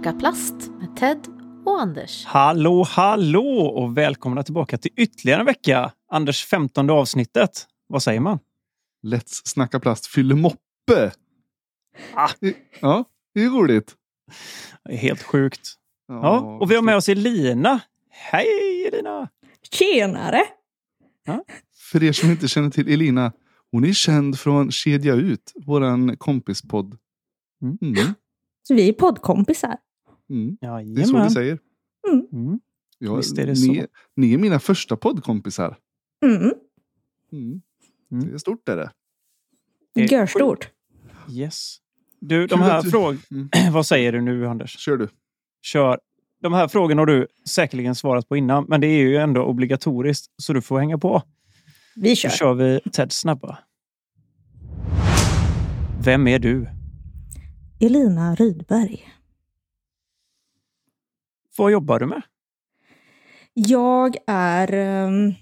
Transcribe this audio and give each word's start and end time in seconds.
Snacka 0.00 0.18
plast 0.18 0.54
med 0.78 0.96
Ted 0.96 1.18
och 1.66 1.80
Anders. 1.80 2.24
Hallå, 2.24 2.86
hallå 2.88 3.66
och 3.66 3.96
välkomna 3.96 4.42
tillbaka 4.42 4.78
till 4.78 4.90
ytterligare 4.96 5.40
en 5.40 5.46
vecka. 5.46 5.92
Anders 6.08 6.44
femtonde 6.44 6.92
avsnittet. 6.92 7.66
Vad 7.86 8.02
säger 8.02 8.20
man? 8.20 8.38
Let's 9.06 9.42
snacka 9.44 9.80
plast 9.80 10.06
fyller 10.06 10.34
moppe. 10.34 11.12
Ah. 12.14 12.30
Ja, 12.80 13.04
det 13.34 13.44
är 13.44 13.48
roligt. 13.48 13.94
Det 14.84 14.92
är 14.92 14.96
helt 14.96 15.22
sjukt. 15.22 15.74
Ja, 16.08 16.40
och 16.60 16.70
vi 16.70 16.74
har 16.74 16.82
med 16.82 16.96
oss 16.96 17.08
Elina. 17.08 17.80
Hej 18.10 18.86
Elina! 18.86 19.28
Tjenare! 19.70 20.42
För 21.92 22.02
er 22.02 22.12
som 22.12 22.30
inte 22.30 22.48
känner 22.48 22.70
till 22.70 22.92
Elina, 22.92 23.32
hon 23.72 23.84
är 23.84 23.92
känd 23.92 24.38
från 24.38 24.70
Kedja 24.70 25.14
Ut, 25.14 25.52
våran 25.66 26.16
kompispodd. 26.16 26.98
Mm. 27.62 27.78
Mm. 27.82 28.14
Så 28.62 28.74
vi 28.74 28.88
är 28.88 28.92
poddkompisar. 28.92 29.76
Mm. 30.30 30.56
Det 30.94 31.00
är 31.00 31.04
så 31.04 31.22
vi 31.22 31.30
säger. 31.30 31.58
Mm. 32.32 32.60
Ja, 32.98 33.14
Visst 33.16 33.38
är 33.38 33.46
det 33.46 33.52
ni, 33.52 33.56
så. 33.80 33.86
ni 34.16 34.34
är 34.34 34.38
mina 34.38 34.58
första 34.60 34.96
poddkompisar. 34.96 35.76
Mm. 36.24 36.36
Mm. 36.42 36.52
Mm. 38.12 38.26
Det 38.28 38.34
är 38.34 38.38
stort 38.38 38.68
är 38.68 38.76
det. 38.76 38.90
Det 39.94 40.04
är. 40.14 40.38
Yes. 41.32 41.76
Du, 42.20 42.46
de 42.46 42.60
här 42.60 42.82
du- 42.82 42.90
frågorna... 42.90 43.18
Mm. 43.30 43.48
Vad 43.72 43.86
säger 43.86 44.12
du 44.12 44.20
nu 44.20 44.46
Anders? 44.46 44.78
Kör 44.78 44.96
du. 44.96 45.08
Kör. 45.62 46.00
De 46.42 46.52
här 46.52 46.68
frågorna 46.68 47.00
har 47.00 47.06
du 47.06 47.26
säkerligen 47.48 47.94
svarat 47.94 48.28
på 48.28 48.36
innan, 48.36 48.64
men 48.68 48.80
det 48.80 48.86
är 48.86 48.98
ju 48.98 49.16
ändå 49.16 49.42
obligatoriskt, 49.44 50.26
så 50.42 50.52
du 50.52 50.62
får 50.62 50.78
hänga 50.78 50.98
på. 50.98 51.22
Vi 51.96 52.16
Så 52.16 52.20
kör. 52.28 52.30
kör 52.30 52.54
vi 52.54 52.80
Ted 52.92 53.12
snabba. 53.12 53.58
Vem 56.04 56.26
är 56.28 56.38
du? 56.38 56.68
Elina 57.80 58.34
Rydberg. 58.34 59.08
Vad 61.60 61.72
jobbar 61.72 61.98
du 61.98 62.06
med? 62.06 62.22
Jag 63.54 64.16
är 64.26 64.72
ehm, 64.72 65.32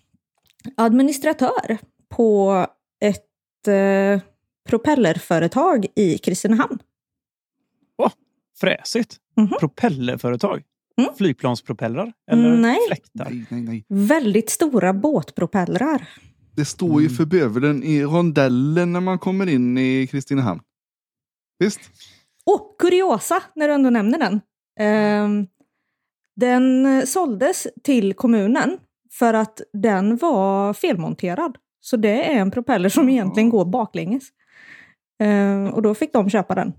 administratör 0.77 1.79
på 2.09 2.67
ett 3.01 3.69
eh, 3.69 4.21
propellerföretag 4.69 5.87
i 5.97 6.19
Kristinehamn. 6.19 6.79
Fräsigt. 8.61 9.17
Mhm. 9.37 9.49
Propellerföretag? 9.61 10.63
Mm. 11.01 11.15
Flygplanspropellrar? 11.19 12.13
Eller 12.31 12.57
Nej. 12.57 12.79
fläktar? 12.89 13.25
Nej, 13.31 13.47
nej, 13.51 13.63
nej. 13.63 13.85
Väldigt 13.89 14.51
stora 14.51 14.93
båtpropellrar. 14.93 16.09
Det 16.57 16.65
står 16.65 17.01
ju 17.01 17.07
Mm. 17.07 17.17
för 17.17 17.25
bövelen 17.25 17.83
i 17.83 18.05
rondellen 18.05 18.93
när 18.93 19.01
man 19.01 19.19
kommer 19.19 19.47
in 19.49 19.79
i 19.79 20.07
Kristinehamn. 20.11 20.61
Visst? 21.59 21.81
Åh, 22.45 22.61
kuriosa 22.79 23.43
när 23.55 23.69
du 23.69 23.75
ändå 23.75 23.91
nämner 23.91 24.19
den. 24.19 24.41
Ehm, 24.81 25.47
den 26.41 26.87
eh, 26.87 27.05
såldes 27.05 27.67
till 27.85 28.15
kommunen 28.15 28.79
för 29.13 29.35
att 29.35 29.61
den 29.73 30.17
var 30.17 30.73
felmonterad. 30.73 31.57
Så 31.81 31.97
det 31.97 32.33
är 32.33 32.39
en 32.41 32.51
propeller 32.51 32.89
som 32.89 33.09
egentligen 33.09 33.49
går 33.51 33.65
baklänges. 33.65 34.23
Ehm, 35.23 35.67
och 35.71 35.83
då 35.83 35.95
fick 35.95 36.13
de 36.13 36.31
köpa 36.31 36.55
den. 36.55 36.73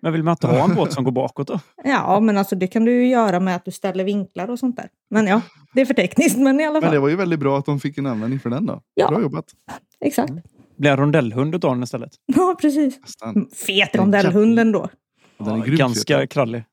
Men 0.00 0.12
vill 0.12 0.22
man 0.22 0.32
inte 0.32 0.46
ha 0.46 0.64
en 0.64 0.74
båt 0.74 0.92
som 0.92 1.04
går 1.04 1.12
bakåt 1.12 1.46
då? 1.46 1.60
Ja, 1.84 2.20
men 2.20 2.38
alltså 2.38 2.56
det 2.56 2.66
kan 2.66 2.84
du 2.84 2.92
ju 2.92 3.08
göra 3.08 3.40
med 3.40 3.56
att 3.56 3.64
du 3.64 3.70
ställer 3.70 4.04
vinklar 4.04 4.50
och 4.50 4.58
sånt 4.58 4.76
där. 4.76 4.88
Men 5.10 5.26
ja, 5.26 5.40
det 5.74 5.80
är 5.80 5.84
för 5.86 5.94
tekniskt, 5.94 6.38
men 6.38 6.60
i 6.60 6.64
alla 6.64 6.72
Men 6.72 6.82
fall. 6.82 6.92
det 6.92 6.98
var 7.00 7.08
ju 7.08 7.16
väldigt 7.16 7.40
bra 7.40 7.58
att 7.58 7.66
de 7.66 7.80
fick 7.80 7.98
en 7.98 8.06
användning 8.06 8.40
för 8.40 8.50
den 8.50 8.66
då. 8.66 8.80
Ja. 8.94 9.08
Bra 9.08 9.20
jobbat. 9.20 9.44
Exakt. 10.00 10.32
Blir 10.76 10.90
en 10.90 10.96
rondellhund 10.96 11.54
utav 11.54 11.74
den 11.74 11.82
istället? 11.82 12.10
Ja, 12.26 12.56
precis. 12.60 13.00
Nästan. 13.00 13.48
Fet 13.66 13.96
rondellhunden 13.96 14.72
då. 14.72 14.88
Den 15.38 15.48
är 15.62 15.66
Ja, 15.68 15.76
ganska 15.76 16.26
krallig. 16.26 16.64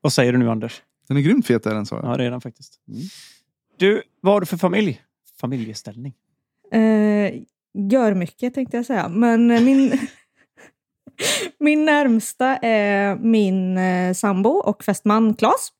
Vad 0.00 0.12
säger 0.12 0.32
du 0.32 0.38
nu 0.38 0.50
Anders? 0.50 0.82
Den 1.10 1.16
är 1.16 1.22
grymt 1.22 1.46
fet 1.46 1.66
är 1.66 1.74
den 1.74 1.86
sa 1.86 1.96
jag. 1.96 2.04
Ja, 2.04 2.16
det 2.16 2.24
är 2.24 2.30
den 2.30 2.40
faktiskt. 2.40 2.80
Mm. 2.88 3.00
Du, 3.76 4.02
vad 4.20 4.34
har 4.34 4.40
du 4.40 4.46
för 4.46 4.56
familj? 4.56 5.02
Familjeställning? 5.40 6.14
Eh, 6.72 7.42
gör 7.74 8.14
mycket 8.14 8.54
tänkte 8.54 8.76
jag 8.76 8.86
säga. 8.86 9.08
Men 9.08 9.50
eh, 9.50 9.62
min, 9.62 9.98
min 11.58 11.84
närmsta 11.84 12.56
är 12.56 13.16
min 13.16 13.78
eh, 13.78 14.12
sambo 14.14 14.50
och 14.50 14.84
fästman 14.84 15.34
Klas. 15.34 15.72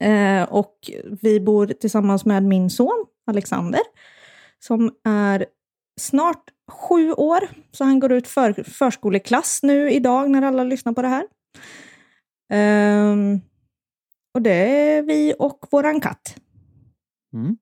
Eh, 0.00 0.42
och 0.42 0.90
vi 1.22 1.40
bor 1.40 1.66
tillsammans 1.66 2.24
med 2.24 2.42
min 2.42 2.70
son 2.70 3.06
Alexander. 3.26 3.80
Som 4.58 4.90
är 5.04 5.46
snart 6.00 6.50
sju 6.70 7.12
år. 7.12 7.48
Så 7.72 7.84
han 7.84 8.00
går 8.00 8.12
ut 8.12 8.28
för, 8.28 8.52
förskoleklass 8.62 9.62
nu 9.62 9.90
idag 9.90 10.30
när 10.30 10.42
alla 10.42 10.64
lyssnar 10.64 10.92
på 10.92 11.02
det 11.02 11.08
här. 11.08 11.26
Ehm, 12.52 13.40
och 14.36 14.42
det 14.42 14.52
är 14.52 15.02
vi 15.02 15.34
och 15.38 15.58
våran 15.70 16.00
katt. 16.00 16.36
Mm. 17.34 17.56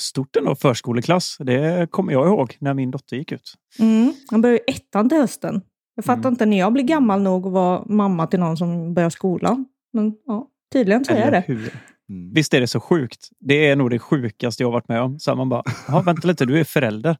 Stort 0.00 0.36
ändå, 0.36 0.54
förskoleklass. 0.54 1.36
Det 1.40 1.90
kommer 1.90 2.12
jag 2.12 2.26
ihåg 2.26 2.56
när 2.60 2.74
min 2.74 2.90
dotter 2.90 3.16
gick 3.16 3.32
ut. 3.32 3.54
Mm, 3.78 4.12
han 4.30 4.40
börjar 4.40 4.54
ju 4.56 4.74
ettan 4.74 5.08
till 5.08 5.18
hösten. 5.18 5.62
Jag 5.94 6.04
fattar 6.04 6.20
Mm. 6.20 6.32
inte 6.32 6.46
när 6.46 6.58
jag 6.58 6.72
blir 6.72 6.84
gammal 6.84 7.22
nog 7.22 7.46
att 7.46 7.52
vara 7.52 7.84
mamma 7.86 8.26
till 8.26 8.40
någon 8.40 8.56
som 8.56 8.94
börjar 8.94 9.10
skolan. 9.10 9.64
Men 9.92 10.12
ja, 10.26 10.48
tydligen 10.72 11.04
så 11.04 11.12
är 11.12 11.30
det. 11.30 11.44
hur? 11.46 11.72
Mm. 12.10 12.32
Visst 12.34 12.54
är 12.54 12.60
det 12.60 12.66
så 12.66 12.80
sjukt? 12.80 13.28
Det 13.40 13.66
är 13.68 13.76
nog 13.76 13.90
det 13.90 13.98
sjukaste 13.98 14.62
jag 14.62 14.68
har 14.68 14.72
varit 14.72 14.88
med 14.88 15.02
om. 15.02 15.18
Så 15.20 15.34
man 15.34 15.48
bara, 15.48 15.62
"Jaha, 15.88 16.02
vänta 16.06 16.28
lite, 16.28 16.44
du 16.46 16.60
är 16.60 16.64
förälder. 16.64 17.16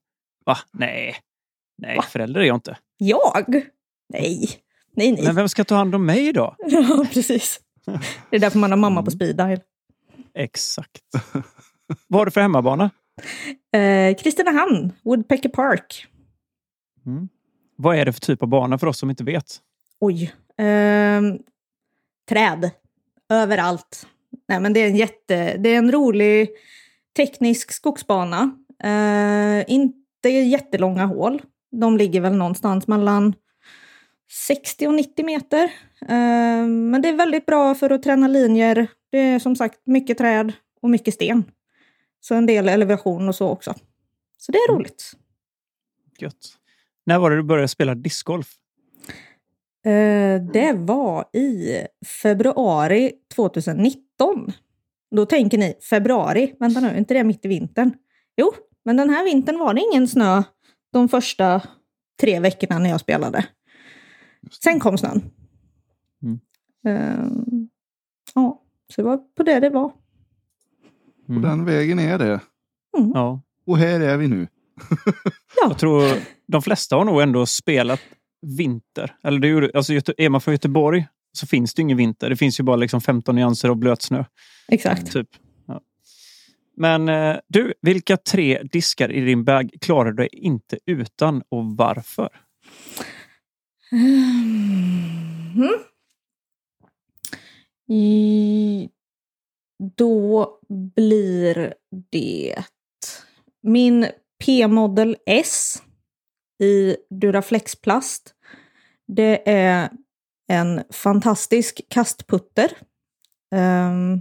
Va? 0.47 0.56
Nej. 0.72 1.15
Nej, 1.78 1.97
Va? 1.97 2.03
förälder 2.03 2.41
är 2.41 2.44
jag 2.44 2.56
inte. 2.56 2.76
Jag? 2.99 3.62
Nej. 4.12 4.49
Nej, 4.97 5.12
nej. 5.12 5.22
Men 5.25 5.34
vem 5.37 5.49
ska 5.49 5.65
ta 5.65 5.75
hand 5.75 5.94
om 5.94 6.06
mig 6.06 6.32
då? 6.32 6.54
Ja, 6.66 7.06
precis. 7.12 7.60
Det 8.30 8.36
är 8.36 8.41
därför 8.41 8.58
man 8.58 8.70
har 8.70 8.78
mamma 8.78 9.02
på 9.02 9.10
Mm. 9.10 9.10
speed 9.10 9.36
dial. 9.36 9.60
Exakt. 10.34 11.02
Vad 12.06 12.20
har 12.20 12.24
du 12.24 12.30
för 12.30 12.41
hemmabana? 12.41 12.91
Eh, 13.72 14.16
Kristinehamn, 14.16 14.92
Woodpecker 15.02 15.48
Park. 15.48 16.06
Mm. 17.06 17.28
Vad 17.76 17.96
är 17.96 18.04
det 18.04 18.12
för 18.12 18.20
typ 18.20 18.42
av 18.42 18.48
bana 18.48 18.78
för 18.78 18.86
oss 18.86 18.98
som 18.98 19.10
inte 19.10 19.24
vet? 19.24 19.60
Oj. 20.00 20.32
Ehm, 20.58 21.38
träd. 22.28 22.70
Överallt. 23.28 24.06
Nej, 24.48 24.60
men 24.60 24.72
det 24.72 24.80
är 24.80 24.86
en 24.86 24.96
jätte... 24.96 25.56
Det 25.56 25.69
är 25.69 25.78
en 25.78 25.92
rolig 25.92 26.48
teknisk 27.16 27.72
skogsbana. 27.72 28.50
Eh, 28.82 29.64
inte 29.72 30.28
jättelånga 30.28 31.06
hål. 31.06 31.42
De 31.72 31.96
ligger 31.96 32.20
väl 32.20 32.36
någonstans 32.36 32.86
mellan 32.86 33.34
60 34.30 34.86
och 34.86 34.94
90 34.94 35.24
meter. 35.24 35.70
Eh, 36.03 36.66
men 36.66 37.03
det 37.03 37.09
är 37.09 37.16
väldigt 37.16 37.47
bra 37.47 37.75
för 37.75 37.91
att 37.91 38.03
träna 38.03 38.28
linjer. 38.28 38.87
Det 39.11 39.19
är 39.19 39.38
som 39.38 39.56
sagt 39.56 39.78
mycket 39.87 40.19
träd 40.19 40.53
och 40.83 40.91
mycket 40.91 41.15
sten. 41.15 41.44
Så 42.21 42.34
en 42.34 42.47
del 42.47 42.69
elevation 42.69 43.28
och 43.28 43.34
så 43.34 43.49
också. 43.49 43.75
Så 44.38 44.53
det 44.53 44.59
är 44.59 44.72
roligt. 44.72 45.12
Gött. 46.19 46.56
När 47.06 47.19
var 47.19 47.31
det 47.31 47.37
du 47.37 47.43
började 47.43 47.69
spela 47.69 47.94
discgolf? 47.94 48.49
Eh, 49.84 50.43
det 50.53 50.72
var 50.77 51.37
i 51.37 51.78
februari 52.22 53.12
2019. 53.34 54.53
Då 55.11 55.27
tänker 55.27 55.59
ni, 55.59 55.75
februari? 55.91 56.55
Vänta 56.61 56.81
nu, 56.81 56.88
är 56.88 56.99
inte 56.99 57.15
det 57.15 57.25
mitt 57.25 57.44
i 57.44 57.49
vintern? 57.49 57.93
Jo, 58.37 58.53
men 58.84 58.97
den 58.97 59.11
här 59.11 59.25
vintern 59.25 59.59
var 59.59 59.75
det 59.75 59.81
ingen 59.81 60.09
snö 60.09 60.43
de 60.93 61.09
första 61.09 61.62
tre 62.21 62.41
veckorna 62.41 62.78
när 62.78 62.91
jag 62.91 63.00
spelade. 63.00 63.47
Sen 64.62 64.81
kom 64.81 64.99
snön. 64.99 65.31
Mm. 66.87 66.97
Eh, 66.97 67.27
ja, 68.35 68.62
så 68.94 69.00
det 69.00 69.06
var 69.09 69.17
på 69.17 69.43
det 69.43 69.61
det 69.61 69.71
var. 69.71 69.93
Och 71.29 71.41
den 71.41 71.65
vägen 71.65 71.99
är 71.99 72.19
det. 72.19 72.41
Ja. 73.15 73.43
Och 73.67 73.79
här 73.79 74.00
är 74.00 74.17
vi 74.17 74.29
nu. 74.29 74.49
Jag 75.69 75.79
tror 75.79 76.03
de 76.47 76.62
flesta 76.62 76.97
har 76.97 77.05
nog 77.05 77.23
ändå 77.23 77.47
spelat 77.47 78.00
vinter. 78.56 79.17
Eller 79.23 79.38
det 79.38 79.49
gjorde, 79.49 79.71
alltså 79.75 79.93
är 80.17 80.29
man 80.29 80.41
från 80.41 80.55
Göteborg 80.55 81.06
så 81.32 81.47
finns 81.47 81.75
det 81.75 81.82
ingen 81.82 81.97
vinter. 81.97 82.31
Det 82.31 82.37
finns 82.37 82.61
ju 82.61 82.65
bara 82.65 82.77
liksom 82.77 83.00
15 83.00 83.35
nyanser 83.35 83.69
av 83.69 83.77
blötsnö. 83.77 84.25
Exakt. 84.69 85.12
Typ. 85.12 85.29
Ja. 85.67 85.81
Men 86.77 87.09
eh, 87.09 87.37
du, 87.49 87.75
vilka 87.82 88.17
tre 88.17 88.62
diskar 88.62 89.12
i 89.12 89.21
din 89.21 89.44
bag 89.44 89.71
klarar 89.81 90.11
du 90.11 90.17
dig 90.17 90.29
inte 90.32 90.79
utan 90.87 91.43
och 91.49 91.65
varför? 91.65 92.29
Mm. 93.93 95.71
Då 99.96 100.48
blir 100.96 101.75
det 102.10 102.54
min 103.62 104.06
P-modell 104.44 105.16
S 105.26 105.82
i 106.62 106.96
Duraflex 107.10 107.76
plast. 107.76 108.34
Det 109.06 109.50
är 109.50 109.90
en 110.48 110.82
fantastisk 110.90 111.81
kastputter. 111.88 112.70
Ehm, 113.54 114.20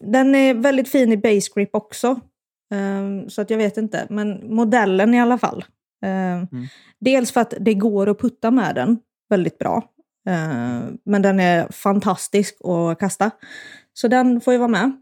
den 0.00 0.34
är 0.34 0.54
väldigt 0.54 0.88
fin 0.88 1.12
i 1.12 1.16
base 1.16 1.50
grip 1.54 1.70
också. 1.72 2.20
Ehm, 2.74 3.30
så 3.30 3.42
att 3.42 3.50
jag 3.50 3.58
vet 3.58 3.76
inte, 3.76 4.06
men 4.10 4.54
modellen 4.54 5.14
i 5.14 5.20
alla 5.20 5.38
fall. 5.38 5.64
Ehm, 6.04 6.48
Mm. 6.52 6.66
Dels 7.00 7.32
för 7.32 7.40
att 7.40 7.54
det 7.60 7.74
går 7.74 8.08
att 8.08 8.18
putta 8.18 8.50
med 8.50 8.74
den 8.74 8.98
väldigt 9.28 9.58
bra. 9.58 9.93
Eh, 10.26 10.82
men 11.04 11.22
den 11.22 11.40
är 11.40 11.72
fantastisk 11.72 12.56
att 12.64 12.98
kasta. 12.98 13.30
Så 13.92 14.08
den 14.08 14.40
får 14.40 14.52
ju 14.52 14.58
vara 14.58 14.68
med. 14.68 14.92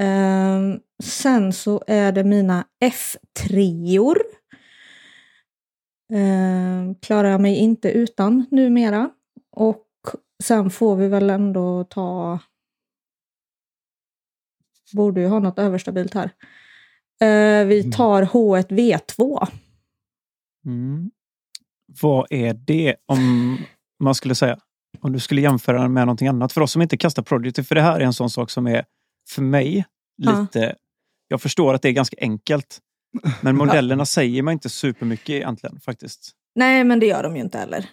Eh, 0.00 0.80
sen 1.02 1.52
så 1.52 1.82
är 1.86 2.12
det 2.12 2.24
mina 2.24 2.64
F3or. 2.84 4.16
Eh, 6.12 6.94
klarar 7.02 7.28
jag 7.30 7.40
mig 7.40 7.56
inte 7.56 7.90
utan 7.90 8.46
numera. 8.50 9.10
Och 9.50 9.86
sen 10.42 10.70
får 10.70 10.96
vi 10.96 11.08
väl 11.08 11.30
ändå 11.30 11.84
ta... 11.84 12.38
Borde 14.92 15.20
ju 15.20 15.26
ha 15.26 15.38
något 15.38 15.58
överstabilt 15.58 16.14
här. 16.14 16.30
Vi 17.64 17.92
tar 17.92 18.22
H1V2. 18.22 19.48
Mm. 20.66 21.10
Vad 22.02 22.26
är 22.30 22.54
det 22.54 22.96
om 23.06 23.58
man 24.00 24.14
skulle 24.14 24.34
säga? 24.34 24.58
Om 25.00 25.12
du 25.12 25.20
skulle 25.20 25.40
jämföra 25.40 25.82
den 25.82 25.92
med 25.92 26.06
någonting 26.06 26.28
annat. 26.28 26.52
För 26.52 26.60
oss 26.60 26.72
som 26.72 26.82
inte 26.82 26.96
kastar 26.96 27.22
Prodigy, 27.22 27.62
för 27.62 27.74
det 27.74 27.82
här 27.82 28.00
är 28.00 28.04
en 28.04 28.12
sån 28.12 28.30
sak 28.30 28.50
som 28.50 28.66
är 28.66 28.84
för 29.30 29.42
mig 29.42 29.84
Ja. 30.16 30.40
lite... 30.40 30.74
Jag 31.28 31.42
förstår 31.42 31.74
att 31.74 31.82
det 31.82 31.88
är 31.88 31.92
ganska 31.92 32.16
enkelt. 32.20 32.78
Men 33.40 33.56
modellerna 33.56 34.06
säger 34.06 34.42
man 34.42 34.52
inte 34.52 34.68
supermycket 34.68 35.30
egentligen 35.30 35.80
faktiskt. 35.80 36.30
Nej, 36.54 36.84
men 36.84 37.00
det 37.00 37.06
gör 37.06 37.22
de 37.22 37.36
ju 37.36 37.42
inte 37.42 37.58
heller. 37.58 37.86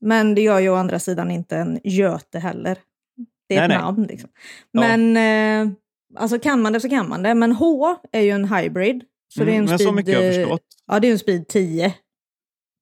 Men 0.00 0.34
det 0.34 0.40
gör 0.42 0.58
ju 0.58 0.68
å 0.68 0.74
andra 0.74 0.98
sidan 0.98 1.30
inte 1.30 1.56
en 1.56 1.80
Göte 1.84 2.38
heller. 2.38 2.78
Det 3.48 3.56
är 3.56 3.58
Nej, 3.58 3.64
ett 3.64 3.68
nej. 3.68 3.78
namn 3.78 4.02
liksom. 4.02 4.30
Ja. 4.70 4.80
Men 4.96 5.16
eh, 5.66 5.72
alltså 6.16 6.38
kan 6.38 6.62
man 6.62 6.72
det 6.72 6.80
så 6.80 6.88
kan 6.88 7.08
man 7.08 7.22
det. 7.22 7.34
Men 7.34 7.52
H 7.52 7.96
är 8.12 8.20
ju 8.20 8.30
en 8.30 8.44
hybrid. 8.54 9.04
Så 9.28 9.44
det 9.44 9.50
är 9.52 9.54
en 9.54 9.58
Mm, 9.58 9.68
men 9.70 9.78
speed, 9.78 9.88
så 9.88 9.94
mycket 9.94 10.14
jag 10.14 10.26
eh, 10.26 10.32
förstått. 10.34 10.62
Ja, 10.86 11.00
det 11.00 11.08
är 11.08 11.12
en 11.12 11.18
speed 11.18 11.48
10. 11.48 11.94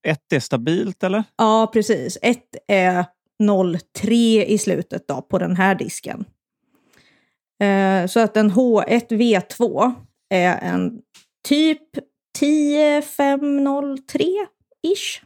Ett 0.09 0.33
är 0.33 0.41
stabilt 0.41 1.05
eller? 1.05 1.25
Ja, 1.37 1.71
precis. 1.73 2.19
Ett 2.23 2.57
är 2.69 3.05
0,3 3.43 4.45
i 4.45 4.59
slutet 4.59 5.09
då 5.09 5.23
på 5.23 5.39
den 5.39 5.57
här 5.57 5.75
disken. 5.75 6.25
Eh, 7.63 8.07
så 8.07 8.21
att 8.21 8.37
en 8.37 8.51
H1V2 8.51 9.93
är 10.35 10.59
en 10.59 11.01
typ 11.49 11.83
10,503-ish. 12.39 15.23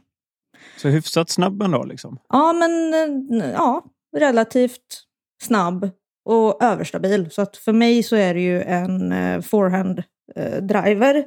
Så 0.77 0.87
hyfsat 0.87 1.29
snabb 1.29 1.61
ändå 1.61 1.83
liksom. 1.83 2.17
Ja, 2.29 2.53
men 2.53 2.93
eh, 2.93 3.09
ja, 3.51 3.85
relativt 4.17 5.03
snabb 5.43 5.89
och 6.25 6.63
överstabil. 6.63 7.31
Så 7.31 7.41
att 7.41 7.57
för 7.57 7.73
mig 7.73 8.03
så 8.03 8.15
är 8.15 8.33
det 8.33 8.41
ju 8.41 8.61
en 8.61 9.11
eh, 9.11 9.41
forehand 9.41 10.03
eh, 10.35 10.63
driver. 10.63 11.25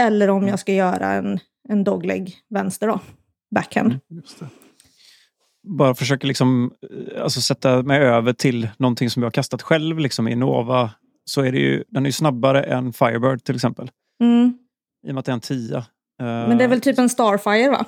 Eller 0.00 0.30
om 0.30 0.48
jag 0.48 0.58
ska 0.58 0.72
göra 0.72 1.12
en, 1.12 1.40
en 1.68 1.84
dogleg 1.84 2.36
vänster 2.48 2.86
då. 2.86 3.00
Backhand. 3.54 3.98
Det. 4.08 4.46
Bara 5.68 5.94
försöker 5.94 6.28
liksom 6.28 6.72
eh, 6.90 7.22
alltså 7.22 7.40
sätta 7.40 7.82
mig 7.82 8.00
över 8.00 8.32
till 8.32 8.68
någonting 8.78 9.10
som 9.10 9.22
jag 9.22 9.26
har 9.26 9.32
kastat 9.32 9.62
själv 9.62 9.98
liksom 9.98 10.28
i 10.28 10.34
Nova. 10.34 10.90
Så 11.24 11.40
är 11.40 11.52
det 11.52 11.58
ju, 11.58 11.84
den 11.88 12.04
är 12.04 12.08
ju 12.08 12.12
snabbare 12.12 12.62
än 12.62 12.92
Firebird 12.92 13.44
till 13.44 13.54
exempel. 13.54 13.90
Mm. 14.22 14.58
I 15.06 15.10
och 15.10 15.14
med 15.14 15.18
att 15.18 15.26
det 15.26 15.32
är 15.32 15.34
en 15.34 15.40
10. 15.40 15.84
Men 16.18 16.58
det 16.58 16.64
är 16.64 16.68
väl 16.68 16.80
typ 16.80 16.98
en 16.98 17.08
Starfire 17.08 17.70
va? 17.70 17.86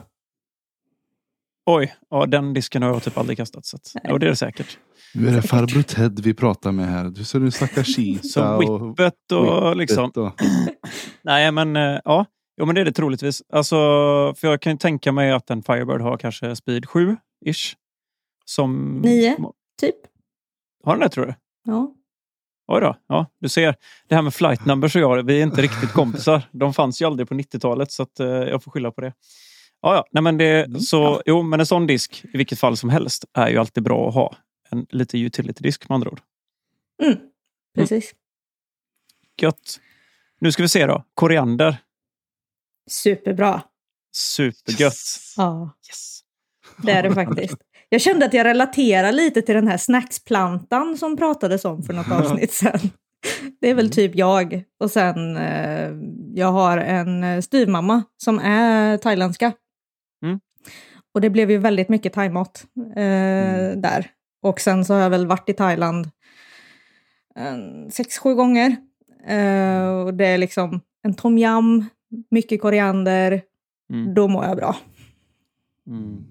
Oj, 1.67 1.95
ja 2.11 2.27
den 2.27 2.55
disken 2.55 2.83
har 2.83 2.91
jag 2.91 3.03
typ 3.03 3.19
aldrig 3.19 3.39
kastat. 3.39 3.67
Så 3.67 3.77
att, 3.77 3.95
ja, 4.03 4.19
det 4.19 4.27
är 4.27 4.31
det 4.31 4.37
säkert. 4.37 4.79
Nu 5.15 5.29
är 5.29 5.33
det 5.33 5.43
farbror 5.43 5.83
Ted 5.83 6.21
vi 6.21 6.35
pratar 6.35 6.73
med 6.73 6.87
här. 6.89 7.05
Du 7.05 7.25
ser 7.25 7.41
nu 7.41 7.51
snackar 7.51 7.83
Så 7.83 7.93
Cheetah 7.93 8.57
och... 8.57 8.91
whippet 8.91 9.33
och 9.33 9.77
liksom. 9.77 10.11
Och- 10.17 10.41
Nej 11.23 11.53
men 11.53 11.77
eh, 11.77 11.99
ja, 12.05 12.27
jo, 12.61 12.67
men 12.67 12.75
det 12.75 12.81
är 12.81 12.85
det 12.85 12.93
troligtvis. 12.93 13.43
Alltså, 13.53 13.77
för 14.37 14.49
jag 14.49 14.61
kan 14.63 14.73
ju 14.73 14.79
tänka 14.79 15.13
mig 15.13 15.31
att 15.33 15.51
en 15.51 15.63
Firebird 15.63 16.01
har 16.01 16.17
kanske 16.17 16.57
speed 16.57 16.85
7-ish. 16.85 17.75
Som... 18.45 18.99
Nio. 19.05 19.37
Typ. 19.81 19.95
Har 20.85 20.93
den 20.93 21.01
det 21.01 21.09
tror 21.09 21.27
du? 21.27 21.35
Ja. 21.65 21.95
Oj 22.73 22.81
då. 22.81 22.97
Ja, 23.09 23.27
du 23.41 23.49
ser. 23.49 23.75
Det 24.09 24.15
här 24.15 24.23
med 24.23 24.35
flight 24.35 24.67
numbers 24.67 24.97
och 24.97 25.03
jag, 25.03 25.23
vi 25.23 25.39
är 25.39 25.43
inte 25.43 25.63
riktigt 25.63 25.93
kompisar. 25.93 26.43
De 26.53 26.75
fanns 26.75 27.03
ju 27.03 27.07
aldrig 27.07 27.29
på 27.29 27.35
90-talet 27.35 27.93
så 27.93 28.03
att, 28.03 28.21
eh, 28.21 28.27
jag 28.27 28.63
får 28.63 28.71
skylla 28.71 28.91
på 28.91 29.01
det. 29.01 29.13
Ja, 29.83 29.95
ja. 29.95 30.05
Nej, 30.13 30.23
men 30.23 30.39
det, 30.39 30.65
Mm. 30.65 30.81
så, 30.81 31.23
jo, 31.27 31.43
men 31.43 31.61
en 31.61 31.67
sån 31.67 31.87
disk 31.87 32.25
i 32.35 32.37
vilket 32.37 32.59
fall 32.59 32.77
som 32.77 32.91
helst 32.91 33.25
är 33.35 33.49
ju 33.49 33.59
alltid 33.59 33.83
bra 33.83 34.09
att 34.09 34.15
ha. 34.15 34.35
En 34.71 34.87
lite 34.91 35.19
utility-disk 35.19 35.89
med 35.89 35.95
andra 35.95 36.11
ord. 36.11 36.21
Mm. 37.03 37.19
Precis. 37.75 38.15
Gött. 39.41 39.81
Nu 40.41 40.53
ska 40.53 40.63
vi 40.63 40.69
se 40.69 40.87
då. 40.87 41.05
Koriander. 41.15 41.77
Superbra. 42.91 43.63
Supergött. 44.13 44.95
Ja, 45.37 45.71
Yes. 45.89 46.21
det 46.83 46.93
är 46.93 47.03
det 47.03 47.15
faktiskt. 47.15 47.57
Jag 47.89 48.01
kände 48.01 48.27
att 48.27 48.35
jag 48.35 48.45
relaterar 48.45 49.13
lite 49.13 49.43
till 49.43 49.55
den 49.55 49.69
här 49.69 49.77
snacksplantan 49.77 50.99
som 50.99 51.17
pratades 51.17 51.65
om 51.65 51.83
för 51.83 51.93
något 51.93 52.11
avsnitt 52.13 52.53
sedan. 52.53 52.81
Det 53.61 53.71
är 53.71 53.75
väl 53.75 53.91
typ 53.91 54.15
jag. 54.15 54.65
Och 54.81 54.91
sen, 54.91 55.37
eh, 55.37 55.91
jag 56.35 56.53
har 56.53 56.79
en 56.79 57.25
eh, 57.25 57.41
styvmamma 57.41 58.03
som 58.17 58.39
är 58.39 58.97
thailändska. 58.99 59.53
Mm. 60.25 60.41
Och 61.15 61.21
det 61.21 61.31
blev 61.31 61.51
ju 61.51 61.59
väldigt 61.59 61.89
mycket 61.89 62.13
thaimat 62.13 62.67
eh, 62.97 63.77
där. 63.77 64.11
Och 64.43 64.61
sen 64.61 64.85
så 64.85 64.95
har 64.95 65.01
jag 65.01 65.11
väl 65.11 65.27
varit 65.27 65.49
i 65.49 65.53
Thailand 65.53 66.11
en, 67.35 67.91
sex, 67.91 68.19
sju 68.19 68.35
gånger. 68.35 68.77
Eh, 69.27 69.89
och 69.89 70.15
det 70.15 70.27
är 70.27 70.39
liksom 70.39 70.81
en 71.03 71.15
tom 71.15 71.39
yum, 71.39 71.87
mycket 72.31 72.61
koriander. 72.61 73.43
Mm. 73.93 74.15
Då 74.15 74.29
mår 74.29 74.45
jag 74.45 74.57
bra. 74.57 74.77
Mm. 75.87 76.25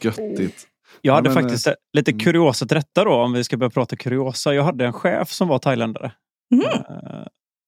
Göttigt. 0.00 0.68
Jag 1.00 1.12
Ja, 1.12 1.14
hade 1.14 1.28
men, 1.28 1.38
eh, 1.38 1.42
faktiskt 1.42 1.68
lite 1.92 2.10
mm. 2.10 2.20
kuriosa 2.20 2.66
till 2.66 2.74
detta 2.74 3.04
då, 3.04 3.12
om 3.12 3.32
vi 3.32 3.44
ska 3.44 3.56
börja 3.56 3.70
prata 3.70 3.96
kuriosa. 3.96 4.54
Jag 4.54 4.64
hade 4.64 4.86
en 4.86 4.92
chef 4.92 5.30
som 5.30 5.48
var 5.48 5.58
thailändare. 5.58 6.12
Mhm. 6.50 6.62
Eh, 6.62 7.26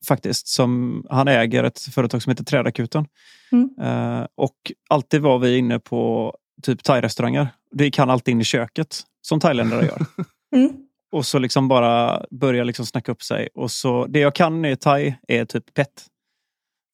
faktiskt. 0.08 0.48
Som, 0.48 1.02
han 1.10 1.28
äger 1.28 1.64
ett 1.64 1.80
företag 1.80 2.22
som 2.22 2.30
heter 2.30 2.44
Trädakuten. 2.44 3.06
Mm. 3.52 3.70
Eh, 3.80 4.26
och 4.34 4.56
alltid 4.88 5.20
var 5.20 5.38
vi 5.38 5.58
inne 5.58 5.78
på 5.78 6.34
typ 6.62 6.82
thai-restauranger. 6.82 7.48
Det 7.74 7.84
gick 7.84 7.98
han 7.98 8.10
alltid 8.10 8.32
in 8.32 8.40
i 8.40 8.44
köket, 8.44 9.00
som 9.22 9.40
thailändare 9.40 9.86
gör. 9.86 10.06
Mm. 10.54 10.72
och 11.12 11.26
så 11.26 11.38
liksom 11.38 11.68
bara 11.68 12.24
börja 12.30 12.64
liksom 12.64 12.86
snacka 12.86 13.12
upp 13.12 13.22
sig. 13.22 13.48
Och 13.54 13.70
så, 13.70 14.06
det 14.06 14.18
jag 14.20 14.34
kan 14.34 14.64
i 14.64 14.76
thai 14.76 15.14
är 15.28 15.44
typ 15.44 15.74
pet. 15.74 15.88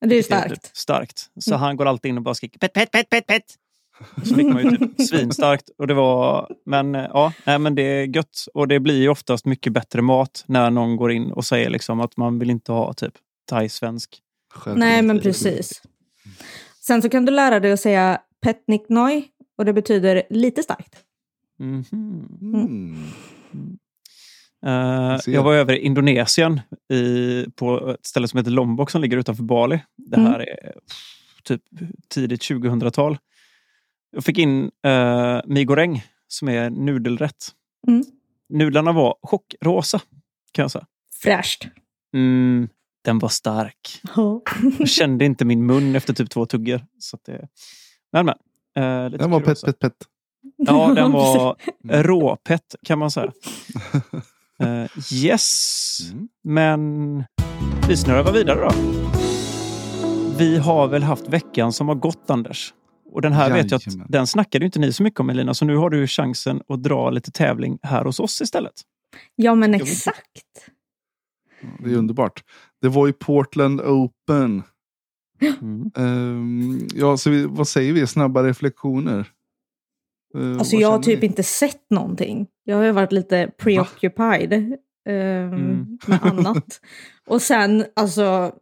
Det 0.01 0.07
är 0.07 0.09
ju 0.09 0.15
Det 0.15 0.19
är 0.19 0.23
starkt. 0.23 0.63
typ 0.65 0.77
starkt. 0.77 1.27
Så 1.41 1.51
Mm. 1.51 1.61
han 1.61 1.77
går 1.77 1.87
alltid 1.87 2.09
in 2.09 2.17
och 2.17 2.23
bara 2.23 2.35
skriker 2.35 2.59
pet, 2.59 2.73
pet, 2.73 2.91
pet, 2.91 3.11
pet, 3.11 3.27
pet. 3.27 3.43
Så 4.25 4.35
fick 4.35 4.47
man 4.47 4.63
ju 4.65 4.77
typ 4.77 5.01
svinstarkt. 5.09 5.71
Och 5.79 5.87
det 5.87 5.95
var, 5.95 6.49
men 6.67 6.95
eh, 6.95 7.07
ja, 7.13 7.33
nej, 7.47 7.59
men 7.59 7.75
det 7.75 7.83
är 7.83 8.17
gött. 8.17 8.45
Och 8.55 8.69
det 8.69 8.81
blir 8.81 9.01
ju 9.01 9.09
oftast 9.09 9.45
mycket 9.45 9.73
bättre 9.73 10.03
mat 10.03 10.45
när 10.47 10.71
någon 10.71 10.97
går 10.97 11.13
in 11.13 11.33
och 11.33 11.45
säger 11.45 11.71
liksom 11.71 12.01
att 12.01 12.17
man 12.17 12.39
vill 12.39 12.51
inte 12.51 12.73
ha 12.73 12.93
typ 12.93 13.15
thai-svensk. 13.51 14.19
Nej, 14.75 15.03
men 15.03 15.21
precis. 15.21 15.83
Sen 16.87 17.03
så 17.03 17.09
kan 17.09 17.25
du 17.25 17.33
lära 17.33 17.61
dig 17.61 17.73
att 17.73 17.81
säga 17.81 18.21
petnik 18.43 18.83
noi 18.89 19.25
och 19.61 19.67
det 19.67 19.73
betyder 19.73 20.23
lite 20.31 20.63
starkt. 20.63 20.97
Mhm. 21.59 21.85
Mm. 22.43 22.97
Eh, 24.67 25.19
ser. 25.19 25.33
jag 25.33 25.43
var 25.43 25.55
över 25.55 25.75
i 25.75 25.79
Indonesien 25.79 26.61
i, 26.93 27.47
på 27.57 27.91
ett 27.91 28.07
ställe 28.07 28.29
som 28.29 28.39
heter 28.39 28.51
Lombok 28.51 28.91
som 28.91 29.01
ligger 29.01 29.17
utanför 29.17 29.43
Bali. 29.43 29.81
Det 29.97 30.21
här 30.21 30.41
är 30.41 30.73
pff, 30.73 31.43
typ 31.45 31.63
tidigt 32.09 32.43
2000-tal. 32.43 33.19
Jag 34.11 34.25
fick 34.25 34.39
in 34.39 34.71
uh, 34.87 35.41
mi 35.45 35.65
goreng 35.65 36.05
som 36.29 36.49
är 36.49 36.71
nudelrätt. 36.71 37.49
Mm. 37.89 38.05
Nudlarna 38.49 38.93
var 38.93 39.17
chockrosa 39.23 40.01
kan 40.53 40.63
jag 40.63 40.71
säga. 40.71 40.87
Fräscht. 41.23 41.69
Mm, 42.15 42.69
den 43.05 43.19
var 43.19 43.29
stark. 43.29 44.01
Jag 44.79 44.89
kände 44.89 45.25
inte 45.25 45.45
min 45.45 45.67
mun 45.67 45.97
efter 45.97 46.15
typ 46.15 46.31
två 46.31 46.47
tuggor. 46.47 46.87
Så 46.99 47.17
att 47.17 47.25
det, 47.25 47.49
men, 48.13 48.27
men, 48.27 48.35
eh, 48.77 49.05
lite 49.11 49.23
Den 49.25 49.31
var 49.31 49.41
pet, 49.41 49.47
kuriosa. 49.47 49.67
pet, 49.67 49.79
pet. 49.81 49.93
Ja, 50.57 50.93
den 50.95 51.13
var 51.13 51.57
råpett 52.03 52.75
kan 52.85 52.99
man 52.99 53.11
säga. 53.11 53.33
Eh, 54.63 54.87
yes, 55.15 55.99
Mm. 56.13 56.29
men 56.45 57.25
vi 57.89 57.97
snurrar 57.97 58.33
vidare 58.33 58.61
då. 58.61 58.71
Vi 60.39 60.59
har 60.59 60.89
väl 60.89 61.03
haft 61.03 61.29
veckan 61.29 61.73
som 61.73 61.89
har 61.89 61.95
gått, 61.95 62.31
Anders. 62.31 62.75
Och 63.13 63.23
den 63.23 63.33
här 63.33 63.53
vet 63.53 63.71
jag 63.71 63.81
Jajamän. 63.87 64.05
att 64.07 64.13
den 64.13 64.27
snackade 64.27 64.65
inte 64.65 64.79
ni 64.79 64.93
så 64.93 65.03
mycket 65.03 65.21
om 65.21 65.31
Elina, 65.31 65.55
så 65.55 65.65
nu 65.65 65.77
har 65.77 65.91
du 65.91 66.07
chansen 66.07 66.63
att 66.69 66.83
dra 66.83 67.11
lite 67.11 67.31
tävling 67.31 67.79
här 67.83 68.05
hos 68.05 68.21
oss 68.21 68.41
istället. 68.41 68.73
Ja, 69.37 69.55
men 69.55 69.75
exakt. 69.75 70.17
Det 71.85 71.91
är 71.91 71.97
underbart. 71.97 72.45
Det 72.83 72.89
var 72.89 73.07
ju 73.07 73.13
Portland 73.13 73.81
Open. 73.81 74.63
Mm. 75.43 75.91
Ehm, 75.97 76.89
ja, 76.95 77.17
så 77.17 77.31
vi, 77.31 77.47
vad 77.47 77.69
säger 77.69 77.93
vi? 77.93 78.07
Snabba 78.07 78.43
reflektioner? 78.43 79.31
Uh, 80.37 80.59
Alltså 80.59 80.77
jag 80.77 80.91
har 80.91 80.99
typ 80.99 81.23
inte 81.25 81.43
sett 81.43 81.91
någonting. 81.91 82.47
Jag 82.65 82.77
har 82.77 82.85
ju 82.85 82.93
varit 82.93 83.13
lite 83.13 83.51
preoccupied 83.59 84.53
ehm, 84.53 85.53
Mm. 85.53 85.99
med 86.07 86.19
annat. 86.23 86.81
Och 87.27 87.43
sen, 87.43 87.85
alltså, 87.97 88.55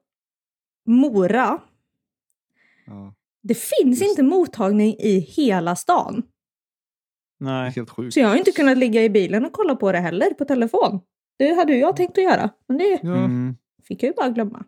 Mora. 0.87 1.58
Ja. 2.87 3.14
Det 3.42 3.54
finns 3.54 4.00
Just 4.00 4.11
inte 4.11 4.23
mottagning 4.23 4.94
i 4.99 5.18
hela 5.18 5.76
stan. 5.76 6.23
Nej. 7.40 7.70
helt 7.70 7.90
sjukt. 7.90 8.14
Så 8.14 8.20
jag 8.20 8.28
har 8.28 8.37
inte 8.37 8.50
kunnat 8.52 8.78
ligga 8.78 9.04
i 9.04 9.11
bilen 9.11 9.44
och 9.44 9.52
kolla 9.52 9.76
på 9.76 9.92
det 9.92 9.99
heller 9.99 10.30
på 10.30 10.44
telefon. 10.44 11.00
Det 11.38 11.52
hade 11.52 11.76
jag 11.76 11.97
tänkt 11.97 12.18
att 12.18 12.25
göra, 12.25 12.50
men 12.68 12.78
det 12.78 13.00
Ja, 13.02 13.16
Mm. 13.16 13.56
fick 13.88 14.02
jag 14.02 14.08
ju 14.08 14.14
bara 14.14 14.28
glömma. 14.28 14.64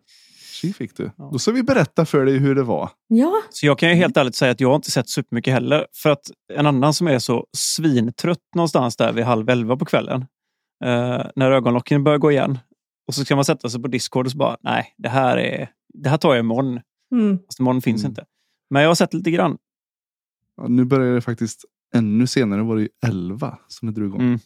Tji 0.61 0.73
fick 0.73 0.97
du. 0.97 1.11
Ja. 1.17 1.29
Då 1.33 1.39
ska 1.39 1.51
vi 1.51 1.63
berätta 1.63 2.05
för 2.05 2.25
dig 2.25 2.37
hur 2.37 2.55
det 2.55 2.63
var. 2.63 2.89
Ja, 3.07 3.41
Så 3.49 3.65
jag 3.65 3.79
kan 3.79 3.89
ju 3.89 3.95
helt 3.95 4.17
ärligt 4.17 4.35
säga 4.35 4.51
att 4.51 4.59
jag 4.59 4.67
har 4.69 4.75
inte 4.75 4.91
sett 4.91 5.09
supermycket 5.09 5.53
heller. 5.53 5.87
För 5.93 6.09
att 6.09 6.31
en 6.53 6.65
annan 6.65 6.93
som 6.93 7.07
är 7.07 7.19
så 7.19 7.45
svintrött 7.57 8.39
någonstans 8.55 8.95
där 8.97 9.13
vid 9.13 9.23
halv 9.25 9.49
elva 9.49 9.77
på 9.77 9.85
kvällen. 9.85 10.25
eh, 10.83 11.21
när 11.35 11.51
ögonlocken 11.51 12.03
börjar 12.03 12.17
gå 12.17 12.31
igen. 12.31 12.59
Och 13.07 13.13
så 13.15 13.25
ska 13.25 13.35
man 13.35 13.45
sätta 13.45 13.69
sig 13.69 13.81
på 13.81 13.87
Discord 13.87 14.25
och 14.25 14.31
så 14.31 14.37
bara, 14.37 14.57
nej, 14.61 14.93
det 14.97 15.09
här, 15.09 15.37
är, 15.37 15.69
det 15.93 16.09
här 16.09 16.17
tar 16.17 16.29
jag 16.35 16.39
imorgon. 16.39 16.79
mm. 17.11 17.39
Fast 17.47 17.59
imorgon 17.59 17.81
finns 17.81 18.01
Mm. 18.03 18.11
inte. 18.11 18.25
Men 18.69 18.81
jag 18.81 18.89
har 18.89 18.95
sett 18.95 19.13
lite 19.13 19.31
grann. 19.31 19.57
Ja, 20.57 20.67
nu 20.67 20.85
börjar 20.85 21.15
det 21.15 21.21
faktiskt 21.21 21.65
ännu 21.95 22.27
senare 22.27 22.63
var 22.63 22.75
det 22.75 22.81
ju 22.81 22.89
11 23.05 23.57
som 23.67 23.85
det 23.87 23.93
drog 23.93 24.07
igång. 24.09 24.21
Mm. 24.21 24.39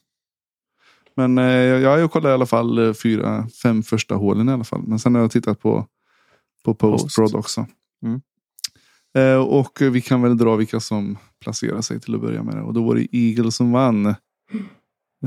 Men 1.15 1.37
eh, 1.37 1.43
jag, 1.55 1.99
jag 1.99 2.11
kollade 2.11 2.29
i 2.31 2.33
alla 2.33 2.45
fall 2.45 2.87
eh, 2.87 2.93
fyra, 2.93 3.47
fem 3.63 3.83
första 3.83 4.15
hålen 4.15 4.49
i 4.49 4.51
alla 4.51 4.63
fall. 4.63 4.81
Men 4.87 4.99
sen 4.99 5.15
har 5.15 5.21
jag 5.21 5.31
tittat 5.31 5.59
på, 5.59 5.85
på 6.73 6.91
Post-Prod 6.91 7.25
Post. 7.31 7.35
också. 7.35 7.67
Mm. 8.05 8.21
Eh, 9.17 9.41
och 9.47 9.81
vi 9.81 10.01
kan 10.01 10.21
väl 10.21 10.37
dra 10.37 10.55
vilka 10.55 10.79
som 10.79 11.17
placerar 11.41 11.81
sig 11.81 11.99
till 11.99 12.15
att 12.15 12.21
börja 12.21 12.43
med. 12.43 12.63
Och 12.63 12.73
då 12.73 12.83
var 12.83 12.95
det 12.95 13.07
Eagle 13.15 13.51
som 13.51 13.71
vann. 13.71 14.15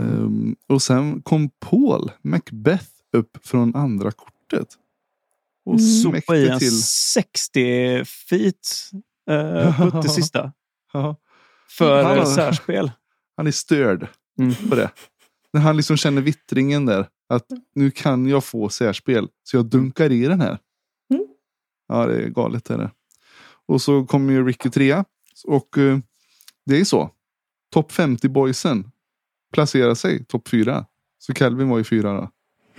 Ehm, 0.00 0.56
och 0.68 0.82
sen 0.82 1.22
kom 1.22 1.50
Paul 1.60 2.10
Macbeth 2.22 2.84
upp 3.12 3.38
från 3.46 3.76
andra 3.76 4.10
kortet. 4.10 4.68
Och 5.64 5.74
Mm. 5.74 5.86
Sopa 6.02 6.16
i 6.16 6.20
smäckte 6.22 6.52
en 6.52 6.58
till. 6.58 6.82
60 6.82 8.04
feet 8.04 8.54
eh, 9.30 9.80
putt 9.90 9.94
det 10.02 10.08
sista. 10.08 10.52
För 11.68 12.02
Han 12.02 12.26
särspel. 12.26 12.90
han 13.36 13.46
är 13.46 13.50
störd 13.50 14.06
Mm. 14.40 14.54
på 14.70 14.74
det. 14.76 14.90
När 15.52 15.60
han 15.60 15.76
liksom 15.76 15.96
känner 15.96 16.22
vittringen 16.22 16.86
där. 16.86 17.06
Att 17.28 17.46
nu 17.74 17.90
kan 17.90 18.26
jag 18.26 18.44
få 18.44 18.68
särspel. 18.68 19.28
Så 19.42 19.56
jag 19.56 19.66
dunkar 19.66 20.12
i 20.12 20.24
den 20.24 20.40
här. 20.40 20.58
Ja, 21.88 22.06
det 22.06 22.22
är 22.22 22.28
galet. 22.28 22.70
Är 22.70 22.78
det. 22.78 22.90
Och 23.66 23.82
så 23.82 24.06
kommer 24.06 24.32
ju 24.32 24.46
Ricky 24.46 24.70
trea. 24.70 25.04
Och 25.46 25.78
eh, 25.78 25.98
det 26.66 26.80
är 26.80 26.84
så. 26.84 27.10
Topp 27.72 27.92
50 27.92 28.28
boysen 28.28 28.90
placerar 29.52 29.94
sig 29.94 30.24
topp 30.24 30.48
fyra. 30.48 30.86
Så 31.18 31.34
Calvin 31.34 31.68
var 31.68 31.78
ju 31.78 31.84
fyra 31.84 32.12
då. 32.12 32.30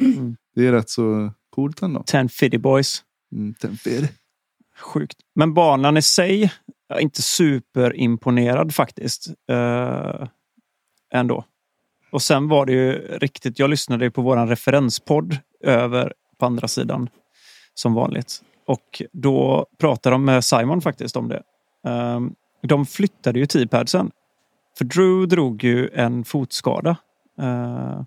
Mm. 0.06 0.36
Det 0.56 0.68
är 0.68 0.72
rätt 0.72 0.90
så 0.90 1.34
coolt 1.50 1.82
ändå. 1.82 2.04
10 2.04 2.28
Fiddy 2.28 2.58
Boys. 2.58 3.04
Mm, 3.32 3.54
tempel. 3.54 4.08
Sjukt. 4.80 5.18
Men 5.36 5.54
banan 5.54 5.98
i 5.98 6.02
sig, 6.02 6.52
jag 6.88 6.98
är 6.98 7.02
inte 7.02 7.22
superimponerad 7.22 8.76
faktiskt. 8.76 9.28
Eh, 9.50 10.28
ändå. 11.14 11.46
Och 12.12 12.22
sen 12.22 12.48
var 12.48 12.66
det 12.66 12.74
ju 12.74 12.92
riktigt, 13.18 13.60
jag 13.60 13.70
lyssnade 13.70 14.06
ju 14.06 14.12
på 14.12 14.22
våran 14.22 14.48
referenspodd 14.48 15.38
över 15.64 16.14
på 16.38 16.46
andra 16.46 16.68
sidan 16.68 17.10
som 17.74 17.94
vanligt. 17.94 18.44
Och 18.70 19.02
då 19.14 19.66
pratade 19.78 20.14
de 20.14 20.26
med 20.26 20.44
Simon 20.44 20.82
faktiskt 20.82 21.16
om 21.18 21.28
det. 21.28 21.42
Eh, 21.88 22.20
de 22.68 22.86
flyttade 22.86 23.40
ju 23.40 23.46
T-padsen. 23.46 24.12
För 24.78 24.86
Drew 24.86 25.28
drog 25.28 25.64
ju 25.64 25.90
en 25.94 26.24
fotskada. 26.24 26.98
Eh, 27.42 28.02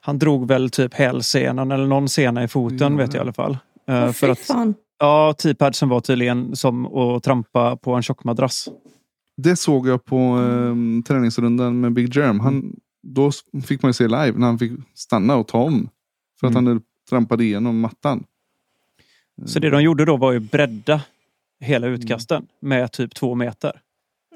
han 0.00 0.18
drog 0.18 0.48
väl 0.48 0.70
typ 0.70 0.94
hälsenan 0.94 1.70
eller 1.72 1.86
någon 1.86 2.08
sena 2.08 2.44
i 2.44 2.48
foten 2.48 2.96
vet 2.96 3.14
jag 3.14 3.20
i 3.20 3.22
alla 3.22 3.32
fall. 3.32 3.58
Åh, 3.88 4.12
för 4.12 4.28
att 4.28 4.38
fan. 4.38 4.74
Ja, 4.98 5.34
T-padsen 5.42 5.88
var 5.88 6.00
tydligen 6.00 6.56
som 6.56 6.86
att 6.86 7.22
trampa 7.22 7.76
på 7.76 7.92
en 7.94 8.02
tjock 8.02 8.24
madrass. 8.24 8.68
Det 9.36 9.56
såg 9.56 9.88
jag 9.88 10.04
på 10.04 10.16
eh, 10.16 11.02
träningsrundan 11.08 11.80
med 11.80 11.92
Big 11.92 12.16
Germ. 12.16 12.40
Han, 12.40 12.76
då 13.02 13.28
s- 13.28 13.40
fick 13.66 13.82
man 13.82 13.88
ju 13.88 13.92
se 13.92 14.04
live 14.04 14.32
när 14.36 14.46
han 14.46 14.58
fick 14.58 14.72
stanna 14.94 15.36
och 15.36 15.48
ta 15.48 15.58
om. 15.62 15.88
För 16.40 16.46
att 16.46 16.52
Mm. 16.52 16.66
han 16.66 16.82
trampade 17.10 17.44
igenom 17.44 17.80
mattan. 17.80 18.24
Så 19.46 19.58
det 19.58 19.70
de 19.70 19.82
gjorde 19.82 20.04
då 20.04 20.16
var 20.16 20.32
ju 20.32 20.38
bredda 20.40 21.00
hela 21.64 21.86
utkasten 21.86 22.46
med 22.60 22.92
typ 22.92 23.14
två 23.14 23.34
meter. 23.34 23.80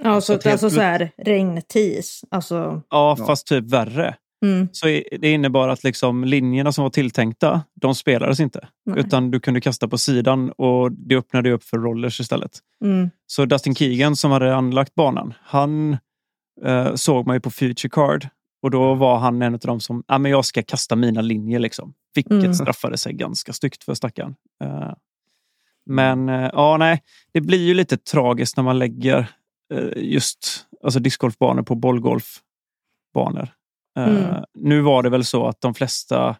Ja, 0.02 0.14
Så 0.20 0.26
så, 0.26 0.32
att 0.32 0.44
helt 0.44 0.52
alltså 0.52 0.66
plut- 0.66 0.74
så 0.74 0.80
här 0.80 1.10
regntis. 1.16 2.24
Alltså, 2.30 2.82
Ja, 2.90 3.16
Ja. 3.18 3.26
fast 3.26 3.46
typ 3.46 3.64
värre. 3.64 4.14
mm, 4.44 4.68
Så 4.72 4.86
det 4.86 5.32
innebar 5.32 5.68
att 5.68 5.84
liksom 5.84 6.24
linjerna 6.24 6.72
som 6.72 6.82
var 6.82 6.90
tilltänkta, 6.90 7.62
de 7.74 7.94
spelades 7.94 8.40
inte. 8.40 8.68
nej. 8.86 8.98
Utan 9.00 9.30
du 9.30 9.40
kunde 9.40 9.60
kasta 9.60 9.88
på 9.88 9.98
sidan 9.98 10.50
och 10.50 10.92
det 10.92 11.16
öppnade 11.16 11.50
upp 11.50 11.64
för 11.64 11.78
rollers 11.78 12.20
istället. 12.20 12.58
Mm, 12.84 13.10
Så 13.26 13.44
Dustin 13.44 13.74
Keegan 13.74 14.16
som 14.16 14.30
hade 14.30 14.54
anlagt 14.56 14.94
banan, 14.94 15.34
han 15.42 15.96
eh, 16.64 16.94
såg 16.94 17.26
man 17.26 17.36
ju 17.36 17.40
på 17.40 17.50
Future 17.50 17.90
Card. 17.90 18.28
Och 18.62 18.70
då 18.70 18.94
var 18.94 19.18
han 19.18 19.42
en 19.42 19.54
av 19.54 19.60
de 19.60 19.80
som, 19.80 20.04
ja 20.08 20.18
men 20.18 20.30
jag 20.30 20.44
ska 20.44 20.62
kasta 20.62 20.96
mina 20.96 21.20
linjer 21.20 21.58
liksom. 21.58 21.94
Vilket 22.14 22.32
Mm. 22.32 22.54
straffade 22.54 22.96
sig 22.96 23.12
ganska 23.12 23.52
styggt 23.52 23.84
för 23.84 23.94
stackaren. 23.94 24.34
Eh, 24.64 24.92
men 25.86 26.28
eh, 26.28 26.50
ja, 26.52 26.76
nej, 26.76 27.02
det 27.32 27.40
blir 27.40 27.66
ju 27.66 27.74
lite 27.74 27.96
tragiskt 27.96 28.56
när 28.56 28.64
man 28.64 28.78
lägger 28.78 29.26
eh, 29.74 29.88
just 29.96 30.66
alltså 30.82 31.00
discgolfbanor 31.00 31.62
på 31.62 31.74
bollgolfbanor. 31.74 33.48
Mm. 33.98 34.44
Nu 34.54 34.80
var 34.80 35.02
det 35.02 35.10
väl 35.10 35.24
så 35.24 35.46
att 35.46 35.60
de 35.60 35.74
flesta 35.74 36.36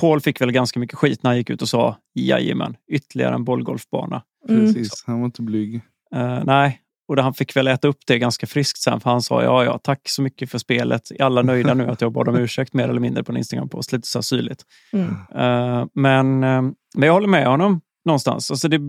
Paul 0.00 0.20
fick 0.20 0.40
väl 0.40 0.52
ganska 0.52 0.80
mycket 0.80 0.98
skit 0.98 1.22
när 1.22 1.30
han 1.30 1.36
gick 1.38 1.50
ut 1.50 1.62
och 1.62 1.68
sa 1.68 1.96
jajamän, 2.14 2.76
ytterligare 2.88 3.34
en 3.34 3.44
bollgolfbana. 3.44 4.22
mm. 4.48 4.60
Precis, 4.66 5.04
han 5.06 5.18
var 5.20 5.26
inte 5.26 5.42
blyg. 5.42 5.74
Eh, 6.14 6.44
nej, 6.44 6.80
och 7.08 7.18
han 7.18 7.34
fick 7.34 7.56
väl 7.56 7.68
äta 7.68 7.88
upp 7.88 7.98
det 8.06 8.18
ganska 8.18 8.46
friskt 8.46 8.78
sen 8.78 9.00
för 9.00 9.10
han 9.10 9.22
sa 9.22 9.42
ja, 9.42 9.64
ja, 9.64 9.78
tack 9.78 10.08
så 10.08 10.22
mycket 10.22 10.50
för 10.50 10.58
spelet. 10.58 11.10
Är 11.10 11.22
alla 11.22 11.42
nöjda 11.42 11.74
nu 11.74 11.88
att 11.90 12.00
jag 12.00 12.12
bad 12.12 12.28
om 12.28 12.36
ursäkt 12.36 12.74
mer 12.74 12.88
eller 12.88 13.00
mindre 13.00 13.24
på 13.24 13.32
en 13.32 13.38
Instagram-post? 13.38 13.92
Lite 13.92 14.08
så 14.08 14.22
syrligt. 14.22 14.62
Mm. 14.92 15.08
Eh, 15.34 15.86
men, 15.92 16.44
eh, 16.44 16.62
men 16.96 17.06
jag 17.06 17.12
håller 17.12 17.28
med 17.28 17.46
honom 17.46 17.80
någonstans. 18.04 18.50
Alltså 18.50 18.68
det, 18.68 18.80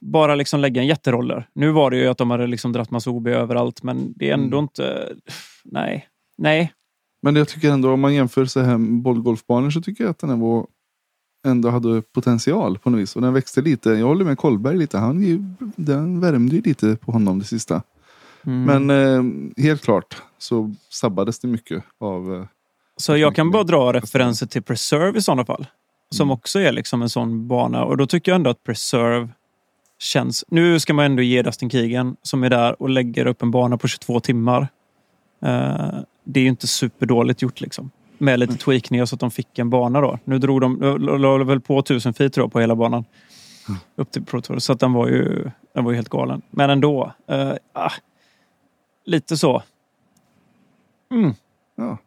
bara 0.00 0.34
liksom 0.34 0.60
lägga 0.60 0.80
en 0.80 0.86
jätteroller. 0.86 1.48
Nu 1.54 1.70
var 1.70 1.90
det 1.90 1.96
ju 1.96 2.08
att 2.08 2.18
de 2.18 2.30
hade 2.30 2.46
liksom 2.46 2.72
dratt 2.72 2.90
massa 2.90 3.10
OB 3.10 3.28
överallt, 3.28 3.82
men 3.82 4.12
det 4.16 4.30
är 4.30 4.34
ändå 4.34 4.56
Mm. 4.58 4.64
inte... 4.64 5.14
Nej. 5.64 6.08
Nej. 6.38 6.72
Men 7.22 7.36
jag 7.36 7.48
tycker 7.48 7.70
ändå 7.70 7.92
om 7.92 8.00
man 8.00 8.14
jämför 8.14 8.44
så 8.44 8.60
här 8.60 8.78
med 8.78 9.02
bollgolfbanor 9.02 9.70
så 9.70 9.80
tycker 9.82 10.04
jag 10.04 10.10
att 10.10 10.18
den 10.18 10.30
här 10.30 10.36
var 10.36 10.66
ändå 11.44 11.70
hade 11.70 12.02
potential 12.02 12.78
på 12.78 12.90
något 12.90 13.00
vis. 13.00 13.16
Och 13.16 13.22
den 13.22 13.34
växte 13.34 13.60
lite. 13.60 13.90
Jag 13.90 14.06
håller 14.06 14.24
med 14.24 14.38
Kolberg 14.38 14.76
lite. 14.76 14.98
Han, 14.98 15.56
den 15.76 16.20
värmde 16.20 16.56
ju 16.56 16.62
lite 16.62 16.96
på 16.96 17.12
honom 17.12 17.38
det 17.38 17.44
sista. 17.44 17.82
Mm. 18.46 18.64
Men 18.64 18.90
eh, 19.56 19.62
helt 19.64 19.82
klart 19.82 20.22
så 20.38 20.74
sabbades 20.90 21.38
det 21.38 21.48
mycket 21.48 21.84
av 22.00 22.34
eh, 22.34 22.44
Så 22.96 23.16
jag 23.16 23.34
kan 23.34 23.50
bara 23.50 23.62
dra 23.62 23.92
referenser 23.92 24.46
till 24.46 24.62
Preserve 24.62 25.18
i 25.18 25.22
sådana 25.22 25.44
fall. 25.44 25.66
Som 26.10 26.28
Mm. 26.28 26.32
också 26.34 26.58
är 26.60 26.72
liksom 26.72 27.02
en 27.02 27.08
sån 27.08 27.48
bana. 27.48 27.84
Och 27.84 27.96
då 27.96 28.06
tycker 28.06 28.32
jag 28.32 28.36
ändå 28.36 28.50
att 28.50 28.64
Preserve 28.64 29.28
känns... 29.98 30.44
Nu 30.48 30.80
ska 30.80 30.94
man 30.94 31.04
ändå 31.04 31.22
ge 31.22 31.42
Dustin 31.42 31.70
Keegan 31.70 32.16
som 32.22 32.44
är 32.44 32.50
där 32.50 32.82
och 32.82 32.88
lägger 32.90 33.26
upp 33.26 33.42
en 33.42 33.50
bana 33.50 33.76
på 33.78 33.88
22 33.88 34.20
timmar. 34.20 34.68
Eh, 35.42 35.98
det 36.24 36.40
är 36.40 36.42
ju 36.44 36.48
inte 36.48 36.66
superdåligt 36.66 37.42
gjort 37.42 37.60
liksom. 37.60 37.90
Med 38.22 38.38
lite 38.40 38.54
tweakningar 38.56 39.04
så 39.04 39.14
att 39.16 39.20
de 39.20 39.30
fick 39.30 39.58
en 39.58 39.70
bana 39.70 40.00
då. 40.00 40.18
Nu 40.24 40.38
drog 40.38 40.60
de, 40.60 40.80
la- 41.00 41.16
la 41.16 41.44
väl 41.44 41.60
på 41.60 41.78
1000 41.78 42.14
feet 42.14 42.36
jag, 42.36 42.52
på 42.52 42.60
hela 42.60 42.76
banan. 42.76 43.04
Upp 43.96 44.10
till 44.10 44.24
Pro 44.24 44.40
Tour. 44.40 44.58
Så 44.58 44.72
att 44.72 44.80
den 44.80 44.92
var 44.92 45.08
ju, 45.08 45.50
den 45.74 45.84
var 45.84 45.90
ju 45.92 45.96
helt 45.96 46.08
galen. 46.08 46.42
Men 46.50 46.70
ändå. 46.70 47.12
eh, 47.28 47.52
ah, 47.72 47.90
lite 49.04 49.36
så. 49.36 49.62
Mm. 51.12 51.34
ja, 51.76 51.98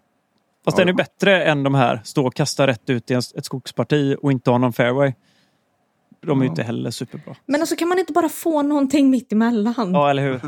Fast 0.66 0.78
Ja, 0.78 0.86
den 0.86 0.90
är 0.94 0.98
bättre 0.98 1.44
än 1.44 1.64
de 1.64 1.76
här 1.76 2.02
stå 2.04 2.28
och 2.28 2.34
kasta 2.36 2.68
rätt 2.68 2.90
ut 2.90 3.12
i 3.12 3.14
en- 3.14 3.22
ett 3.36 3.46
skogsparti 3.46 4.16
och 4.22 4.32
inte 4.32 4.52
ha 4.52 4.58
någon 4.58 4.74
fairway. 4.74 5.14
De 6.22 6.40
är 6.40 6.44
ju 6.44 6.48
Ja. 6.48 6.52
inte 6.52 6.64
heller 6.64 6.92
superbra. 6.92 7.36
Men 7.46 7.62
alltså 7.62 7.76
kan 7.76 7.88
man 7.88 8.00
inte 8.00 8.14
bara 8.14 8.30
få 8.30 8.62
någonting 8.62 9.10
mitt 9.10 9.32
emellan? 9.34 9.92
Ja, 9.94 10.10
eller 10.10 10.24
hur? 10.24 10.42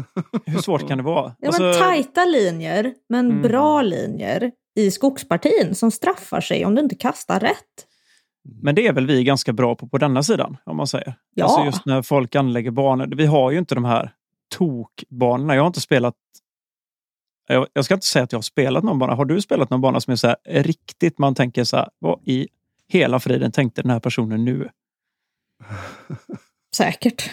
Hur 0.46 0.60
svårt 0.62 0.88
kan 0.88 0.98
det 0.98 1.04
vara? 1.04 1.36
Ja, 1.40 1.48
Alltså, 1.48 1.64
men 1.64 1.74
tajta 1.74 2.26
linjer, 2.26 2.94
men 3.10 3.26
Mm. 3.32 3.42
bra 3.42 3.82
linjer 3.82 4.52
i 4.78 4.92
skogspartin 4.92 5.76
som 5.76 5.92
straffar 5.92 6.42
sig 6.42 6.66
om 6.66 6.76
du 6.76 6.82
inte 6.82 6.96
kastar 6.96 7.40
rätt. 7.40 7.88
men 8.62 8.76
det 8.76 8.88
är 8.88 8.94
väl 8.94 9.08
vi 9.08 9.24
ganska 9.24 9.54
bra 9.54 9.76
på 9.76 9.88
på 9.88 9.98
denna 9.98 10.24
sidan, 10.24 10.58
om 10.64 10.78
man 10.78 10.88
säger. 10.88 11.14
Ja. 11.36 11.46
Alltså 11.46 11.66
just 11.66 11.86
när 11.86 12.02
folk 12.02 12.36
anlägger 12.36 12.72
banor. 12.72 13.14
Vi 13.16 13.26
har 13.26 13.52
ju 13.52 13.58
inte 13.58 13.76
de 13.76 13.86
här 13.86 14.14
tokbanorna. 14.56 15.56
Jag 15.56 15.62
har 15.62 15.68
inte 15.68 15.82
spelat... 15.82 16.16
Jag, 17.48 17.68
jag 17.74 17.86
ska 17.86 17.94
inte 17.94 18.08
säga 18.08 18.24
att 18.24 18.32
jag 18.32 18.38
har 18.38 18.44
spelat 18.44 18.84
någon 18.84 19.00
bana. 19.00 19.16
Har 19.16 19.26
du 19.26 19.42
spelat 19.42 19.70
någon 19.70 19.82
bana 19.82 20.00
som 20.02 20.12
är 20.12 20.16
så 20.16 20.28
här 20.28 20.38
riktigt, 20.46 21.18
man 21.18 21.36
tänker 21.36 21.64
så 21.64 21.78
här, 21.78 21.90
vad 22.00 22.20
i 22.24 22.48
hela 22.88 23.20
friden 23.20 23.52
tänkte 23.52 23.82
den 23.82 23.92
här 23.92 24.00
personen 24.00 24.46
nu? 24.46 24.70
Säkert. 26.76 27.30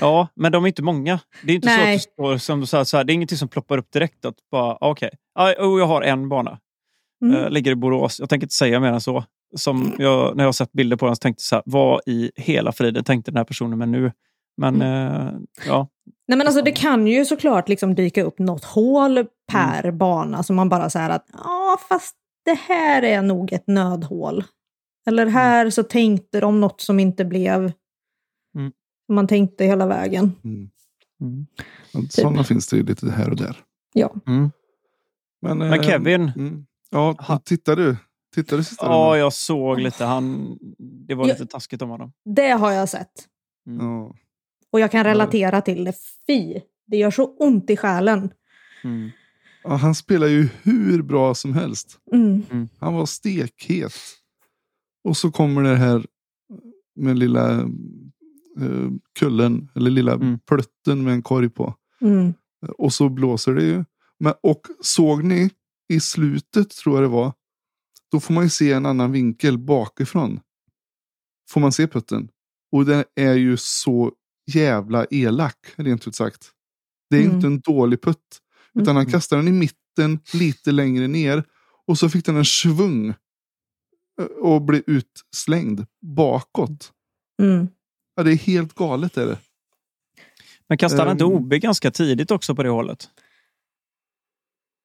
Ja, 0.00 0.28
men 0.34 0.52
de 0.52 0.64
är 0.64 0.68
inte 0.68 0.82
många. 0.82 1.20
Det 1.42 1.52
är 1.52 1.56
inte 1.56 1.68
Nej. 1.68 1.98
så 1.98 2.08
att 2.08 2.12
står 2.12 2.38
som 2.38 2.66
så 2.66 2.76
här, 2.76 2.84
så 2.84 2.96
här, 2.96 3.04
det 3.04 3.12
är 3.12 3.14
ingenting 3.14 3.38
som 3.38 3.48
ploppar 3.48 3.78
upp 3.78 3.92
direkt. 3.92 4.24
Att 4.24 4.34
bara, 4.50 4.72
ah, 4.72 4.90
okej, 4.90 5.10
okay. 5.38 5.66
oh, 5.66 5.78
jag 5.78 5.86
har 5.86 6.02
en 6.02 6.28
bana. 6.28 6.58
Mm. 7.24 7.36
Eh, 7.36 7.50
ligger 7.50 7.72
i 7.72 7.74
Borås. 7.74 8.20
Jag 8.20 8.28
tänker 8.28 8.44
inte 8.44 8.54
säga 8.54 8.80
mer 8.80 8.92
än 8.92 9.00
så. 9.00 9.24
Som 9.56 9.94
jag, 9.98 10.36
när 10.36 10.44
jag 10.44 10.54
sett 10.54 10.72
bilder 10.72 10.96
på 10.96 11.06
den 11.06 11.16
så 11.16 11.20
tänkte 11.20 11.40
jag 11.40 11.44
så 11.44 11.54
här, 11.54 11.62
vad 11.66 12.00
i 12.06 12.30
hela 12.36 12.72
friden 12.72 13.04
tänkte 13.04 13.30
den 13.30 13.36
här 13.36 13.44
personen 13.44 13.78
med 13.78 13.88
nu? 13.88 14.12
Men 14.56 14.82
eh, 14.82 15.32
ja, 15.66 15.88
Nej 16.28 16.38
men 16.38 16.46
alltså 16.46 16.62
det 16.62 16.72
kan 16.72 17.06
ju 17.06 17.24
såklart 17.24 17.68
liksom 17.68 17.94
dyka 17.94 18.22
upp 18.22 18.38
något 18.38 18.64
hål 18.64 19.26
per 19.52 19.90
bana 19.90 20.42
som 20.42 20.56
man 20.56 20.68
bara 20.68 20.90
säger 20.90 21.10
att 21.10 21.26
ja 21.32 21.78
fast 21.88 22.16
det 22.44 22.58
här 22.68 23.02
är 23.02 23.22
nog 23.22 23.52
ett 23.52 23.66
nödhål. 23.66 24.44
Eller 25.06 25.26
här 25.26 25.70
så 25.70 25.82
tänkte 25.82 26.40
de 26.40 26.60
något 26.60 26.80
som 26.80 27.00
inte 27.00 27.24
blev 27.24 27.60
Mm. 27.60 27.72
Man 29.08 29.26
tänkte 29.26 29.64
hela 29.64 29.86
vägen. 29.86 30.32
Mm. 30.44 30.68
mm. 31.20 31.46
Sådana 32.10 32.44
finns 32.44 32.66
det 32.66 32.76
ju 32.76 32.82
lite 32.82 33.10
här 33.10 33.30
och 33.30 33.36
där. 33.36 33.56
Ja. 33.92 34.14
Mm. 34.26 34.50
Men, 35.42 35.58
Men 35.58 35.72
eh, 35.72 35.82
Kevin, 35.82 36.32
Mm. 36.36 36.66
Ja, 36.90 37.40
tittar 37.44 37.76
du? 37.76 37.96
Tittar 38.34 38.56
du 38.56 38.64
sista 38.64 38.86
ja 38.86 39.16
jag 39.18 39.32
såg 39.32 39.80
lite. 39.80 40.04
Han, 40.04 40.58
det 40.78 41.14
var 41.14 41.28
Ja. 41.28 41.32
lite 41.32 41.46
taskigt 41.46 41.82
om 41.82 41.88
honom. 41.90 42.12
Det 42.24 42.48
har 42.50 42.72
jag 42.72 42.88
sett. 42.88 43.28
Mm. 43.66 43.86
Ja. 43.86 44.14
Och 44.70 44.80
jag 44.80 44.90
kan 44.90 45.04
relatera 45.04 45.60
till 45.60 45.84
det. 45.84 45.92
Fy! 46.26 46.60
Det 46.86 46.96
gör 46.96 47.10
så 47.10 47.24
ont 47.38 47.70
i 47.70 47.76
själen. 47.76 48.30
Mm. 48.84 49.10
Ja, 49.64 49.74
han 49.74 49.94
spelar 49.94 50.26
ju 50.26 50.48
hur 50.62 51.02
bra 51.02 51.34
som 51.34 51.52
helst. 51.54 51.98
Mm. 52.12 52.68
Han 52.78 52.94
var 52.94 53.06
stekhet. 53.06 53.94
Och 55.04 55.16
så 55.16 55.30
kommer 55.30 55.62
det 55.62 55.76
här 55.76 56.06
med 56.96 57.18
lilla 57.18 57.68
eh, 58.60 58.90
kullen, 59.18 59.68
eller 59.74 59.90
lilla 59.90 60.12
Mm. 60.14 60.38
plutten 60.38 61.04
med 61.04 61.12
en 61.14 61.22
korg 61.22 61.48
på. 61.50 61.74
Mm. 62.00 62.34
Och 62.78 62.92
så 62.92 63.08
blåser 63.08 63.54
det 63.54 63.64
ju. 63.64 63.84
Men, 64.18 64.34
och 64.42 64.66
såg 64.80 65.24
ni 65.24 65.50
i 65.88 66.00
slutet, 66.00 66.70
tror 66.70 66.94
jag 66.96 67.04
det 67.04 67.08
var, 67.08 67.32
då 68.12 68.20
får 68.20 68.34
man 68.34 68.44
ju 68.44 68.50
se 68.50 68.72
en 68.72 68.86
annan 68.86 69.12
vinkel 69.12 69.58
bakifrån. 69.58 70.40
Får 71.50 71.60
man 71.60 71.72
se 71.72 71.86
putten. 71.86 72.28
Och 72.72 72.84
den 72.86 73.04
är 73.14 73.34
ju 73.34 73.56
så 73.56 74.12
jävla 74.52 75.06
elak, 75.10 75.56
rent 75.76 76.06
ut 76.08 76.14
sagt. 76.14 76.50
Det 77.10 77.16
är 77.16 77.22
Mm. 77.22 77.34
inte 77.34 77.46
en 77.46 77.60
dålig 77.60 78.02
putt. 78.02 78.40
Utan 78.74 78.96
han 78.96 79.02
Mm. 79.04 79.12
kastade 79.12 79.42
den 79.42 79.48
i 79.54 79.58
mitten, 79.58 80.18
lite 80.32 80.72
längre 80.72 81.08
ner. 81.08 81.44
Och 81.86 81.98
så 81.98 82.08
fick 82.08 82.24
den 82.26 82.36
en 82.36 82.44
svung. 82.44 83.08
eh, 84.20 84.24
Och 84.24 84.62
blev 84.62 84.82
utslängd 84.86 85.86
bakåt. 86.02 86.92
Mm. 87.42 87.68
Ja, 88.14 88.22
det 88.22 88.32
är 88.32 88.36
helt 88.36 88.74
galet 88.74 89.16
är 89.16 89.26
det. 89.26 89.38
Men 90.68 90.78
kastade 90.78 91.02
han 91.02 91.12
inte 91.12 91.24
Ehm. 91.24 91.32
OB 91.32 91.52
ganska 91.52 91.90
tidigt 91.90 92.30
också 92.30 92.54
på 92.54 92.62
det 92.62 92.68
hållet? 92.68 93.08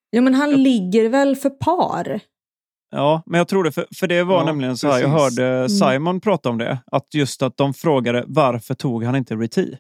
Ja 0.10 0.22
men 0.22 0.36
han 0.36 0.64
ligger 0.64 1.10
väl 1.10 1.36
för 1.36 1.50
par? 1.50 2.20
Ja, 2.92 3.24
men 3.26 3.38
jag 3.38 3.48
tror 3.48 3.64
det. 3.64 3.72
För, 3.72 3.86
för 3.96 4.08
det 4.08 4.24
var 4.24 4.40
Ja, 4.40 4.46
nämligen 4.46 4.78
så 4.78 4.92
här, 4.92 5.00
jag 5.00 5.10
hörde 5.10 5.48
Mm. 5.48 5.70
Simon 5.70 6.22
prata 6.22 6.50
om 6.50 6.58
det. 6.58 6.80
Att 6.92 7.14
just 7.14 7.42
att 7.42 7.58
de 7.58 7.74
frågade 7.74 8.24
varför 8.28 8.74
tog 8.76 9.04
han 9.04 9.16
inte 9.16 9.36
reti? 9.36 9.78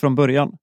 Från 0.00 0.14
början. 0.14 0.56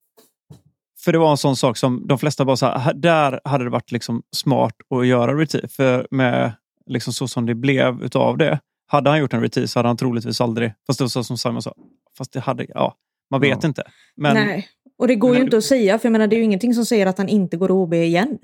För 0.99 1.11
det 1.11 1.17
var 1.17 1.31
en 1.31 1.37
sån 1.37 1.55
sak 1.55 1.77
som 1.77 2.07
de 2.07 2.17
flesta 2.19 2.45
bara 2.45 2.57
sa, 2.57 2.91
där 2.93 3.39
hade 3.43 3.63
det 3.63 3.69
varit 3.69 3.91
liksom 3.91 4.23
smart 4.31 4.75
att 4.89 5.07
göra 5.07 5.35
reti. 5.37 5.67
För 5.67 6.07
med 6.11 6.53
liksom 6.85 7.13
så 7.13 7.27
som 7.27 7.45
det 7.45 7.55
blev 7.55 8.03
utav 8.03 8.37
det. 8.37 8.59
Hade 8.85 9.09
han 9.09 9.19
gjort 9.19 9.33
en 9.33 9.41
reti 9.41 9.67
så 9.67 9.79
hade 9.79 9.89
han 9.89 9.97
troligtvis 9.97 10.41
aldrig, 10.41 10.73
fast 10.87 10.99
det 10.99 11.03
var 11.03 11.09
så 11.09 11.23
som 11.23 11.37
Simon 11.37 11.61
sa, 11.61 11.73
fast 12.17 12.31
det 12.33 12.39
hade, 12.39 12.65
ja, 12.69 12.95
man 13.29 13.41
vet 13.41 13.63
Ja. 13.63 13.67
inte. 13.67 13.83
Men 14.15 14.33
nej, 14.33 14.45
Nej. 14.45 14.67
Och 14.97 15.07
det 15.07 15.15
går 15.15 15.29
men 15.29 15.37
ju 15.37 15.43
inte 15.43 15.57
att 15.57 15.63
säga, 15.63 15.99
för 15.99 16.05
jag 16.05 16.11
menar, 16.11 16.27
det 16.27 16.35
är 16.35 16.37
ju 16.37 16.43
ingenting 16.43 16.73
som 16.73 16.85
säger 16.85 17.05
att 17.07 17.17
han 17.17 17.29
inte 17.29 17.57
går 17.57 17.71
OB 17.71 17.93
igen. 17.93 18.37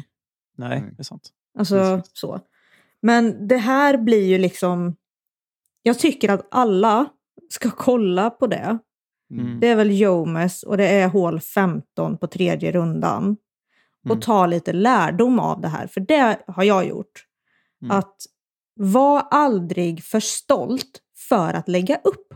det 0.57 0.65
är 0.99 1.03
sant. 1.03 1.29
Alltså 1.59 1.75
Precis. 1.75 2.11
så. 2.13 2.39
Men 3.01 3.47
det 3.47 3.57
här 3.57 3.97
blir 3.97 4.27
ju 4.27 4.37
liksom... 4.37 4.95
Jag 5.83 5.99
tycker 5.99 6.29
att 6.29 6.47
alla 6.51 7.05
ska 7.49 7.71
kolla 7.71 8.29
på 8.29 8.47
det. 8.47 8.77
Mm. 9.31 9.59
Det 9.59 9.67
är 9.67 9.75
väl 9.75 9.99
Jomes 9.99 10.63
och 10.63 10.77
det 10.77 10.87
är 10.87 11.07
hål 11.07 11.39
15 11.39 12.17
på 12.17 12.27
tredje 12.27 12.71
rundan. 12.71 13.37
Och 14.05 14.11
Mm. 14.11 14.21
ta 14.21 14.45
lite 14.47 14.73
lärdom 14.73 15.39
av 15.39 15.61
det 15.61 15.67
här, 15.67 15.87
för 15.87 16.01
det 16.01 16.39
har 16.47 16.63
jag 16.63 16.87
gjort. 16.87 17.25
Mm. 17.81 17.97
Att 17.97 18.15
var 18.81 19.27
aldrig 19.31 20.03
för 20.03 20.19
stolt 20.19 21.01
för 21.29 21.53
att 21.53 21.67
lägga 21.67 21.95
upp. 22.03 22.33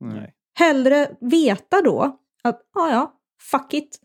Nej. 0.00 0.34
Hellre 0.58 1.10
veta 1.20 1.80
då 1.82 2.18
att 2.42 2.60
ja, 2.74 2.90
ja, 2.90 3.12
fuck 3.50 3.74
it. 3.74 4.00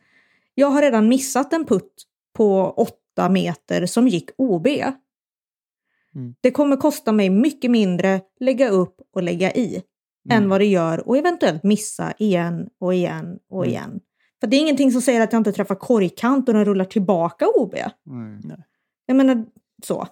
Jag 0.54 0.68
har 0.68 0.82
redan 0.82 1.08
missat 1.08 1.54
en 1.54 1.66
putt 1.66 1.94
på 2.34 2.74
åtta 2.78 3.30
meter 3.30 3.86
som 3.86 4.08
gick 4.08 4.30
OB. 4.38 4.68
Mm. 4.68 6.36
Det 6.42 6.52
kommer 6.52 6.78
kosta 6.78 7.12
mig 7.12 7.30
mycket 7.30 7.72
mindre 7.72 8.22
lägga 8.40 8.70
upp 8.70 8.96
och 9.14 9.24
lägga 9.24 9.52
i 9.54 9.84
Mm. 10.30 10.44
än 10.44 10.50
vad 10.50 10.62
det 10.62 10.66
gör 10.66 11.08
och 11.08 11.18
eventuellt 11.18 11.64
missa 11.64 12.14
igen 12.18 12.70
och 12.80 12.94
igen 12.94 13.40
och 13.50 13.64
Mm. 13.66 13.70
igen. 13.70 14.00
För 14.40 14.48
det 14.48 14.56
är 14.58 14.60
ingenting 14.60 14.92
som 14.92 15.02
säger 15.02 15.22
att 15.22 15.34
jag 15.34 15.40
inte 15.40 15.52
träffar 15.52 15.76
korgkant 15.76 16.48
och 16.50 16.54
den 16.56 16.66
rullar 16.66 16.86
tillbaka 16.86 17.46
OB. 17.56 17.76
Nej. 18.04 18.64
Jag 19.06 19.18
menar 19.18 19.46
så. 19.84 20.08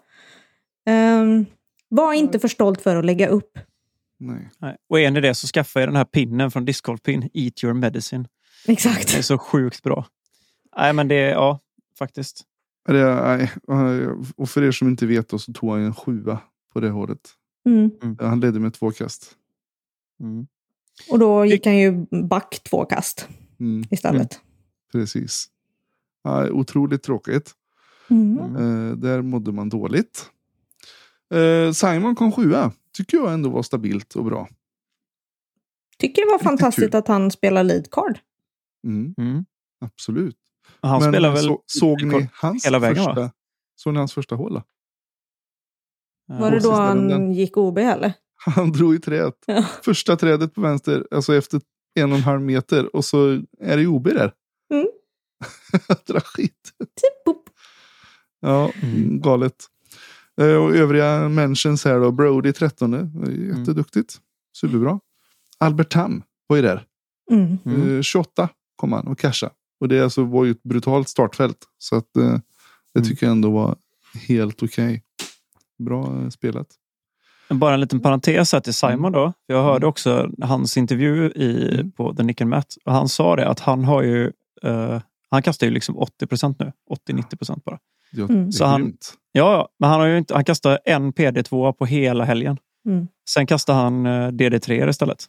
Um, 0.90 1.46
var 1.90 2.14
inte 2.14 2.40
för 2.40 2.48
stolt 2.48 2.82
för 2.82 2.96
att 2.96 3.06
lägga 3.06 3.28
upp. 3.28 3.60
Nej. 4.20 4.50
Nej. 4.58 4.78
Och 4.90 5.00
är 5.00 5.12
ni 5.12 5.22
det 5.22 5.36
så 5.36 5.48
skaffa 5.48 5.82
er 5.82 5.88
den 5.88 5.96
här 5.96 6.06
pinnen 6.06 6.52
från 6.52 6.66
Disc 6.66 6.82
Golf 6.82 7.02
Pin, 7.02 7.30
Eat 7.34 7.64
Your 7.64 7.74
Medicine. 7.74 8.28
Exakt. 8.68 9.12
Det 9.12 9.18
är 9.18 9.22
så 9.22 9.38
sjukt 9.38 9.84
bra. 9.84 10.06
Nej, 10.78 10.94
men 10.94 11.08
det 11.08 11.16
är, 11.16 11.30
ja, 11.32 11.60
faktiskt. 12.00 12.44
Det, 12.88 13.16
nej. 13.16 13.52
Och 14.36 14.50
för 14.50 14.64
er 14.64 14.72
som 14.72 14.88
inte 14.88 15.06
vet 15.06 15.30
då, 15.30 15.40
så 15.40 15.54
tog 15.54 15.70
han 15.72 15.80
en 15.82 15.96
sjua 15.96 16.40
på 16.74 16.80
det 16.80 16.90
hålet. 16.90 17.30
Mm. 17.66 17.92
Han 18.20 18.40
ledde 18.40 18.60
med 18.60 18.74
två 18.74 18.92
kast. 18.92 19.32
Mm. 20.20 20.48
Och 21.12 21.20
då 21.20 21.46
gick 21.46 21.66
han 21.66 21.78
ju 21.78 22.06
back 22.24 22.60
två 22.64 22.86
kast 22.86 23.28
Mm, 23.60 23.84
istället. 23.92 24.42
precis. 24.92 25.48
Ja, 26.24 26.50
otroligt 26.50 27.04
tråkigt. 27.04 27.52
Mm. 28.10 28.40
Mm. 28.40 28.56
Eh, 28.90 28.96
där 28.98 29.22
mådde 29.22 29.52
man 29.52 29.70
dåligt. 29.70 30.32
Eh, 31.34 31.72
Simon 31.72 32.16
kom 32.16 32.32
sjua. 32.32 32.72
Tycker 32.94 33.18
jag 33.18 33.34
ändå 33.34 33.50
var 33.50 33.64
stabilt 33.64 34.16
och 34.16 34.26
bra. 34.26 34.48
Tycker 36.00 36.22
det 36.26 36.32
var 36.32 36.40
fantastiskt 36.40 36.96
att 36.96 37.08
han 37.08 37.32
spelar 37.32 37.64
lead 37.64 37.92
card. 37.92 38.20
Mm, 38.88 39.14
Mm. 39.18 39.46
absolut. 39.86 40.38
Han 40.82 41.02
Men 41.02 41.12
spelar 41.12 41.32
väl... 41.34 41.44
så, 41.44 41.64
såg 41.66 42.04
ni 42.04 42.30
hans 42.34 42.66
hela 42.66 42.80
vägen, 42.80 42.96
första, 42.96 43.14
va? 43.22 43.32
såg 43.76 43.94
ni 43.94 44.00
hans 44.00 44.14
första 44.14 44.36
hål? 44.36 44.54
då? 44.54 44.64
Var 46.40 46.52
det 46.52 46.60
då 46.60 46.72
han 46.72 46.98
rundan. 46.98 47.32
gick 47.34 47.58
OB 47.58 47.78
eller? 47.78 48.14
Han 48.46 48.72
drog 48.72 48.96
i 48.96 49.00
trädet. 49.00 49.34
Ja. 49.46 49.64
Första 49.84 50.16
trädet 50.18 50.54
på 50.54 50.62
vänster, 50.62 51.08
alltså 51.12 51.36
efter 51.36 51.62
en 51.96 52.12
och 52.12 52.18
en 52.18 52.24
halv 52.24 52.42
meter. 52.42 52.96
Och 52.96 53.06
så 53.06 53.42
är 53.60 53.78
det 53.78 53.88
OB 53.88 54.04
där. 54.04 54.34
Mm. 54.74 54.88
Dra 56.08 56.20
skit. 56.20 56.72
Boop. 57.26 57.50
Ja, 58.40 58.72
Mm. 58.84 59.22
galet. 59.22 59.66
Eh, 60.42 60.56
Och 60.56 60.76
övriga 60.76 61.30
mentions 61.30 61.86
här 61.86 62.00
då. 62.00 62.12
Brody 62.12 62.54
13. 62.54 62.92
Det 62.92 62.98
är 62.98 63.58
Jätteduktigt. 63.60 64.18
Superbra. 64.62 65.00
Albert 65.58 65.90
Tam 65.92 66.24
var 66.48 66.56
ju 66.58 66.62
där. 66.62 66.84
Mm. 67.32 67.58
Mm. 67.66 67.96
Eh, 67.98 68.02
28 68.02 68.50
kom 68.76 68.92
han 68.94 69.08
och 69.08 69.20
casha. 69.20 69.50
Och 69.80 69.88
det 69.88 70.02
alltså 70.04 70.24
var 70.24 70.46
ju 70.46 70.52
ett 70.52 70.64
brutalt 70.64 71.10
startfält. 71.10 71.58
Så 71.78 71.96
att 71.96 72.18
eh, 72.18 72.24
det 72.94 73.00
Mm. 73.00 73.10
tycker 73.10 73.26
jag 73.26 73.32
ändå 73.32 73.52
var 73.52 73.76
helt 74.28 74.64
okej. 74.64 75.04
Bra 75.80 76.22
eh, 76.24 76.30
spelat. 76.30 76.68
Bara 77.50 77.74
en 77.74 77.80
liten 77.80 78.00
parentes 78.00 78.54
här 78.54 78.60
till 78.60 78.74
Simon 78.74 79.12
då. 79.12 79.34
Jag 79.46 79.64
hörde 79.64 79.88
också 79.88 80.30
hans 80.42 80.78
intervju 80.78 81.32
i, 81.32 81.74
Mm. 81.74 81.92
på 81.92 82.14
The 82.16 82.24
Nick 82.24 82.42
and 82.42 82.50
Matt. 82.50 82.76
Och 82.86 82.92
han 82.94 83.10
sa 83.10 83.36
det 83.36 83.48
att 83.48 83.60
han 83.60 83.84
har 83.84 84.02
ju... 84.04 84.32
eh, 84.64 85.02
han 85.30 85.42
kastar 85.44 85.68
ju 85.68 85.74
liksom 85.74 85.98
80 85.98 86.28
procent 86.28 86.60
nu. 86.60 86.72
80-90 87.10 87.36
procent 87.38 87.64
bara. 87.64 87.80
Ja, 88.12 88.24
Mm. 88.24 88.36
det 88.44 88.48
är 88.48 88.52
Så 88.52 88.66
han-. 88.66 88.98
Ja, 89.38 89.70
men 89.80 89.90
han 89.90 90.00
har 90.00 90.08
ju 90.08 90.18
inte... 90.18 90.34
Han 90.34 90.44
kastar 90.46 90.80
en 90.86 91.14
PD2 91.14 91.74
på 91.74 91.86
hela 91.86 92.24
helgen. 92.24 92.58
Mm. 92.88 93.08
Sen 93.30 93.48
kastar 93.48 93.74
han 93.74 94.06
eh, 94.06 94.10
DD3 94.32 94.90
istället. 94.90 95.26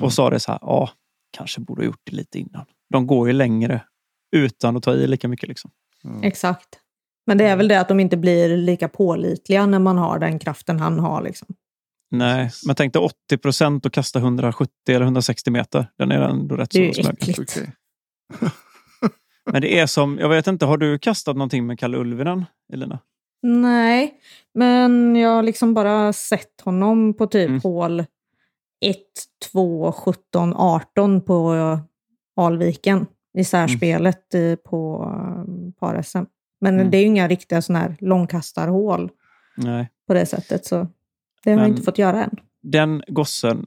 Och 0.00 0.12
sa 0.12 0.30
det 0.30 0.40
så 0.40 0.50
här, 0.52 0.58
ja, 0.62 0.90
kanske 1.36 1.60
borde 1.60 1.80
ha 1.82 1.86
gjort 1.86 2.00
det 2.04 2.16
lite 2.16 2.38
innan. 2.38 2.66
De 2.90 3.06
går 3.06 3.26
ju 3.26 3.32
längre 3.32 3.80
utan 4.36 4.76
att 4.76 4.82
ta 4.82 4.94
i 4.94 5.06
lika 5.06 5.28
mycket. 5.28 5.48
Liksom. 5.48 5.70
Ja. 6.02 6.22
Exakt. 6.22 6.68
Men 7.26 7.38
det 7.38 7.44
är 7.44 7.56
väl 7.56 7.68
det 7.68 7.80
att 7.80 7.88
de 7.88 8.00
inte 8.00 8.16
blir 8.16 8.56
lika 8.56 8.88
pålitliga 8.88 9.66
när 9.66 9.78
man 9.78 9.98
har 9.98 10.18
den 10.18 10.38
kraften 10.38 10.80
han 10.80 10.98
har. 10.98 11.22
Liksom. 11.22 11.48
Nej, 12.10 12.50
men 12.66 12.74
tänk 12.76 12.92
dig 12.92 13.02
80 13.02 13.38
procent 13.38 13.86
och 13.86 13.92
kasta 13.92 14.18
170 14.18 14.70
eller 14.88 15.00
160 15.00 15.50
meter. 15.50 15.86
Den 15.98 16.12
är 16.12 16.20
ändå 16.20 16.56
rätt 16.56 16.70
Det 16.70 16.78
är 16.78 16.86
ju 16.86 16.94
så 16.94 17.02
snygg. 17.02 17.28
äckligt. 17.28 17.58
Men 19.50 19.62
det 19.62 19.78
är 19.78 19.86
som, 19.86 20.18
jag 20.18 20.28
vet 20.28 20.46
inte, 20.46 20.66
har 20.66 20.76
du 20.78 20.98
kastat 20.98 21.36
någonting 21.36 21.66
med 21.66 21.78
Kalle 21.78 21.96
Ulvinen, 21.96 22.44
Elina? 22.72 22.98
Nej, 23.46 24.14
men 24.54 25.16
jag 25.16 25.30
har 25.30 25.42
liksom 25.42 25.74
bara 25.74 26.12
sett 26.12 26.60
honom 26.60 27.14
på 27.14 27.26
typ 27.26 27.48
Mm. 27.48 27.60
hål 27.60 28.00
1, 28.80 28.96
2, 29.52 29.92
17, 29.92 30.54
18 30.56 31.20
på 31.20 31.54
Alviken 32.36 33.06
i 33.38 33.44
särspelet 33.44 34.34
i- 34.34 34.56
på 34.56 35.04
um, 35.46 35.72
par-SM. 35.72 36.24
Men 36.60 36.74
Mm. 36.74 36.90
det 36.90 36.96
är 36.96 37.00
ju 37.00 37.06
inga 37.06 37.28
riktiga 37.28 37.62
sådana 37.62 37.80
här 37.84 37.96
långkastarhål 38.00 39.10
Nej. 39.56 39.90
på 40.06 40.14
det 40.14 40.26
sättet. 40.26 40.66
Så 40.66 40.76
det 41.44 41.50
har 41.50 41.58
jag 41.58 41.60
Men- 41.60 41.70
inte 41.70 41.82
fått 41.82 41.98
göra 41.98 42.24
än. 42.24 42.36
Den 42.62 43.02
gossen 43.08 43.66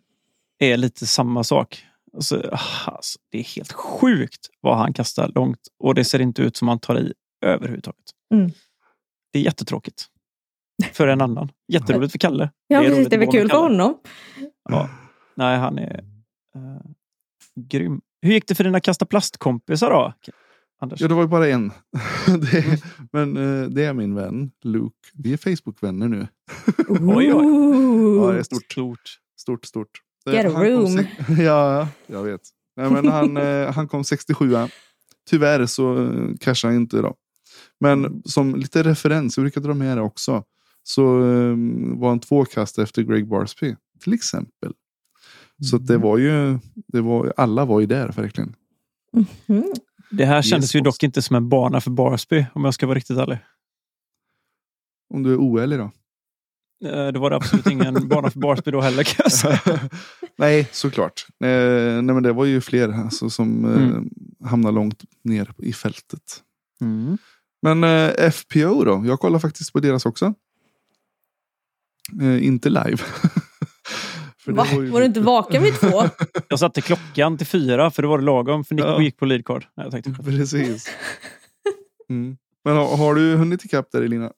är 0.60 0.78
lite 0.78 1.06
samma 1.08 1.44
sak. 1.44 1.84
Alltså, 2.14 2.58
alltså, 2.86 3.20
det 3.30 3.40
är 3.40 3.44
helt 3.44 3.72
sjukt 3.72 4.50
vad 4.62 4.78
han 4.78 4.94
kastar 4.94 5.32
långt 5.36 5.60
och 5.80 5.96
det 5.96 6.04
ser 6.04 6.22
inte 6.22 6.42
ut 6.42 6.58
som 6.58 6.68
han 6.68 6.80
tar 6.80 7.00
i 7.00 7.14
överhuvudtaget. 7.46 8.06
Mm. 8.34 8.52
Det 9.34 9.40
är 9.40 9.44
jättetråkigt. 9.44 10.06
För 10.94 11.08
en 11.08 11.22
annan. 11.22 11.52
Jätteroligt 11.68 12.12
för 12.12 12.20
Kalle. 12.20 12.52
Ja, 12.68 12.84
är 12.84 12.90
precis. 12.90 13.08
Det 13.08 13.16
är 13.16 13.20
väl 13.20 13.32
kul 13.32 13.50
för 13.50 13.58
honom. 13.58 13.98
Ja. 14.70 14.90
Nej, 15.36 15.58
han 15.58 15.78
är 15.78 16.04
uh, 16.56 16.82
grym. 17.56 18.02
Hur 18.22 18.34
gick 18.34 18.48
det 18.48 18.56
för 18.56 18.64
dina 18.64 18.80
kasta 18.80 19.06
plastkompisar 19.06 19.90
då? 19.90 20.14
Anders? 20.82 21.02
Ja, 21.02 21.08
det 21.08 21.14
var 21.14 21.22
ju 21.22 21.28
bara 21.28 21.48
en. 21.48 21.72
det, 22.26 22.82
men 23.12 23.38
eh, 23.38 23.70
det 23.70 23.86
är 23.86 23.94
min 23.94 24.16
vän 24.16 24.52
Luke. 24.64 24.96
Vi 25.14 25.34
är 25.34 25.38
Facebook-vänner 25.38 26.08
nu. 26.08 26.28
Oj, 26.90 27.34
oj. 27.34 28.18
Ja, 28.18 28.32
det 28.32 28.40
är 28.40 28.44
stort. 28.44 28.72
Stort. 28.72 29.20
Stort, 29.40 29.66
stort. 29.66 29.90
Eh, 30.28 30.34
Get 30.34 30.46
a 30.46 30.50
han 30.54 30.54
kom 30.54 30.64
room. 30.64 31.06
Ja, 31.46 31.88
jag 32.08 32.24
vet. 32.24 32.42
Nej, 32.76 32.92
men 32.92 33.08
han, 33.08 33.38
eh, 33.38 33.74
han 33.74 33.88
kom 33.88 34.04
67 34.04 34.56
Tyvärr 35.30 35.66
så 35.66 36.04
eh, 36.04 36.36
cashade 36.40 36.74
han 36.74 36.82
inte 36.82 36.98
då. 36.98 37.16
Men 37.80 38.22
som 38.26 38.56
lite 38.56 38.84
referens, 38.84 39.38
jag 39.38 39.44
brukar 39.44 39.62
dra 39.62 39.74
med 39.74 39.98
det 39.98 40.02
också. 40.02 40.44
Så 40.84 41.02
eh, 41.20 41.56
var 42.00 42.10
han 42.10 42.20
två 42.20 42.46
kast 42.46 42.80
efter 42.80 43.02
Greg 43.02 43.28
Barsby. 43.28 43.76
Till 44.04 44.14
exempel. 44.14 44.74
Så 45.70 45.78
det 45.78 45.98
var 45.98 46.18
ju, 46.18 46.60
det 46.88 47.02
var, 47.02 47.34
alla 47.38 47.66
var 47.66 47.80
ju 47.80 47.86
där 47.86 48.12
verkligen. 48.12 48.56
Mm. 49.48 49.64
Det 50.12 50.26
här 50.26 50.42
kändes 50.42 50.76
ju 50.76 50.80
dock 50.82 51.04
inte 51.04 51.22
som 51.22 51.36
en 51.36 51.50
bana 51.50 51.82
för 51.82 51.92
Barsby 51.92 52.46
om 52.54 52.66
jag 52.66 52.74
ska 52.74 52.88
vara 52.88 52.98
riktigt 52.98 53.18
ärlig. 53.18 53.38
Om 55.14 55.24
du 55.24 55.32
är 55.34 55.38
oärlig 55.38 55.80
då. 55.80 55.92
Eh, 56.90 57.08
Det 57.08 57.20
var 57.20 57.30
det 57.30 57.36
absolut 57.36 57.68
ingen 57.68 58.08
bana 58.08 58.30
för 58.30 58.40
Barsby 58.40 58.72
då 58.72 58.82
heller 58.82 59.04
kan 59.04 59.16
jag 59.24 59.32
säga. 59.32 59.60
nej, 60.38 60.70
såklart. 60.72 61.26
Eh, 61.44 61.48
nej, 62.02 62.02
men 62.16 62.24
det 62.24 62.34
var 62.34 62.46
ju 62.46 62.62
fler 62.62 62.90
alltså, 62.90 63.30
som 63.30 63.66
eh, 63.66 63.72
Mm. 63.84 64.10
hamnade 64.46 64.76
långt 64.76 65.04
ner 65.24 65.54
i 65.58 65.74
fältet. 65.74 66.44
Mm. 66.82 67.18
Men 67.76 67.84
eh, 67.84 68.32
FPO 68.32 68.84
då? 68.84 69.04
Jag 69.06 69.20
kollar 69.20 69.40
faktiskt 69.40 69.74
på 69.74 69.80
deras 69.80 70.06
också. 70.06 70.34
Eh, 72.22 72.46
inte 72.46 72.70
live. 72.70 72.98
För 74.38 74.52
det 74.52 74.58
Va? 74.58 74.66
ju 74.72 74.90
Var 74.90 75.00
du 75.00 75.06
inte 75.06 75.20
vaken 75.20 75.64
vid 75.64 75.74
två? 75.80 76.04
Jag 76.50 76.60
satte 76.60 76.82
klockan 76.82 77.38
till 77.38 77.48
fyra 77.48 77.92
för 77.92 78.02
det 78.02 78.08
var 78.08 78.18
det 78.18 78.24
lagom 78.24 78.64
för 78.64 78.76
Nico 78.76 78.88
Ja. 78.88 79.02
gick 79.02 79.18
på 79.18 79.26
leadcard. 79.26 79.66
Nej, 79.78 79.86
jag 79.86 80.04
tänkte, 80.04 80.24
Precis. 80.24 80.88
Mm. 82.10 82.38
Men 82.64 82.76
har, 82.76 82.98
har 82.98 83.16
du 83.16 83.36
hunnit 83.36 83.66
ikapp 83.66 83.92
där 83.92 84.02
Elina? 84.02 84.32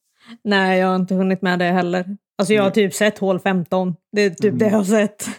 Nej, 0.44 0.80
jag 0.80 0.88
har 0.88 0.96
inte 0.96 1.16
hunnit 1.16 1.42
med 1.42 1.60
det 1.60 1.66
heller. 1.66 2.18
Alltså 2.38 2.54
jag 2.54 2.64
har 2.64 2.70
typ 2.72 2.94
sett 2.94 3.18
hål 3.18 3.40
15. 3.40 3.96
Det 4.12 4.22
är 4.22 4.30
typ 4.30 4.44
Mm. 4.44 4.58
det 4.58 4.66
jag 4.66 4.72
har 4.78 4.84
sett. 4.84 5.30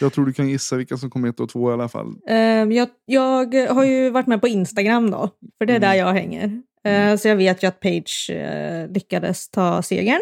Jag 0.00 0.12
tror 0.12 0.26
du 0.26 0.32
kan 0.32 0.48
gissa 0.48 0.76
vilka 0.76 0.96
som 0.96 1.10
kommer 1.10 1.28
ett 1.28 1.40
och 1.40 1.48
två 1.48 1.70
i 1.70 1.72
alla 1.72 1.88
fall. 1.88 2.14
Ehm, 2.28 2.72
jag, 2.72 2.88
jag 3.04 3.54
har 3.54 3.84
ju 3.84 4.10
varit 4.10 4.26
med 4.26 4.40
på 4.40 4.48
Instagram 4.48 5.10
då, 5.10 5.30
för 5.58 5.66
det 5.66 5.72
är 5.72 5.76
Mm. 5.76 5.88
där 5.90 5.94
jag 5.94 6.12
hänger. 6.12 6.62
Eh, 6.84 7.16
Så 7.16 7.28
jag 7.28 7.36
vet 7.36 7.62
ju 7.62 7.66
att 7.66 7.80
Page 7.80 8.30
eh, 8.30 8.88
lyckades 8.92 9.48
ta 9.48 9.82
segern. 9.82 10.20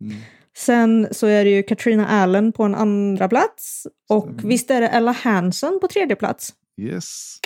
Mm. 0.00 0.16
Sen 0.56 1.08
så 1.10 1.26
är 1.26 1.44
det 1.44 1.50
ju 1.50 1.62
Katrina 1.62 2.06
Allen 2.08 2.52
på 2.52 2.62
en 2.64 2.74
andra 2.74 3.28
plats. 3.28 3.86
Och 4.08 4.24
Stämmer. 4.24 4.42
visst 4.42 4.70
är 4.70 4.80
det 4.80 4.88
Ella 4.88 5.12
Hansen 5.12 5.78
på 5.80 5.88
tredje 5.88 6.16
plats? 6.16 6.54
Yes. 6.80 7.38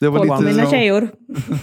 Det 0.00 0.08
var 0.08 0.24
lite... 0.24 0.54
mina 0.56 0.70
tjejor. 0.70 1.08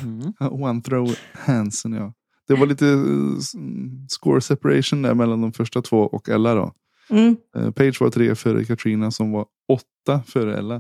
mm. 0.04 0.34
One 0.64 0.82
throw 0.82 1.16
Hansen 1.34 1.94
ja. 1.94 2.14
Det 2.48 2.56
var 2.56 2.66
lite 2.66 2.88
eh, 2.88 2.94
mm, 2.94 4.06
score 4.10 4.42
separation 4.42 5.02
där 5.02 5.14
mellan 5.14 5.42
de 5.42 5.54
första 5.54 5.82
två 5.82 5.98
och 5.98 6.30
Ella 6.30 6.56
då. 6.56 6.74
Mm. 7.10 7.36
Page 7.74 8.02
var 8.02 8.10
tre 8.10 8.36
före 8.36 8.66
Katrina 8.66 9.12
som 9.12 9.32
var 9.32 9.46
åtta 9.68 10.24
före 10.28 10.58
Ella. 10.58 10.76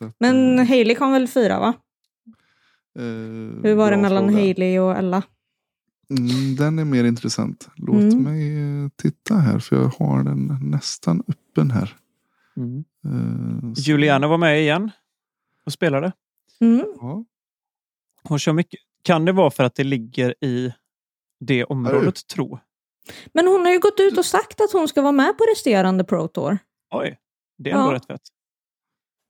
Att, 0.00 0.14
Men 0.18 0.58
Hailey 0.58 0.94
kom 0.94 1.12
väl 1.12 1.28
fyra 1.28 1.60
va? 1.60 1.74
Eh, 2.98 3.02
Hur 3.62 3.74
var 3.74 3.90
det 3.90 3.96
mellan 3.96 4.24
fråga. 4.28 4.38
Hailey 4.42 4.78
och 4.78 4.96
Ella? 4.96 5.22
Mm, 6.10 6.56
den 6.56 6.78
är 6.78 6.84
mer 6.84 7.04
intressant. 7.04 7.68
Låt 7.76 7.96
Mm. 8.02 8.22
mig 8.22 8.58
eh, 8.84 8.88
titta 8.96 9.34
här 9.34 9.58
för 9.58 9.76
jag 9.76 9.84
har 9.98 10.24
den 10.24 10.58
nästan 10.62 11.22
öppen 11.28 11.70
här. 11.70 11.96
Mm. 12.56 12.84
Eh, 13.06 13.72
så- 13.74 13.80
Juliana 13.80 14.28
var 14.28 14.38
med 14.38 14.60
igen 14.60 14.90
och 15.66 15.72
spelade. 15.72 16.12
Mm. 16.60 16.84
Ja. 17.00 17.24
Hon 18.22 18.38
kör 18.38 18.52
mycket. 18.52 18.80
Kan 19.02 19.24
det 19.24 19.32
vara 19.32 19.50
för 19.50 19.64
att 19.64 19.74
det 19.74 19.84
ligger 19.84 20.44
i 20.44 20.72
det 21.40 21.64
området, 21.64 22.26
tro? 22.26 22.58
Men 23.32 23.46
hon 23.46 23.60
har 23.60 23.72
ju 23.72 23.78
gått 23.78 24.00
ut 24.00 24.18
och 24.18 24.24
sagt 24.26 24.60
att 24.60 24.72
hon 24.72 24.88
ska 24.88 25.02
vara 25.02 25.12
med 25.12 25.38
på 25.38 25.44
resterande 25.44 26.04
Pro 26.04 26.28
Tour. 26.28 26.58
Oj, 26.90 27.18
det 27.58 27.70
är 27.70 27.74
ändå 27.74 27.86
Ja. 27.90 27.94
rätt 27.94 28.06
fett. 28.06 28.20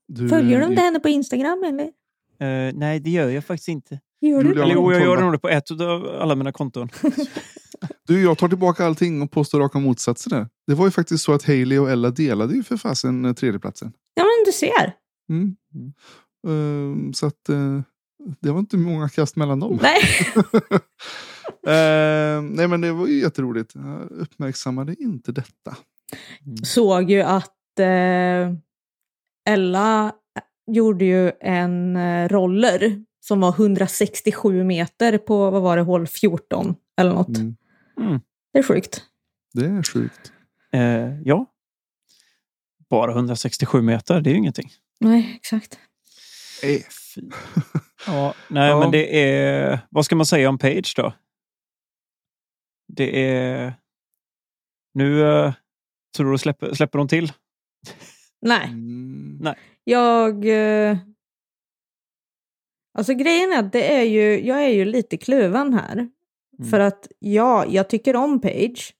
Du, 0.08 0.28
Följer 0.28 0.58
de 0.60 0.64
eh, 0.64 0.70
inte 0.70 0.82
henne 0.82 1.00
på 1.00 1.08
Instagram 1.08 1.64
eller? 1.64 1.90
Eh, 2.40 2.74
nej, 2.74 3.00
det 3.00 3.10
gör 3.10 3.28
jag 3.28 3.44
faktiskt 3.44 3.68
inte. 3.68 4.00
Gör 4.20 4.42
du? 4.42 4.62
Eller 4.62 4.74
jo, 4.74 4.92
jag 4.92 5.02
gör 5.02 5.20
nog 5.20 5.32
det 5.32 5.38
på 5.38 5.48
ett 5.48 5.70
av 5.70 6.18
alla 6.20 6.34
mina 6.34 6.52
konton. 6.52 6.88
Du, 8.06 8.22
jag 8.22 8.38
tar 8.38 8.48
tillbaka 8.48 8.86
allting 8.86 9.22
och 9.22 9.30
påstår 9.30 9.60
raka 9.60 9.78
motsatser 9.78 10.30
där. 10.30 10.48
Det 10.66 10.74
var 10.74 10.84
ju 10.84 10.90
faktiskt 10.90 11.24
så 11.24 11.32
att 11.32 11.42
Hailey 11.42 11.78
och 11.78 11.90
Ella 11.90 12.10
delade 12.10 12.54
ju 12.54 12.62
för 12.62 12.76
fasen 12.76 13.24
eh, 13.24 13.32
tredjeplatsen. 13.32 13.92
Ja 14.14 14.22
men 14.22 14.44
du 14.46 14.52
ser. 14.52 14.92
Mm. 15.30 15.56
Mm. 15.74 17.06
Eh, 17.08 17.12
så 17.12 17.26
att 17.26 17.48
eh, 17.48 17.80
det 18.40 18.50
var 18.50 18.58
inte 18.58 18.76
många 18.76 19.08
kast 19.08 19.36
mellan 19.36 19.60
dem. 19.60 19.78
Nej. 19.82 20.00
Eh, 21.66 22.42
nej 22.42 22.68
men 22.68 22.80
det 22.80 22.92
var 22.92 23.06
ju 23.06 23.20
jätteroligt. 23.20 23.74
Jag 23.74 24.10
uppmärksammade 24.10 24.94
inte 24.98 25.32
detta. 25.32 25.76
Såg 26.62 27.10
ju 27.10 27.22
att 27.22 27.80
Ella 29.48 30.12
gjorde 30.66 31.04
ju 31.04 31.32
en 31.40 31.96
eh, 31.96 32.28
roller 32.28 33.04
som 33.20 33.40
var 33.40 33.48
167 33.48 34.64
meter 34.64 35.18
på, 35.18 35.50
vad 35.50 35.62
var 35.62 35.76
det, 35.76 35.82
hål 35.82 36.06
14 36.06 36.74
eller 36.96 37.12
något. 37.12 37.28
Mm. 37.28 37.56
Mm. 38.00 38.20
Det 38.52 38.58
är 38.58 38.62
sjukt. 38.62 39.02
Det 39.54 39.66
är 39.66 39.82
sjukt. 39.82 40.32
Eh, 40.72 41.20
ja. 41.22 41.46
Bara 42.90 43.12
167 43.12 43.82
meter, 43.82 44.20
det 44.20 44.30
är 44.30 44.32
ju 44.32 44.38
ingenting. 44.38 44.70
Nej, 45.00 45.32
exakt. 45.36 45.78
Eh. 46.62 46.80
Ja, 48.06 48.34
nej, 48.48 48.68
Ja. 48.70 48.80
men 48.80 48.90
det 48.90 49.22
är... 49.32 49.78
Vad 49.90 50.04
ska 50.04 50.16
man 50.16 50.26
säga 50.26 50.48
om 50.48 50.58
Page 50.58 50.94
då? 50.96 51.12
Det 52.88 53.30
är... 53.36 53.74
Nu 54.94 55.22
eh, 55.22 55.52
tror 56.16 56.32
du 56.32 56.38
släpper, 56.38 56.74
släpper 56.74 56.98
de 56.98 57.08
till? 57.08 57.32
Nej. 58.42 58.68
Mm. 58.68 59.38
Nej. 59.40 59.54
Jag... 59.84 60.44
Eh, 60.46 60.98
alltså 62.98 63.14
grejen 63.14 63.52
är 63.52 63.58
att 63.58 63.72
det 63.72 63.94
är 63.94 64.02
ju, 64.02 64.46
jag 64.46 64.64
är 64.64 64.68
ju 64.68 64.84
lite 64.84 65.16
kluven 65.16 65.74
här. 65.74 66.08
Mm. 66.58 66.70
För 66.70 66.80
att 66.80 67.08
ja, 67.18 67.66
jag 67.68 67.88
tycker 67.88 68.16
om 68.16 68.40
Page. 68.40 68.94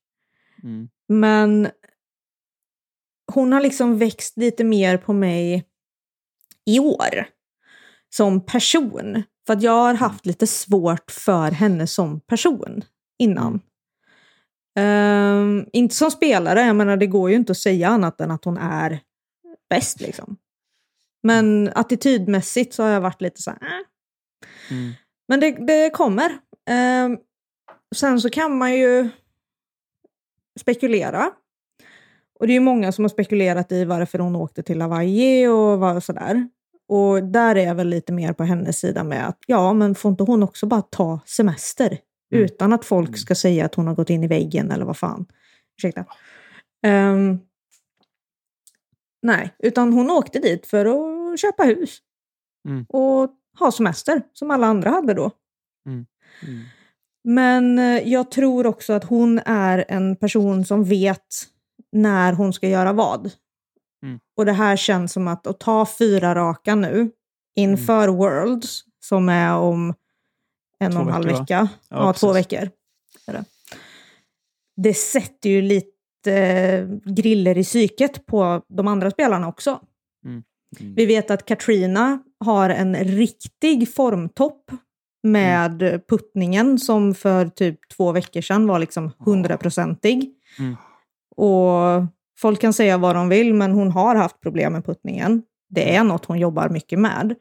Mm. 0.62 0.88
Men 1.08 1.68
hon 3.32 3.52
har 3.52 3.60
liksom 3.60 3.98
växt 3.98 4.36
lite 4.36 4.64
mer 4.64 4.96
på 4.96 5.12
mig 5.12 5.64
i 6.66 6.80
år. 6.80 7.26
Som 8.10 8.46
person. 8.46 9.22
För 9.46 9.52
att 9.52 9.62
jag 9.62 9.72
har 9.72 9.94
haft 9.94 10.26
lite 10.26 10.46
svårt 10.46 11.10
för 11.10 11.50
henne 11.50 11.86
som 11.86 12.20
person 12.20 12.84
innan. 13.18 13.60
Ehm, 14.78 15.66
inte 15.72 15.94
som 15.94 16.10
spelare, 16.10 16.60
jag 16.60 16.76
menar 16.76 16.96
det 16.96 17.06
går 17.06 17.30
ju 17.30 17.36
inte 17.36 17.52
att 17.52 17.58
säga 17.58 17.88
annat 17.88 18.20
än 18.20 18.30
att 18.30 18.44
hon 18.44 18.58
är 18.58 19.00
bäst 19.70 20.00
liksom. 20.00 20.36
Men 21.24 21.70
attitydmässigt 21.74 22.74
så 22.74 22.82
har 22.82 22.90
jag 22.90 23.00
varit 23.00 23.20
lite 23.20 23.42
så 23.42 23.50
här, 23.50 23.58
äh. 23.62 24.76
Mm. 24.76 24.92
Men 25.28 25.40
det, 25.40 25.50
det 25.50 25.90
kommer. 25.90 26.38
Ehm, 26.70 27.18
sen 27.96 28.20
så 28.20 28.30
kan 28.30 28.58
man 28.58 28.74
ju 28.74 29.08
spekulera. 30.60 31.30
Och 32.40 32.46
det 32.46 32.52
är 32.52 32.54
ju 32.54 32.60
många 32.60 32.92
som 32.92 33.04
har 33.04 33.08
spekulerat 33.08 33.72
i 33.72 33.84
varför 33.84 34.18
hon 34.18 34.36
åkte 34.36 34.62
till 34.62 34.80
Hawaii 34.80 35.46
och 35.46 36.02
sådär. 36.02 36.48
Och 36.88 37.24
där 37.24 37.56
är 37.56 37.66
jag 37.66 37.74
väl 37.74 37.88
lite 37.88 38.12
mer 38.12 38.32
på 38.32 38.44
hennes 38.44 38.78
sida 38.78 39.04
med 39.04 39.28
att 39.28 39.38
ja, 39.46 39.72
men 39.72 39.94
får 39.94 40.10
inte 40.10 40.24
hon 40.24 40.42
också 40.42 40.66
bara 40.66 40.82
ta 40.82 41.20
semester? 41.26 41.98
Mm. 42.32 42.44
Utan 42.44 42.72
att 42.72 42.84
folk 42.84 43.18
ska 43.18 43.34
säga 43.34 43.64
att 43.64 43.74
hon 43.74 43.86
har 43.86 43.94
gått 43.94 44.10
in 44.10 44.24
i 44.24 44.26
väggen 44.26 44.70
eller 44.70 44.84
vad 44.84 44.96
fan. 44.96 45.26
Ursäkta. 45.76 46.04
Ehm, 46.82 47.40
nej, 49.24 49.54
utan 49.58 49.92
hon 49.92 50.10
åkte 50.10 50.38
dit 50.38 50.66
för 50.66 50.86
att 50.86 51.40
köpa 51.40 51.62
hus. 51.62 51.98
Mm. 52.68 52.86
Och 52.88 53.30
ha 53.58 53.72
semester, 53.72 54.22
som 54.32 54.50
alla 54.50 54.66
andra 54.66 54.90
hade 54.90 55.14
då. 55.14 55.30
Mm. 55.86 56.06
Men 57.24 57.78
eh, 57.78 58.08
jag 58.08 58.30
tror 58.30 58.66
också 58.66 58.92
att 58.92 59.04
hon 59.04 59.38
är 59.46 59.84
en 59.88 60.16
person 60.16 60.64
som 60.64 60.84
vet 60.84 61.46
när 61.92 62.32
hon 62.32 62.52
ska 62.52 62.68
göra 62.68 62.92
vad. 62.92 63.30
Mm. 64.02 64.20
Och 64.36 64.46
det 64.46 64.52
här 64.52 64.76
känns 64.76 65.12
som 65.12 65.28
att, 65.28 65.46
att 65.46 65.60
ta 65.60 65.86
fyra 65.98 66.34
raka 66.34 66.74
nu 66.74 67.10
inför 67.54 68.08
Worlds, 68.08 68.84
som 69.00 69.28
är 69.28 69.56
om 69.56 69.94
en 70.78 70.92
Två 70.92 70.98
och 70.98 71.06
en 71.06 71.12
halv 71.12 71.30
va? 71.30 71.38
vecka. 71.38 71.68
Ja, 71.88 71.96
Ja, 72.06 72.12
två 72.12 72.32
veckor. 72.32 72.70
Det 74.76 74.94
sätter 74.94 75.50
ju 75.50 75.62
lite 75.62 75.93
eh, 76.26 76.88
griller 77.04 77.58
i 77.58 77.64
psyket 77.64 78.26
på 78.26 78.62
de 78.68 78.88
andra 78.88 79.10
spelarna 79.10 79.48
också. 79.48 79.80
Mm. 80.24 80.42
Mm. 80.80 80.94
Vi 80.94 81.06
vet 81.06 81.30
att 81.30 81.44
Katrina 81.44 82.22
har 82.40 82.70
en 82.70 82.96
riktig 82.96 83.94
formtopp 83.94 84.70
med 85.22 86.02
puttningen 86.08 86.78
som 86.78 87.14
för 87.14 87.48
typ 87.48 87.78
två 87.96 88.12
veckor 88.12 88.40
sedan 88.40 88.66
var 88.66 88.78
liksom 88.78 89.12
hundraprocentig. 89.18 90.34
Mm. 90.58 90.76
Och 91.36 92.06
folk 92.38 92.60
kan 92.60 92.72
säga 92.72 92.98
vad 92.98 93.16
de 93.16 93.28
vill, 93.28 93.54
men 93.54 93.72
hon 93.72 93.90
har 93.90 94.14
haft 94.14 94.40
problem 94.40 94.72
med 94.72 94.84
puttningen. 94.86 95.42
Det 95.68 95.96
är 95.96 96.04
något 96.04 96.24
hon 96.24 96.38
jobbar 96.38 96.68
mycket 96.68 96.98
med. 96.98 97.34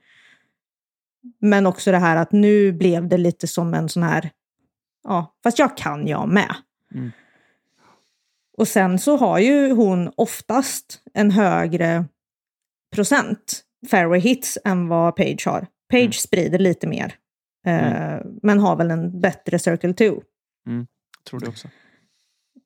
Men 1.42 1.66
också 1.66 1.92
det 1.92 1.98
här 1.98 2.16
att 2.16 2.32
nu 2.32 2.72
blev 2.72 3.08
det 3.08 3.18
lite 3.18 3.48
som 3.48 3.74
en 3.74 3.90
sån 3.90 4.04
här, 4.04 4.32
ja, 5.04 5.36
fast 5.44 5.60
jag 5.60 5.78
kan 5.78 6.08
jag 6.08 6.30
med. 6.30 6.56
Mm. 6.94 7.12
Och 8.58 8.68
sen 8.68 9.00
så 9.00 9.18
har 9.18 9.40
ju 9.40 9.72
hon 9.72 10.12
oftast 10.18 11.02
en 11.14 11.32
högre 11.32 12.06
procent 12.96 13.64
fairway 13.90 14.20
hits 14.20 14.58
än 14.66 14.88
vad 14.88 15.16
Page 15.16 15.44
har. 15.46 15.68
Page 15.92 16.02
Mm. 16.02 16.12
sprider 16.12 16.60
lite 16.60 16.88
mer, 16.88 17.16
eh, 17.68 18.20
men 18.44 18.60
har 18.60 18.76
väl 18.76 18.92
en 18.92 19.22
bättre 19.22 19.60
circle 19.60 19.94
2. 19.94 20.04
Tror 21.30 21.40
det 21.40 21.48
också. 21.48 21.68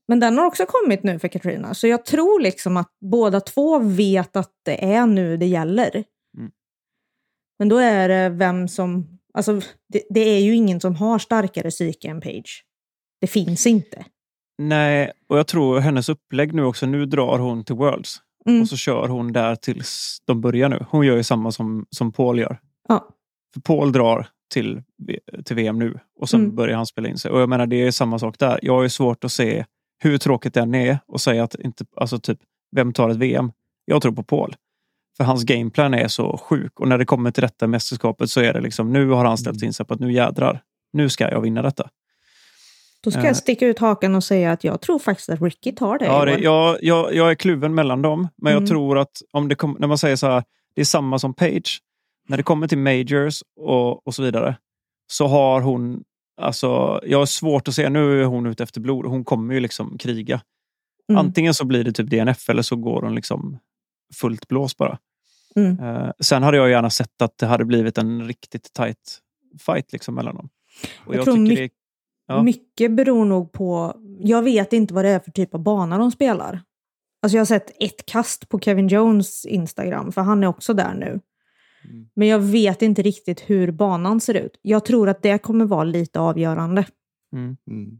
Men 0.08 0.20
den 0.20 0.38
har 0.38 0.46
också 0.46 0.66
kommit 0.66 1.04
nu 1.04 1.20
för 1.20 1.28
Katrina, 1.28 1.74
så 1.74 1.88
jag 1.88 2.06
tror 2.06 2.40
liksom 2.40 2.78
att 2.78 2.92
båda 3.02 3.40
två 3.42 3.80
vet 3.80 4.36
att 4.36 4.52
det 4.66 4.94
är 4.94 5.06
nu 5.06 5.38
det 5.38 5.46
gäller. 5.46 6.04
Mm. 6.38 6.52
Men 7.60 7.70
då 7.70 7.78
är 7.78 8.10
det 8.10 8.30
vem 8.30 8.68
som... 8.68 9.20
Alltså, 9.34 9.62
det, 9.94 10.04
det 10.10 10.20
är 10.20 10.40
ju 10.40 10.56
ingen 10.56 10.80
som 10.80 10.96
har 10.96 11.20
starkare 11.20 11.70
psyke 11.70 12.08
än 12.08 12.22
Page. 12.22 12.64
Det 13.22 13.28
finns 13.28 13.68
inte. 13.68 14.06
Nej, 14.58 15.12
och 15.30 15.38
jag 15.38 15.48
tror 15.48 15.80
hennes 15.80 16.10
upplägg 16.10 16.54
nu 16.54 16.64
också. 16.64 16.86
Nu 16.86 17.06
drar 17.06 17.40
hon 17.40 17.64
till 17.64 17.76
Worlds 17.76 18.22
Mm. 18.48 18.62
och 18.62 18.68
så 18.70 18.78
kör 18.78 19.08
hon 19.08 19.34
där 19.34 19.56
tills 19.56 20.18
de 20.26 20.42
börjar 20.42 20.70
nu. 20.70 20.86
Hon 20.90 21.06
gör 21.06 21.16
ju 21.16 21.24
samma 21.24 21.52
som, 21.52 21.86
som 21.90 22.12
Paul 22.12 22.40
gör. 22.40 22.60
Ja. 22.90 23.08
För 23.54 23.62
Paul 23.62 23.92
drar 23.92 24.28
till, 24.54 24.84
till 25.46 25.56
VM 25.56 25.80
nu 25.80 26.00
och 26.20 26.30
sen 26.30 26.40
Mm. 26.44 26.56
börjar 26.56 26.76
han 26.78 26.86
spela 26.86 27.10
in 27.10 27.18
sig. 27.18 27.32
Och 27.32 27.42
jag 27.42 27.50
menar, 27.50 27.68
det 27.68 27.76
är 27.76 27.92
samma 27.92 28.20
sak 28.20 28.40
där. 28.40 28.60
Jag 28.62 28.74
har 28.74 28.88
svårt 28.88 29.24
att 29.24 29.32
se 29.32 29.66
hur 30.04 30.18
tråkigt 30.18 30.54
den 30.54 30.76
är 30.76 31.00
och 31.08 31.22
säga 31.22 31.44
att 31.44 31.56
inte, 31.56 31.86
alltså 31.96 32.20
typ, 32.20 32.40
vem 32.76 32.94
tar 32.94 33.10
ett 33.10 33.18
VM? 33.18 33.52
Jag 33.86 34.02
tror 34.02 34.12
på 34.12 34.24
Paul. 34.24 34.56
För 35.18 35.24
hans 35.24 35.44
gameplan 35.44 35.94
är 35.94 36.08
så 36.08 36.38
sjuk 36.38 36.80
och 36.80 36.88
när 36.88 36.98
det 36.98 37.06
kommer 37.06 37.32
till 37.32 37.42
detta 37.42 37.68
mästerskapet 37.68 38.30
så 38.30 38.42
är 38.42 38.54
det 38.54 38.62
liksom, 38.62 38.94
nu 38.94 39.10
har 39.10 39.26
han 39.26 39.38
ställt 39.38 39.64
in 39.64 39.74
sig 39.74 39.86
på 39.86 39.94
att 39.94 40.00
nu 40.00 40.12
jädrar, 40.14 40.62
nu 40.94 41.10
ska 41.10 41.32
jag 41.32 41.42
vinna 41.42 41.62
detta. 41.62 41.90
Då 43.04 43.12
ska 43.12 43.20
Eh. 43.20 43.26
jag 43.26 43.36
sticka 43.38 43.68
ut 43.68 43.80
hakan 43.80 44.16
och 44.16 44.24
säga 44.24 44.52
att 44.52 44.64
jag 44.64 44.82
tror 44.82 45.00
faktiskt 45.00 45.30
att 45.30 45.42
Ricky 45.42 45.72
tar 45.72 46.00
det 46.00 46.06
Ja, 46.06 46.26
det, 46.26 46.38
jag, 46.40 46.78
jag, 46.84 47.14
jag 47.16 47.32
är 47.32 47.36
kluven 47.36 47.76
mellan 47.76 48.02
dem, 48.02 48.28
men 48.36 48.52
Mm. 48.52 48.64
jag 48.64 48.70
tror 48.70 48.98
att 48.98 49.22
om 49.32 49.48
det 49.48 49.56
kom, 49.56 49.78
när 49.80 49.88
man 49.88 49.98
säger 49.98 50.16
så 50.16 50.28
här, 50.28 50.44
det 50.76 50.82
är 50.82 50.86
samma 50.86 51.20
som 51.20 51.34
Page. 51.34 51.82
När 52.30 52.38
det 52.38 52.44
kommer 52.44 52.68
till 52.68 52.78
majors 52.78 53.44
och, 53.60 54.08
och 54.08 54.16
så 54.16 54.24
vidare 54.24 54.56
så 55.08 55.28
har 55.28 55.62
hon, 55.62 56.04
alltså 56.42 57.02
jag 57.06 57.20
har 57.20 57.26
svårt 57.26 57.68
att 57.68 57.74
se, 57.76 57.90
nu 57.90 58.22
är 58.22 58.26
hon 58.26 58.46
ute 58.46 58.64
efter 58.64 58.82
blod, 58.82 59.06
hon 59.06 59.26
kommer 59.26 59.54
ju 59.54 59.60
liksom 59.60 59.98
kriga. 59.98 60.42
Mm. 61.10 61.20
Antingen 61.20 61.54
så 61.54 61.66
blir 61.66 61.84
det 61.84 61.92
typ 61.92 62.10
DNF 62.10 62.50
eller 62.50 62.62
så 62.62 62.76
går 62.76 63.02
hon 63.02 63.16
liksom 63.16 63.58
fullt 64.16 64.48
blås 64.48 64.78
bara. 64.78 64.98
Mm. 65.56 65.80
Eh, 65.80 66.12
sen 66.20 66.44
hade 66.44 66.58
jag 66.58 66.70
gärna 66.70 66.90
sett 66.90 67.22
att 67.22 67.38
det 67.38 67.46
hade 67.46 67.66
blivit 67.66 67.98
en 67.98 68.28
riktigt 68.28 68.74
tight 68.74 69.20
fight 69.66 69.92
liksom 69.94 70.16
mellan 70.16 70.36
dem. 70.36 70.50
Och 71.06 71.16
Jag 71.16 71.24
tror 71.24 71.34
tycker 71.36 71.42
mycket- 71.50 71.72
det, 71.72 71.77
ja. 72.28 72.44
Mycket 72.44 72.92
beror 72.92 73.26
nog 73.26 73.52
på... 73.52 73.96
Jag 74.20 74.42
vet 74.42 74.74
inte 74.74 74.94
vad 74.94 75.06
det 75.06 75.10
är 75.10 75.20
för 75.20 75.32
typ 75.32 75.54
av 75.54 75.64
bana 75.64 75.98
de 75.98 76.12
spelar. 76.12 76.62
Alltså 77.22 77.38
jag 77.38 77.42
har 77.42 77.46
sett 77.46 77.84
ett 77.84 78.06
kast 78.06 78.50
på 78.50 78.60
Kevin 78.60 78.88
Jones 78.88 79.46
Instagram, 79.46 80.12
för 80.12 80.22
han 80.22 80.44
är 80.44 80.48
också 80.48 80.74
där 80.74 80.94
nu. 80.94 81.08
Mm. 81.90 82.10
Men 82.16 82.28
jag 82.28 82.40
vet 82.40 82.82
inte 82.82 83.02
riktigt 83.02 83.40
hur 83.42 83.72
banan 83.72 84.22
ser 84.22 84.34
ut. 84.34 84.60
Jag 84.62 84.86
tror 84.86 85.10
att 85.10 85.22
det 85.22 85.38
kommer 85.38 85.66
vara 85.66 85.84
lite 85.84 86.20
avgörande. 86.20 86.86
Mm. 87.34 87.58
Mm. 87.68 88.00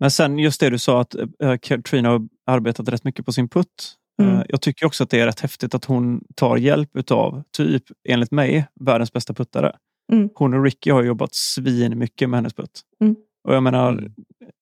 Men 0.00 0.10
sen 0.10 0.38
just 0.38 0.60
det 0.60 0.70
du 0.70 0.78
sa 0.78 1.00
att 1.00 1.14
äh, 1.42 1.56
Katrina 1.62 2.08
har 2.08 2.28
arbetat 2.46 2.88
rätt 2.88 3.04
mycket 3.04 3.26
på 3.26 3.32
sin 3.32 3.48
putt. 3.48 3.94
Eh, 4.22 4.42
jag 4.48 4.60
tycker 4.60 4.86
också 4.86 5.04
att 5.04 5.10
det 5.10 5.20
är 5.20 5.26
rätt 5.26 5.40
häftigt 5.40 5.74
att 5.74 5.84
hon 5.84 6.24
tar 6.34 6.56
hjälp 6.56 6.96
utav, 6.96 7.42
typ 7.56 7.82
enligt 8.08 8.30
mig, 8.30 8.66
världens 8.80 9.12
bästa 9.12 9.34
puttare. 9.34 9.76
Mm. 10.12 10.28
Hon 10.34 10.54
och 10.54 10.64
Ricky 10.64 10.90
har 10.90 11.02
jobbat 11.02 11.34
svin 11.34 11.98
mycket 11.98 12.30
med 12.30 12.38
hennes 12.38 12.54
putt. 12.54 12.80
Mm. 13.00 13.16
Och 13.44 13.54
jag 13.54 13.62
menar, 13.62 13.92
Mm. 13.92 14.12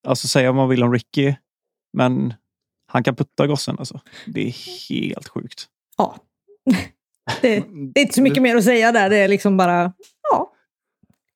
alltså 0.06 0.28
säga 0.28 0.52
vad 0.52 0.56
man 0.56 0.68
vill 0.68 0.82
om 0.82 0.92
Ricky, 0.92 1.34
men 1.92 2.34
han 2.86 3.04
kan 3.04 3.16
putta 3.16 3.46
gossen 3.46 3.78
alltså. 3.78 4.00
Det 4.26 4.40
är 4.48 4.88
helt 4.90 5.28
sjukt. 5.28 5.68
Ja. 5.96 6.16
det, 7.42 7.64
det 7.94 8.00
är 8.00 8.02
inte 8.02 8.14
så 8.14 8.22
mycket 8.22 8.42
mer 8.42 8.56
att 8.56 8.64
säga 8.64 8.92
där. 8.92 9.10
Det 9.10 9.16
är 9.16 9.28
liksom 9.28 9.56
bara... 9.56 9.92
Ja. 10.30 10.52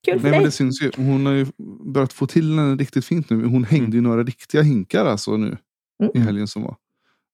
Kul 0.04 0.20
för 0.20 0.22
Nej, 0.22 0.30
men 0.30 0.40
dig. 0.40 0.44
det 0.44 0.50
syns 0.52 0.82
ju. 0.82 0.90
Hon 0.96 1.26
har 1.26 1.32
ju 1.32 1.46
börjat 1.92 2.12
få 2.12 2.26
till 2.26 2.56
den 2.56 2.78
riktigt 2.78 3.04
fint 3.04 3.30
nu. 3.30 3.44
Hon 3.46 3.64
hängde 3.64 3.96
ju 3.96 4.00
några 4.02 4.22
riktiga 4.24 4.62
hinkar 4.62 5.04
alltså 5.06 5.36
nu 5.36 5.56
Mm. 6.02 6.12
i 6.14 6.18
helgen 6.18 6.48
som 6.48 6.62
var. 6.62 6.76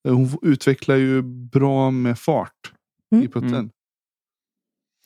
Eh, 0.09 0.15
Hon 0.15 0.39
utvecklar 0.43 0.97
ju 0.97 1.23
bra 1.23 1.91
med 1.91 2.19
fart 2.19 2.73
Mm. 3.13 3.25
i 3.25 3.29
putten. 3.29 3.55
Mm. 3.55 3.71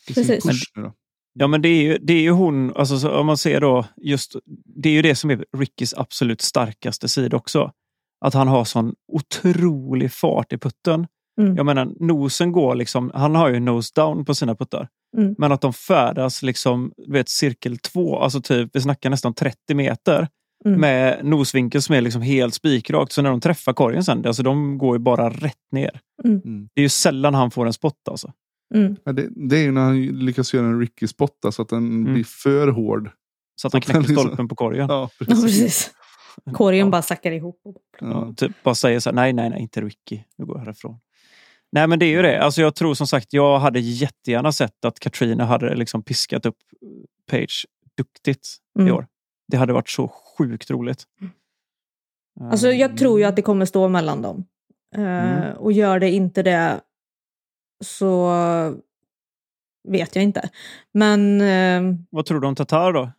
I 0.09 0.15
sin 0.15 0.25
Precis. 0.27 0.45
push 0.45 0.73
nu 0.77 0.83
då. 0.83 0.93
Ja, 1.33 1.47
men 1.47 1.63
det 1.63 1.69
är 1.69 1.83
ju, 1.83 1.99
det 1.99 2.13
är 2.13 2.21
ju 2.21 2.31
hon, 2.31 2.77
alltså, 2.77 2.99
så 2.99 3.11
om 3.11 3.27
man 3.27 3.37
ser 3.37 3.61
då, 3.61 3.87
just, 3.97 4.37
det 4.83 4.89
är 4.89 4.93
ju 4.93 5.03
det 5.03 5.15
som 5.15 5.31
är 5.31 5.45
Rickys 5.57 5.95
absolut 5.95 6.41
starkaste 6.41 7.09
sida 7.09 7.37
också. 7.37 7.73
Att 8.25 8.35
han 8.35 8.49
har 8.49 8.65
sån 8.65 8.95
otrolig 9.13 10.13
fart 10.13 10.53
i 10.53 10.59
putten. 10.59 11.07
Mm. 11.41 11.57
Jag 11.57 11.67
menar, 11.67 11.93
nosen 12.01 12.53
går 12.53 12.75
liksom, 12.75 13.11
han 13.15 13.35
har 13.35 13.49
ju 13.49 13.61
nose 13.61 13.93
down 13.95 14.25
på 14.25 14.35
sina 14.35 14.55
puttar. 14.55 14.89
Mm. 15.17 15.35
Men 15.39 15.53
att 15.53 15.61
de 15.61 15.73
färdas 15.73 16.43
liksom, 16.43 16.93
du 16.97 17.13
vet, 17.13 17.29
cirkel 17.29 17.79
två, 17.79 18.19
alltså 18.19 18.41
typ, 18.41 18.71
vi 18.73 18.81
snackar 18.81 19.11
nästan 19.11 19.35
30 19.35 19.75
meter. 19.75 20.29
Mm. 20.65 20.81
Med 20.81 21.25
nosvinkel 21.25 21.83
som 21.83 21.95
är 21.95 22.01
liksom 22.01 22.23
helt 22.23 22.55
spikrakt. 22.55 23.13
Så 23.13 23.23
när 23.23 23.31
de 23.31 23.41
träffar 23.41 23.73
korgen 23.73 24.05
sen, 24.05 24.27
alltså 24.27 24.43
de 24.43 24.79
går 24.79 24.97
ju 24.97 24.99
bara 24.99 25.31
rätt 25.31 25.73
ner. 25.73 26.01
Mm. 26.25 26.69
Det 26.75 26.81
är 26.81 26.83
ju 26.83 26.89
sällan 26.89 27.35
han 27.35 27.51
får 27.51 27.67
en 27.67 27.73
spot 27.73 28.09
alltså. 28.11 28.33
Mm. 28.75 28.97
Ja, 29.05 29.13
det, 29.13 29.29
det 29.49 29.57
är 29.59 29.63
ju 29.63 29.73
när 29.73 29.81
han 29.81 30.03
lyckas 30.03 30.55
göra 30.55 30.67
en 30.67 30.81
Ricky 30.81 31.07
spot, 31.07 31.33
så 31.53 31.63
att 31.63 31.69
den 31.69 31.79
Mm. 31.79 32.13
blir 32.15 32.25
för 32.25 32.69
hård. 32.69 33.11
Så 33.57 33.67
att 33.67 33.73
han 33.73 33.83
knäcker 33.83 34.01
liksom- 34.01 34.17
stolpen 34.25 34.49
på 34.49 34.55
korgen. 34.55 34.87
Ja, 34.89 35.11
Ja, 35.19 35.25
precis. 35.27 35.43
precis. 35.45 35.91
Korgen 36.55 36.87
Ja. 36.87 36.91
bara 36.91 37.03
sackar 37.03 37.33
ihop. 37.33 37.61
Ja. 37.65 37.73
Ja, 38.01 38.35
typ 38.37 38.63
bara 38.63 38.75
säger 38.75 39.01
så 39.01 39.11
här, 39.11 39.15
nej, 39.15 39.33
nej, 39.33 39.51
nej, 39.51 39.61
inte 39.63 39.81
Ricky. 39.81 40.21
Nu 40.39 40.45
går 40.47 40.59
jag 40.59 40.65
härifrån. 40.65 40.99
Nej, 41.73 41.87
men 41.87 41.99
det 41.99 42.07
är 42.07 42.11
ju 42.11 42.23
det. 42.23 42.43
Alltså, 42.43 42.61
jag 42.61 42.75
tror 42.75 42.95
som 42.95 43.07
sagt, 43.07 43.33
jag 43.33 43.59
hade 43.59 43.81
jättegärna 43.81 44.53
sett 44.53 44.85
att 44.85 45.01
Katrina 45.01 45.45
hade 45.45 45.75
liksom 45.75 46.03
piskat 46.03 46.47
upp 46.47 46.57
Page 47.31 47.67
duktigt 47.97 48.49
i 48.79 48.81
Mm. 48.83 48.95
år. 48.95 49.07
Det 49.49 49.57
hade 49.57 49.73
varit 49.73 49.89
så 49.89 50.09
sjukt 50.39 50.71
roligt. 50.71 51.05
Alltså 52.41 52.69
jag 52.73 52.97
tror 52.97 53.19
ju 53.19 53.25
att 53.25 53.37
det 53.37 53.43
kommer 53.43 53.65
stå 53.65 53.89
mellan 53.89 54.23
dem. 54.23 54.45
Eh, 54.97 55.01
Mm. 55.03 55.57
Och 55.57 55.73
gör 55.73 55.99
det 56.01 56.11
inte 56.11 56.43
det 56.43 56.81
så 57.85 58.31
vet 59.89 60.15
jag 60.17 60.23
inte. 60.23 60.51
Men 60.93 61.41
eh, 61.41 61.99
Vad 62.11 62.27
tror 62.27 62.41
du 62.41 62.47
om 62.47 62.55
Tatar 62.55 62.93
då? 62.93 63.11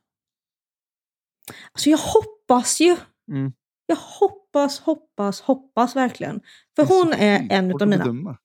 alltså 1.71 1.89
jag 1.89 1.97
hoppas 1.97 2.79
ju. 2.81 2.97
Mm. 3.31 3.53
Jag 3.85 3.95
hoppas, 3.95 4.79
hoppas, 4.79 5.41
hoppas 5.41 5.95
verkligen. 5.95 6.41
För 6.75 6.83
är 6.83 6.87
hon 6.87 7.13
är 7.13 7.47
en 7.51 7.75
att 7.75 7.81
av 7.81 7.87
mina... 7.87 8.03
bedöma. 8.03 8.37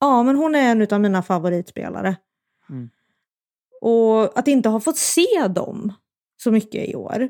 Ja, 0.00 0.22
men 0.22 0.36
hon 0.36 0.54
är 0.54 0.70
en 0.70 0.86
av 0.92 1.00
mina 1.00 1.22
favoritspelare. 1.22 2.16
Mm. 2.70 2.90
Och 3.80 4.38
att 4.38 4.48
inte 4.48 4.68
ha 4.68 4.80
fått 4.80 4.96
se 4.98 5.48
dem 5.50 5.92
så 6.42 6.50
mycket 6.50 6.88
i 6.88 6.94
år. 6.94 7.28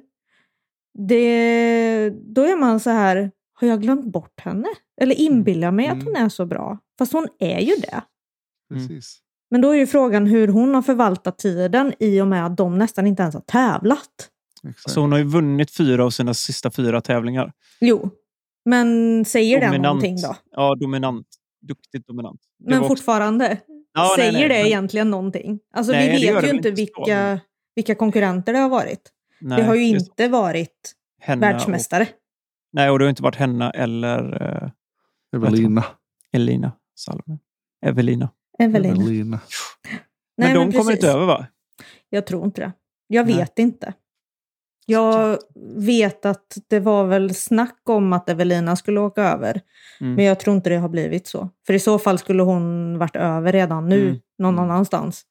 Det, 1.09 2.11
då 2.11 2.43
är 2.43 2.57
man 2.57 2.81
så 2.81 2.91
här, 2.91 3.31
har 3.53 3.69
jag 3.69 3.83
glömt 3.83 4.05
bort 4.05 4.41
henne? 4.41 4.69
Eller 5.01 5.15
inbillar 5.21 5.71
mig 5.71 5.87
att 5.87 5.93
Mm. 5.95 6.07
hon 6.07 6.17
är 6.17 6.29
så 6.29 6.47
bra? 6.47 6.79
Fast 6.99 7.13
hon 7.13 7.29
är 7.39 7.61
ju 7.61 7.75
det. 7.77 8.03
Precis. 8.75 9.19
Men 9.51 9.61
då 9.61 9.71
är 9.71 9.75
ju 9.75 9.87
frågan 9.87 10.27
hur 10.27 10.49
hon 10.49 10.75
har 10.75 10.83
förvaltat 10.83 11.39
tiden 11.39 11.93
i 11.99 12.21
och 12.21 12.29
med 12.29 12.47
att 12.47 12.57
de 12.57 12.79
nästan 12.79 13.07
inte 13.07 13.23
ens 13.23 13.35
har 13.35 13.43
tävlat. 13.43 14.29
Exakt. 14.69 14.91
Så 14.91 15.01
hon 15.01 15.13
har 15.13 15.19
ju 15.19 15.25
vunnit 15.25 15.71
fyra 15.71 16.05
av 16.05 16.11
sina 16.11 16.35
sista 16.35 16.71
fyra 16.71 17.01
tävlingar. 17.01 17.53
Jo, 17.81 18.11
men 18.65 19.25
säger 19.25 19.61
det 19.61 19.67
Dominant. 19.67 19.83
någonting 19.83 20.17
då? 20.23 20.37
Ja, 20.51 20.75
dominant. 20.75 21.27
Duktigt 21.61 22.07
dominant. 22.07 22.41
Det 22.59 22.71
Men 22.71 22.89
fortfarande, 22.89 23.59
Ja, 23.95 24.15
nej, 24.19 24.27
säger 24.27 24.33
nej, 24.33 24.49
det 24.49 24.55
men- 24.59 24.67
egentligen 24.67 25.11
någonting? 25.11 25.59
Alltså 25.75 25.93
Nej, 25.93 26.07
det 26.07 26.27
vi 26.27 26.33
vet 26.33 26.41
det 26.43 26.47
ju 26.49 26.55
inte 26.57 26.69
så, 26.71 26.75
vilka, 26.75 27.41
vilka 27.75 27.95
konkurrenter 27.95 28.53
det 28.53 28.59
har 28.59 28.69
varit. 28.69 29.11
Nej, 29.41 29.59
det 29.59 29.65
har 29.65 29.75
ju 29.75 29.83
är 29.83 29.87
inte 29.87 30.29
varit 30.29 30.93
Henna 31.21 31.41
världsmästare. 31.41 32.03
Och, 32.03 32.09
nej, 32.73 32.91
och 32.91 32.99
det 32.99 33.05
har 33.05 33.11
inte 33.11 33.23
varit 33.23 33.37
Henna 33.37 33.71
eller 33.71 34.43
uh, 34.65 34.71
Evelina. 35.37 35.85
Elina 36.33 36.73
Salmen. 36.95 37.39
Evelina. 37.87 38.29
Evelina. 38.59 38.95
Evelina. 38.95 39.41
Men 40.37 40.47
Nej, 40.47 40.55
de 40.55 40.61
kommer 40.73 40.73
precis. 40.73 40.91
inte 40.95 41.09
över 41.09 41.27
va? 41.27 41.47
Jag 42.11 42.27
tror 42.27 42.45
inte 42.45 42.61
det. 42.61 42.73
Jag 43.07 43.27
Nej. 43.27 43.37
vet 43.37 43.59
inte. 43.59 43.95
Jag 44.87 45.39
vet 45.77 46.27
att 46.27 46.59
det 46.69 46.81
var 46.81 47.05
väl 47.05 47.35
snack 47.35 47.81
om 47.89 48.13
att 48.13 48.29
Evelina 48.29 48.77
skulle 48.77 49.01
åka 49.01 49.23
över. 49.23 49.61
Mm. 50.01 50.15
Men 50.15 50.25
jag 50.25 50.41
tror 50.41 50.57
inte 50.57 50.71
det 50.71 50.77
har 50.77 50.89
blivit 50.89 51.27
så. 51.27 51.49
För 51.67 51.75
i 51.75 51.79
så 51.79 51.99
fall 51.99 52.19
skulle 52.19 52.43
hon 52.43 52.99
varit 52.99 53.17
över 53.17 53.53
redan 53.53 53.89
nu, 53.89 54.03
Mm. 54.09 54.21
någon 54.39 54.55
Mm. 54.55 54.65
annanstans. 54.71 55.23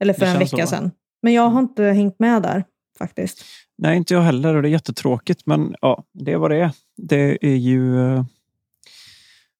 Eller 0.00 0.14
för 0.14 0.20
Det 0.20 0.26
en 0.26 0.32
så, 0.34 0.38
vecka 0.38 0.56
va? 0.56 0.66
sedan. 0.66 0.90
Men 1.22 1.32
jag 1.32 1.48
har 1.48 1.60
inte 1.60 1.84
hängt 1.84 2.18
med 2.18 2.42
där 2.42 2.64
faktiskt. 2.98 3.44
Nej, 3.78 3.96
inte 3.96 4.14
jag 4.14 4.20
heller 4.22 4.54
och 4.54 4.62
det 4.62 4.68
är 4.68 4.72
jättetråkigt. 4.72 5.46
Men 5.46 5.74
ja, 5.80 6.04
det 6.12 6.32
är 6.32 6.36
vad 6.36 6.50
det 6.50 6.56
är. 6.56 6.70
Det 6.96 7.38
är 7.46 7.56
ju... 7.56 8.00
eh, 8.16 8.24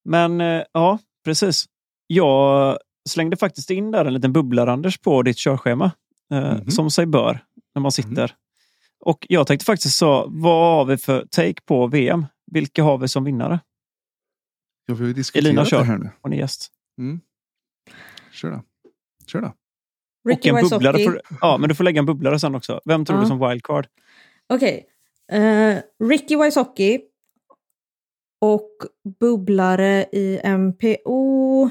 Men 0.05 0.40
eh, 0.40 0.62
ja, 0.72 0.98
precis. 1.25 1.64
Jag 2.14 2.79
slängde 3.09 3.37
faktiskt 3.37 3.70
in 3.70 3.90
där 3.90 4.05
en 4.05 4.14
liten 4.14 4.33
bubblar-Anders 4.33 4.98
på 5.03 5.22
ditt 5.22 5.37
körschema. 5.38 5.90
eh, 6.33 6.55
Mhm. 6.55 6.70
Som 6.70 6.90
sig 6.90 7.07
bör 7.07 7.44
när 7.75 7.83
man 7.83 7.92
sitter. 7.92 8.35
Och 9.05 9.27
jag 9.29 9.46
tänkte 9.46 9.64
faktiskt 9.66 9.96
så, 9.98 10.27
vad 10.29 10.77
har 10.77 10.85
vi 10.85 10.96
för 10.96 11.27
take 11.31 11.61
på 11.64 11.87
VM? 11.87 12.27
Vilka 12.46 12.83
har 12.83 12.98
vi 12.98 13.09
som 13.09 13.25
vinnare? 13.25 13.61
Ja, 14.87 14.94
vi 14.94 15.01
har 15.01 15.07
ju 15.09 15.12
diskuterat 15.14 15.44
Elina, 15.46 15.62
det 15.62 15.68
kör. 15.68 15.83
här 15.83 15.98
nu. 15.98 16.11
Hon 16.22 16.33
är 16.33 16.37
gäst. 16.37 16.70
Mm. 16.98 17.20
Kör 18.33 18.51
då. 18.51 18.62
Kör 19.27 19.40
då. 19.40 19.46
och 20.33 20.46
en 20.46 20.68
bubblare. 20.70 21.05
Får, 21.05 21.20
ja, 21.40 21.57
men 21.59 21.68
du 21.68 21.75
får 21.75 21.85
lägga 21.85 21.98
en 21.98 22.07
bubblare 22.07 22.38
sen 22.38 22.55
också. 22.55 22.81
Vem 22.85 23.05
tror 23.05 23.18
Ja. 23.18 23.22
du 23.22 23.29
som 23.29 23.48
wildcard? 23.48 23.87
Okej. 24.48 24.87
Eh, 25.33 25.79
Ricky 26.09 26.37
Wysocki. 26.37 27.01
Och 28.40 28.70
bubblare 29.20 30.07
i 30.12 30.40
MPO 30.44 31.70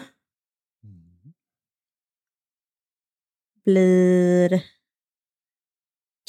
blir 3.65 4.63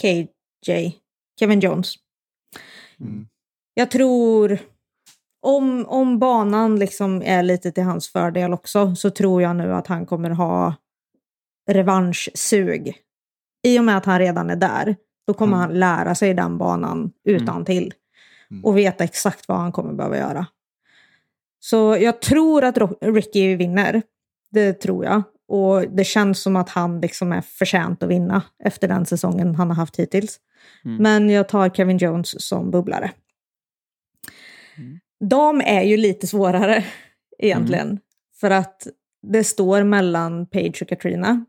KJ. 0.03 0.92
Kevin 1.38 1.61
Jones. 1.61 1.95
Mm. 3.01 3.27
Jag 3.75 3.90
tror, 3.90 4.59
om, 5.47 5.87
om 5.87 6.18
banan 6.18 6.79
liksom 6.79 7.23
är 7.23 7.42
lite 7.42 7.73
till 7.73 7.83
hans 7.83 8.09
fördel 8.09 8.53
också, 8.53 8.95
så 8.95 9.11
tror 9.11 9.42
jag 9.42 9.57
nu 9.57 9.75
att 9.75 9.87
han 9.87 10.07
kommer 10.07 10.31
ha 10.31 10.75
revanschsug. 11.71 12.97
I 13.66 13.79
och 13.79 13.85
med 13.85 13.97
att 13.97 14.05
han 14.05 14.18
redan 14.18 14.51
är 14.51 14.57
där, 14.57 14.97
då 15.27 15.35
kommer 15.35 15.57
Mm. 15.57 15.68
han 15.68 15.79
lära 15.79 16.14
sig 16.14 16.35
den 16.35 16.59
banan 16.59 17.12
utan 17.25 17.64
till 17.64 17.95
Mm. 18.53 18.64
Och 18.64 18.79
veta 18.79 19.05
exakt 19.05 19.49
vad 19.49 19.59
han 19.59 19.73
kommer 19.73 19.92
behöva 19.92 20.16
göra. 20.16 20.47
Så 21.61 21.97
jag 22.01 22.21
tror 22.21 22.64
att 22.64 22.79
Ricky 23.01 23.57
vinner. 23.57 24.03
Det 24.51 24.73
tror 24.73 25.05
jag. 25.05 25.23
Och 25.52 25.90
det 25.90 26.04
känns 26.04 26.42
som 26.42 26.56
att 26.56 26.68
han 26.68 27.00
liksom 27.00 27.32
är 27.32 27.40
förtjänt 27.40 28.02
att 28.02 28.08
vinna 28.08 28.42
efter 28.64 28.88
den 28.88 29.06
säsongen 29.06 29.54
han 29.54 29.68
har 29.68 29.76
haft 29.76 29.96
hittills. 29.98 30.40
Mm. 30.84 31.02
Men 31.02 31.30
jag 31.30 31.48
tar 31.48 31.68
Kevin 31.68 31.98
Jones 31.98 32.46
som 32.48 32.70
bubblare. 32.70 33.12
Mm. 34.78 35.00
De 35.20 35.60
är 35.60 35.82
ju 35.82 35.96
lite 35.96 36.26
svårare 36.26 36.84
egentligen. 37.38 37.86
Mm. 37.86 37.98
För 38.40 38.50
att 38.50 38.86
det 39.22 39.44
står 39.44 39.84
mellan 39.84 40.46
Page 40.46 40.82
och 40.82 40.88
Katrina. 40.88 41.44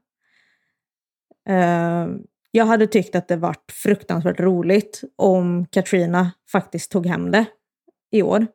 Eh, 1.49 2.07
jag 2.51 2.65
hade 2.65 2.87
tyckt 2.87 3.15
att 3.15 3.27
det 3.27 3.35
varit 3.35 3.71
fruktansvärt 3.71 4.39
roligt 4.39 5.01
om 5.15 5.65
Katrina 5.65 6.31
faktiskt 6.51 6.91
tog 6.91 7.05
hem 7.05 7.31
det 7.31 7.45
i 8.11 8.21
år. 8.21 8.47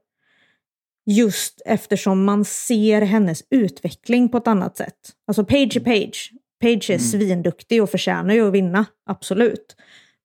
Just 1.11 1.63
eftersom 1.65 2.25
man 2.25 2.45
ser 2.45 3.03
hennes 3.03 3.43
utveckling 3.51 4.29
på 4.29 4.39
ett 4.39 4.47
annat 4.47 4.77
sätt. 4.77 4.95
Alltså 5.27 5.45
Page 5.45 5.77
är 5.77 5.81
Page. 5.81 6.33
Page 6.61 6.91
är 6.91 6.95
Mm. 6.95 7.01
svinduktig 7.01 7.83
och 7.83 7.91
förtjänar 7.91 8.35
ju 8.35 8.47
att 8.49 8.53
vinna, 8.55 8.85
absolut. 9.11 9.77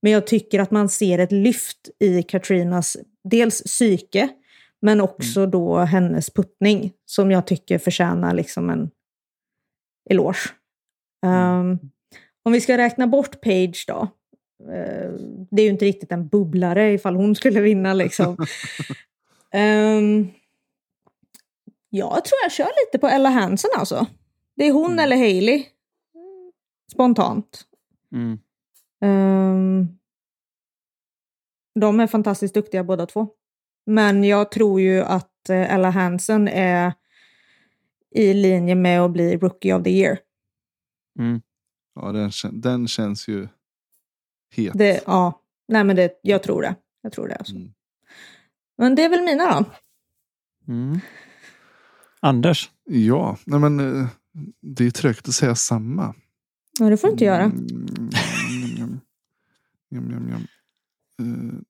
Men 0.02 0.12
jag 0.12 0.28
tycker 0.28 0.60
att 0.60 0.72
man 0.72 0.90
ser 0.90 1.20
ett 1.20 1.32
lyft 1.32 1.90
i 2.00 2.24
Katrinas 2.24 2.98
dels 3.24 3.64
psyke, 3.64 4.30
men 4.82 5.02
också 5.02 5.46
då 5.46 5.78
hennes 5.78 6.30
puttning 6.34 6.92
som 7.06 7.32
jag 7.32 7.48
tycker 7.48 7.78
förtjänar 7.78 8.34
liksom 8.34 8.70
en 8.70 8.90
eloge. 10.10 10.40
Um, 11.26 11.80
om 12.44 12.52
vi 12.54 12.62
ska 12.62 12.78
räkna 12.78 13.08
bort 13.08 13.42
Page 13.42 13.86
då. 13.88 14.08
eh, 14.74 15.12
det 15.52 15.62
är 15.62 15.66
ju 15.66 15.70
inte 15.70 15.86
riktigt 15.86 16.12
en 16.12 16.28
bubblare 16.28 16.94
ifall 16.94 17.16
hon 17.16 17.36
skulle 17.36 17.62
vinna 17.62 17.94
liksom. 17.94 18.38
Ehm, 19.54 20.28
jag 21.96 22.26
tror 22.26 22.38
jag 22.44 22.52
kör 22.52 22.66
lite 22.86 23.00
på 23.00 23.08
Ella 23.08 23.30
Hansen 23.30 23.70
alltså. 23.78 24.08
Det 24.56 24.64
är 24.68 24.72
hon 24.72 24.92
Mm. 24.92 25.00
eller 25.00 25.16
Hailey. 25.16 25.66
Spontant. 26.92 27.64
Mm. 28.12 28.40
Ehm, 29.02 29.88
de 31.80 32.00
är 32.00 32.08
fantastiskt 32.08 32.54
duktiga 32.54 32.84
båda 32.84 33.06
två. 33.06 33.28
Men 33.86 34.24
jag 34.24 34.52
tror 34.52 34.82
ju 34.82 35.02
att 35.02 35.50
eh, 35.50 35.74
Ella 35.74 35.90
Hansen 35.90 36.48
är 36.48 36.94
i 38.12 38.34
linje 38.34 38.76
med 38.76 39.02
att 39.02 39.12
bli 39.12 39.38
Rookie 39.38 39.74
of 39.76 39.84
the 39.84 39.90
Year. 39.90 40.20
Mm. 41.20 41.42
Ja, 41.96 42.12
den, 42.12 42.32
den 42.62 42.88
känns 42.88 43.28
ju 43.28 43.48
het. 44.52 44.74
Det, 44.76 45.04
ja, 45.06 45.42
nej 45.68 45.84
men 45.84 45.96
det, 45.96 46.20
jag 46.22 46.44
tror 46.44 46.62
det. 46.62 46.76
Jag 47.02 47.12
tror 47.12 47.28
det 47.28 47.36
alltså. 47.36 47.56
Mm. 47.56 47.74
Men 48.78 48.96
det 48.96 49.04
är 49.04 49.10
väl 49.10 49.24
mina 49.24 49.52
då. 49.60 49.66
Mm. 50.74 51.00
Anders? 52.24 52.72
Ja, 52.86 53.38
nej 53.46 53.60
men 53.60 53.80
eh, 53.80 54.08
det 54.62 54.86
är 54.86 54.92
trögt 54.92 55.28
att 55.28 55.34
säga 55.34 55.56
samma. 55.56 56.16
Ja, 56.80 56.90
det 56.90 56.98
får 56.98 57.08
du 57.08 57.12
inte 57.12 57.26
göra. 57.26 57.44
Mm, 57.44 57.68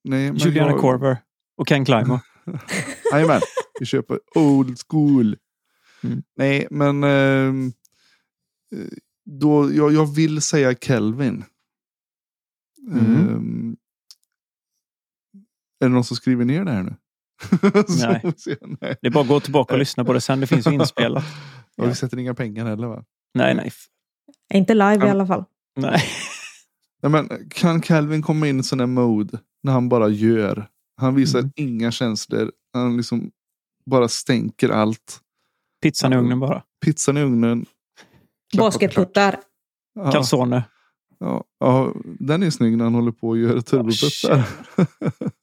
nej, 0.03 0.31
men 0.31 0.37
Juliana 0.37 0.71
jag- 0.71 0.81
Korver 0.81 1.17
och 1.57 1.67
Ken 1.67 1.85
Climo. 1.85 2.19
Jajamän, 3.11 3.41
vi 3.79 3.85
köper 3.85 4.19
old 4.35 4.77
school. 4.87 5.37
Mm. 6.03 6.23
Nej, 6.35 6.67
men 6.71 7.03
eh, 7.03 7.53
då, 9.25 9.73
jag, 9.73 9.93
jag 9.93 10.15
vill 10.15 10.41
säga 10.41 10.75
Kelvin. 10.75 11.43
Mm. 12.91 13.05
Ehm, 13.05 13.75
är 15.79 15.85
det 15.85 15.93
någon 15.93 16.03
som 16.03 16.17
skriver 16.17 16.45
ner 16.45 16.65
det 16.65 16.71
här 16.71 16.83
nu? 16.83 16.95
Nej. 18.01 18.33
Det 19.01 19.07
är 19.07 19.11
bara 19.11 19.21
att 19.21 19.27
gå 19.27 19.39
tillbaka 19.39 19.73
och 19.73 19.79
lyssna 19.79 20.05
på 20.05 20.13
det 20.13 20.21
sen. 20.21 20.39
Det 20.39 20.47
finns 20.47 20.67
ju 20.67 20.71
inspelat. 20.73 21.23
Och 21.77 21.89
vi 21.89 21.95
sätter 21.95 22.19
inga 22.19 22.33
pengar 22.33 22.65
heller 22.65 22.87
va? 22.87 23.03
Nej, 23.33 23.55
nej. 23.55 23.71
Inte 24.53 24.73
live 24.73 25.07
i 25.07 25.09
alla 25.09 25.27
fall. 25.27 25.43
nej. 25.75 26.03
Nej, 27.01 27.11
men 27.11 27.29
kan 27.49 27.81
Calvin 27.81 28.21
komma 28.21 28.47
in 28.47 28.59
i 28.59 28.63
sån 28.63 28.79
här 28.79 28.87
mode 28.87 29.39
när 29.63 29.71
han 29.73 29.89
bara 29.89 30.09
gör? 30.09 30.67
Han 31.01 31.15
visar 31.15 31.39
Mm. 31.39 31.51
inga 31.55 31.91
känslor. 31.91 32.51
Han 32.73 32.97
liksom 32.97 33.31
bara 33.85 34.07
stänker 34.07 34.69
allt. 34.69 35.19
Pizzan 35.81 36.13
i 36.13 36.15
ugnen 36.15 36.39
bara. 36.39 36.63
Pizzan 36.85 37.17
i 37.17 37.21
ugnen. 37.21 37.65
Basketputtar. 38.57 39.39
Ja. 39.95 40.11
Calzone. 40.11 40.63
Ja, 41.19 41.43
ja, 41.59 41.93
den 42.19 42.43
är 42.43 42.49
snygg 42.49 42.77
när 42.77 42.83
han 42.83 42.95
håller 42.95 43.11
på 43.11 43.27
och 43.29 43.37
gör 43.37 43.61
turboputtar. 43.61 44.49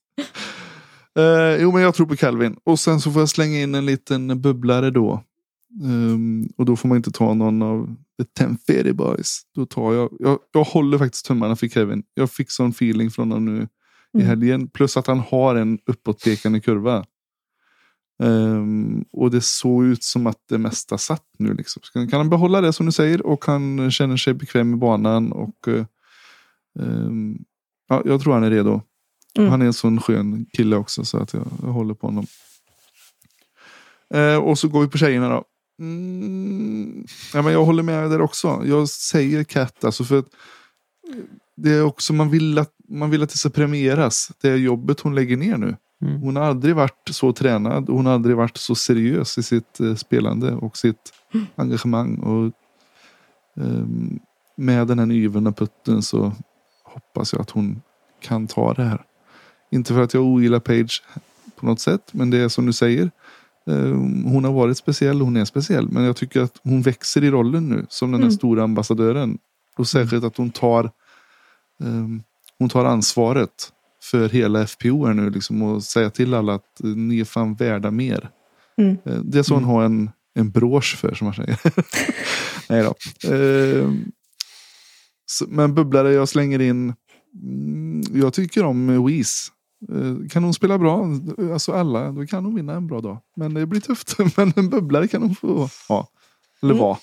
eh, 1.19 1.63
jo, 1.63 1.73
men 1.73 1.83
jag 1.83 1.95
tror 1.95 2.07
på 2.07 2.17
Calvin. 2.17 2.57
Och 2.65 2.79
sen 2.81 3.01
så 3.01 3.11
får 3.13 3.23
jag 3.23 3.29
slänga 3.29 3.61
in 3.61 3.75
en 3.75 3.87
liten 3.87 4.41
bubblare 4.41 4.91
då. 4.91 5.25
Ehm, 5.85 6.49
och 6.57 6.65
då 6.65 6.77
får 6.77 6.89
man 6.89 6.97
inte 6.97 7.11
ta 7.11 7.35
någon 7.35 7.63
av 7.63 7.95
The 8.19 8.25
Ten 8.25 8.59
Fairy 8.67 8.93
Boys. 8.93 9.43
Då 9.55 9.67
tar 9.67 9.93
jag, 9.95 10.11
jag, 10.19 10.39
jag 10.53 10.65
håller 10.65 10.99
faktiskt 10.99 11.27
tummarna 11.27 11.57
för 11.57 11.69
Kevin. 11.69 12.03
Jag 12.15 12.31
fick 12.31 12.51
sån 12.51 12.71
feeling 12.71 13.11
från 13.11 13.33
honom 13.33 13.45
nu 13.45 13.63
i 13.63 13.67
Mm. 14.15 14.27
helgen. 14.27 14.69
Plus 14.69 14.97
att 14.97 15.07
han 15.07 15.19
har 15.21 15.55
en 15.55 15.79
uppåtpekande 15.87 16.61
kurva. 16.61 17.05
Ehm, 18.23 19.05
och 19.13 19.31
det 19.31 19.41
såg 19.41 19.85
ut 19.85 20.03
som 20.05 20.27
att 20.27 20.39
det 20.49 20.59
mesta 20.59 20.99
satt 20.99 21.25
nu. 21.39 21.55
Liksom. 21.55 21.83
Så 21.83 21.93
Kan, 21.93 22.13
han 22.13 22.31
behålla 22.31 22.61
det 22.61 22.73
som 22.73 22.87
du 22.87 22.93
säger 22.93 23.27
och 23.27 23.45
han 23.45 23.91
känner 23.91 24.17
sig 24.17 24.35
bekväm 24.35 24.75
i 24.75 24.77
banan. 24.77 25.33
Och, 25.33 25.69
eh, 25.69 25.85
ehm, 26.81 27.39
ja, 27.89 28.03
jag 28.05 28.21
tror 28.21 28.33
han 28.35 28.45
är 28.45 28.51
redo. 28.51 28.83
Mm. 29.39 29.51
Han 29.51 29.63
är 29.63 29.67
en 29.67 29.73
sån 29.73 30.01
skön 30.01 30.47
kille 30.53 30.77
också 30.77 31.05
så 31.05 31.19
att 31.19 31.33
jag, 31.33 31.47
jag 31.63 31.69
håller 31.69 31.95
på 31.95 32.07
honom. 32.07 32.27
Eh, 34.15 34.37
och 34.37 34.59
så 34.59 34.69
går 34.69 34.81
vi 34.81 34.89
på 34.89 34.99
tjejerna 34.99 35.29
då. 35.29 35.45
Mm, 35.81 37.07
ja, 37.35 37.43
men 37.43 37.53
jag 37.53 37.65
håller 37.65 37.83
med 37.83 38.11
där 38.11 38.21
också. 38.21 38.63
Jag 38.67 38.89
säger 38.89 39.45
Kat 39.45 39.85
alltså 39.85 40.05
för 40.05 40.19
att 40.19 40.27
det 41.57 41.71
är 41.71 41.85
också 41.85 42.13
man 42.13 42.31
vill 42.31 42.59
att 42.59 42.73
man 42.89 43.11
vill 43.11 43.23
att 43.23 43.31
det 43.31 43.39
ska 43.39 43.51
premieras. 43.51 44.33
Det 44.41 44.49
är 44.49 44.57
jobbet 44.57 45.01
hon 45.01 45.15
lägger 45.15 45.37
ner 45.37 45.57
nu. 45.57 45.77
Mm. 46.03 46.21
Hon 46.21 46.37
har 46.37 46.43
aldrig 46.43 46.77
varit 46.77 47.09
så 47.11 47.33
tränad 47.33 47.89
hon 47.89 48.07
har 48.07 48.13
aldrig 48.13 48.37
varit 48.37 48.57
så 48.57 48.75
seriös 48.75 49.39
i 49.39 49.43
sitt 49.43 49.81
eh, 49.81 49.95
spelande 49.95 50.53
och 50.53 50.77
sitt 50.77 51.13
engagemang. 51.57 52.19
Och, 52.19 52.53
ehm, 53.65 54.19
med 54.57 54.87
den 54.87 54.99
här 54.99 55.07
nyvunna 55.07 55.53
putten 55.53 56.03
så 56.03 56.33
hoppas 56.85 57.33
jag 57.33 57.43
att 57.43 57.51
hon 57.51 57.83
kan 58.21 58.47
ta 58.47 58.75
det 58.75 58.85
här. 58.85 59.05
Inte 59.71 59.95
för 59.95 60.01
att 60.03 60.15
jag 60.15 60.23
ogillar 60.25 60.61
Page 60.61 61.03
på 61.57 61.67
något 61.67 61.81
sätt, 61.81 62.03
men 62.13 62.31
det 62.31 62.39
är 62.39 62.49
som 62.49 62.67
du 62.67 62.73
säger. 62.73 63.11
ehm, 63.67 64.25
hon 64.25 64.45
har 64.45 64.53
varit 64.53 64.79
speciell 64.79 65.21
och 65.21 65.25
hon 65.27 65.37
är 65.37 65.45
speciell. 65.45 65.89
Men 65.89 66.05
jag 66.05 66.17
tycker 66.17 66.41
att 66.41 66.61
hon 66.63 66.83
växer 66.83 67.25
i 67.25 67.31
rollen 67.31 67.69
nu 67.69 67.87
som 67.89 68.11
den 68.13 68.21
här 68.21 68.27
Mm. 68.27 68.37
stora 68.37 68.63
ambassadören. 68.65 69.39
Och 69.77 69.89
särskilt 69.89 70.25
att 70.25 70.37
hon 70.37 70.51
tar 70.51 70.91
ehm, 71.85 72.23
hon 72.59 72.69
tar 72.69 72.85
ansvaret 72.85 73.73
för 74.11 74.29
hela 74.29 74.67
FPO 74.67 75.07
här 75.07 75.15
nu 75.15 75.31
liksom 75.31 75.63
och 75.63 75.83
säga 75.83 76.11
till 76.11 76.35
alla 76.35 76.55
att 76.55 76.81
eh, 76.85 76.91
ni 76.91 77.21
är 77.21 77.25
fan 77.25 77.55
värda 77.55 77.91
mer. 77.91 78.31
Mm. 78.79 78.97
Eh, 79.05 79.15
Det 79.25 79.39
är 79.39 79.43
så 79.43 79.55
hon 79.55 79.65
har 79.65 79.83
en, 79.85 80.11
en 80.35 80.51
brosch 80.51 80.97
för 80.97 81.15
som 81.15 81.25
man 81.25 81.35
säger. 81.35 81.59
Nej 82.69 82.83
då. 82.83 82.95
Eh, 83.35 83.91
så, 85.27 85.45
men 85.49 85.75
bubblare 85.75 86.13
jag 86.13 86.29
slänger 86.29 86.61
in. 86.61 86.95
Mm, 87.43 88.03
jag 88.15 88.33
tycker 88.35 88.65
om 88.65 89.07
Weeze. 89.07 89.51
Eh, 89.89 90.29
Kan 90.31 90.45
hon 90.45 90.55
spela 90.55 90.79
bra, 90.79 91.07
alltså 91.53 91.73
alla, 91.73 92.13
då 92.13 92.27
kan 92.27 92.45
hon 92.45 92.55
vinna 92.55 92.73
en 92.73 92.87
bra 92.87 93.01
dag. 93.01 93.19
Men 93.37 93.55
det 93.55 93.67
blir 93.67 93.81
tufft. 93.81 94.17
Men 94.37 94.53
en 94.57 94.69
bubblare 94.71 95.09
kan 95.09 95.23
hon 95.23 95.35
få 95.35 95.69
ha. 95.89 96.09
Eller 96.63 96.73
Mm. 96.75 96.83
vara. 96.85 96.99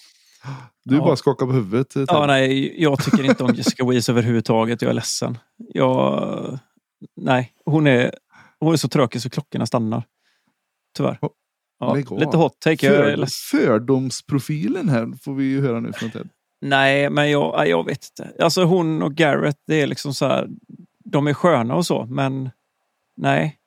Du 0.86 0.96
Ja. 0.96 1.02
bara 1.04 1.16
skakar 1.16 1.46
på 1.46 1.52
huvudet. 1.52 1.90
Ted. 1.90 2.06
Ja, 2.08 2.26
nej, 2.26 2.82
jag 2.84 3.04
tycker 3.04 3.24
inte 3.24 3.44
om 3.44 3.54
Jessica 3.56 3.86
Weeze 3.86 4.12
överhuvudtaget. 4.12 4.82
Jag 4.82 4.90
är 4.90 4.94
ledsen. 4.94 5.38
Jag, 5.74 6.60
nej, 7.16 7.54
hon 7.66 7.88
är, 7.88 8.14
hon 8.60 8.74
är 8.74 8.78
så 8.78 8.88
tråkig 8.88 9.22
så 9.22 9.30
klockorna 9.30 9.66
stannar. 9.66 10.04
Tyvärr. 10.98 11.20
Ja, 11.80 11.94
lite 11.94 12.38
hot 12.38 12.60
take. 12.60 12.88
För, 12.90 13.26
fördomsprofilen 13.52 14.90
här 14.90 15.24
får 15.24 15.34
vi 15.36 15.44
ju 15.44 15.62
höra 15.62 15.80
nu 15.80 15.94
från 15.94 16.12
Ted. 16.12 16.30
Nej, 16.62 17.10
men 17.10 17.32
jag, 17.32 17.68
jag 17.68 17.86
vet 17.86 18.00
inte. 18.12 18.44
Alltså 18.44 18.64
hon 18.64 19.02
och 19.02 19.14
Garrett, 19.16 19.58
det 19.68 19.82
är 19.82 19.88
liksom 19.88 20.14
så 20.14 20.26
här. 20.26 20.48
De 21.06 21.28
är 21.28 21.34
sköna 21.34 21.76
och 21.76 21.86
så, 21.86 22.06
men 22.06 22.50
nej. 23.18 23.58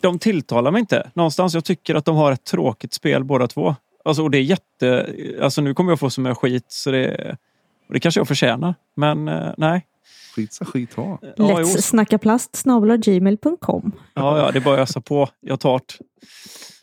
De- 0.00 0.18
tilltalar 0.18 0.70
mig 0.70 0.80
inte. 0.80 1.10
Någonstans, 1.14 1.54
jag 1.54 1.64
tycker 1.64 1.94
att 1.94 2.04
de 2.04 2.16
har 2.16 2.32
ett 2.32 2.44
tråkigt 2.44 2.92
spel 2.94 3.24
båda 3.24 3.46
två. 3.46 3.76
Alltså, 4.04 4.22
och 4.22 4.30
det 4.30 4.38
är 4.38 4.42
jätte... 4.42 5.14
Alltså 5.42 5.60
nu 5.62 5.74
kommer 5.74 5.92
jag 5.92 6.00
få 6.00 6.10
så 6.10 6.20
mycket 6.20 6.38
skit, 6.38 6.64
så 6.68 6.90
det... 6.90 7.36
Och 7.86 7.94
det 7.94 8.00
kanske 8.00 8.20
jag 8.20 8.28
förtjänar. 8.28 8.74
Men 8.94 9.28
eh, 9.28 9.52
nej. 9.56 9.86
Skit 10.34 10.52
sa 10.52 10.64
skit 10.64 10.94
ha. 10.94 11.18
Ja, 11.22 11.32
jo. 11.36 11.54
Let's 11.56 11.80
snacka 11.80 12.18
plast 12.18 12.64
gmail.com. 13.04 13.92
Ja, 14.14 14.38
ja, 14.38 14.50
det 14.50 14.58
är 14.58 14.60
bara 14.60 14.74
att 14.74 14.80
ösa 14.90 15.00
på. 15.00 15.28
Jag 15.40 15.60
tar 15.60 15.78
det. 15.78 16.04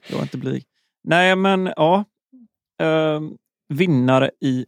Jag 0.07 0.19
är 0.19 0.23
inte 0.23 0.37
blyg. 0.37 0.63
Nej, 1.03 1.35
men 1.35 1.73
ja. 1.75 2.03
Ehm, 2.79 3.37
vinnare 3.69 4.31
i 4.41 4.65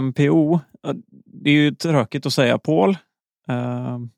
MPO. 0.00 0.60
Ja, 0.82 0.94
Det 1.24 1.50
är 1.50 1.54
ju 1.54 1.74
tråkigt 1.74 2.26
att 2.26 2.32
säga 2.32 2.58
Paul. 2.58 2.96
Ehm, 3.48 4.10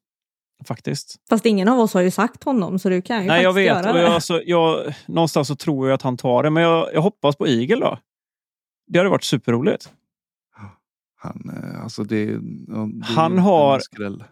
faktiskt. 0.65 1.17
Fast 1.29 1.47
ingen 1.47 1.69
av 1.69 1.79
oss 1.81 1.95
har 1.95 2.01
ju 2.01 2.11
sagt 2.11 2.45
honom 2.45 2.79
så 2.79 2.89
du 2.89 3.03
kan 3.03 3.23
ju 3.23 3.27
Nej, 3.29 3.43
jag 3.43 3.53
vet. 3.53 3.67
göra 3.67 3.89
Och 3.89 3.95
det. 3.97 4.03
jag, 4.03 4.13
alltså, 4.13 4.43
jag, 4.43 4.95
någonstans 5.07 5.49
så 5.49 5.57
tror 5.57 5.89
jag 5.89 5.95
att 5.95 6.03
han 6.03 6.17
tar 6.17 6.43
det, 6.43 6.51
men 6.51 6.63
jag, 6.63 6.95
jag 6.95 7.01
hoppas 7.03 7.37
på 7.37 7.47
Eagle 7.49 7.77
då. 7.77 7.99
Det 8.87 8.99
hade 8.99 9.11
varit 9.11 9.25
superroligt. 9.25 9.93
Han, 11.17 11.51
eh, 11.75 11.83
alltså 11.83 12.05
det, 12.05 12.25
det 12.27 12.33
är 12.73 13.03
Han 13.05 13.39
har- 13.39 13.75
en 13.75 13.81
skräll. 13.81 14.25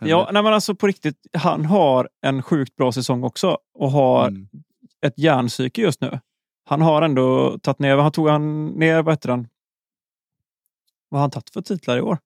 Ja, 0.00 0.28
nej, 0.32 0.42
men 0.42 0.52
alltså 0.54 0.74
på 0.74 0.86
riktigt. 0.86 1.16
Han 1.32 1.64
har 1.64 2.08
en 2.22 2.42
sjukt 2.42 2.76
bra 2.76 2.92
säsong 2.92 3.24
också 3.24 3.58
och 3.74 3.90
har 3.90 4.28
Mm. 4.28 4.48
ett 5.06 5.18
järnpsyke 5.18 5.80
just 5.82 6.00
nu. 6.00 6.20
Han 6.64 6.80
har 6.82 7.02
ändå 7.02 7.58
tagit 7.58 7.78
ner, 7.78 7.96
han 7.96 8.12
tog 8.12 8.28
han 8.28 8.66
ner, 8.66 9.02
vad 9.02 9.12
heter 9.14 9.28
den? 9.28 9.48
Vad 11.08 11.18
har 11.18 11.22
han 11.22 11.30
tagit 11.30 11.50
för 11.50 11.60
titlar 11.62 11.96
i 11.96 12.00
år? 12.00 12.18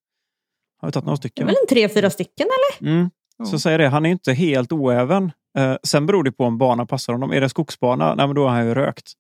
Har 0.81 0.89
vi 0.89 0.93
tagit 0.93 1.05
några 1.05 1.15
Det 1.15 1.17
är 1.17 1.29
stycken? 1.29 1.47
väl 1.47 1.55
en 1.63 1.67
tre, 1.69 1.89
fyra 1.89 2.11
stycken 2.11 2.47
eller? 2.47 2.91
Mm. 2.93 3.11
Ja. 3.39 3.45
Så 3.45 3.59
säger 3.59 3.79
det, 3.79 3.89
han 3.89 4.07
är 4.07 4.11
inte 4.11 4.33
helt 4.33 4.73
oäven. 4.73 5.33
Eh, 5.59 5.77
sen 5.83 6.07
beror 6.07 6.23
det 6.25 6.33
på 6.33 6.45
om 6.45 6.59
banan 6.59 6.87
passar 6.87 7.13
honom. 7.13 7.33
Är 7.33 7.41
det 7.41 7.49
skogsbana, 7.49 8.15
nej, 8.15 8.27
men 8.27 8.37
då 8.37 8.43
har 8.43 8.51
han 8.51 8.67
ju 8.67 8.75
rökt. 8.75 9.13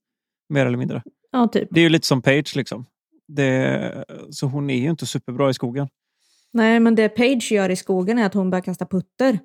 Mer 0.48 0.66
eller 0.66 0.78
mindre. 0.78 1.02
Ja, 1.32 1.48
typ. 1.48 1.68
Det 1.70 1.80
är 1.80 1.82
ju 1.82 1.88
lite 1.88 2.06
som 2.06 2.22
Page 2.22 2.56
liksom. 2.56 2.86
Det, 3.28 4.04
så 4.30 4.46
hon 4.46 4.70
är 4.70 4.78
ju 4.78 4.90
inte 4.90 5.06
superbra 5.06 5.50
i 5.50 5.54
skogen. 5.54 5.88
Nej, 6.52 6.80
men 6.80 6.94
det 6.94 7.08
Page 7.08 7.48
gör 7.52 7.70
i 7.70 7.76
skogen 7.76 8.18
är 8.18 8.26
att 8.26 8.34
hon 8.34 8.50
börjar 8.50 8.62
kasta 8.62 8.86
putter. 8.86 9.38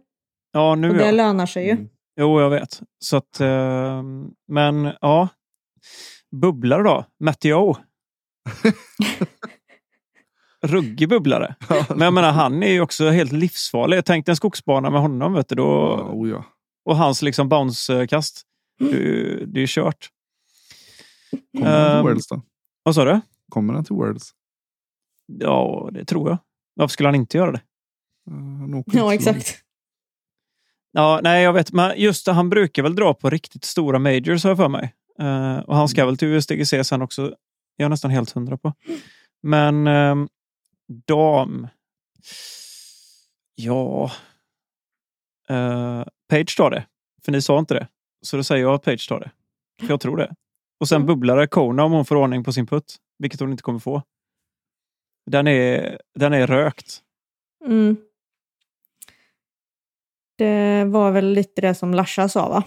Ja, 0.52 0.76
nu 0.76 0.90
Och 0.90 0.96
det 0.96 1.06
ja. 1.06 1.12
lönar 1.12 1.46
sig 1.46 1.66
ju. 1.66 1.72
Mm. 1.72 1.90
Jo, 2.20 2.42
jag 2.42 2.50
vet. 2.50 2.82
Så 3.00 3.18
att, 3.18 3.40
eh, 3.40 4.04
men 4.48 4.92
ja. 5.02 5.28
Bubblare 6.32 6.84
då? 6.84 7.06
Matteo. 7.20 7.76
Ruggig 10.64 11.10
bubblare. 11.10 11.56
Men 11.90 12.02
jag 12.02 12.14
menar, 12.14 12.32
han 12.32 12.64
är 12.64 12.72
ju 12.72 12.82
också 12.82 13.10
helt 13.10 13.32
livsfarlig. 13.32 14.06
Tänk 14.06 14.26
dig 14.26 14.32
en 14.32 14.36
skogsbana 14.36 14.90
med 14.90 15.02
honom, 15.02 15.34
vet 15.34 15.50
du. 15.50 15.56
Då, 15.56 15.64
oh 16.14 16.30
ja. 16.30 16.46
och 16.86 16.98
hans 16.98 17.22
liksom 17.22 17.50
bounce-kast. 17.50 18.42
Det, 18.80 19.46
det 19.46 19.60
är 19.60 19.62
ju 19.62 19.68
kört. 19.70 20.10
Kommer 21.58 21.72
han 21.72 21.90
till 21.90 21.98
Ehm, 21.98 22.04
Worlds 22.04 22.28
då? 22.28 22.42
Vad 22.84 22.96
sa 22.96 23.06
du? 23.06 23.22
Kommer 23.50 23.74
han 23.74 23.86
till 23.86 23.96
Worlds? 23.96 24.32
Ja, 25.28 25.90
det 25.92 26.06
tror 26.06 26.30
jag. 26.30 26.38
Varför 26.76 26.92
skulle 26.92 27.08
han 27.08 27.16
inte 27.16 27.38
göra 27.38 27.52
det? 27.52 27.62
Så 28.92 28.98
Ja, 28.98 29.14
exakt. 29.14 29.60
Ja, 30.92 31.20
nej, 31.24 31.44
jag 31.44 31.54
vet. 31.54 31.72
Men 31.72 31.94
just 31.98 32.26
det, 32.26 32.32
han 32.32 32.50
brukar 32.50 32.84
väl 32.84 32.96
dra 32.96 33.14
på 33.14 33.30
riktigt 33.30 33.64
stora 33.64 34.00
majors 34.00 34.44
har 34.44 34.52
jag 34.52 34.58
för 34.58 34.70
mig. 34.70 34.94
Eh, 35.20 35.58
och 35.58 35.76
han 35.76 35.90
ska 35.90 36.06
väl 36.06 36.18
till 36.18 36.28
USDGC 36.28 36.84
sen 36.84 37.02
också. 37.02 37.36
Jag 37.76 37.86
är 37.86 37.90
nästan 37.90 38.12
helt 38.12 38.32
hundra 38.32 38.58
på. 38.58 38.74
Men 39.44 39.88
ehm, 39.88 40.28
dam. 41.08 41.68
Ja. 43.56 44.12
Uh, 45.52 46.04
Page 46.30 46.58
tar 46.58 46.72
det. 46.72 46.86
För 47.26 47.32
ni 47.32 47.42
sa 47.42 47.60
inte 47.60 47.74
det. 47.74 47.88
Så 48.22 48.38
då 48.38 48.44
säger 48.44 48.64
jag 48.64 48.74
att 48.74 48.84
Page 48.84 49.10
tar 49.10 49.20
det. 49.20 49.32
För 49.82 49.90
jag 49.94 50.02
tror 50.02 50.18
det. 50.18 50.36
Och 50.80 50.88
sen 50.88 50.96
Mm. 50.96 51.06
bubblare 51.08 51.48
Kona 51.48 51.84
om 51.84 51.92
hon 51.92 52.06
får 52.06 52.16
ordning 52.16 52.44
på 52.44 52.54
sin 52.54 52.68
putt. 52.68 52.96
Vilket 53.20 53.40
hon 53.40 53.52
inte 53.52 53.64
kommer 53.64 53.80
få. 53.80 54.02
Den 55.32 55.48
är, 55.48 56.02
den 56.16 56.34
är 56.34 56.48
rökt. 56.48 57.02
Mm. 57.66 57.98
Det 60.38 60.86
var 60.86 61.12
väl 61.12 61.26
lite 61.34 61.62
det 61.62 61.76
som 61.76 61.94
Larsa 61.94 62.30
sa 62.30 62.50
va? 62.50 62.64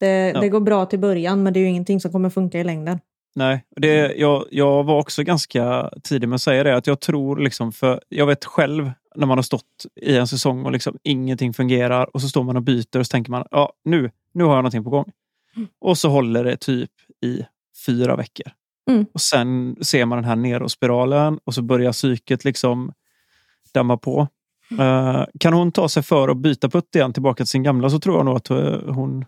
Det, 0.00 0.06
Ja. 0.34 0.40
det 0.40 0.48
går 0.48 0.60
bra 0.60 0.86
till 0.86 0.98
början 0.98 1.42
men 1.42 1.52
det 1.52 1.58
är 1.58 1.62
ju 1.62 1.68
ingenting 1.68 2.00
som 2.00 2.12
kommer 2.12 2.30
funka 2.30 2.60
i 2.60 2.64
längden. 2.64 3.00
Nej, 3.34 3.64
det, 3.76 4.14
jag, 4.14 4.44
jag 4.50 4.84
var 4.84 4.98
också 4.98 5.22
ganska 5.22 5.90
tidig 6.02 6.28
med 6.28 6.34
att 6.34 6.42
säga 6.42 6.64
det. 6.64 6.76
Att 6.76 6.86
jag 6.86 7.00
tror 7.00 7.36
liksom, 7.36 7.72
för 7.72 8.00
jag 8.08 8.26
vet 8.26 8.44
själv 8.44 8.90
när 9.14 9.26
man 9.26 9.38
har 9.38 9.42
stått 9.42 9.86
i 10.00 10.16
en 10.16 10.26
säsong 10.26 10.64
och 10.64 10.72
liksom 10.72 10.98
ingenting 11.02 11.54
fungerar 11.54 12.14
och 12.14 12.20
så 12.20 12.28
står 12.28 12.42
man 12.42 12.56
och 12.56 12.62
byter 12.62 12.98
och 12.98 13.06
så 13.06 13.10
tänker 13.10 13.30
man, 13.30 13.46
ja 13.50 13.72
nu, 13.84 14.10
nu 14.34 14.44
har 14.44 14.50
jag 14.50 14.62
någonting 14.62 14.84
på 14.84 14.90
gång. 14.90 15.12
Och 15.80 15.98
så 15.98 16.08
håller 16.08 16.44
det 16.44 16.56
typ 16.56 16.90
i 17.24 17.44
fyra 17.86 18.16
veckor. 18.16 18.52
Mm. 18.90 19.06
Och 19.14 19.20
sen 19.20 19.76
ser 19.80 20.04
man 20.04 20.18
den 20.18 20.24
här 20.24 20.36
neråtspiralen 20.36 21.38
och 21.44 21.54
så 21.54 21.62
börjar 21.62 21.92
psyket 21.92 22.44
liksom 22.44 22.92
damma 23.74 23.96
på. 23.96 24.28
Eh, 24.80 25.24
kan 25.40 25.52
hon 25.52 25.72
ta 25.72 25.88
sig 25.88 26.02
för 26.02 26.28
att 26.28 26.36
byta 26.36 26.68
putt 26.68 26.94
igen 26.94 27.12
tillbaka 27.12 27.36
till 27.36 27.50
sin 27.50 27.62
gamla 27.62 27.90
så 27.90 27.98
tror 27.98 28.16
jag 28.16 28.24
nog 28.24 28.36
att 28.36 28.50
eh, 28.50 28.80
hon... 28.86 29.24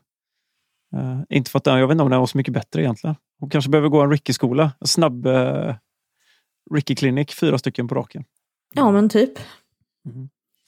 eh, 0.94 1.20
inte 1.28 1.50
för 1.50 1.58
att 1.58 1.66
jag 1.66 1.86
vet 1.86 1.94
inte 1.94 2.04
om 2.04 2.10
den 2.10 2.20
var 2.20 2.26
så 2.26 2.38
mycket 2.38 2.54
bättre 2.54 2.82
egentligen. 2.82 3.16
Hon 3.40 3.50
kanske 3.50 3.70
behöver 3.70 3.88
gå 3.88 4.00
en 4.00 4.10
Ricky-skola. 4.10 4.72
En 4.80 4.86
snabb 4.86 5.26
uh, 5.26 5.74
Ricky-klinik, 6.74 7.34
fyra 7.34 7.58
stycken 7.58 7.88
på 7.88 7.94
raken. 7.94 8.24
Ja 8.74 8.90
men 8.92 9.08
typ. 9.08 9.30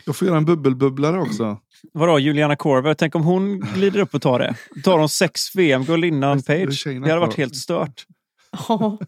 Jag 0.07 0.17
får 0.17 0.29
göra 0.29 0.39
en 0.39 0.45
bubbelbubblare 0.45 1.21
också. 1.21 1.59
Vadå, 1.93 2.19
Juliana 2.19 2.57
Korver? 2.57 2.95
Tänk 2.95 3.15
om 3.15 3.23
hon 3.25 3.61
glider 3.61 4.01
upp 4.01 4.15
och 4.15 4.23
tar 4.23 4.39
det. 4.39 4.57
Tar 4.85 4.99
hon 4.99 5.09
sex 5.09 5.57
VM-guld 5.57 6.05
innan 6.05 6.43
Page? 6.43 6.85
Det 6.87 6.95
hade 7.11 7.19
varit 7.21 7.35
helt 7.37 7.57
stört. 7.57 8.07
Ja, 8.69 8.99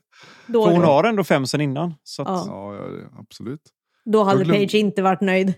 då, 0.47 0.65
För 0.67 0.73
hon 0.73 0.83
har 0.85 1.05
ändå 1.05 1.25
fem 1.25 1.47
sen 1.47 1.61
innan. 1.61 1.95
Så 2.03 2.23
att 2.23 2.29
Ja. 2.29 2.75
Ja, 2.75 3.21
absolut. 3.21 3.61
då 4.05 4.23
hade 4.25 4.45
glöm- 4.45 4.57
Page 4.67 4.75
inte 4.75 5.03
varit 5.03 5.21
nöjd. 5.21 5.55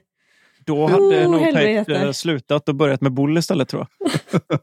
Då 0.66 0.86
hade 0.86 1.02
Oh, 1.26 1.30
nog 1.30 1.40
Page 1.40 1.54
helvete. 1.54 1.94
eh, 1.96 2.12
slutat 2.12 2.68
och 2.68 2.74
börjat 2.74 3.00
med 3.00 3.12
Bull 3.12 3.38
istället 3.38 3.68
tror 3.68 3.86
jag. 3.98 4.10
Ja, 4.30 4.58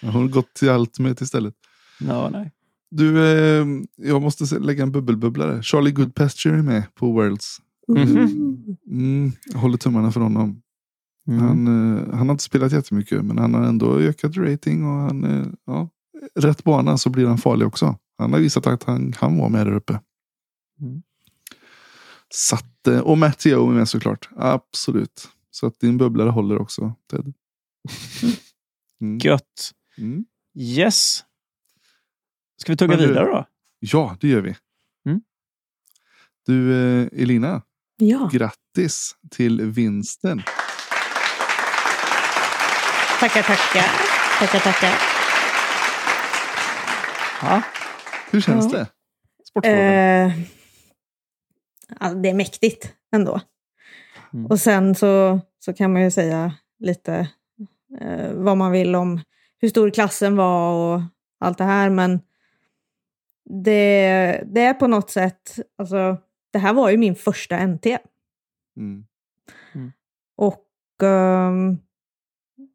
Hon 0.00 0.10
har 0.22 0.28
gått 0.28 0.54
till 0.54 0.68
Ultimate 0.68 1.24
istället. 1.24 1.54
Ja, 2.08 2.30
nej. 2.32 2.50
Du, 2.90 3.24
eh, 3.24 3.66
jag 3.96 4.22
måste 4.22 4.58
lägga 4.58 4.82
en 4.82 4.92
bubbelbubblare. 4.92 5.62
Charlie 5.62 5.92
Goodpasture 5.92 6.58
är 6.58 6.62
med 6.62 6.94
på 6.94 7.12
Worlds. 7.12 7.58
Mhm. 7.88 8.76
Mm, 8.86 9.32
jag 9.52 9.58
håller 9.58 9.76
tummarna 9.76 10.12
för 10.12 10.20
honom. 10.20 10.62
Mm. 11.28 11.40
Han, 11.40 11.66
eh, 11.66 12.14
han 12.14 12.28
har 12.28 12.34
inte 12.34 12.44
spelat 12.44 12.72
jättemycket 12.72 13.24
men 13.24 13.38
han 13.38 13.54
har 13.54 13.62
ändå 13.62 13.98
ökat 13.98 14.36
rating 14.36 14.84
och 14.84 15.00
han, 15.00 15.24
eh, 15.24 15.46
ja, 15.66 15.88
rätt 16.34 16.64
bana 16.64 16.98
så 16.98 17.10
blir 17.10 17.26
han 17.26 17.38
farlig 17.38 17.66
också. 17.66 17.96
Han 18.18 18.32
har 18.32 18.40
visat 18.40 18.66
att 18.66 18.82
han 18.82 19.12
kan 19.12 19.38
vara 19.38 19.48
med 19.48 19.66
där 19.66 19.74
uppe. 19.74 20.00
Mm. 20.80 21.02
Så 22.28 22.54
att, 22.54 22.86
eh, 22.86 22.98
och 23.00 23.18
Matteo 23.18 23.70
är 23.70 23.74
med 23.74 23.88
såklart. 23.88 24.28
Absolut. 24.36 25.28
Så 25.50 25.66
att 25.66 25.80
din 25.80 25.98
bubblare 25.98 26.30
håller 26.30 26.58
också 26.58 26.94
Ted. 27.10 27.32
Mm. 29.00 29.18
Gött. 29.18 29.72
Mm. 29.98 30.24
Yes. 30.58 31.24
Ska 32.62 32.72
vi 32.72 32.76
tugga 32.76 32.96
du- 32.96 33.06
vidare 33.06 33.24
då? 33.26 33.44
Ja, 33.80 34.16
det 34.20 34.28
gör 34.28 34.40
vi. 34.40 34.56
Mm. 35.06 35.20
Du 36.46 36.72
eh, 37.02 37.22
Elina, 37.22 37.62
Ja, 37.96 38.28
grattis 38.32 39.16
till 39.30 39.60
vinsten. 39.62 40.42
tackar 43.20 43.42
tackar. 43.42 43.86
Tackar 44.38 44.58
tackar. 44.60 44.94
Ja. 47.42 47.62
Hur 48.30 48.40
känns 48.40 48.72
Ja. 48.72 48.78
det? 48.78 48.86
Sportfrågan. 49.48 49.78
Eh, 49.80 50.32
alltså, 51.98 52.18
det 52.18 52.28
är 52.28 52.34
mäktigt 52.34 52.92
ändå. 53.12 53.40
Mm. 54.32 54.46
Och 54.46 54.60
sen 54.60 54.94
så, 54.94 55.40
så 55.58 55.72
kan 55.72 55.92
man 55.92 56.02
ju 56.02 56.10
säga 56.10 56.52
lite 56.78 57.28
eh, 58.00 58.32
vad 58.32 58.56
man 58.56 58.72
vill 58.72 58.94
om 58.94 59.20
hur 59.58 59.68
stor 59.68 59.90
klassen 59.90 60.36
var 60.36 60.72
och 60.94 61.02
allt 61.40 61.58
det 61.58 61.64
här. 61.64 61.90
Men 61.90 62.20
det, 63.44 64.42
det 64.46 64.60
är 64.60 64.74
på 64.74 64.86
något 64.86 65.10
sätt, 65.10 65.58
alltså 65.78 66.16
det 66.52 66.58
här 66.58 66.72
var 66.72 66.90
ju 66.90 66.96
min 66.96 67.14
första 67.14 67.66
NT. 67.66 67.86
Mm. 68.76 69.04
Och 70.36 70.66
ehm, 71.02 71.78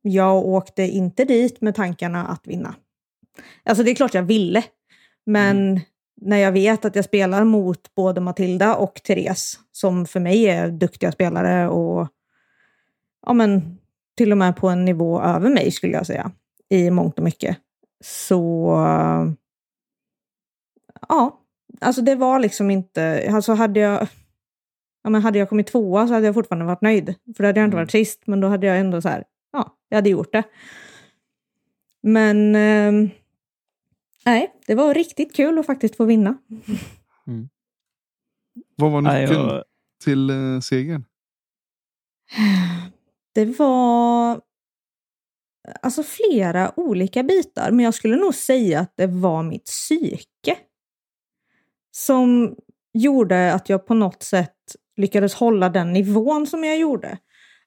jag 0.01 0.45
åkte 0.45 0.83
inte 0.83 1.25
dit 1.25 1.61
med 1.61 1.75
tankarna 1.75 2.27
att 2.27 2.47
vinna. 2.47 2.75
Alltså 3.63 3.83
det 3.83 3.91
är 3.91 3.95
klart 3.95 4.13
jag 4.13 4.23
ville. 4.23 4.63
Men 5.25 5.79
när 6.21 6.37
jag 6.37 6.51
vet 6.51 6.85
att 6.85 6.95
jag 6.95 7.05
spelar 7.05 7.43
mot 7.43 7.95
både 7.95 8.21
Matilda 8.21 8.75
och 8.75 8.95
Therese, 9.03 9.59
som 9.71 10.05
för 10.05 10.19
mig 10.19 10.45
är 10.45 10.71
duktiga 10.71 11.11
spelare 11.11 11.69
och 11.69 12.07
ja, 13.25 13.33
men, 13.33 13.77
till 14.17 14.31
och 14.31 14.37
med 14.37 14.55
på 14.55 14.69
en 14.69 14.85
nivå 14.85 15.21
över 15.21 15.49
mig 15.49 15.71
skulle 15.71 15.93
jag 15.93 16.07
säga, 16.07 16.31
i 16.69 16.91
mångt 16.91 17.17
och 17.17 17.23
mycket. 17.23 17.57
Så 18.03 18.75
ja, 21.09 21.39
alltså 21.81 22.01
det 22.01 22.15
var 22.15 22.39
liksom 22.39 22.71
inte, 22.71 23.29
alltså 23.33 23.53
hade 23.53 23.79
jag, 23.79 24.07
ja, 25.03 25.09
men 25.09 25.21
hade 25.21 25.39
jag 25.39 25.49
kommit 25.49 25.67
tvåa 25.67 26.07
så 26.07 26.13
hade 26.13 26.25
jag 26.25 26.35
fortfarande 26.35 26.65
varit 26.65 26.81
nöjd. 26.81 27.15
För 27.37 27.43
då 27.43 27.47
hade 27.47 27.59
jag 27.59 27.67
inte 27.67 27.75
Mm. 27.75 27.83
varit 27.83 27.91
sist, 27.91 28.21
men 28.27 28.39
då 28.39 28.47
hade 28.47 28.67
jag 28.67 28.79
ändå 28.79 29.01
så 29.01 29.09
här, 29.09 29.23
ja, 29.51 29.77
jag 29.89 29.97
hade 29.97 30.09
gjort 30.09 30.31
det. 30.31 30.43
Men 32.03 32.55
ehm, 32.55 33.09
nej, 34.25 34.53
det 34.67 34.75
var 34.75 34.93
riktigt 34.93 35.35
kul 35.35 35.59
att 35.59 35.65
faktiskt 35.65 35.95
få 35.95 36.05
vinna. 36.05 36.37
Vad 38.75 38.91
var 38.91 39.01
nyckeln 39.01 39.47
jag, 39.47 39.63
till 40.03 40.29
eh, 40.29 40.59
segern? 40.59 41.05
Det 43.33 43.45
var 43.45 44.41
alltså 45.81 46.03
flera 46.03 46.79
olika 46.79 47.23
bitar, 47.23 47.71
men 47.71 47.85
jag 47.85 47.93
skulle 47.93 48.15
nog 48.15 48.35
säga 48.35 48.79
att 48.79 48.93
det 48.97 49.07
var 49.07 49.43
mitt 49.43 49.65
psyke 49.65 50.57
som 51.97 52.55
gjorde 52.93 53.53
att 53.53 53.69
jag 53.69 53.85
på 53.85 53.93
något 53.93 54.23
sätt 54.23 54.55
lyckades 54.97 55.33
hålla 55.33 55.69
den 55.69 55.93
nivån 55.93 56.47
som 56.47 56.63
jag 56.63 56.77
gjorde. 56.77 57.17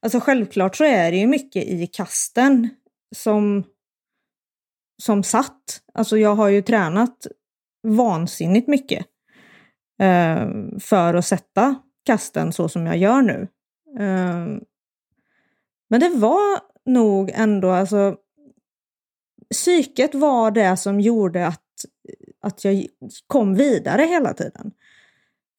Alltså 0.01 0.21
självklart 0.21 0.77
så 0.77 0.85
är 0.85 1.11
det 1.11 1.17
ju 1.17 1.27
mycket 1.27 1.65
i 1.65 1.87
kasten 1.87 2.69
som, 3.17 3.65
som 5.03 5.23
satt. 5.23 5.83
Alltså 5.95 6.19
jag 6.19 6.35
har 6.35 6.49
ju 6.49 6.63
tränat 6.63 7.27
vansinnigt 7.83 8.69
mycket 8.69 9.07
eh, 10.01 10.49
för 10.81 11.15
att 11.15 11.27
sätta 11.27 11.75
kasten 12.07 12.53
så 12.53 12.69
som 12.69 12.87
jag 12.87 12.97
gör 12.97 13.23
nu. 13.23 13.49
Eh, 13.99 14.47
men 15.91 16.01
det 16.01 16.11
var 16.15 16.61
nog 16.87 17.31
ändå, 17.35 17.71
alltså 17.71 18.17
psyket 19.55 20.15
var 20.15 20.51
det 20.51 20.77
som 20.77 21.01
gjorde 21.01 21.47
att, 21.47 21.65
att 22.41 22.65
jag 22.65 22.87
kom 23.27 23.55
vidare 23.55 24.03
hela 24.03 24.35
tiden. 24.35 24.73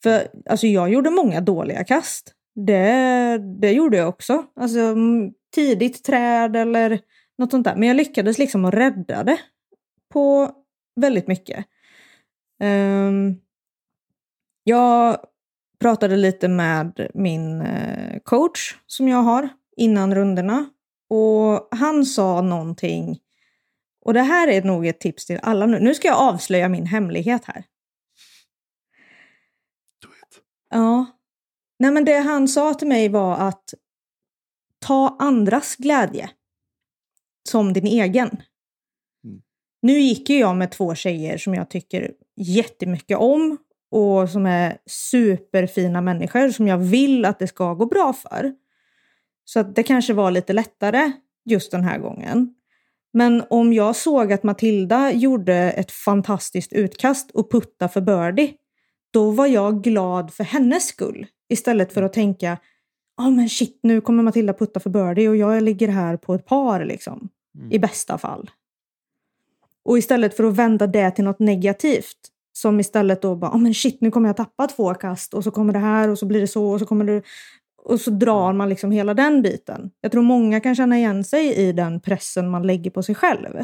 För 0.04 0.28
alltså, 0.46 0.68
jag 0.68 0.90
gjorde 0.90 1.10
många 1.10 1.42
dåliga 1.42 1.84
kast. 1.84 2.34
Det, 2.56 3.38
det 3.38 3.72
gjorde 3.72 3.98
jag 3.98 4.10
också. 4.10 4.46
Alltså 4.56 4.80
mm, 4.80 5.32
tidigt 5.56 6.04
träd 6.04 6.56
eller 6.56 7.00
något 7.38 7.52
sånt 7.52 7.64
där. 7.64 7.76
Men 7.76 7.88
jag 7.88 7.98
lyckades 7.98 8.38
liksom 8.38 8.66
att 8.66 8.74
rädda 8.74 9.24
det 9.24 9.40
på 10.14 10.52
väldigt 10.96 11.28
mycket. 11.28 11.66
Um, 12.64 13.42
jag 14.64 15.18
pratade 15.80 16.16
lite 16.18 16.48
med 16.48 17.10
min 17.14 17.62
eh, 17.62 18.20
coach 18.24 18.76
som 18.88 19.08
jag 19.08 19.18
har 19.18 19.50
innan 19.78 20.16
runderna. 20.16 20.70
Och 21.10 21.68
han 21.72 22.06
sa 22.06 22.42
någonting, 22.42 23.20
och 24.02 24.14
det 24.14 24.22
här 24.22 24.48
är 24.48 24.62
nog 24.62 24.88
ett 24.88 25.00
tips 25.00 25.26
till 25.26 25.40
alla 25.44 25.66
nu. 25.66 25.80
Nu 25.80 25.96
ska 25.96 26.08
jag 26.08 26.18
avslöja 26.18 26.70
min 26.70 26.86
hemlighet 26.86 27.46
här. 27.46 27.64
Do 30.02 30.08
it. 30.08 30.44
Ja. 30.70 31.06
Nej 31.80 31.92
men 31.92 32.06
det 32.06 32.18
han 32.18 32.48
sa 32.48 32.74
till 32.74 32.88
mig 32.88 33.10
var 33.10 33.38
att 33.38 33.74
ta 34.80 35.18
andras 35.20 35.76
glädje 35.76 36.30
som 37.50 37.74
din 37.74 37.88
egen. 37.88 38.30
Mm. 39.24 39.42
Nu 39.82 40.00
gick 40.00 40.30
ju 40.30 40.40
jag 40.40 40.58
med 40.58 40.72
två 40.72 40.96
tjejer 40.96 41.38
som 41.38 41.54
jag 41.54 41.70
tycker 41.70 42.12
jättemycket 42.36 43.18
om 43.18 43.58
och 43.92 44.30
som 44.30 44.46
är 44.46 44.78
superfina 44.86 46.02
människor 46.02 46.50
som 46.50 46.68
jag 46.68 46.78
vill 46.78 47.26
att 47.26 47.40
det 47.40 47.48
ska 47.48 47.74
gå 47.74 47.86
bra 47.86 48.14
för. 48.14 48.54
Så 49.46 49.60
att 49.60 49.76
det 49.76 49.84
kanske 49.84 50.14
var 50.14 50.32
lite 50.32 50.54
lättare 50.54 51.12
just 51.46 51.72
den 51.72 51.84
här 51.84 52.00
gången. 52.00 52.56
Men 53.14 53.44
om 53.50 53.74
jag 53.74 53.96
såg 53.96 54.34
att 54.34 54.44
Matilda 54.44 55.12
gjorde 55.12 55.56
ett 55.56 55.92
fantastiskt 55.92 56.74
utkast 56.74 57.32
och 57.32 57.52
putta 57.52 57.88
för 57.88 58.02
birdie, 58.02 58.54
då 59.14 59.32
var 59.32 59.48
jag 59.48 59.84
glad 59.84 60.34
för 60.34 60.44
hennes 60.44 60.88
skull. 60.88 61.28
Istället 61.50 61.94
för 61.94 62.04
att 62.04 62.14
tänka, 62.14 62.58
ja 63.18 63.30
men 63.30 63.50
shit 63.50 63.80
nu 63.84 64.02
kommer 64.02 64.24
Matilda 64.24 64.54
putta 64.54 64.80
för 64.80 64.90
birdie 64.90 65.30
och 65.30 65.36
jag 65.36 65.64
ligger 65.64 65.88
här 65.88 66.18
på 66.18 66.34
ett 66.34 66.46
par 66.46 66.86
liksom. 66.86 67.30
Mm. 67.58 67.72
I 67.72 67.80
bästa 67.80 68.18
fall. 68.18 68.50
Och 69.84 69.98
istället 69.98 70.38
för 70.38 70.44
att 70.44 70.56
vända 70.56 70.88
det 70.88 71.12
till 71.12 71.24
något 71.24 71.40
negativt, 71.40 72.18
som 72.54 72.80
istället 72.80 73.22
då 73.22 73.36
bara, 73.36 73.52
ja 73.52 73.58
men 73.58 73.74
shit 73.74 74.02
nu 74.02 74.12
kommer 74.12 74.30
jag 74.30 74.38
tappa 74.38 74.68
två 74.68 74.94
kast 74.94 75.34
och 75.34 75.44
så 75.44 75.52
kommer 75.52 75.74
det 75.74 75.80
här 75.80 76.10
och 76.10 76.20
så 76.20 76.26
blir 76.26 76.42
det 76.42 76.48
så 76.48 76.72
och 76.72 76.80
så 76.80 76.86
kommer 76.86 77.06
det 77.06 77.22
och 77.84 78.02
så 78.02 78.12
drar 78.12 78.54
man 78.54 78.70
liksom 78.70 78.92
hela 78.92 79.14
den 79.14 79.42
biten. 79.42 79.92
Jag 80.02 80.12
tror 80.12 80.24
många 80.24 80.60
kan 80.60 80.76
känna 80.76 80.98
igen 80.98 81.24
sig 81.24 81.56
i 81.56 81.72
den 81.72 82.00
pressen 82.00 82.50
man 82.50 82.68
lägger 82.68 82.92
på 82.92 83.04
sig 83.04 83.16
själv. 83.16 83.64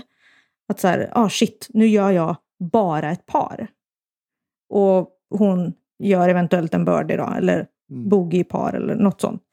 Att 0.67 0.79
så 0.79 0.87
här, 0.87 1.09
ah 1.13 1.29
shit, 1.29 1.67
nu 1.69 1.87
gör 1.87 2.11
jag 2.11 2.35
bara 2.59 3.11
ett 3.11 3.25
par. 3.25 3.67
Och 4.69 5.09
hon 5.29 5.73
gör 5.99 6.29
eventuellt 6.29 6.73
en 6.73 6.85
birdie 6.85 7.17
då, 7.17 7.33
eller 7.37 7.67
Mm. 7.91 8.09
bogey 8.09 8.43
par 8.43 8.73
eller 8.73 8.95
något 8.95 9.21
sånt. 9.21 9.43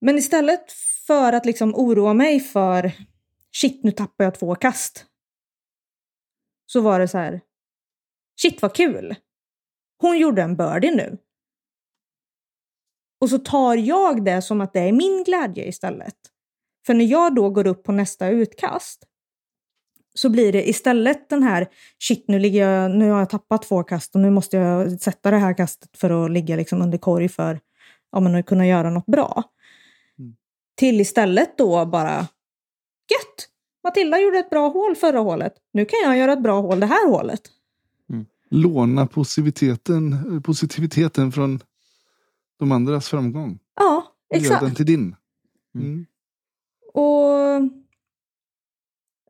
Men 0.00 0.18
istället 0.18 0.72
för 1.06 1.32
att 1.32 1.46
liksom 1.46 1.74
oroa 1.74 2.14
mig 2.14 2.40
för 2.40 2.92
shit, 3.52 3.84
nu 3.84 3.90
tappar 3.90 4.24
jag 4.24 4.34
två 4.34 4.54
kast. 4.54 5.06
Så 6.66 6.80
var 6.80 7.00
det 7.00 7.08
så 7.08 7.18
här, 7.18 7.40
shit 8.40 8.62
vad 8.62 8.74
kul. 8.74 9.14
Hon 10.00 10.18
gjorde 10.18 10.42
en 10.42 10.56
birdie 10.56 10.94
nu. 10.94 11.18
Och 13.20 13.30
så 13.30 13.38
tar 13.38 13.76
jag 13.76 14.24
det 14.24 14.42
som 14.42 14.60
att 14.60 14.72
det 14.72 14.80
är 14.80 14.92
min 14.92 15.24
glädje 15.24 15.68
istället. 15.68 16.14
För 16.86 16.94
när 16.94 17.04
jag 17.04 17.34
då 17.34 17.50
går 17.50 17.66
upp 17.66 17.84
på 17.84 17.92
nästa 17.92 18.28
utkast 18.28 19.04
så 20.14 20.28
blir 20.28 20.52
det 20.52 20.68
istället 20.68 21.28
den 21.28 21.42
här 21.42 21.68
shit 21.98 22.24
nu, 22.28 22.38
ligger 22.38 22.70
jag, 22.70 22.90
nu 22.90 23.10
har 23.10 23.18
jag 23.18 23.30
tappat 23.30 23.62
två 23.62 23.82
kast 23.82 24.14
och 24.14 24.20
nu 24.20 24.30
måste 24.30 24.56
jag 24.56 25.00
sätta 25.00 25.30
det 25.30 25.36
här 25.36 25.54
kastet 25.54 25.96
för 25.96 26.24
att 26.24 26.30
ligga 26.30 26.56
liksom 26.56 26.82
under 26.82 26.98
korg 26.98 27.28
för 27.28 27.60
ja, 28.12 28.20
men 28.20 28.34
att 28.34 28.46
kunna 28.46 28.66
göra 28.66 28.90
något 28.90 29.06
bra. 29.06 29.42
Mm. 30.18 30.36
Till 30.76 31.00
istället 31.00 31.58
då 31.58 31.86
bara 31.86 32.18
gött! 33.10 33.48
Matilda 33.84 34.18
gjorde 34.20 34.38
ett 34.38 34.50
bra 34.50 34.68
hål 34.68 34.96
förra 34.96 35.18
hålet. 35.18 35.52
Nu 35.72 35.84
kan 35.84 35.98
jag 36.04 36.18
göra 36.18 36.32
ett 36.32 36.42
bra 36.42 36.60
hål 36.60 36.80
det 36.80 36.86
här 36.86 37.08
hålet. 37.08 37.40
Låna 38.50 39.06
positiviteten, 39.06 40.42
positiviteten 40.42 41.32
från 41.32 41.60
de 42.58 42.72
andras 42.72 43.08
framgång. 43.08 43.58
Ja, 43.76 44.12
Och 44.30 44.36
Gör 44.36 44.42
exakt. 44.42 44.60
den 44.64 44.74
till 44.74 44.86
din. 44.86 45.16
Mm. 45.74 45.86
Mm. 45.86 46.06
Och 46.94 47.70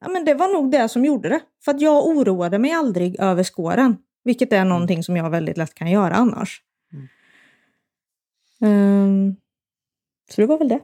ja, 0.00 0.08
men 0.08 0.24
det 0.24 0.34
var 0.34 0.52
nog 0.52 0.70
det 0.70 0.88
som 0.88 1.04
gjorde 1.04 1.28
det. 1.28 1.40
För 1.64 1.72
att 1.74 1.80
jag 1.80 2.06
oroade 2.06 2.58
mig 2.58 2.72
aldrig 2.72 3.20
över 3.20 3.44
skåren. 3.44 3.96
Vilket 4.24 4.52
är 4.52 4.64
någonting 4.64 5.02
som 5.02 5.16
jag 5.16 5.30
väldigt 5.30 5.56
lätt 5.56 5.74
kan 5.74 5.90
göra 5.90 6.14
annars. 6.14 6.62
Mm. 6.92 7.08
Ehm, 8.60 9.36
så 10.30 10.40
det 10.40 10.46
var 10.46 10.58
väl 10.58 10.68
det. 10.68 10.80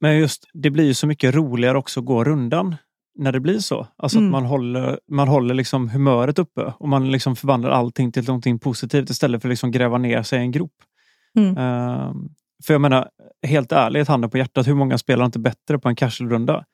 Men 0.00 0.18
just, 0.18 0.48
det 0.52 0.70
blir 0.70 0.84
ju 0.84 0.94
så 0.94 1.06
mycket 1.06 1.34
roligare 1.34 1.78
också 1.78 2.00
att 2.00 2.06
gå 2.06 2.24
rundan 2.24 2.76
när 3.14 3.32
det 3.32 3.40
blir 3.40 3.58
så. 3.58 3.86
Alltså 3.96 4.18
Mm. 4.18 4.28
att 4.28 4.32
man 4.42 4.44
håller, 4.50 5.00
man 5.08 5.28
håller 5.28 5.54
liksom 5.54 5.88
humöret 5.88 6.38
uppe 6.38 6.74
och 6.78 6.88
man 6.88 7.10
liksom 7.12 7.36
förvandlar 7.36 7.70
allting 7.70 8.12
till 8.12 8.24
någonting 8.26 8.58
positivt 8.58 9.10
istället 9.10 9.42
för 9.42 9.48
att 9.48 9.52
liksom 9.52 9.70
gräva 9.70 9.98
ner 9.98 10.22
sig 10.22 10.38
i 10.38 10.42
en 10.42 10.50
grop. 10.52 10.72
Mm. 11.38 11.56
Ehm, 11.56 12.28
för 12.66 12.74
jag 12.74 12.80
menar, 12.80 13.08
helt 13.46 13.72
ärligt, 13.72 14.08
handen 14.08 14.30
på 14.30 14.38
hjärtat, 14.38 14.66
hur 14.66 14.74
många 14.74 14.98
spelar 14.98 15.24
inte 15.24 15.38
bättre 15.38 15.78
på 15.78 15.88
en 15.88 15.96
casual-runda? 15.96 16.64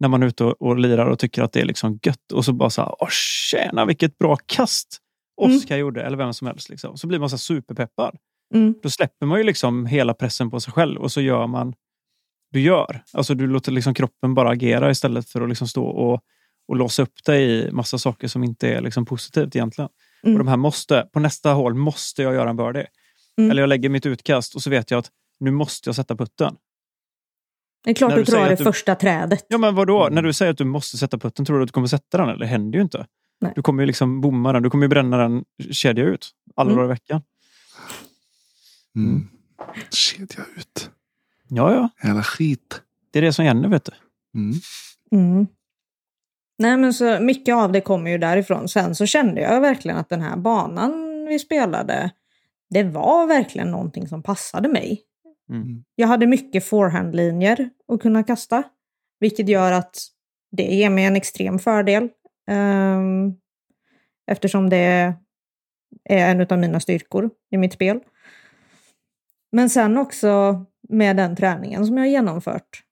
När 0.00 0.08
man 0.08 0.22
är 0.22 0.26
ute 0.26 0.44
och, 0.44 0.62
och 0.62 0.78
lirar 0.78 1.06
och 1.06 1.18
tycker 1.18 1.42
att 1.42 1.52
det 1.52 1.60
är 1.60 1.64
liksom 1.64 1.98
gött 2.02 2.32
och 2.32 2.44
så 2.44 2.52
bara 2.52 2.70
så 2.70 2.82
här, 2.82 2.94
åh 2.98 3.08
tjena 3.10 3.84
vilket 3.84 4.18
bra 4.18 4.36
kast 4.46 5.00
Mm. 5.42 5.56
Oskar 5.56 5.76
gjorde, 5.76 6.02
eller 6.02 6.16
vem 6.16 6.32
som 6.32 6.46
helst. 6.46 6.68
Liksom. 6.68 6.96
Så 6.96 7.06
blir 7.06 7.18
man 7.18 7.30
så 7.30 7.38
superpeppad. 7.38 8.16
Mm. 8.54 8.74
Då 8.82 8.90
släpper 8.90 9.26
man 9.26 9.38
ju 9.38 9.44
liksom 9.44 9.86
hela 9.86 10.14
pressen 10.14 10.50
på 10.50 10.60
sig 10.60 10.72
själv 10.72 11.00
och 11.00 11.12
så 11.12 11.20
gör 11.20 11.46
man 11.46 11.74
du 12.52 12.60
gör. 12.60 13.02
Alltså 13.12 13.34
du 13.34 13.46
låter 13.46 13.72
liksom 13.72 13.94
kroppen 13.94 14.34
bara 14.34 14.50
agera 14.50 14.90
istället 14.90 15.28
för 15.28 15.42
att 15.42 15.48
liksom 15.48 15.68
stå 15.68 15.84
och, 15.84 16.20
och 16.68 16.76
låsa 16.76 17.02
upp 17.02 17.24
dig 17.26 17.50
i 17.50 17.70
massa 17.70 17.98
saker 17.98 18.28
som 18.28 18.44
inte 18.44 18.68
är 18.68 18.80
liksom 18.80 19.06
positivt 19.06 19.56
egentligen. 19.56 19.90
Mm. 20.22 20.34
Och 20.34 20.38
de 20.38 20.48
här 20.48 20.56
måste, 20.56 21.08
på 21.12 21.20
nästa 21.20 21.52
hål 21.52 21.74
måste 21.74 22.22
jag 22.22 22.34
göra 22.34 22.50
en 22.50 22.56
birdie. 22.56 22.86
Mm. 23.38 23.50
Eller 23.50 23.62
jag 23.62 23.68
lägger 23.68 23.88
mitt 23.88 24.06
utkast 24.06 24.54
och 24.54 24.62
så 24.62 24.70
vet 24.70 24.90
jag 24.90 24.98
att 24.98 25.10
nu 25.40 25.50
måste 25.50 25.88
jag 25.88 25.96
sätta 25.96 26.16
putten. 26.16 26.56
Det 27.84 27.90
är 27.90 27.94
klart 27.94 28.10
När 28.10 28.16
du 28.16 28.24
drar 28.24 28.48
det 28.48 28.54
du- 28.56 28.64
första 28.64 28.94
trädet. 28.94 29.46
Ja 29.48 29.58
men 29.58 29.74
vadå? 29.74 30.02
Mm. 30.02 30.14
När 30.14 30.22
du 30.22 30.32
säger 30.32 30.52
att 30.52 30.58
du 30.58 30.64
måste 30.64 30.98
sätta 30.98 31.18
putten, 31.18 31.44
tror 31.44 31.56
du 31.56 31.62
att 31.62 31.68
du 31.68 31.72
kommer 31.72 31.86
sätta 31.86 32.18
den? 32.18 32.28
Eller 32.28 32.38
det 32.38 32.46
händer 32.46 32.78
ju 32.78 32.82
inte. 32.82 33.06
Nej. 33.40 33.52
Du 33.56 33.62
kommer 33.62 33.82
ju 33.82 33.86
liksom 33.86 34.20
bomma 34.20 34.52
den. 34.52 34.62
Du 34.62 34.70
kommer 34.70 34.84
ju 34.84 34.88
bränna 34.88 35.16
den 35.16 35.44
kedja 35.70 36.04
ut 36.04 36.30
alla 36.56 36.70
Mm. 36.70 36.76
dagar 36.76 36.88
i 36.90 36.94
veckan. 36.94 37.22
Mm. 38.96 39.28
Kedja 39.90 40.44
ut. 40.56 40.90
Ja, 41.48 41.74
ja. 41.74 41.88
Jävla 42.08 42.22
skit. 42.22 42.80
Det 43.10 43.18
är 43.18 43.22
det 43.22 43.32
som 43.32 43.44
gäller 43.44 43.68
vet 43.68 43.84
du. 43.84 43.92
Mm. 44.38 44.54
Mm. 45.12 45.46
Nej, 46.58 46.76
men 46.76 46.94
så 46.94 47.20
mycket 47.20 47.54
av 47.54 47.72
det 47.72 47.80
kommer 47.80 48.10
ju 48.10 48.18
därifrån. 48.18 48.68
Sen 48.68 48.94
så 48.94 49.06
kände 49.06 49.40
jag 49.40 49.60
verkligen 49.60 49.96
att 49.98 50.08
den 50.08 50.20
här 50.20 50.36
banan 50.36 51.26
vi 51.28 51.38
spelade, 51.38 52.10
det 52.74 52.82
var 52.82 53.26
verkligen 53.26 53.70
någonting 53.70 54.08
som 54.08 54.22
passade 54.22 54.68
mig. 54.68 55.02
Mm. 55.50 55.84
Jag 55.94 56.08
hade 56.08 56.26
mycket 56.26 56.64
forehandlinjer 56.64 57.70
att 57.92 58.02
kunna 58.02 58.22
kasta, 58.22 58.62
vilket 59.20 59.48
gör 59.48 59.72
att 59.72 59.96
det 60.56 60.62
ger 60.62 60.90
mig 60.90 61.04
en 61.04 61.16
extrem 61.16 61.58
fördel. 61.58 62.08
ehm, 62.50 63.34
eftersom 64.26 64.70
det 64.70 65.14
är 66.04 66.32
en 66.32 66.46
av 66.50 66.58
mina 66.58 66.80
styrkor 66.80 67.30
i 67.50 67.56
mitt 67.56 67.72
spel. 67.72 68.00
Men 69.52 69.70
sen 69.70 69.98
också 69.98 70.64
med 70.88 71.16
den 71.16 71.36
träningen 71.36 71.86
som 71.86 71.96
jag 71.96 72.04
har 72.04 72.10
genomfört 72.10 72.82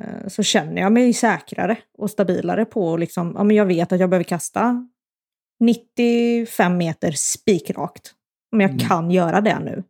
eh, 0.00 0.28
så 0.28 0.42
känner 0.42 0.82
jag 0.82 0.92
mig 0.92 1.12
säkrare 1.12 1.78
och 1.98 2.10
stabilare 2.10 2.64
på 2.64 2.96
liksom, 2.96 3.32
ja 3.36 3.44
men 3.44 3.56
jag 3.56 3.66
vet 3.66 3.92
att 3.92 4.00
jag 4.00 4.10
behöver 4.10 4.24
kasta 4.24 4.88
95 5.60 6.76
meter 6.76 7.12
spikrakt. 7.12 8.14
Om 8.52 8.60
jag 8.60 8.70
Mm. 8.70 8.78
kan 8.88 9.10
göra 9.10 9.40
det 9.40 9.58
nu. 9.58 9.84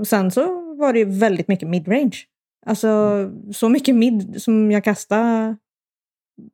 Och 0.00 0.06
sen 0.06 0.30
så 0.30 0.74
var 0.74 0.92
det 0.92 0.98
ju 0.98 1.04
väldigt 1.04 1.48
mycket 1.48 1.68
midrange. 1.68 2.16
Alltså 2.66 3.30
så 3.52 3.68
mycket 3.68 3.94
mid 3.94 4.42
som 4.42 4.70
jag 4.72 4.84
kastade 4.84 5.56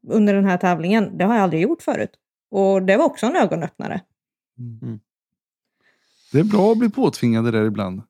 under 0.08 0.34
den 0.34 0.44
här 0.44 0.56
tävlingen, 0.56 1.18
det 1.18 1.24
har 1.24 1.34
jag 1.34 1.42
aldrig 1.42 1.62
gjort 1.62 1.82
förut. 1.82 2.10
Och 2.50 2.82
det 2.82 2.96
var 2.96 3.04
också 3.04 3.26
en 3.26 3.36
ögonöppnare. 3.36 4.00
Mm. 4.58 5.00
Det 6.32 6.38
är 6.40 6.44
bra 6.44 6.72
att 6.72 6.78
bli 6.78 6.90
påtvingad 6.90 7.44
det 7.44 7.50
där 7.50 7.64
ibland. 7.64 8.02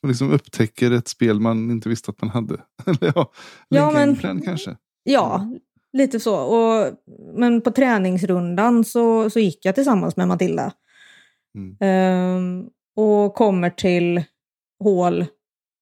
Som 0.00 0.08
liksom 0.08 0.30
upptäcker 0.32 0.90
ett 0.90 1.08
spel 1.08 1.40
man 1.40 1.70
inte 1.70 1.88
visste 1.88 2.10
att 2.10 2.20
man 2.20 2.30
hade. 2.30 2.54
Eller 2.86 3.12
ja, 3.14 3.32
Ja, 3.68 3.90
men- 3.90 4.16
men... 4.22 4.40
kanske. 4.40 4.76
Ja, 5.02 5.50
lite 5.92 6.20
så. 6.20 6.36
Och, 6.36 6.94
men 7.34 7.60
på 7.60 7.70
träningsrundan 7.70 8.84
så, 8.84 9.30
så 9.30 9.40
gick 9.40 9.64
jag 9.64 9.74
tillsammans 9.74 10.16
med 10.16 10.28
Matilda. 10.28 10.72
Mm. 11.54 11.76
Ehm, 11.80 12.66
och 12.96 13.34
kommer 13.34 13.70
till 13.70 14.22
hål 14.84 15.26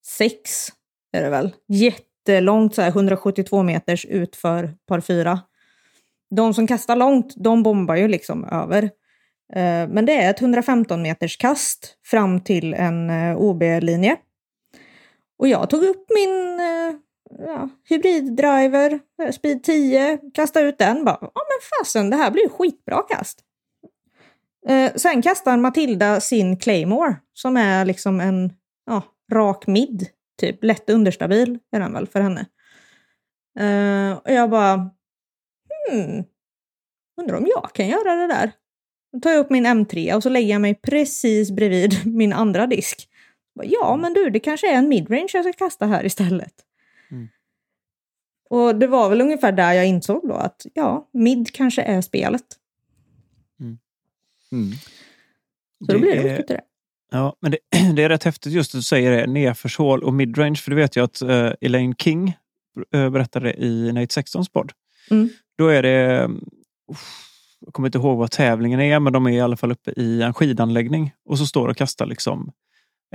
6, 0.07 0.69
är 1.13 1.23
det 1.23 1.31
väl. 1.31 1.55
Jättelångt, 1.69 2.75
så 2.75 2.83
här 2.83 2.89
172 2.89 3.63
meters 3.63 4.05
utför 4.05 4.75
par 4.87 5.01
4. 5.01 5.41
De 6.31 6.55
som 6.55 6.67
kastar 6.67 6.97
långt, 6.97 7.35
de 7.37 7.63
bombar 7.63 7.97
ju 7.97 8.09
liksom 8.09 8.45
över. 8.45 8.83
Eh, 9.53 9.89
men 9.89 10.07
det 10.07 10.13
är 10.13 10.31
ett 10.31 10.41
115 10.41 11.03
meters 11.03 11.37
kast 11.37 11.99
fram 12.05 12.41
till 12.41 12.75
en 12.75 13.11
eh, 13.11 13.37
OB-linje. 13.37 14.17
Och 15.39 15.49
jag 15.49 15.71
tog 15.71 15.83
upp 15.83 16.07
min 16.15 16.61
eh, 16.61 16.95
ja, 17.39 17.69
hybriddriver, 17.89 19.01
eh, 19.23 19.33
speed 19.33 19.63
10, 19.63 20.19
kasta 20.35 20.61
ut 20.61 20.79
den. 20.79 21.05
Bara, 21.05 21.19
ja 21.21 21.31
men 21.35 21.61
fasen, 21.79 22.11
det 22.11 22.17
här 22.17 22.31
blir 22.31 22.43
ju 22.43 22.49
skitbra 22.49 23.03
kast. 23.03 23.41
Eh, 24.69 24.93
sen 24.95 25.23
kastar 25.23 25.57
Matilda 25.57 26.21
sin 26.21 26.57
Claymore, 26.57 27.17
som 27.33 27.57
är 27.57 27.85
liksom 27.85 28.21
en 28.21 28.53
ja, 28.87 29.03
rak 29.33 29.67
mid, 29.67 30.09
typ. 30.41 30.65
Lätt 30.65 30.91
understabil 30.91 31.59
är 31.73 31.81
den 31.81 31.93
väl 31.93 32.07
för 32.07 32.21
henne. 32.21 32.47
Eh, 33.59 34.19
och 34.19 34.31
jag 34.31 34.51
bara, 34.51 34.91
hmm, 35.91 36.25
undrar 37.21 37.37
om 37.37 37.47
jag 37.47 37.71
kan 37.73 37.89
göra 37.89 38.15
det 38.15 38.27
där. 38.27 38.53
Då 39.13 39.21
tar 39.21 39.31
jag 39.31 39.41
upp 39.41 39.51
min 39.51 39.67
M3 39.67 40.15
och 40.15 40.23
så 40.23 40.29
lägger 40.29 40.53
jag 40.53 40.61
mig 40.61 40.75
precis 40.75 41.51
bredvid 41.51 42.07
min 42.17 42.33
andra 42.33 42.67
disk. 42.67 43.09
Bara, 43.55 43.67
Ja, 43.67 43.97
men 43.97 44.13
du, 44.13 44.31
det 44.31 44.41
kanske 44.41 44.73
är 44.73 44.77
en 44.77 44.89
midrange 44.89 45.29
jag 45.33 45.45
ska 45.45 45.53
kasta 45.53 45.87
här 45.87 46.07
istället. 46.07 46.53
Mm. 48.51 48.65
Och 48.65 48.77
det 48.77 48.87
var 48.87 49.09
väl 49.09 49.21
ungefär 49.21 49.53
där 49.53 49.73
jag 49.73 49.87
insåg 49.87 50.29
då 50.29 50.35
att 50.35 50.67
ja, 50.75 51.09
mid 51.13 51.55
kanske 51.55 51.83
är 51.83 52.01
spelet. 52.01 52.45
Mm. 54.53 54.73
Så 55.87 55.93
då 55.93 55.99
blir 55.99 56.23
det 56.23 56.31
är- 56.31 56.45
det. 56.49 56.61
Ja, 57.11 57.37
men 57.41 57.51
det, 57.51 57.59
det 57.97 58.03
är 58.03 58.09
rätt 58.09 58.25
häftigt 58.25 58.53
just 58.53 58.75
att 58.75 58.79
du 58.79 58.83
säger 58.83 59.11
det, 59.11 59.27
nedförshål 59.27 60.03
och 60.03 60.15
midrange. 60.15 60.57
För 60.57 60.71
det 60.71 60.77
vet 60.77 60.97
jag 60.97 61.05
att 61.05 61.23
uh, 61.23 61.53
Elaine 61.61 61.95
King 61.95 62.37
uh, 62.95 63.11
berättade 63.11 63.55
i 63.55 63.93
Nate 63.93 64.21
16s 64.21 64.53
podd. 64.53 64.73
Mm. 65.11 65.29
Då 65.59 65.69
är 65.69 65.83
det, 65.83 66.25
uff, 66.91 67.23
jag 67.61 67.75
kommer 67.75 67.89
inte 67.89 67.99
ihåg 67.99 68.19
vad 68.19 68.31
tävlingen 68.31 68.81
är, 68.81 69.01
men 69.01 69.13
de 69.13 69.27
är 69.27 69.31
i 69.31 69.41
alla 69.41 69.57
fall 69.57 69.73
uppe 69.73 69.93
i 69.97 70.23
en 70.23 70.35
skidanläggning. 70.35 71.13
Och 71.25 71.39
så 71.39 71.47
står 71.47 71.69
och 71.69 71.77
kastar 71.77 72.07
liksom 72.07 72.53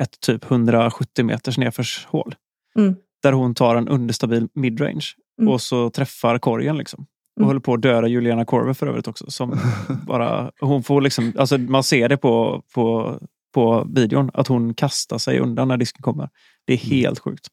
ett 0.02 0.20
typ 0.20 0.52
170 0.52 1.26
meters 1.26 1.58
nedförshål. 1.58 2.36
Mm. 2.76 2.96
Där 3.24 3.32
hon 3.34 3.56
tar 3.56 3.76
en 3.76 3.88
understabil 3.88 4.48
midrange 4.54 5.06
Mm. 5.42 5.54
och 5.54 5.62
så 5.62 5.90
träffar 5.90 6.38
korgen. 6.38 6.78
Liksom. 6.78 7.06
Och 7.36 7.38
Mm. 7.42 7.48
håller 7.48 7.60
på 7.60 7.74
att 7.74 7.82
döda 7.82 8.08
Juliana 8.08 8.46
Korver 8.46 8.74
för 8.74 8.88
övrigt 8.88 9.08
också. 9.08 9.32
Som 9.32 9.60
bara, 10.08 10.52
hon 10.60 10.84
får 10.84 11.02
liksom, 11.02 11.34
alltså 11.38 11.58
man 11.58 11.84
ser 11.84 12.10
det 12.10 12.18
på, 12.18 12.64
på, 12.74 13.18
på 13.54 13.88
videon 13.96 14.32
att 14.34 14.48
hon 14.48 14.74
kastar 14.74 15.18
sig 15.18 15.40
undan 15.40 15.68
när 15.68 15.78
disken 15.78 16.02
kommer. 16.02 16.30
Det 16.66 16.74
är 16.74 16.78
helt 16.78 17.20
sjukt. 17.20 17.48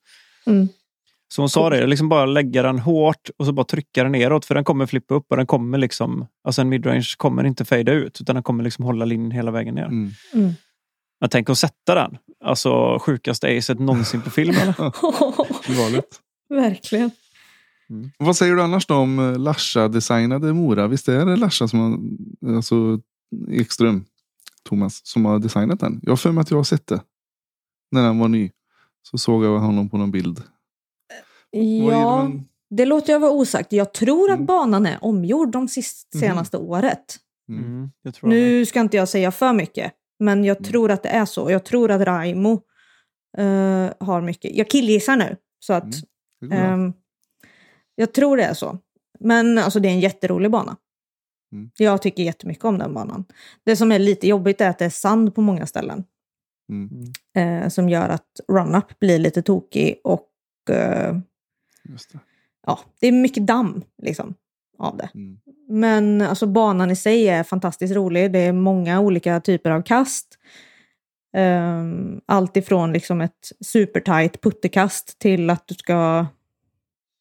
Mm. 0.46 0.68
Så 1.34 1.42
hon 1.42 1.48
sa 1.48 1.70
det, 1.70 1.86
liksom 1.86 2.08
bara 2.08 2.26
lägga 2.26 2.62
den 2.62 2.78
hårt 2.78 3.30
och 3.38 3.46
så 3.46 3.52
bara 3.52 3.64
trycka 3.64 4.02
den 4.02 4.12
neråt 4.12 4.44
för 4.44 4.54
den 4.54 4.64
kommer 4.64 4.86
flippa 4.86 5.14
upp 5.14 5.26
och 5.30 5.36
den 5.36 5.46
kommer 5.46 5.78
liksom, 5.78 6.26
alltså 6.44 6.60
en 6.60 6.68
midrange 6.68 7.14
kommer 7.16 7.44
inte 7.44 7.64
fejda 7.64 7.92
ut 7.92 8.20
utan 8.20 8.34
den 8.34 8.42
kommer 8.42 8.64
liksom 8.64 8.84
hålla 8.84 9.04
linjen 9.04 9.30
hela 9.30 9.50
vägen 9.50 9.74
ner. 9.74 9.84
Mm. 9.84 10.10
Mm. 11.20 11.20
Men 11.20 11.30
tänk 11.30 11.50
att 11.50 11.58
sätta 11.58 11.94
den. 11.94 12.18
Alltså 12.44 12.98
sjukaste 12.98 13.58
acet 13.58 13.78
någonsin 13.78 14.22
på 14.22 14.30
film 14.30 14.54
eller? 14.56 14.74
Galet. 15.76 16.08
Verkligen. 16.48 17.10
Vad 18.18 18.36
säger 18.36 18.54
du 18.54 18.62
annars 18.62 18.86
då 18.86 18.94
om 18.94 19.18
eh, 19.18 19.38
Larsa-designade 19.38 20.52
Mora? 20.52 20.86
Visst 20.88 21.08
är 21.08 21.26
det 21.26 21.36
Larsa 21.36 21.68
som 21.68 21.80
har, 21.80 21.98
alltså 22.56 23.00
Ekström, 23.50 24.04
Thomas, 24.64 25.00
som 25.06 25.24
har 25.24 25.38
designat 25.38 25.80
den? 25.80 26.00
Jag 26.02 26.10
har 26.12 26.16
för 26.16 26.32
mig 26.32 26.42
att 26.42 26.50
jag 26.50 26.58
har 26.58 26.64
sett 26.64 26.86
det. 26.86 27.00
När 27.90 28.02
den 28.02 28.18
var 28.18 28.28
ny. 28.28 28.50
Så 29.02 29.18
såg 29.18 29.44
jag 29.44 29.58
honom 29.58 29.88
på 29.88 29.96
någon 29.98 30.10
bild. 30.10 30.42
Det 31.52 31.58
Ja, 31.58 32.30
det 32.70 32.84
låter 32.86 33.12
jag 33.12 33.20
vara 33.20 33.30
osagt. 33.30 33.72
Jag 33.72 33.92
tror 33.94 34.30
att 34.30 34.34
Mm. 34.36 34.46
banan 34.46 34.86
är 34.86 35.04
omgjord 35.04 35.50
de 35.52 35.68
sist, 35.68 36.08
Mhm. 36.14 36.20
senaste 36.20 36.56
året. 36.56 37.16
Mm. 37.48 37.64
Mm. 37.64 37.90
Nu 38.22 38.66
ska 38.66 38.80
inte 38.80 38.96
jag 38.96 39.08
säga 39.08 39.30
för 39.32 39.52
mycket, 39.52 39.92
men 40.18 40.44
jag 40.44 40.56
Mm. 40.56 40.70
tror 40.70 40.90
att 40.90 41.02
det 41.02 41.08
är 41.08 41.24
så. 41.24 41.50
Jag 41.50 41.64
tror 41.64 41.90
att 41.90 42.00
Raimo 42.00 42.52
eh, 43.38 43.90
har 44.00 44.20
mycket. 44.20 44.56
Jag 44.56 44.70
killgissar 44.70 45.16
nu, 45.16 45.36
så 45.58 45.72
att 45.72 45.94
Mm. 46.42 46.58
Ehm, 46.58 46.92
jag 47.94 48.14
tror 48.14 48.36
det 48.36 48.42
är 48.44 48.54
så. 48.54 48.78
Men 49.20 49.58
alltså 49.58 49.80
det 49.80 49.88
är 49.88 49.92
en 49.92 50.00
jätterolig 50.00 50.50
bana. 50.50 50.76
Mm. 51.52 51.70
Jag 51.78 52.02
tycker 52.02 52.22
jättemycket 52.22 52.64
om 52.64 52.78
den 52.78 52.94
banan. 52.94 53.24
Det 53.64 53.76
som 53.76 53.92
är 53.92 53.98
lite 53.98 54.28
jobbigt 54.28 54.60
är 54.60 54.68
att 54.68 54.78
det 54.78 54.84
är 54.84 54.90
sand 54.90 55.34
på 55.34 55.40
många 55.40 55.66
ställen. 55.66 56.04
Mm. 56.72 57.12
eh, 57.64 57.68
som 57.68 57.88
gör 57.88 58.08
att 58.08 58.40
run-up 58.48 58.98
blir 58.98 59.18
lite 59.18 59.42
tokig 59.42 60.00
och 60.04 60.28
Just 61.88 62.12
det. 62.12 62.18
ja, 62.66 62.80
det 63.00 63.06
är 63.06 63.12
mycket 63.12 63.46
damm 63.46 63.82
liksom 64.02 64.34
av 64.78 64.96
det. 64.96 65.10
Mm. 65.14 65.38
Men 65.68 66.22
alltså 66.22 66.46
banan 66.46 66.90
i 66.90 66.96
sig 66.96 67.28
är 67.28 67.42
fantastiskt 67.42 67.94
rolig. 67.94 68.32
Det 68.32 68.38
är 68.38 68.52
många 68.52 69.00
olika 69.00 69.40
typer 69.40 69.70
av 69.70 69.82
kast. 69.82 70.38
Um, 71.36 72.20
allt 72.26 72.56
ifrån 72.56 72.92
liksom 72.92 73.20
ett 73.20 73.52
supertight 73.60 74.40
puttekast 74.40 75.18
till 75.18 75.50
att 75.50 75.68
du 75.68 75.74
ska 75.74 76.26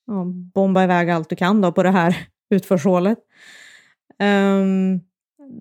ja, 0.07 0.25
bomba 0.53 0.83
iväg 0.83 1.09
allt 1.09 1.29
du 1.29 1.35
kan 1.35 1.61
då 1.61 1.71
på 1.71 1.83
det 1.83 1.91
här 1.91 2.27
utförshålet. 2.49 3.17
Um, 4.19 5.01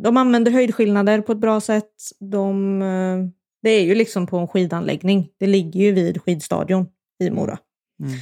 de 0.03 0.17
använder 0.17 0.53
höjdskillnader 0.53 1.21
på 1.21 1.33
ett 1.33 1.39
bra 1.39 1.61
sätt. 1.61 1.93
De, 2.21 2.83
eh, 2.83 3.19
det 3.63 3.71
är 3.71 3.85
ju 3.85 3.95
liksom 3.95 4.27
på 4.27 4.39
en 4.39 4.49
skidanläggning. 4.49 5.29
Det 5.39 5.47
ligger 5.47 5.81
ju 5.81 5.93
vid 5.93 6.23
skidstadion 6.23 6.87
i 7.19 7.31
Mora. 7.31 7.59
Mm. 8.01 8.13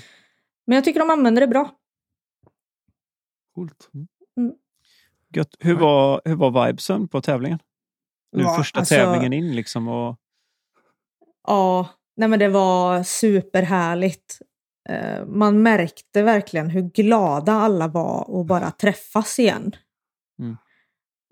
Men 0.67 0.75
jag 0.75 0.85
tycker 0.85 1.01
de 1.01 1.11
använder 1.11 1.41
det 1.41 1.49
bra. 1.49 1.71
Coolt. 3.55 3.91
Gött. 5.35 5.57
Hur, 5.61 5.75
var, 5.75 6.21
hur 6.25 6.35
var 6.37 6.67
vibesen 6.67 7.09
på 7.09 7.21
tävlingen? 7.21 7.59
Nu 8.33 8.43
Ja, 8.43 8.57
första 8.57 8.79
alltså- 8.79 8.95
tävlingen 8.95 9.33
in 9.33 9.57
liksom. 9.57 9.89
Och, 9.89 10.17
Ja, 11.47 11.89
nej 12.17 12.29
men 12.29 12.39
det 12.39 12.49
var 12.49 13.03
superhärligt. 13.03 14.39
Eh, 14.89 15.27
Man 15.27 15.63
märkte 15.63 16.23
verkligen 16.23 16.71
hur 16.71 16.83
glada 16.83 17.53
alla 17.53 17.89
var 17.89 18.41
att 18.41 18.47
bara 18.47 18.71
träffas 18.81 19.39
igen. 19.39 19.73
Mm. 20.39 20.57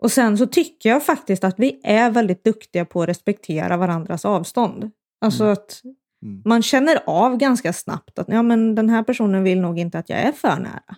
Och 0.02 0.12
sen 0.12 0.38
så 0.38 0.46
tycker 0.46 0.88
jag 0.88 1.04
faktiskt 1.06 1.44
att 1.44 1.58
vi 1.58 1.80
är 1.84 2.10
väldigt 2.10 2.44
duktiga 2.44 2.84
på 2.84 3.02
att 3.02 3.08
respektera 3.08 3.76
varandras 3.76 4.24
avstånd. 4.24 4.90
Alltså 5.20 5.44
att 5.44 5.80
Mm. 6.24 6.42
man 6.44 6.62
känner 6.62 6.98
av 7.06 7.36
ganska 7.36 7.72
snabbt 7.72 8.18
att 8.18 8.28
ja, 8.28 8.42
men 8.42 8.74
den 8.74 8.88
här 8.88 9.02
personen 9.02 9.42
vill 9.44 9.60
nog 9.60 9.78
inte 9.78 9.98
att 9.98 10.08
jag 10.08 10.18
är 10.20 10.32
för 10.32 10.56
nära. 10.56 10.96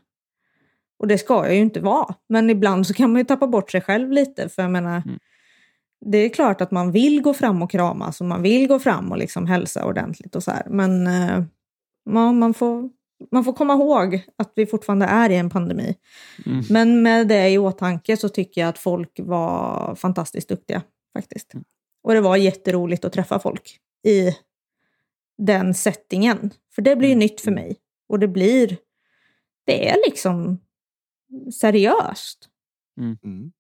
Och 0.99 1.07
det 1.07 1.19
ska 1.19 1.35
jag 1.45 1.55
ju 1.55 1.61
inte 1.61 1.81
vara. 1.81 2.15
Men 2.29 2.51
ibland 2.51 2.87
så 2.87 2.95
kan 2.95 3.13
man 3.13 3.19
ju 3.21 3.25
tappa 3.25 3.47
bort 3.47 3.71
sig 3.71 3.81
själv 3.81 4.13
lite. 4.13 4.49
För 4.49 4.63
jag 4.63 4.71
menar, 4.71 5.03
Mm. 5.07 5.19
det 6.07 6.19
är 6.19 6.29
klart 6.29 6.61
att 6.61 6.71
man 6.71 6.93
vill 6.93 7.23
gå 7.23 7.35
fram 7.35 7.63
och 7.63 7.71
kramas 7.71 8.21
och 8.21 8.27
man 8.27 8.43
vill 8.43 8.69
gå 8.69 8.79
fram 8.79 9.13
och 9.13 9.19
liksom 9.19 9.47
hälsa 9.47 9.87
ordentligt 9.87 10.37
och 10.37 10.43
så 10.43 10.51
här. 10.51 10.67
Men 10.71 11.07
eh, 11.07 11.45
ja, 12.05 12.33
man, 12.33 12.55
får, 12.55 12.91
man 13.31 13.45
får 13.45 13.53
komma 13.53 13.73
ihåg 13.73 14.23
att 14.39 14.53
vi 14.57 14.67
fortfarande 14.67 15.07
är 15.07 15.31
i 15.31 15.37
en 15.37 15.51
pandemi. 15.51 15.95
Mm. 16.47 16.65
Men 16.71 17.03
med 17.03 17.29
det 17.29 17.49
i 17.51 17.59
åtanke 17.59 18.17
så 18.17 18.29
tycker 18.29 18.61
jag 18.61 18.69
att 18.69 18.79
folk 18.79 19.21
var 19.23 19.95
fantastiskt 19.95 20.49
duktiga 20.49 20.83
faktiskt. 21.17 21.53
Och 22.03 22.15
det 22.15 22.21
var 22.21 22.37
jätteroligt 22.37 23.05
att 23.05 23.13
träffa 23.13 23.39
folk 23.39 23.79
i 24.07 24.37
den 25.39 25.75
settingen. 25.75 26.51
För 26.75 26.83
det 26.83 26.97
blir 26.97 27.09
ju 27.09 27.15
nytt 27.15 27.41
för 27.41 27.51
mig. 27.51 27.77
Och 28.09 28.19
det 28.19 28.29
blir, 28.29 28.77
det 29.67 29.89
är 29.89 29.97
liksom 30.07 30.59
seriöst. 31.61 32.49
Mm. 33.01 33.53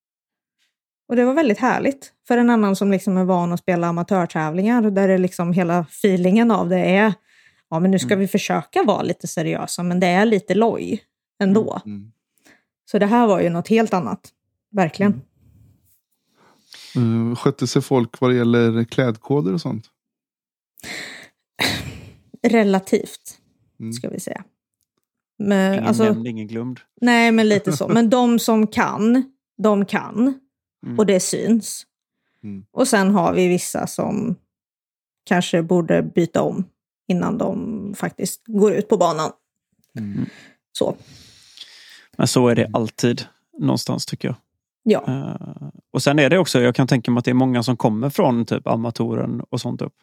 Och 1.08 1.16
det 1.16 1.24
var 1.24 1.34
väldigt 1.34 1.58
härligt. 1.58 2.12
För 2.28 2.38
en 2.38 2.50
annan 2.50 2.76
som 2.76 2.90
liksom 2.90 3.16
är 3.16 3.24
van 3.24 3.52
att 3.52 3.60
spela 3.60 3.86
amatörtävlingar 3.86 4.82
där 4.90 5.08
det 5.08 5.18
liksom 5.18 5.52
hela 5.52 5.80
feelingen 5.80 6.50
av 6.50 6.68
det 6.68 6.78
är 6.78 7.14
ja 7.70 7.80
men 7.80 7.90
nu 7.90 7.98
ska 7.98 8.16
vi 8.16 8.28
försöka 8.28 8.82
vara 8.82 9.02
lite 9.02 9.26
seriösa 9.26 9.82
men 9.82 10.00
det 10.00 10.06
är 10.06 10.24
lite 10.24 10.54
loj 10.54 11.02
ändå. 11.42 11.80
Mm. 11.86 12.12
Så 12.90 12.98
det 12.98 13.06
här 13.06 13.26
var 13.26 13.40
ju 13.40 13.50
något 13.50 13.68
helt 13.68 13.94
annat. 13.94 14.32
Verkligen. 14.70 15.22
Uh, 16.96 17.34
skötte 17.36 17.66
sig 17.66 17.82
folk 17.82 18.20
vad 18.20 18.30
det 18.30 18.36
gäller 18.36 18.84
klädkoder 18.84 19.52
och 19.54 19.60
sånt? 19.60 19.90
Relativt, 22.42 23.38
Mm. 23.80 23.92
ska 23.92 24.08
vi 24.08 24.20
säga. 24.20 24.44
Men, 25.38 25.72
Ingen 25.74 25.86
alltså, 25.86 26.04
nämnd, 26.04 26.26
ingen 26.26 26.46
glömd. 26.46 26.80
nej, 27.00 27.32
men 27.32 27.48
lite 27.48 27.72
så. 27.76 27.88
Men 27.88 28.10
de 28.10 28.38
som 28.38 28.66
kan, 28.66 29.32
de 29.58 29.84
kan. 29.84 30.34
Mm. 30.86 30.98
Och 30.98 31.06
det 31.06 31.20
syns. 31.20 31.86
Mm. 32.42 32.64
Och 32.72 32.88
sen 32.88 33.10
har 33.10 33.32
vi 33.34 33.48
vissa 33.48 33.86
som 33.86 34.36
kanske 35.24 35.62
borde 35.62 36.02
byta 36.02 36.42
om 36.42 36.64
innan 37.08 37.38
de 37.38 37.94
faktiskt 37.96 38.42
går 38.46 38.72
ut 38.72 38.88
på 38.88 38.96
banan. 38.96 39.30
Mm. 39.98 40.26
Så, 40.72 40.96
Men 42.16 42.26
så 42.26 42.48
är 42.48 42.54
det 42.54 42.70
alltid 42.72 43.22
någonstans 43.58 44.06
tycker 44.06 44.28
jag. 44.28 44.36
ja. 44.82 45.04
Eh, 45.08 45.68
och 45.92 46.02
sen 46.02 46.18
är 46.18 46.30
det 46.30 46.38
också, 46.38 46.60
jag 46.60 46.74
kan 46.74 46.86
tänka 46.86 47.10
mig 47.10 47.18
att 47.18 47.24
det 47.24 47.30
är 47.30 47.34
många 47.34 47.62
som 47.62 47.76
kommer 47.76 48.10
från 48.10 48.44
typ 48.46 48.66
amatoren 48.66 49.40
och 49.50 49.60
sånt 49.60 49.82
upp. 49.82 49.94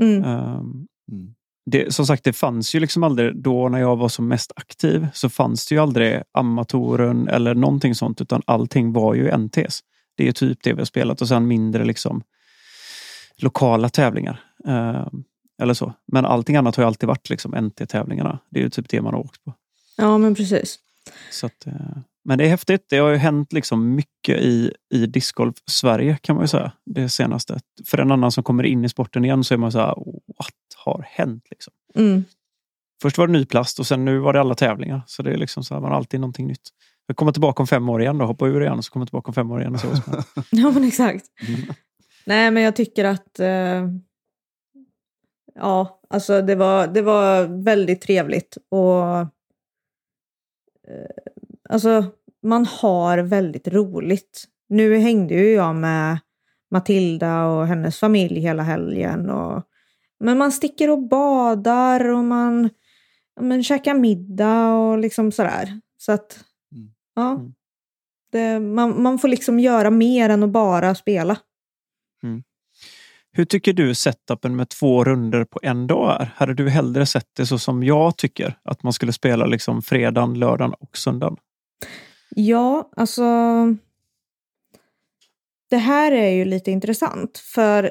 Mm. 0.00 0.22
Mm. 0.24 1.34
Det, 1.66 1.94
som 1.94 2.06
sagt, 2.06 2.24
det 2.24 2.32
fanns 2.32 2.74
ju 2.74 2.80
liksom 2.80 3.02
aldrig, 3.02 3.36
då 3.36 3.68
när 3.68 3.78
jag 3.78 3.96
var 3.96 4.08
som 4.08 4.28
mest 4.28 4.52
aktiv, 4.56 5.06
så 5.14 5.28
fanns 5.28 5.66
det 5.66 5.74
ju 5.74 5.80
aldrig 5.80 6.22
amatoren 6.32 7.28
eller 7.28 7.54
någonting 7.54 7.94
sånt, 7.94 8.20
utan 8.20 8.42
allting 8.46 8.92
var 8.92 9.14
ju 9.14 9.36
NTs. 9.36 9.80
Det 10.16 10.28
är 10.28 10.32
typ 10.32 10.62
det 10.62 10.72
vi 10.72 10.80
har 10.80 10.86
spelat 10.86 11.20
och 11.20 11.28
sen 11.28 11.46
mindre 11.46 11.84
liksom 11.84 12.22
lokala 13.36 13.88
tävlingar. 13.88 14.40
Ehm, 14.66 15.24
eller 15.62 15.74
så. 15.74 15.92
Men 16.06 16.24
allting 16.24 16.56
annat 16.56 16.76
har 16.76 16.82
ju 16.82 16.86
alltid 16.86 17.06
varit 17.06 17.30
liksom 17.30 17.54
NT-tävlingarna. 17.54 18.38
Det 18.50 18.58
är 18.58 18.62
ju 18.64 18.70
typ 18.70 18.88
det 18.88 19.02
man 19.02 19.14
har 19.14 19.20
åkt 19.20 19.44
på. 19.44 19.54
ja, 19.96 20.18
men 20.18 20.34
precis. 20.34 20.78
Så 21.30 21.46
att, 21.46 21.66
eh, 21.66 21.72
men 22.24 22.38
det 22.38 22.44
är 22.44 22.48
häftigt. 22.48 22.86
Det 22.88 22.98
har 22.98 23.10
ju 23.10 23.16
hänt 23.16 23.52
liksom 23.52 23.94
mycket 23.94 24.40
i, 24.40 24.72
i 24.94 25.06
discgolf 25.06 25.56
Sverige 25.70 26.18
kan 26.22 26.36
man 26.36 26.44
ju 26.44 26.48
säga. 26.48 26.72
Det 26.86 27.08
senaste. 27.08 27.60
För 27.86 27.98
en 27.98 28.12
annan 28.12 28.32
som 28.32 28.44
kommer 28.44 28.64
in 28.64 28.84
i 28.84 28.88
sporten 28.88 29.24
igen 29.24 29.44
så 29.44 29.54
är 29.54 29.58
man 29.58 29.72
så 29.72 29.78
här, 29.78 29.94
what 30.38 30.54
har 30.76 31.06
hänt? 31.08 31.46
Liksom. 31.50 31.72
Mm. 31.94 32.24
Först 33.02 33.18
var 33.18 33.26
det 33.26 33.32
ny 33.32 33.46
plast 33.46 33.78
och 33.78 33.86
sen 33.86 34.04
nu 34.04 34.18
var 34.18 34.32
det 34.32 34.40
alla 34.40 34.54
tävlingar. 34.54 35.02
Så 35.06 35.22
det 35.22 35.32
är 35.32 35.36
liksom 35.36 35.64
så 35.64 35.74
här, 35.74 35.80
man 35.80 35.90
har 35.90 35.98
alltid 35.98 36.20
någonting 36.20 36.46
nytt. 36.46 36.68
Jag 37.06 37.16
kommer 37.16 37.32
tillbaka 37.32 37.62
om 37.62 37.66
fem 37.66 37.88
år 37.88 38.02
igen 38.02 38.18
då, 38.18 38.24
hoppa 38.24 38.46
ur 38.46 38.60
igen 38.60 38.78
och 38.78 38.84
så 38.84 38.92
kommer 38.92 39.06
tillbaka 39.06 39.28
om 39.28 39.34
fem 39.34 39.50
år 39.50 39.60
igen. 39.60 39.74
Och 39.74 39.80
så. 39.80 39.88
Ja, 40.50 40.70
men 40.70 40.84
exakt. 40.84 41.26
Mm. 41.48 41.60
Nej, 42.26 42.50
men 42.50 42.62
jag 42.62 42.76
tycker 42.76 43.04
att... 43.04 43.40
Eh, 43.40 43.88
ja, 45.54 46.00
alltså 46.10 46.42
det 46.42 46.54
var, 46.54 46.86
det 46.86 47.02
var 47.02 47.62
väldigt 47.64 48.00
trevligt. 48.00 48.58
Och... 48.70 49.18
Eh, 50.88 51.23
alltså, 51.74 52.04
man 52.42 52.66
har 52.66 53.18
väldigt 53.18 53.68
roligt. 53.68 54.44
Nu 54.68 54.96
hängde 54.96 55.34
ju 55.34 55.52
jag 55.52 55.74
med 55.76 56.18
Matilda 56.70 57.44
och 57.46 57.66
hennes 57.66 57.98
familj 57.98 58.40
hela 58.40 58.62
helgen. 58.62 59.30
Och, 59.30 59.62
men 60.20 60.38
man 60.38 60.52
sticker 60.52 60.90
och 60.90 61.08
badar 61.08 62.08
och 62.08 62.24
man 62.24 62.70
men, 63.40 63.64
käkar 63.64 63.94
middag 63.94 64.74
och 64.74 64.98
liksom 64.98 65.32
sådär. 65.32 65.80
Så 65.98 66.12
att, 66.12 66.44
Mm. 66.72 66.90
ja. 67.14 67.30
Mm. 67.30 67.54
Det, 68.32 68.60
man, 68.60 69.02
man 69.02 69.18
får 69.18 69.28
liksom 69.28 69.60
göra 69.60 69.90
mer 69.90 70.30
än 70.30 70.42
att 70.42 70.50
bara 70.50 70.94
spela. 70.94 71.36
Hur 73.36 73.44
tycker 73.44 73.72
du 73.72 73.94
setupen 73.94 74.56
med 74.56 74.68
två 74.68 75.04
runder 75.04 75.44
på 75.44 75.60
en 75.62 75.86
dag 75.86 76.20
är? 76.20 76.34
Hade 76.36 76.54
du 76.54 76.70
hellre 76.70 77.06
sett 77.06 77.28
det 77.36 77.46
så 77.46 77.58
som 77.58 77.82
jag 77.82 78.16
tycker? 78.16 78.58
Att 78.64 78.82
man 78.82 78.92
skulle 78.92 79.12
spela 79.12 79.46
liksom 79.46 79.82
fredagen, 79.82 80.38
lördagen 80.38 80.74
och 80.80 80.96
söndagen? 80.96 81.36
Ja, 82.34 82.90
alltså... 82.96 83.24
Det 85.70 85.76
här 85.76 86.12
är 86.12 86.30
ju 86.30 86.44
lite 86.44 86.70
intressant 86.70 87.38
för 87.38 87.90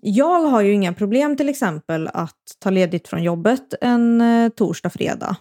jag 0.00 0.40
har 0.40 0.62
ju 0.62 0.72
inga 0.72 0.94
problem 0.94 1.36
till 1.36 1.48
exempel 1.48 2.08
att 2.14 2.56
ta 2.58 2.70
ledigt 2.70 3.08
från 3.08 3.22
jobbet 3.22 3.74
en 3.80 4.20
eh, 4.20 4.48
torsdag, 4.48 4.90
fredag. 4.90 5.36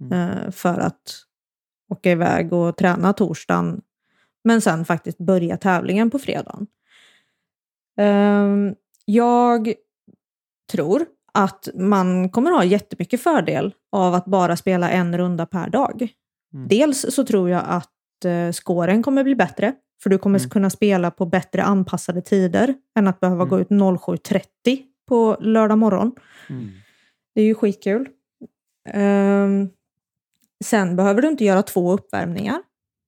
Mm. 0.00 0.12
Eh, 0.12 0.50
för 0.50 0.78
att 0.78 1.24
åka 1.88 2.10
iväg 2.10 2.52
och 2.52 2.76
träna 2.76 3.12
torsdagen. 3.12 3.80
Men 4.44 4.60
sen 4.60 4.84
faktiskt 4.84 5.18
börja 5.18 5.56
tävlingen 5.56 6.10
på 6.10 6.18
fredagen. 6.18 6.66
Ehm, 7.96 8.74
jag 9.04 9.74
tror 10.72 11.06
att 11.34 11.68
man 11.74 12.28
kommer 12.30 12.50
ha 12.50 12.64
jättemycket 12.64 13.20
fördel 13.22 13.74
av 13.92 14.14
att 14.14 14.24
bara 14.24 14.56
spela 14.56 14.90
en 14.90 15.18
runda 15.18 15.46
per 15.46 15.70
dag. 15.70 16.08
Mm. 16.54 16.68
Dels 16.68 17.06
så 17.14 17.24
tror 17.24 17.50
jag 17.50 17.62
att 17.66 18.24
eh, 18.24 18.52
skåren 18.52 19.02
kommer 19.02 19.24
bli 19.24 19.34
bättre, 19.34 19.74
för 20.02 20.10
du 20.10 20.18
kommer 20.18 20.38
Mm. 20.38 20.50
kunna 20.50 20.70
spela 20.70 21.10
på 21.10 21.26
bättre 21.26 21.62
anpassade 21.62 22.22
tider 22.22 22.74
än 22.98 23.06
att 23.06 23.20
behöva 23.20 23.42
Mm. 23.42 23.48
gå 23.48 23.60
ut 23.60 23.70
07.30 23.70 24.82
på 25.08 25.36
lördag 25.40 25.78
morgon. 25.78 26.12
Mm. 26.50 26.68
Det 27.34 27.40
är 27.40 27.44
ju 27.44 27.54
skitkul. 27.54 28.08
Ehm, 28.88 29.68
sen 30.64 30.96
behöver 30.96 31.22
du 31.22 31.28
inte 31.28 31.44
göra 31.44 31.62
två 31.62 31.92
uppvärmningar 31.92 32.62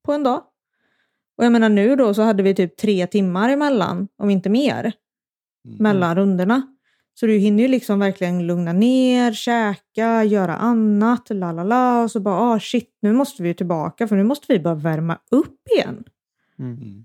på 0.05 0.12
en 0.12 0.23
dag. 0.23 0.43
Och 1.39 1.45
jag 1.45 1.53
menar 1.53 1.68
nu 1.68 1.97
då 1.97 2.14
så 2.14 2.23
hade 2.23 2.43
vi 2.43 2.55
typ 2.55 2.77
tre 2.77 3.07
timmar 3.07 3.49
emellan, 3.49 4.09
om 4.18 4.31
inte 4.31 4.49
mer, 4.51 4.93
Mm. 5.64 5.77
mellan 5.79 6.16
rundorna. 6.16 6.72
Så 7.15 7.27
du 7.27 7.39
hinner 7.39 7.63
ju 7.63 7.69
liksom 7.69 7.99
verkligen 7.99 8.47
lugna 8.47 8.73
ner, 8.73 9.33
käka, 9.33 10.25
göra 10.25 10.57
annat, 10.57 11.31
la 11.31 11.53
la 11.53 11.63
la. 11.65 12.03
Och 12.03 12.11
så 12.11 12.21
bara, 12.21 12.37
ah 12.37 12.61
shit, 12.61 12.91
nu 13.03 13.13
måste 13.13 13.43
vi 13.43 13.49
ju 13.49 13.55
tillbaka 13.55 14.09
för 14.09 14.17
nu 14.17 14.25
måste 14.25 14.53
vi 14.53 14.59
bara 14.59 14.75
värma 14.75 15.19
upp 15.31 15.69
igen. 15.77 16.05
Mm. 16.59 16.73
Mm. 16.77 17.05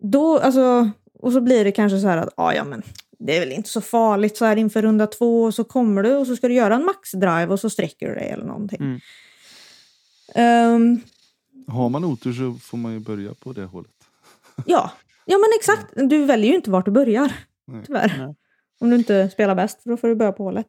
Då, 0.00 0.38
alltså, 0.38 0.90
och 1.18 1.32
så 1.32 1.40
blir 1.40 1.64
det 1.64 1.72
kanske 1.72 1.98
så 1.98 2.06
här 2.06 2.16
att, 2.16 2.34
ah, 2.36 2.52
ja 2.52 2.64
men 2.64 2.82
det 3.18 3.36
är 3.36 3.40
väl 3.40 3.52
inte 3.52 3.68
så 3.68 3.80
farligt 3.80 4.36
så 4.36 4.44
här 4.44 4.56
inför 4.56 4.82
runda 4.82 5.06
två 5.06 5.42
och 5.42 5.54
så 5.54 5.64
kommer 5.64 6.02
du 6.02 6.14
och 6.14 6.26
så 6.26 6.36
ska 6.36 6.48
du 6.48 6.54
göra 6.54 6.74
en 6.74 6.84
maxdrive 6.84 7.46
och 7.46 7.60
så 7.60 7.70
sträcker 7.70 8.08
du 8.08 8.14
dig 8.14 8.28
eller 8.28 8.44
någonting. 8.44 8.78
Mm. 8.80 9.00
Ehm, 10.34 11.00
Har 11.68 11.88
man 11.88 12.04
otur 12.04 12.32
så 12.32 12.54
får 12.60 12.78
man 12.78 12.92
ju 12.92 13.00
börja 13.00 13.34
på 13.34 13.52
det 13.52 13.64
hållet. 13.64 13.92
ja. 14.66 14.90
ja, 15.24 15.38
men 15.38 15.48
exakt. 15.58 16.10
Du 16.10 16.24
väljer 16.24 16.50
ju 16.50 16.56
inte 16.56 16.70
vart 16.70 16.84
du 16.84 16.90
börjar, 16.90 17.32
Nej. 17.66 17.82
tyvärr. 17.86 18.14
Nej. 18.18 18.34
Om 18.80 18.90
du 18.90 18.96
inte 18.96 19.28
spelar 19.30 19.54
bäst, 19.54 19.82
för 19.82 19.90
då 19.90 19.96
får 19.96 20.08
du 20.08 20.14
börja 20.14 20.32
på 20.32 20.44
hålet. 20.44 20.66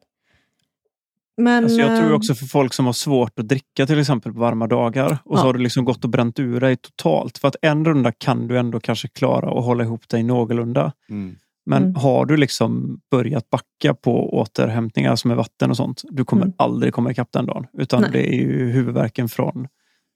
Men, 1.36 1.64
Alltså 1.64 1.78
jag 1.80 1.98
tror 2.00 2.10
eh, 2.10 2.16
också 2.16 2.34
för 2.34 2.46
folk 2.46 2.74
som 2.74 2.86
har 2.86 2.92
svårt 2.92 3.38
att 3.38 3.48
dricka 3.48 3.86
till 3.86 3.98
exempel 4.00 4.32
på 4.32 4.38
varma 4.40 4.66
dagar 4.66 5.18
och 5.24 5.38
så 5.38 5.42
Ja. 5.42 5.46
har 5.46 5.52
du 5.52 5.58
liksom 5.58 5.84
gått 5.84 6.04
och 6.04 6.10
bränt 6.10 6.38
ur 6.38 6.60
dig 6.60 6.76
totalt. 6.76 7.38
För 7.38 7.48
att 7.48 7.56
en 7.62 7.84
runda 7.84 8.12
kan 8.12 8.48
du 8.48 8.58
ändå 8.58 8.80
kanske 8.80 9.08
klara 9.08 9.58
att 9.58 9.64
hålla 9.64 9.84
ihop 9.84 10.08
dig 10.08 10.22
någorlunda. 10.22 10.92
Mm. 11.10 11.36
Men 11.66 11.82
Mm. 11.82 11.94
har 11.94 12.26
du 12.26 12.36
liksom 12.36 13.00
börjat 13.10 13.50
backa 13.50 13.94
på 13.94 14.34
återhämtningar 14.38 15.16
som 15.16 15.30
är 15.30 15.34
vatten 15.34 15.70
och 15.70 15.76
sånt, 15.76 16.02
du 16.10 16.24
kommer 16.24 16.42
Mm. 16.42 16.54
aldrig 16.58 16.92
komma 16.92 17.10
ikapp 17.10 17.32
den 17.32 17.46
dagen. 17.46 17.66
Utan 17.78 18.02
Nej. 18.02 18.10
det 18.12 18.28
är 18.34 18.40
ju 18.40 18.70
huvudvärken 18.70 19.28
från, 19.28 19.68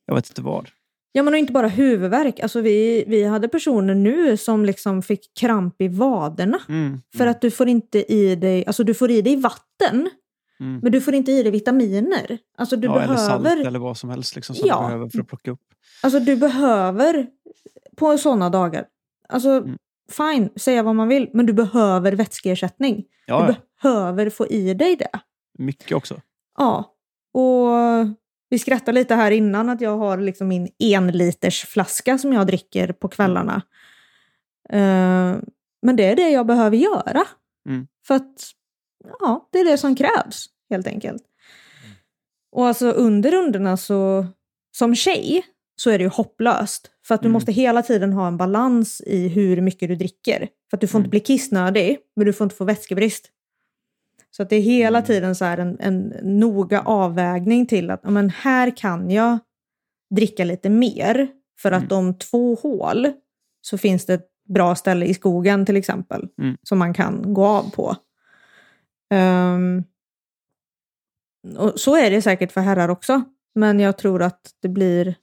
jag 0.06 0.14
vet 0.14 0.28
inte 0.28 0.42
vad. 0.42 0.68
Ja, 1.12 1.22
men 1.22 1.34
och 1.34 1.38
inte 1.38 1.52
bara 1.52 1.68
huvudvärk. 1.68 2.40
Alltså 2.40 2.60
vi, 2.60 3.04
vi 3.06 3.24
hade 3.24 3.48
personer 3.48 3.94
nu 3.94 4.36
som 4.36 4.64
liksom 4.64 5.02
fick 5.02 5.34
kramp 5.40 5.80
i 5.82 5.88
vaderna. 5.88 6.58
Mm. 6.68 7.02
För 7.16 7.26
att 7.26 7.40
du 7.40 7.50
får 7.50 7.68
inte 7.68 8.12
i 8.12 8.36
dig, 8.36 8.66
alltså 8.66 8.84
du 8.84 8.94
får 8.94 9.10
i 9.10 9.22
dig 9.22 9.36
vatten. 9.36 10.10
Mm. 10.60 10.78
Men 10.82 10.92
du 10.92 11.00
får 11.00 11.14
inte 11.14 11.32
i 11.32 11.42
dig 11.42 11.52
vitaminer. 11.52 12.38
Alltså 12.58 12.76
du 12.76 12.86
ja, 12.86 13.00
Eller 13.02 13.16
salt 13.16 13.42
behöver, 13.42 13.66
eller 13.66 13.78
vad 13.78 13.96
som 13.96 14.10
helst 14.10 14.34
liksom, 14.36 14.54
som 14.56 14.68
Ja. 14.68 14.80
du 14.80 14.86
behöver 14.86 15.08
för 15.08 15.20
att 15.20 15.28
plocka 15.28 15.50
upp. 15.50 15.60
alltså 16.02 16.20
du 16.20 16.36
behöver 16.36 17.26
på 17.96 18.18
sådana 18.18 18.50
dagar, 18.50 18.84
alltså 19.28 19.48
Mm. 19.50 19.76
fine, 20.10 20.48
säga 20.56 20.82
vad 20.82 20.94
man 20.96 21.08
vill, 21.08 21.30
men 21.32 21.46
du 21.46 21.52
behöver 21.52 22.12
vätskeersättning. 22.12 23.04
Ja, 23.26 23.46
Du 23.46 23.54
behöver 23.82 24.30
få 24.30 24.46
i 24.46 24.74
dig 24.74 24.96
det. 24.96 25.10
mycket 25.58 25.96
också. 25.96 26.20
Ja, 26.58 26.94
och 27.34 27.68
vi 28.52 28.58
skrattade 28.58 28.92
lite 29.00 29.14
här 29.14 29.30
innan 29.30 29.68
att 29.68 29.80
jag 29.80 29.98
har 29.98 30.18
liksom 30.18 30.48
min 30.48 30.68
enliters 30.78 31.64
flaska 31.64 32.18
som 32.18 32.32
jag 32.32 32.46
dricker 32.46 32.92
på 32.92 33.08
kvällarna. 33.08 33.62
Eh, 34.68 35.36
men 35.82 35.96
det 35.96 36.04
är 36.04 36.16
det 36.16 36.28
jag 36.30 36.46
behöver 36.46 36.76
göra. 36.76 37.22
Mm. 37.68 37.86
För 38.06 38.14
att 38.14 38.40
ja, 39.20 39.48
det 39.52 39.58
är 39.58 39.64
det 39.64 39.78
som 39.78 39.96
krävs 39.96 40.46
helt 40.70 40.86
enkelt. 40.86 41.22
Och 42.52 42.66
alltså 42.66 42.90
under 42.90 43.30
rundorna 43.30 43.76
så, 43.76 44.26
som 44.76 44.94
tjej, 44.94 45.42
så 45.76 45.90
är 45.90 45.98
det 45.98 46.04
ju 46.04 46.10
hopplöst. 46.10 46.90
För 47.06 47.14
att 47.14 47.22
du 47.22 47.26
Mm. 47.26 47.32
måste 47.32 47.52
hela 47.52 47.82
tiden 47.82 48.12
ha 48.12 48.26
en 48.26 48.36
balans 48.36 49.00
i 49.06 49.28
hur 49.28 49.60
mycket 49.60 49.88
du 49.88 49.96
dricker. 49.96 50.48
För 50.70 50.76
att 50.76 50.80
du 50.80 50.86
får 50.88 50.98
Mm. 50.98 51.04
inte 51.04 51.10
bli 51.10 51.20
kissnödig, 51.20 51.98
men 52.16 52.26
du 52.26 52.32
får 52.32 52.44
inte 52.44 52.56
få 52.56 52.64
vätskebrist. 52.64 53.30
Så 54.36 54.42
att 54.42 54.50
det 54.50 54.56
är 54.56 54.60
hela 54.60 54.98
Mm. 54.98 55.06
tiden 55.06 55.34
så 55.34 55.44
en, 55.44 55.76
en 55.80 56.14
noga 56.22 56.80
avvägning 56.80 57.66
till 57.66 57.90
att 57.90 58.04
men 58.04 58.30
här 58.30 58.76
kan 58.76 59.10
jag 59.10 59.38
dricka 60.14 60.44
lite 60.44 60.70
mer. 60.70 61.28
För 61.60 61.72
att 61.72 61.92
Mm. 61.92 61.98
om 61.98 62.18
två 62.18 62.54
hål 62.54 63.12
så 63.60 63.78
finns 63.78 64.06
det 64.06 64.14
ett 64.14 64.28
bra 64.48 64.74
ställe 64.74 65.06
i 65.06 65.14
skogen 65.14 65.66
till 65.66 65.76
exempel. 65.76 66.28
Mm. 66.38 66.56
Som 66.62 66.78
man 66.78 66.94
kan 66.94 67.34
gå 67.34 67.46
av 67.46 67.70
på. 67.70 67.96
Ehm, 69.14 69.84
och 71.58 71.80
så 71.80 71.96
är 71.96 72.10
det 72.10 72.22
säkert 72.22 72.52
för 72.52 72.60
herrar 72.60 72.88
också. 72.88 73.22
Men 73.54 73.80
jag 73.80 73.98
tror 73.98 74.22
att 74.22 74.40
det 74.62 74.68
blir 74.68 75.14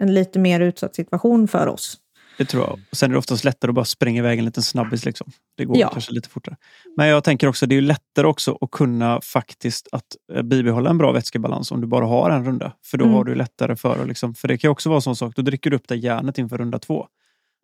en 0.00 0.14
lite 0.14 0.38
mer 0.38 0.60
utsatt 0.60 0.94
situation 0.94 1.48
för 1.48 1.66
oss. 1.66 1.98
Det 2.38 2.44
tror 2.44 2.62
jag. 2.64 2.80
Och 2.90 2.96
sen 2.96 3.10
är 3.10 3.12
det 3.12 3.18
oftast 3.18 3.44
lättare 3.44 3.68
att 3.70 3.74
bara 3.74 3.84
springa 3.84 4.18
iväg 4.18 4.38
en 4.38 4.44
liten 4.44 4.62
snabbis. 4.62 5.04
Liksom. 5.04 5.30
Det 5.56 5.64
går 5.64 5.76
Ja. 5.78 5.88
kanske 5.92 6.12
lite 6.12 6.28
fortare. 6.28 6.56
Men 6.96 7.08
jag 7.08 7.24
tänker 7.24 7.46
också 7.46 7.66
det 7.66 7.76
är 7.76 7.80
lättare 7.80 8.26
också 8.26 8.58
att 8.60 8.70
kunna 8.70 9.20
faktiskt 9.20 9.88
att 9.92 10.04
eh, 10.34 10.42
bibehålla 10.42 10.90
en 10.90 10.98
bra 10.98 11.12
vätskebalans 11.12 11.72
om 11.72 11.80
du 11.80 11.86
bara 11.86 12.06
har 12.06 12.30
en 12.30 12.44
runda. 12.44 12.72
För 12.84 12.98
då 12.98 13.04
Mm. 13.04 13.16
har 13.16 13.24
du 13.24 13.34
lättare 13.34 13.76
för 13.76 14.00
att... 14.02 14.08
Liksom, 14.08 14.34
för 14.34 14.48
det 14.48 14.58
kan 14.58 14.70
också 14.70 14.88
vara 14.88 14.96
en 14.96 15.02
sån 15.02 15.16
sak. 15.16 15.36
Då 15.36 15.42
dricker 15.42 15.70
du 15.70 15.76
upp 15.76 15.88
det 15.88 15.96
järnet 15.96 16.38
inför 16.38 16.58
runda 16.58 16.78
två. 16.78 17.06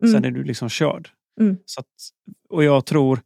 Mm. 0.03 0.13
Sen 0.13 0.25
är 0.25 0.31
du 0.31 0.43
liksom 0.43 0.69
körd. 0.69 1.09
Mm. 1.39 1.57
Så 1.65 1.79
att, 1.79 1.87
och 2.49 2.63
jag 2.63 2.85
tror 2.85 3.19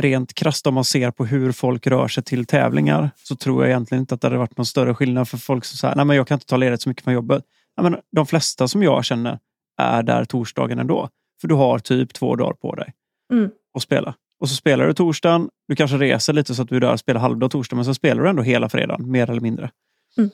rent 0.00 0.34
krasst 0.34 0.66
om 0.66 0.74
man 0.74 0.84
ser 0.84 1.10
på 1.10 1.24
hur 1.26 1.52
folk 1.52 1.86
rör 1.86 2.08
sig 2.08 2.22
till 2.24 2.46
tävlingar 2.46 3.10
så 3.22 3.36
tror 3.36 3.62
jag 3.62 3.70
egentligen 3.70 4.02
inte 4.02 4.14
att 4.14 4.20
det 4.20 4.26
hade 4.26 4.38
varit 4.38 4.56
någon 4.56 4.66
större 4.66 4.94
skillnad 4.94 5.28
för 5.28 5.38
folk 5.38 5.64
som 5.64 5.76
säger 5.76 5.96
nej 5.96 6.04
men 6.04 6.16
jag 6.16 6.28
kan 6.28 6.36
inte 6.36 6.46
ta 6.46 6.56
ledigt 6.56 6.82
så 6.82 6.88
mycket 6.88 7.04
från 7.04 7.14
jobbet. 7.14 7.44
Nej, 7.76 7.90
men 7.90 8.00
de 8.12 8.26
flesta 8.26 8.68
som 8.68 8.82
jag 8.82 9.04
känner 9.04 9.38
är 9.76 10.02
där 10.02 10.24
torsdagen 10.24 10.78
ändå. 10.78 11.08
För 11.40 11.48
du 11.48 11.54
har 11.54 11.78
typ 11.78 12.12
två 12.14 12.36
dagar 12.36 12.52
på 12.54 12.74
dig 12.74 12.92
Mm. 13.32 13.50
att 13.74 13.82
spela. 13.82 14.14
Och 14.38 14.48
så 14.48 14.54
spelar 14.56 14.86
du 14.86 14.92
torsdagen, 14.94 15.48
du 15.68 15.76
kanske 15.76 15.96
reser 15.98 16.32
lite 16.32 16.54
så 16.54 16.62
att 16.62 16.68
du 16.68 16.76
är 16.76 16.80
där 16.80 16.92
och 16.92 17.00
spelar 17.00 17.20
halvdag 17.20 17.50
torsdag 17.50 17.76
men 17.76 17.84
så 17.84 17.94
spelar 17.94 18.22
du 18.22 18.28
ändå 18.28 18.42
hela 18.42 18.68
fredagen, 18.68 19.10
mer 19.10 19.30
eller 19.30 19.40
mindre. 19.40 19.70
Mm. 20.18 20.30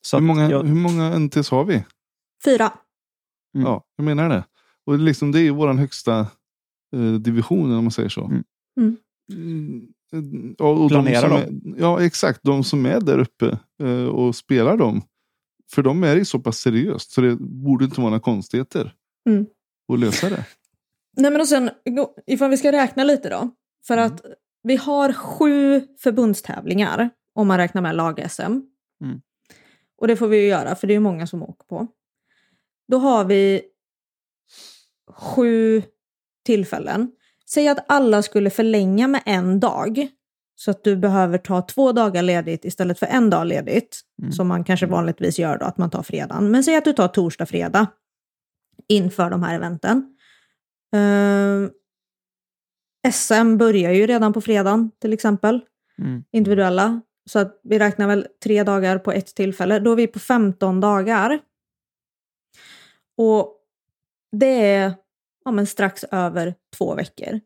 Så 0.00 0.16
Hur 0.16 0.24
många, 0.24 0.50
jag, 0.50 0.62
hur 0.62 0.74
många 0.74 1.18
NTs 1.18 1.50
har 1.50 1.64
vi? 1.64 1.84
Fyra. 2.44 2.72
Mm. 3.54 3.66
Ja, 3.66 3.84
jag 3.96 4.04
menar 4.04 4.28
det. 4.28 4.44
Och 4.86 4.98
liksom, 4.98 5.32
det 5.32 5.38
är 5.38 5.42
ju 5.42 5.50
vår 5.50 5.72
högsta 5.72 6.18
eh, 6.96 7.12
division 7.20 7.72
om 7.76 7.84
man 7.84 7.90
säger 7.90 8.08
så. 8.08 8.24
Mm. 8.24 8.44
Mm. 8.80 8.96
Mm, 10.12 10.54
ja, 10.58 10.64
och 10.64 10.78
de 10.78 10.88
Planera 10.88 11.20
som 11.20 11.30
dem. 11.30 11.40
Är, 11.40 11.80
ja, 11.80 12.02
exakt. 12.04 12.40
De 12.42 12.64
som 12.64 12.86
är 12.86 13.00
där 13.00 13.18
uppe 13.18 13.58
eh, 13.82 14.04
och 14.04 14.36
spelar 14.36 14.76
dem. 14.76 15.02
För 15.74 15.82
de 15.82 16.04
är 16.04 16.16
det 16.16 16.24
så 16.24 16.38
pass 16.38 16.58
seriöst 16.58 17.10
så 17.10 17.20
det 17.20 17.36
borde 17.40 17.84
inte 17.84 18.00
vara 18.00 18.10
några 18.10 18.20
konstigheter 18.22 18.94
Mm. 19.28 19.46
att 19.92 19.98
lösa 19.98 20.30
det. 20.30 20.44
Nej 21.16 21.30
men 21.30 21.40
och 21.40 21.48
sen, 21.48 21.70
ifall 22.26 22.50
vi 22.50 22.56
ska 22.56 22.72
räkna 22.72 23.04
lite 23.04 23.28
då. 23.28 23.50
För 23.86 23.94
Mm. 23.96 24.06
att 24.06 24.22
vi 24.62 24.76
har 24.76 25.12
sju 25.12 25.82
förbundstävlingar 25.98 27.10
om 27.34 27.46
man 27.48 27.58
räknar 27.58 27.82
med 27.82 27.96
lag-SM. 27.96 28.42
Mm. 29.04 29.20
Och 29.98 30.08
det 30.08 30.16
får 30.16 30.28
vi 30.28 30.36
ju 30.36 30.46
göra 30.46 30.74
för 30.74 30.86
det 30.86 30.92
är 30.92 30.96
ju 30.96 31.00
många 31.00 31.26
som 31.26 31.42
åker 31.42 31.64
på. 31.66 31.86
Då 32.88 32.98
har 32.98 33.24
vi 33.24 33.62
sju 35.10 35.82
tillfällen. 36.46 37.12
Säg 37.50 37.68
att 37.68 37.84
alla 37.88 38.22
skulle 38.22 38.50
förlänga 38.50 39.08
med 39.08 39.22
en 39.26 39.60
dag. 39.60 40.08
Så 40.60 40.70
att 40.70 40.84
du 40.84 40.96
behöver 40.96 41.38
ta 41.38 41.62
två 41.62 41.92
dagar 41.92 42.22
ledigt 42.22 42.64
istället 42.64 42.98
för 42.98 43.06
en 43.06 43.30
dag 43.30 43.46
ledigt. 43.46 44.00
Mm. 44.22 44.32
Som 44.32 44.48
man 44.48 44.64
kanske 44.64 44.86
vanligtvis 44.86 45.38
gör 45.38 45.58
då, 45.58 45.66
att 45.66 45.78
man 45.78 45.90
tar 45.90 46.02
fredagen. 46.02 46.50
Men 46.50 46.64
säg 46.64 46.76
att 46.76 46.84
du 46.84 46.92
tar 46.92 47.08
torsdag, 47.08 47.46
fredag 47.46 47.86
inför 48.88 49.30
de 49.30 49.42
här 49.42 49.54
eventen. 49.54 50.16
Eh, 50.94 51.70
SM 53.12 53.56
börjar 53.56 53.92
ju 53.92 54.06
redan 54.06 54.32
på 54.32 54.40
fredagen 54.40 54.90
till 55.00 55.12
exempel, 55.12 55.60
mm, 55.98 56.24
individuella. 56.32 57.00
Så 57.30 57.38
att 57.38 57.60
vi 57.64 57.78
räknar 57.78 58.06
väl 58.06 58.26
tre 58.44 58.62
dagar 58.62 58.98
på 58.98 59.12
ett 59.12 59.34
tillfälle. 59.34 59.78
Då 59.78 59.92
är 59.92 59.96
vi 59.96 60.06
på 60.06 60.18
15 60.18 60.80
dagar. 60.80 61.38
Och 63.16 63.56
det 64.32 64.66
är 64.66 64.94
ja, 65.44 65.50
men 65.50 65.66
strax 65.66 66.04
över 66.04 66.54
två 66.76 66.94
veckor. 66.94 67.40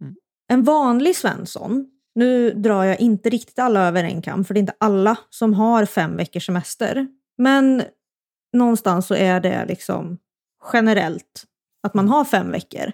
Mm. 0.00 0.16
En 0.48 0.62
vanlig 0.62 1.16
Svensson, 1.16 1.90
nu 2.14 2.50
drar 2.50 2.84
jag 2.84 3.00
inte 3.00 3.30
riktigt 3.30 3.58
alla 3.58 3.88
över 3.88 4.04
en 4.04 4.22
kam, 4.22 4.44
för 4.44 4.54
det 4.54 4.58
är 4.58 4.62
inte 4.62 4.76
alla 4.80 5.18
som 5.30 5.54
har 5.54 5.84
fem 5.84 6.16
veckors 6.16 6.46
semester. 6.46 7.08
Men 7.38 7.82
någonstans 8.52 9.06
så 9.06 9.14
är 9.14 9.40
det 9.40 9.64
liksom 9.66 10.18
generellt 10.72 11.44
att 11.82 11.94
man 11.94 12.08
har 12.08 12.24
fem 12.24 12.50
veckor. 12.50 12.92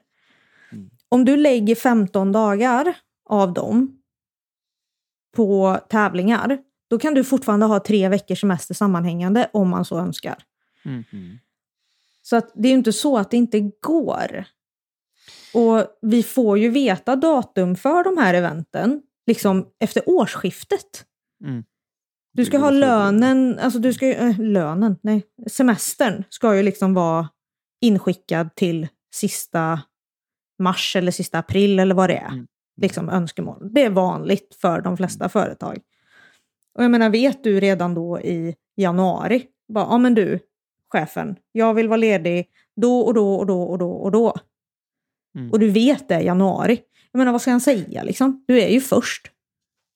Mm. 0.73 0.91
Om 1.09 1.25
du 1.25 1.37
lägger 1.37 1.75
15 1.75 2.33
dagar 2.33 2.97
av 3.29 3.53
dem 3.53 4.01
på 5.37 5.79
tävlingar, 5.89 6.59
då 6.91 6.99
kan 6.99 7.15
du 7.15 7.25
fortfarande 7.25 7.67
ha 7.67 7.81
tre 7.81 8.09
veckors 8.09 8.41
semester 8.41 8.75
sammanhängande 8.75 9.51
om 9.53 9.69
man 9.69 9.85
så 9.85 9.99
önskar. 9.99 10.37
mm. 11.13 11.39
Så 12.23 12.37
att 12.37 12.53
det 12.55 12.69
är 12.69 12.71
ju 12.71 12.79
inte 12.79 12.93
så 12.93 13.19
att 13.19 13.31
det 13.31 13.37
inte 13.37 13.71
går. 13.81 14.45
Och 15.55 15.99
vi 16.03 16.23
får 16.23 16.59
ju 16.59 16.69
veta 16.69 17.17
datum 17.17 17.77
för 17.77 18.05
de 18.05 18.19
här 18.19 18.35
eventen 18.35 19.03
liksom 19.31 19.67
efter 19.81 20.03
årsskiftet. 20.07 21.05
Mm. 21.45 21.65
Du 22.33 22.45
ska 22.45 22.59
ha 22.59 22.71
lönen, 22.71 23.59
alltså 23.59 23.79
du 23.79 23.93
ska 23.93 24.07
äh, 24.07 24.41
lönen, 24.41 24.97
nej, 25.03 25.23
semestern 25.51 26.25
ska 26.29 26.57
ju 26.57 26.63
liksom 26.63 26.95
vara 26.95 27.29
inskickad 27.81 28.55
till 28.55 28.89
sista 29.15 29.81
mars 30.59 30.97
eller 30.97 31.13
sista 31.13 31.39
april 31.39 31.79
eller 31.79 31.95
vad 31.95 32.11
det 32.11 32.17
är. 32.17 32.33
Mm. 32.33 32.47
Liksom 32.81 33.09
önskemål. 33.09 33.69
Det 33.75 33.85
är 33.85 33.91
vanligt 33.91 34.57
för 34.61 34.81
de 34.81 34.97
flesta 34.97 35.29
företag. 35.29 35.79
Och 36.75 36.85
jag 36.85 36.91
menar, 36.91 37.11
vet 37.11 37.45
du 37.45 37.61
redan 37.61 37.95
då 37.95 38.21
i 38.21 38.55
januari, 38.77 39.47
bara, 39.69 39.85
ja 39.85 39.99
men 39.99 40.15
du, 40.15 40.39
chefen, 40.89 41.37
jag 41.53 41.75
vill 41.75 41.89
vara 41.89 41.97
ledig 41.97 42.49
då 42.77 43.01
och 43.01 43.15
då 43.15 43.35
och 43.35 43.47
då 43.47 43.63
och 43.63 43.79
då 43.79 43.91
och 43.91 44.11
då. 44.11 44.35
Mm. 45.39 45.51
Och 45.51 45.59
du 45.59 45.71
vet 45.71 46.09
det 46.09 46.21
i 46.21 46.25
januari. 46.27 46.79
Jag 47.13 47.19
menar, 47.19 47.33
vad 47.33 47.41
ska 47.43 47.51
han 47.51 47.61
säga 47.61 48.03
liksom? 48.03 48.45
Du 48.49 48.61
är 48.61 48.69
ju 48.69 48.81
först. 48.81 49.27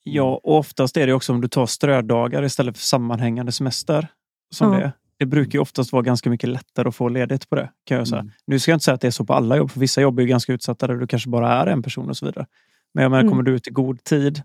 Ja, 0.02 0.40
och 0.44 0.58
oftast 0.58 0.96
är 0.96 1.06
det 1.06 1.12
också 1.12 1.32
om 1.32 1.40
du 1.40 1.48
tar 1.48 1.66
strödagar 1.66 2.42
istället 2.44 2.78
för 2.78 2.84
sammanhängande 2.84 3.52
semester. 3.52 4.08
Som 4.54 4.72
Ja. 4.72 4.78
det, 4.78 4.92
det 5.18 5.26
brukar 5.26 5.52
ju 5.52 5.60
oftast 5.62 5.92
vara 5.92 6.02
ganska 6.02 6.30
mycket 6.30 6.48
lättare 6.48 6.88
att 6.88 6.94
få 6.96 7.08
ledigt 7.08 7.48
på 7.48 7.56
det. 7.56 7.70
kan 7.84 7.96
jag 7.98 8.08
säga. 8.08 8.20
Mm. 8.20 8.32
Nu 8.46 8.58
ska 8.58 8.70
jag 8.70 8.76
inte 8.76 8.84
säga 8.84 8.94
att 8.94 9.00
det 9.00 9.06
är 9.06 9.10
så 9.10 9.24
på 9.24 9.32
alla 9.34 9.56
jobb, 9.56 9.70
för 9.70 9.80
vissa 9.80 10.00
jobb 10.00 10.18
är 10.18 10.22
ju 10.22 10.28
ganska 10.28 10.52
utsatta 10.52 10.86
där 10.86 10.94
du 10.94 11.06
kanske 11.06 11.28
bara 11.30 11.52
är 11.52 11.66
en 11.66 11.82
person 11.82 12.08
och 12.10 12.16
så 12.16 12.26
vidare. 12.26 12.46
Men 12.94 13.02
jag 13.02 13.10
menar, 13.10 13.20
Mm. 13.22 13.30
kommer 13.30 13.42
du 13.42 13.52
ut 13.54 13.68
i 13.68 13.70
god 13.70 14.04
tid 14.04 14.42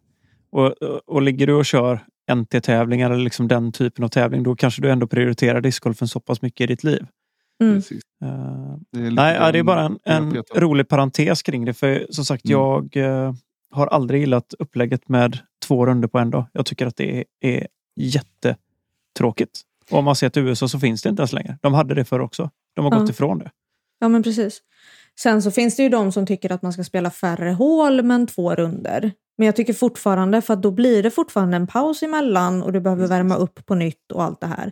och, 0.52 0.68
och 1.06 1.22
ligger 1.22 1.48
du 1.48 1.54
och 1.54 1.66
kör 1.66 2.00
NT-tävlingar 2.32 3.12
eller 3.12 3.24
liksom 3.24 3.48
den 3.48 3.72
typen 3.72 4.04
av 4.06 4.10
tävling, 4.10 4.44
då 4.44 4.56
kanske 4.56 4.82
du 4.82 4.92
ändå 4.92 5.08
prioriterar 5.08 5.62
discgolfen 5.62 6.08
så 6.08 6.20
pass 6.20 6.42
mycket 6.42 6.62
i 6.62 6.68
ditt 6.68 6.84
liv. 6.84 7.06
Mm. 7.62 7.76
Precis. 7.76 8.02
Eh, 8.24 8.76
Det 8.92 9.00
är 9.08 9.12
Nej, 9.12 9.36
ja, 9.36 9.52
det 9.52 9.60
är 9.60 9.64
bara 9.64 9.82
en, 9.82 10.00
en 10.04 10.44
rolig 10.56 10.88
parentes 10.88 11.42
kring 11.42 11.66
det. 11.66 11.74
För 11.74 12.08
som 12.10 12.26
sagt, 12.26 12.46
Mm. 12.46 12.60
jag 12.60 12.98
eh, 12.98 13.34
har 13.72 13.88
aldrig 13.88 14.20
gillat 14.22 14.54
upplägget 14.60 15.10
med 15.10 15.38
två 15.68 15.86
runder 15.86 16.08
på 16.08 16.20
en 16.20 16.30
dag. 16.32 16.46
Jag 16.54 16.66
tycker 16.66 16.86
att 16.88 16.96
det 16.96 17.18
är, 17.20 17.24
är 17.42 17.68
jättetråkigt. 17.96 19.62
Och 19.92 19.98
om 20.00 20.06
man 20.06 20.16
ser 20.16 20.30
till 20.30 20.42
USA 20.48 20.68
så 20.68 20.80
finns 20.80 21.02
det 21.02 21.10
inte 21.10 21.22
ens 21.22 21.34
längre. 21.34 21.58
De 21.62 21.74
hade 21.74 21.94
det 21.96 22.06
förr 22.06 22.20
också. 22.20 22.50
De 22.76 22.86
har 22.86 22.92
Ja. 22.92 23.00
gått 23.00 23.10
ifrån 23.10 23.40
det. 23.40 23.52
Ja, 24.00 24.08
men 24.08 24.24
precis. 24.24 24.62
Sen 25.20 25.42
så 25.42 25.52
finns 25.52 25.76
det 25.76 25.84
ju 25.84 25.90
de 25.90 26.12
som 26.12 26.26
tycker 26.26 26.52
att 26.52 26.62
man 26.62 26.74
ska 26.74 26.84
spela 26.84 27.12
färre 27.12 27.50
hål 27.52 28.04
men 28.04 28.28
två 28.28 28.56
runder. 28.56 29.12
Men 29.38 29.46
jag 29.46 29.56
tycker 29.56 29.74
fortfarande, 29.74 30.42
för 30.42 30.54
att 30.54 30.62
då 30.62 30.72
blir 30.72 31.04
det 31.04 31.12
fortfarande 31.12 31.56
en 31.58 31.68
paus 31.68 32.04
emellan 32.04 32.64
och 32.64 32.74
du 32.74 32.80
behöver 32.82 33.08
värma 33.08 33.36
upp 33.36 33.66
på 33.66 33.76
nytt 33.76 34.12
och 34.14 34.24
allt 34.24 34.42
det 34.42 34.48
här. 34.48 34.72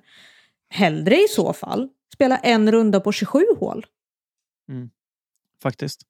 Hellre 0.69 1.15
i 1.15 1.27
så 1.29 1.53
fall 1.53 1.89
spela 2.13 2.37
en 2.37 2.71
runda 2.71 2.99
på 2.99 3.11
27 3.11 3.45
hål. 3.59 3.85
Faktiskt. 5.63 6.01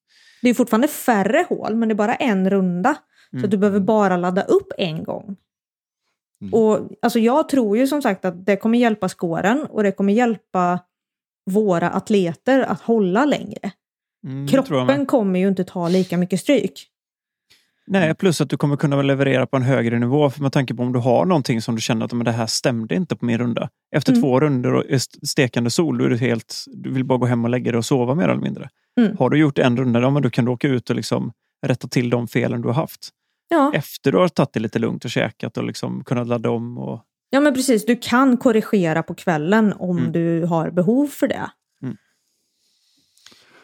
Det 0.41 0.49
är 0.49 0.53
fortfarande 0.53 0.87
färre 0.87 1.45
hål, 1.49 1.75
men 1.75 1.89
det 1.89 1.93
är 1.93 1.95
bara 1.95 2.15
en 2.15 2.49
runda. 2.49 2.95
Så 3.31 3.35
Mm. 3.37 3.45
att 3.45 3.51
du 3.51 3.57
behöver 3.57 3.79
bara 3.79 4.17
ladda 4.17 4.41
upp 4.43 4.71
en 4.77 5.03
gång. 5.03 5.35
Mm. 6.41 6.53
Och 6.53 6.89
alltså 7.01 7.19
jag 7.19 7.49
tror 7.49 7.77
ju 7.77 7.87
som 7.87 8.01
sagt 8.01 8.25
att 8.25 8.45
det 8.45 8.57
kommer 8.57 8.79
hjälpa 8.79 9.09
skåren 9.09 9.65
och 9.69 9.83
det 9.83 9.91
kommer 9.91 10.13
hjälpa 10.13 10.79
våra 11.45 11.89
atleter 11.89 12.59
att 12.61 12.81
hålla 12.81 13.25
längre. 13.25 13.71
Mm. 14.23 14.47
Kroppen 14.47 15.05
kommer 15.05 15.39
ju 15.39 15.47
inte 15.47 15.63
ta 15.63 15.87
lika 15.89 16.17
mycket 16.17 16.39
stryk. 16.39 16.87
Nej, 17.87 18.15
plus 18.15 18.41
att 18.41 18.49
du 18.49 18.57
kommer 18.57 18.75
kunna 18.75 19.01
leverera 19.01 19.45
på 19.45 19.57
en 19.57 19.63
högre 19.63 19.99
nivå. 19.99 20.29
För 20.29 20.41
med 20.41 20.51
tanke 20.51 20.73
på 20.75 20.83
om 20.83 20.93
du 20.93 20.99
har 20.99 21.25
någonting 21.25 21.61
som 21.61 21.75
du 21.75 21.81
känner 21.81 22.05
att 22.05 22.13
men 22.13 22.25
det 22.25 22.31
här 22.31 22.45
stämde 22.47 22.95
inte 22.95 23.15
på 23.15 23.25
min 23.25 23.37
runda. 23.37 23.69
Efter 23.95 24.11
Mm. 24.11 24.21
två 24.21 24.39
runder 24.39 24.73
och 24.73 24.83
st- 24.89 25.25
stekande 25.27 25.69
sol, 25.69 25.97
då 25.97 26.05
är 26.05 26.09
du 26.09 26.17
helt, 26.17 26.55
du 26.67 26.91
vill 26.91 27.03
bara 27.05 27.17
gå 27.17 27.25
hem 27.25 27.43
och 27.43 27.49
lägga 27.49 27.71
dig 27.71 27.77
och 27.77 27.85
sova 27.85 28.15
mer 28.15 28.23
eller 28.29 28.41
mindre. 28.41 28.69
Mm. 28.99 29.17
Har 29.17 29.29
du 29.29 29.37
gjort 29.39 29.57
en 29.59 29.77
runda, 29.77 29.99
ja, 30.01 30.09
men 30.09 30.21
då 30.23 30.29
kan 30.29 30.45
du 30.45 30.51
åka 30.51 30.67
ut 30.67 30.89
och 30.89 30.95
liksom 30.95 31.31
rätta 31.67 31.87
till 31.87 32.09
de 32.09 32.27
felen 32.27 32.61
du 32.61 32.67
har 32.67 32.75
haft. 32.75 33.09
Ja. 33.49 33.71
Efter 33.75 34.11
du 34.11 34.17
har 34.17 34.27
tagit 34.27 34.53
det 34.53 34.59
lite 34.59 34.79
lugnt 34.79 35.05
och 35.05 35.11
käkat 35.11 35.57
och 35.57 35.63
liksom 35.63 36.03
kunnat 36.03 36.27
ladda 36.27 36.49
om. 36.49 36.77
Och, 36.77 37.01
ja, 37.29 37.39
men 37.39 37.53
precis. 37.53 37.85
Du 37.85 37.95
kan 37.95 38.37
korrigera 38.37 39.03
på 39.03 39.13
kvällen 39.15 39.73
om 39.73 39.97
Mm. 39.97 40.11
du 40.11 40.45
har 40.45 40.69
behov 40.71 41.07
för 41.07 41.27
det. 41.27 41.49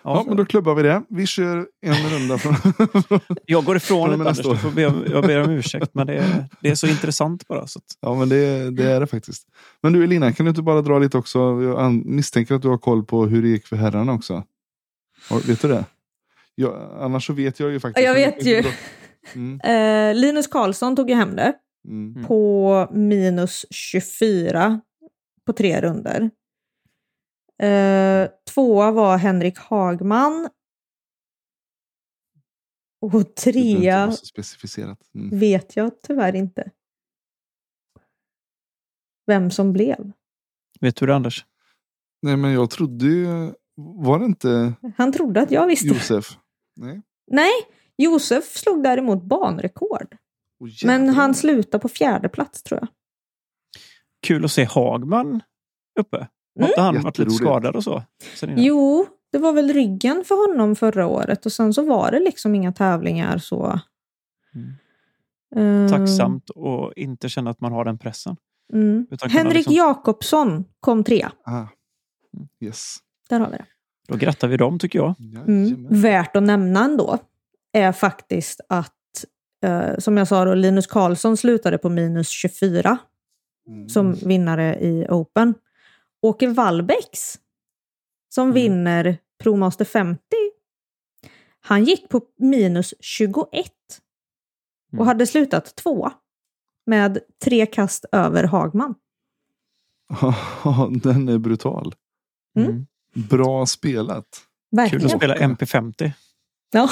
Ja, 0.04 0.24
men 0.28 0.38
då 0.38 0.46
klubbar 0.46 0.76
vi 0.76 0.84
det. 0.84 1.04
Vi 1.10 1.26
kör 1.26 1.68
en 1.82 2.10
runda 2.10 2.38
från... 2.38 2.56
Jag 3.46 3.66
går 3.66 3.76
ifrån 3.78 4.10
med 4.10 4.14
Anders, 4.20 4.28
nästa 4.38 4.44
du 4.44 4.50
år. 4.50 4.56
får 4.56 4.72
be 4.72 4.86
om, 4.86 5.06
jag 5.12 5.24
ber 5.24 5.44
om 5.44 5.50
ursäkt. 5.52 5.90
Men 5.94 6.08
det 6.08 6.14
är, 6.14 6.46
det 6.62 6.70
är 6.70 6.76
så 6.76 6.88
intressant 6.88 7.48
bara. 7.48 7.68
Så 7.68 7.80
att, 7.80 7.86
ja, 8.02 8.16
men 8.16 8.30
det, 8.30 8.72
det 8.72 8.84
är 8.92 9.00
det 9.00 9.08
faktiskt. 9.08 9.48
Men 9.82 9.94
du 9.94 10.04
Elina, 10.04 10.32
kan 10.34 10.46
du 10.46 10.50
inte 10.50 10.62
bara 10.62 10.82
dra 10.82 11.00
lite 11.00 11.18
också? 11.18 11.40
Jag 11.40 11.80
an- 11.80 12.04
misstänker 12.06 12.56
att 12.56 12.62
du 12.62 12.68
har 12.70 12.78
koll 12.78 13.06
på 13.06 13.26
hur 13.26 13.42
det 13.42 13.48
gick 13.48 13.68
för 13.68 13.76
herrarna 13.76 14.14
också. 14.14 14.44
Vet 15.48 15.62
du 15.62 15.68
det? 15.68 15.86
Ja, 16.56 16.98
annars 17.00 17.28
så 17.28 17.34
vet 17.34 17.60
jag 17.60 17.72
ju 17.72 17.80
faktiskt. 17.80 18.06
Ja, 18.06 18.18
jag 18.18 18.32
vet 18.32 18.46
ju. 18.46 18.64
Mm, 19.36 19.60
Eh, 19.64 20.16
Linus 20.16 20.48
Karlsson 20.48 20.96
tog 20.96 21.10
ju 21.10 21.16
hem 21.16 21.36
det. 21.36 21.54
Mm. 21.88 22.26
på 22.26 22.88
minus 22.94 23.66
24 23.70 24.82
på 25.46 25.54
tre 25.54 25.82
runder. 25.82 26.30
Eh, 27.62 28.30
tvåa 28.54 28.92
var 28.92 29.18
Henrik 29.18 29.58
Hagman. 29.58 30.50
Och 33.02 33.36
trea. 33.36 34.14
Mm. 35.16 35.40
vet 35.40 35.76
jag 35.76 36.02
tyvärr 36.02 36.36
inte. 36.36 36.72
Vem 39.26 39.52
som 39.52 39.74
blev. 39.74 40.12
vet 40.80 40.96
du 40.96 41.06
det 41.06 41.16
Anders? 41.16 41.46
Nej, 42.22 42.38
men 42.38 42.52
jag 42.52 42.70
trodde 42.70 43.06
ju... 43.06 43.54
Var 43.76 44.20
det 44.20 44.26
inte 44.26 44.74
Han 44.98 45.12
trodde 45.12 45.42
att 45.42 45.52
jag 45.52 45.68
visste. 45.68 45.88
Josef? 45.88 46.38
Nej. 46.76 47.02
Nej, 47.28 47.52
Josef 47.98 48.58
slog 48.58 48.84
däremot 48.84 49.24
banrekord. 49.24 50.18
Åh, 50.60 50.70
Men 50.86 51.10
han 51.10 51.36
slutade 51.36 51.82
på 51.82 51.90
fjärde 51.90 52.30
plats 52.30 52.64
tror 52.64 52.80
jag. 52.80 52.88
Kul 54.28 54.46
att 54.46 54.52
se 54.52 54.64
Hagman 54.64 55.42
uppe. 56.00 56.28
Har 56.60 56.68
inte 56.68 56.82
han 56.82 57.02
varit 57.02 57.18
lite 57.18 57.32
skadad 57.32 57.76
och 57.76 57.84
så? 57.84 58.04
Jo, 58.56 59.06
det 59.32 59.38
var 59.38 59.54
väl 59.54 59.74
ryggen 59.74 60.24
för 60.26 60.52
honom 60.52 60.76
förra 60.76 61.08
året 61.08 61.46
och 61.46 61.52
sen 61.52 61.74
så 61.74 61.82
var 61.86 62.12
det 62.12 62.20
liksom 62.20 62.56
inga 62.56 62.72
tävlingar 62.72 63.38
så. 63.38 63.80
Mm. 65.56 65.86
Eh, 65.86 65.92
Tacksamt 65.92 66.50
och 66.50 66.94
inte 66.96 67.30
känna 67.30 67.50
att 67.50 67.62
man 67.62 67.72
har 67.72 67.86
den 67.86 67.98
pressen. 67.98 68.36
Mm. 68.74 69.08
Henrik 69.30 69.54
liksom- 69.56 69.74
Jakobsson 69.74 70.66
kom 70.80 71.04
trea. 71.04 71.32
Ah. 71.46 71.66
Yes. 72.60 72.96
Där 73.30 73.40
har 73.40 73.50
vi 73.50 73.58
det. 73.58 73.66
Då 74.08 74.16
grattar 74.18 74.48
vi 74.48 74.58
dem 74.58 74.80
tycker 74.80 75.00
jag. 75.00 75.16
Mm. 75.48 75.88
Värt 75.90 76.36
att 76.36 76.44
nämna 76.44 76.86
ändå 76.86 77.18
är 77.74 77.92
faktiskt 77.92 78.62
att, 78.70 78.94
eh, 79.66 79.98
som 79.98 80.18
jag 80.18 80.28
sa 80.28 80.46
då, 80.46 80.54
Linus 80.54 80.88
Karlsson 80.88 81.38
slutade 81.38 81.78
på 81.78 81.90
minus 81.90 82.30
24 82.30 82.98
Mm. 83.68 83.90
som 83.90 84.14
vinnare 84.14 84.80
i 84.80 85.06
Open. 85.10 85.54
Åke 86.24 86.48
Wallbäcks 86.48 87.40
som 88.30 88.44
Mm. 88.44 88.54
vinner 88.54 89.18
ProMaster 89.44 89.86
50. 89.86 90.22
Han 91.60 91.84
gick 91.84 92.10
på 92.10 92.22
minus 92.40 92.94
21 93.00 93.72
och 94.88 94.94
Mm. 94.94 95.08
hade 95.08 95.28
slutat 95.28 95.76
två 95.76 96.12
med 96.86 97.20
tre 97.44 97.66
kast 97.66 98.06
över 98.12 98.44
Hagman. 98.44 98.96
Ja, 100.64 100.90
den 101.04 101.30
är 101.30 101.38
brutal. 101.38 101.96
Mm. 102.58 102.70
Mm. 102.70 102.86
Bra 103.30 103.66
spelat. 103.66 104.26
Kul 104.72 104.78
Verkligen. 104.78 105.06
att 105.06 105.12
spela 105.12 105.36
MP50. 105.36 106.12
Ja. 106.72 106.90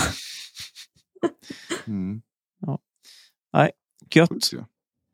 Mm. 1.88 2.22
Gött. 4.16 4.30
Schysst, 4.30 4.54
ja. 4.54 4.66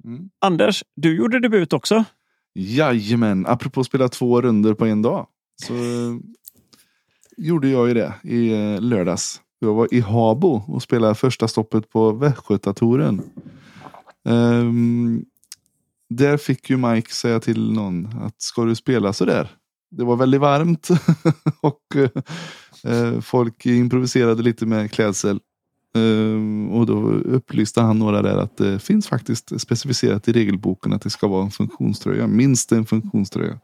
Mm. 0.03 0.29
Anders, 0.39 0.83
du 0.95 1.17
gjorde 1.17 1.39
debut 1.39 1.73
också. 1.73 2.05
Jajamän, 2.57 3.45
apropå 3.45 3.83
spela 3.83 4.09
två 4.09 4.41
runder 4.41 4.73
på 4.73 4.85
en 4.85 5.01
dag. 5.01 5.27
Så 5.63 5.73
eh, 5.73 6.15
gjorde 7.37 7.69
jag 7.69 7.87
ju 7.87 7.93
det 7.93 8.13
i 8.23 8.53
eh, 8.53 8.81
lördags. 8.81 9.41
Jag 9.59 9.73
var 9.73 9.93
i 9.93 9.99
Habo 9.99 10.63
och 10.67 10.83
spelade 10.83 11.15
första 11.15 11.47
stoppet 11.47 11.89
på 11.89 12.11
Västgötatouren. 12.11 13.21
Um, 14.23 14.33
ehm, 14.33 15.25
där 16.09 16.37
fick 16.37 16.69
ju 16.69 16.77
Mike 16.77 17.13
säga 17.13 17.39
till 17.39 17.71
någon 17.71 18.07
att 18.21 18.41
ska 18.41 18.65
du 18.65 18.75
spela 18.75 19.13
så 19.13 19.25
där? 19.25 19.49
Det 19.91 20.03
var 20.03 20.15
väldigt 20.15 20.41
varmt 20.41 20.87
och 21.61 21.81
uh, 22.87 23.21
folk 23.21 23.65
improviserade 23.65 24.43
lite 24.43 24.65
med 24.65 24.91
klädsel. 24.91 25.39
Ehm, 25.95 26.69
och 26.69 26.85
då 26.85 27.11
upplyste 27.11 27.81
han 27.81 27.99
några 27.99 28.21
där 28.21 28.37
att 28.37 28.57
det 28.57 28.79
finns 28.79 29.07
faktiskt 29.07 29.61
specificerat 29.61 30.27
i 30.27 30.31
regelboken 30.31 30.93
att 30.93 31.01
det 31.01 31.09
ska 31.09 31.27
vara 31.27 31.43
en 31.43 31.51
funktionströja. 31.51 32.27
Minst 32.27 32.71
en 32.71 32.85
funktionströja. 32.85 33.59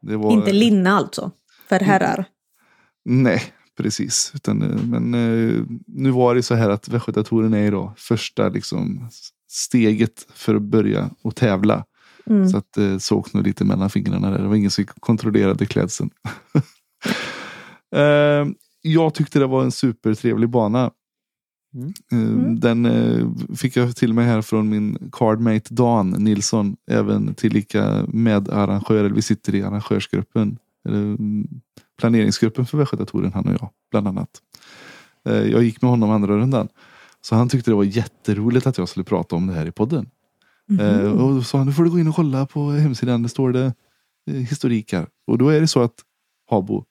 Det 0.00 0.16
var, 0.16 0.32
Inte 0.32 0.52
linne 0.52 0.92
alltså, 0.92 1.30
för 1.68 1.80
herrar. 1.80 2.24
Nej, 3.04 3.42
precis. 3.76 4.32
Utan, 4.34 4.62
eh, 4.62 4.84
men 4.84 5.14
eh, 5.14 5.64
nu 5.86 6.10
var 6.10 6.34
det 6.34 6.42
så 6.42 6.54
här 6.54 6.70
att 6.70 6.88
Västgötatouren 6.88 7.54
är 7.54 7.70
då 7.70 7.92
första 7.96 8.48
liksom, 8.48 9.08
steget 9.48 10.26
för 10.34 10.54
att 10.54 10.62
börja 10.62 11.10
och 11.22 11.36
tävla. 11.36 11.84
Mm. 12.26 12.48
Så 12.48 12.56
att 12.56 12.72
det 12.72 13.00
såg 13.00 13.34
nog 13.34 13.46
lite 13.46 13.64
mellan 13.64 13.90
fingrarna 13.90 14.30
där. 14.30 14.38
Det 14.38 14.48
var 14.48 14.56
ingen 14.56 14.70
som 14.70 14.84
kontrollerade 14.84 15.66
klädseln. 15.66 16.10
Eh, 17.94 18.46
jag 18.82 19.14
tyckte 19.14 19.38
det 19.38 19.46
var 19.46 19.62
en 19.62 19.70
supertrevlig 19.70 20.48
bana. 20.48 20.90
Mm. 21.74 21.92
Eh, 22.12 22.18
Mm. 22.18 22.60
Den 22.60 22.86
eh, 22.86 23.28
fick 23.56 23.76
jag 23.76 23.96
till 23.96 24.12
mig 24.14 24.26
här 24.26 24.42
från 24.42 24.68
min 24.68 25.08
cardmate 25.12 25.74
Dan 25.74 26.10
Nilsson. 26.10 26.76
Även 26.90 27.34
tillika 27.34 28.04
medarrangör. 28.08 28.94
eller 28.96 29.10
Vi 29.10 29.22
sitter 29.22 29.54
i 29.54 29.62
arrangörsgruppen. 29.62 30.58
Eller, 30.88 30.98
mm, 30.98 31.48
planeringsgruppen 32.00 32.66
för 32.66 32.78
Västgötatouren, 32.78 33.32
han 33.32 33.46
och 33.46 33.52
jag. 33.52 33.70
Bland 33.90 34.08
annat. 34.08 34.30
Eh, 35.28 35.34
Jag 35.42 35.62
gick 35.62 35.82
med 35.82 35.90
honom 35.90 36.10
andra 36.10 36.36
rundan. 36.36 36.68
Så 37.20 37.34
han 37.34 37.48
tyckte 37.48 37.70
det 37.70 37.74
var 37.74 37.84
jätteroligt 37.84 38.66
att 38.66 38.78
jag 38.78 38.88
skulle 38.88 39.04
prata 39.04 39.36
om 39.36 39.46
det 39.46 39.52
här 39.54 39.66
i 39.66 39.72
podden. 39.72 40.10
Mhm. 40.70 41.12
och 41.12 41.34
då 41.34 41.42
sa 41.42 41.58
han, 41.58 41.66
nu 41.66 41.72
får 41.72 41.84
du 41.84 41.90
gå 41.90 41.98
in 41.98 42.08
och 42.08 42.14
kolla 42.14 42.46
på 42.46 42.70
hemsidan, 42.70 43.22
det 43.22 43.28
står 43.28 43.52
det 43.52 43.74
historik 44.30 44.92
här. 44.92 45.06
Och 45.26 45.38
då 45.38 45.48
är 45.48 45.60
det 45.60 45.66
så 45.68 45.82
att 45.82 45.94
Habo, 46.50 46.84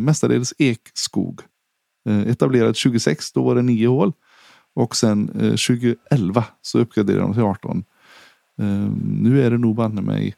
mestadels 0.00 0.54
ekskog, 0.58 1.40
eh, 2.08 2.20
etablerad 2.20 2.76
26, 2.76 3.32
då 3.32 3.44
var 3.44 3.54
det 3.54 3.62
nio 3.62 3.86
hål. 3.86 4.12
Och 4.74 4.96
sen 4.96 5.28
eh, 5.28 5.50
2011 5.50 6.44
så 6.62 6.78
uppgraderade 6.78 7.22
de 7.22 7.32
till 7.32 7.42
18. 7.42 7.84
Eh, 8.58 8.90
nu 9.04 9.42
är 9.42 9.50
det 9.50 9.58
nog 9.58 9.76
banne 9.76 10.02
mig 10.02 10.34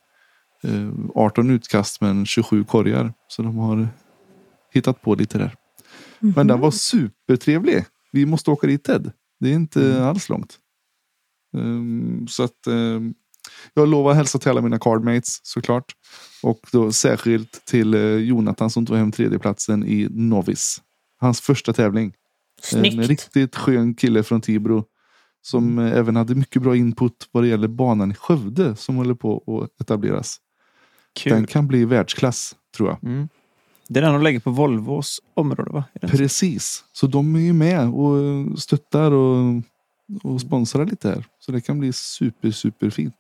eh, 0.63 0.91
18 1.15 1.51
utkast 1.51 2.01
men 2.01 2.27
27 2.27 2.65
korgar. 2.65 3.13
Så 3.29 3.43
de 3.43 3.57
har 3.57 3.89
hittat 4.73 5.03
på 5.03 5.15
lite 5.15 5.39
där. 5.39 5.55
Men 6.19 6.47
den 6.47 6.61
var 6.61 6.71
supertrevlig. 6.71 7.85
Vi 8.13 8.27
måste 8.27 8.51
åka 8.51 8.67
dit 8.67 8.85
Ted. 8.85 9.13
Det 9.41 9.51
är 9.51 9.55
inte 9.55 10.05
alls 10.05 10.29
långt. 10.29 10.59
Ehm, 11.57 12.27
så 12.29 12.43
att 12.43 12.67
ehm, 12.67 13.15
jag 13.75 13.89
lovar 13.89 14.11
att 14.11 14.17
hälsa 14.17 14.39
till 14.39 14.51
alla 14.51 14.61
mina 14.61 14.79
cardmates 14.79 15.41
såklart. 15.43 15.93
Och 16.43 16.61
då 16.73 16.93
särskilt 16.93 17.65
till 17.67 17.95
eh, 17.95 18.01
Jonathan 18.01 18.71
som 18.71 18.87
tog 18.87 18.97
hem 18.97 19.13
tredjeplatsen 19.13 19.85
i 19.85 20.09
Novice. 20.11 20.83
Hans 21.25 21.41
första 21.41 21.73
tävling. 21.73 22.05
En 22.73 22.79
Snyggt. 22.81 23.09
riktigt 23.09 23.57
skön 23.57 23.95
kille 23.95 24.23
från 24.23 24.41
Tibro. 24.41 24.85
Som 25.43 25.79
eh, 25.79 25.93
även 25.99 26.17
hade 26.17 26.35
mycket 26.35 26.63
bra 26.63 26.77
input 26.77 27.29
vad 27.33 27.43
det 27.45 27.49
gäller 27.49 27.69
banan 27.69 28.11
i 28.11 28.15
Skövde 28.15 28.77
som 28.77 28.97
håller 28.97 29.15
på 29.15 29.63
att 29.63 29.81
etableras. 29.81 30.37
Kul. 31.15 31.33
Den 31.33 31.47
kan 31.47 31.67
bli 31.69 31.85
världsklass 31.85 32.57
tror 32.77 32.89
jag. 32.89 33.05
Mm. 33.11 33.29
Det 33.89 34.01
är 34.01 34.03
den 34.05 34.13
de 34.13 34.23
lägger 34.23 34.41
på 34.41 34.51
Volvos 34.51 35.21
område 35.35 35.71
va? 35.71 35.85
Precis. 36.01 36.85
Så 36.93 37.07
de 37.07 37.35
är 37.37 37.41
ju 37.41 37.53
med 37.53 37.89
och 37.89 38.19
eh, 38.19 38.55
stöttar 38.55 39.11
och, 39.13 39.63
och 40.23 40.41
sponsrar 40.41 40.87
lite 40.87 41.09
här. 41.09 41.25
Så 41.39 41.53
det 41.53 41.61
kan 41.61 41.79
bli 41.79 41.93
super, 41.93 42.51
super 42.51 42.91
fint. 42.91 43.17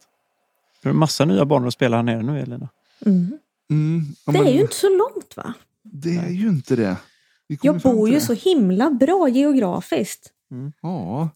Det 0.83 0.89
är 0.89 0.91
en 0.91 0.99
massa 0.99 1.25
nya 1.25 1.45
banor 1.45 1.67
att 1.67 1.75
spela 1.75 1.97
här 1.97 2.03
nere 2.03 2.23
nu 2.23 2.41
Elina. 2.41 2.69
Mm. 3.07 3.39
Mm, 3.71 4.03
ja, 4.27 4.33
Det 4.33 4.39
är 4.39 4.43
men 4.43 4.53
ju 4.53 4.61
inte 4.61 4.75
så 4.75 4.89
långt 4.97 5.37
va? 5.37 5.55
det 5.83 6.17
är 6.17 6.31
ju 6.31 6.49
inte 6.49 6.77
det. 6.77 6.97
Jag 7.47 7.81
bor 7.81 8.09
ju 8.09 8.21
så 8.21 8.33
himla 8.33 8.91
bra 8.91 9.29
geografiskt. 9.29 10.31
Ja, 10.83 11.29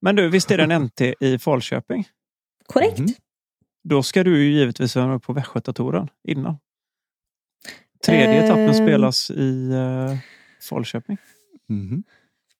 Men 0.00 0.16
du, 0.16 0.30
visst 0.30 0.50
är 0.50 0.56
det 0.58 0.74
en 0.74 0.82
NT 0.84 1.00
i 1.20 1.38
Falköping? 1.38 2.08
Korrekt. 2.66 2.98
Mhm. 2.98 3.08
Då 3.84 4.02
ska 4.02 4.24
du 4.24 4.44
ju 4.44 4.52
givetvis 4.58 4.96
vara 4.96 5.06
med 5.06 5.22
på 5.22 5.32
Västgötatouren 5.32 6.08
innan. 6.28 6.56
Tredje 8.06 8.44
etappen 8.44 8.68
Ehm. 8.68 8.74
spelas 8.74 9.30
i 9.30 9.70
uh, 9.72 10.16
Falköping. 10.68 11.16
Mhm. 11.68 12.04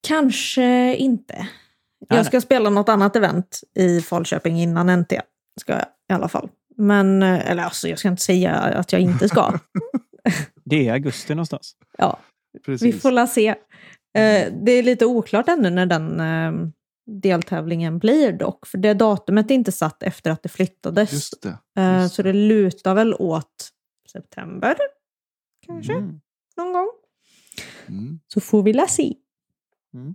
Kanske 0.09 0.97
inte. 0.97 1.49
Jag 2.09 2.27
ska 2.27 2.41
spela 2.41 2.71
något 2.71 2.89
annat 2.89 3.17
event 3.17 3.61
i 3.75 4.01
Falköping 4.01 4.61
innan 4.61 5.01
NT. 5.01 5.13
Ska 5.61 5.73
jag 5.73 5.87
i 6.11 6.13
alla 6.13 6.29
fall. 6.29 6.49
Men, 6.77 7.23
eh, 7.23 7.51
eller 7.51 7.63
alltså 7.63 7.89
jag 7.89 7.99
ska 7.99 8.09
inte 8.09 8.23
säga 8.23 8.55
att 8.55 8.93
jag 8.93 9.01
inte 9.03 9.29
ska. 9.29 9.59
Det 10.65 10.89
är 10.89 10.93
augusti 10.93 11.35
någonstans. 11.35 11.77
Ja, 11.99 12.19
vi 12.57 12.61
Precis. 12.63 13.03
får 13.03 13.11
la 13.11 13.27
se. 13.27 13.49
Eh, 13.49 14.53
Det 14.65 14.73
är 14.73 14.83
lite 14.83 15.07
oklart 15.07 15.49
ännu 15.49 15.71
när 15.71 15.87
den 15.87 16.21
eh, 16.21 16.69
deltävlingen 17.07 17.99
blir 17.99 18.33
dock. 18.33 18.67
För 18.67 18.79
det 18.79 18.95
datumet 18.95 19.51
är 19.51 19.55
inte 19.55 19.73
satt 19.73 20.03
efter 20.03 20.31
att 20.31 20.43
det 20.43 20.49
flyttades. 20.49 21.13
Just 21.13 21.43
det. 21.43 21.59
Eh, 21.83 22.03
just 22.03 22.15
Så 22.15 22.23
det 22.23 22.33
lutar 22.33 22.95
väl 22.95 23.15
åt 23.15 23.69
september. 24.13 24.77
Kanske, 25.67 25.93
Mm. 25.93 26.21
någon 26.57 26.73
gång. 26.73 26.89
Mm. 27.89 28.21
Så 28.29 28.41
får 28.41 28.63
vi 28.63 28.73
la 28.73 28.87
se. 28.87 29.15
Mm. 29.95 30.15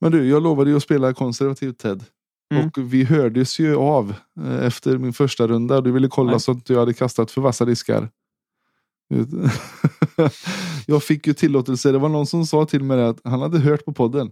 Men 0.00 0.12
du, 0.12 0.28
jag 0.28 0.42
lovade 0.42 0.70
ju 0.70 0.76
att 0.76 0.82
spela 0.82 1.14
konservativt 1.14 1.78
Ted. 1.78 2.04
Mm. 2.54 2.66
Och 2.66 2.94
vi 2.94 3.04
hördes 3.04 3.58
ju 3.58 3.76
av 3.76 4.14
efter 4.62 4.98
min 4.98 5.12
första 5.12 5.46
runda. 5.46 5.80
Du 5.80 5.92
ville 5.92 6.08
kolla 6.08 6.30
Nej. 6.30 6.40
så 6.40 6.52
att 6.52 6.70
jag 6.70 6.78
hade 6.78 6.94
kastat 6.94 7.30
för 7.30 7.40
vassa 7.40 7.64
diskar. 7.64 8.08
jag 10.86 11.02
fick 11.02 11.26
ju 11.26 11.34
tillåtelse. 11.34 11.92
Det 11.92 11.98
var 11.98 12.08
någon 12.08 12.26
som 12.26 12.46
sa 12.46 12.66
till 12.66 12.82
mig 12.84 13.02
att 13.04 13.20
han 13.24 13.40
hade 13.40 13.58
hört 13.58 13.84
på 13.84 13.92
podden. 13.92 14.30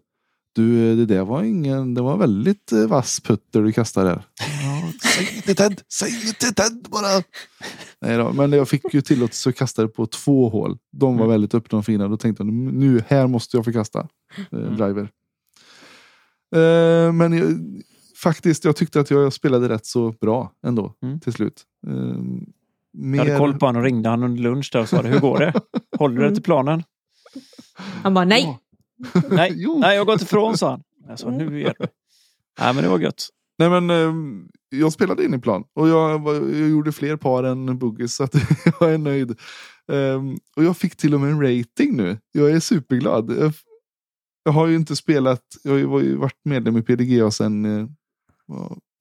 Du, 0.54 0.96
det 0.96 1.06
där 1.14 1.24
var 1.24 1.42
ingen, 1.42 1.94
det 1.94 2.02
var 2.02 2.16
väldigt 2.16 2.72
eh, 2.72 2.86
vass 2.86 3.20
putter 3.20 3.62
du 3.62 3.72
kastade 3.72 4.08
där. 4.08 4.22
Ja, 4.38 4.92
säg 5.02 5.36
inte 5.36 5.54
Ted, 5.54 5.80
säg 5.92 6.10
inte 6.28 6.52
Ted 6.52 6.86
bara. 6.90 7.22
Nej 8.00 8.16
då, 8.16 8.32
men 8.32 8.52
jag 8.52 8.68
fick 8.68 8.94
ju 8.94 9.00
tillåtelse 9.00 9.48
att 9.50 9.56
kasta 9.56 9.82
det 9.82 9.88
på 9.88 10.06
två 10.06 10.48
hål. 10.48 10.78
De 10.92 11.14
var 11.16 11.24
Mm. 11.24 11.28
väldigt 11.30 11.54
öppna 11.54 11.78
och 11.78 11.84
fina. 11.86 12.08
Då 12.08 12.16
tänkte 12.16 12.42
jag 12.42 12.52
nu, 12.52 13.02
här 13.08 13.26
måste 13.26 13.56
jag 13.56 13.64
få 13.64 13.72
kasta 13.72 14.08
eh, 14.52 14.58
Mm. 14.58 14.76
driver. 14.76 15.10
Eh, 16.56 17.12
men 17.12 17.32
jag, 17.32 17.58
faktiskt, 18.22 18.64
jag 18.64 18.76
tyckte 18.76 19.00
att 19.00 19.10
jag 19.10 19.32
spelade 19.32 19.68
rätt 19.68 19.86
så 19.86 20.14
bra 20.20 20.52
ändå 20.66 20.94
Mm. 21.02 21.20
till 21.20 21.32
slut. 21.32 21.62
Eh, 21.86 21.92
mer... 22.96 23.18
Jag 23.18 23.24
hade 23.24 23.38
koll 23.38 23.58
på 23.58 23.66
honom 23.66 23.80
och 23.80 23.84
ringde 23.84 24.08
han 24.08 24.22
under 24.22 24.42
lunch 24.42 24.70
där 24.72 24.80
och 24.80 24.88
sa 24.88 25.02
det, 25.02 25.08
hur 25.08 25.20
går 25.20 25.38
det? 25.38 25.52
Håller 25.98 26.16
du 26.16 26.22
dig 26.22 26.34
till 26.34 26.42
planen? 26.42 26.82
Han 28.02 28.14
bara 28.14 28.24
nej. 28.24 28.42
Ja. 28.44 28.58
Nej, 29.30 29.52
Jo. 29.56 29.78
nej 29.78 29.94
jag 29.94 30.00
har 30.00 30.12
gått 30.12 30.22
ifrån 30.22 30.58
sa 30.58 30.70
han. 30.70 30.82
Jag 31.08 31.18
sa, 31.18 31.30
nu 31.30 31.60
är 31.60 31.74
det. 31.78 31.88
Nej 32.60 32.74
men 32.74 32.84
det 32.84 32.88
var 32.90 32.98
gött. 32.98 33.28
Nej 33.58 33.70
men 33.70 33.90
ehm, 33.90 34.48
jag 34.68 34.92
spelade 34.92 35.24
in 35.24 35.34
i 35.34 35.38
plan 35.38 35.64
och 35.74 35.88
jag, 35.88 36.26
jag 36.26 36.68
gjorde 36.68 36.92
fler 36.92 37.16
par 37.16 37.44
än 37.44 37.78
Boogies 37.78 38.16
så 38.16 38.24
att 38.24 38.34
jag 38.80 38.94
är 38.94 38.98
nöjd. 38.98 39.38
Ehm, 39.92 40.36
och 40.56 40.64
jag 40.64 40.76
fick 40.76 40.96
till 40.96 41.14
och 41.14 41.20
med 41.20 41.30
en 41.30 41.42
rating 41.42 41.96
nu. 41.96 42.18
Jag 42.32 42.50
är 42.50 42.60
superglad. 42.60 43.30
Jag, 43.38 43.52
jag 44.44 44.52
har 44.52 44.66
ju 44.66 44.76
inte 44.76 44.96
spelat, 44.96 45.42
jag 45.62 45.70
har 45.72 45.78
ju 45.78 45.84
var 45.86 46.00
ju 46.00 46.16
varit 46.16 46.40
medlem 46.44 46.76
i 46.76 46.82
PDGA 46.82 47.30
sen, 47.30 47.64
eh, 47.64 47.86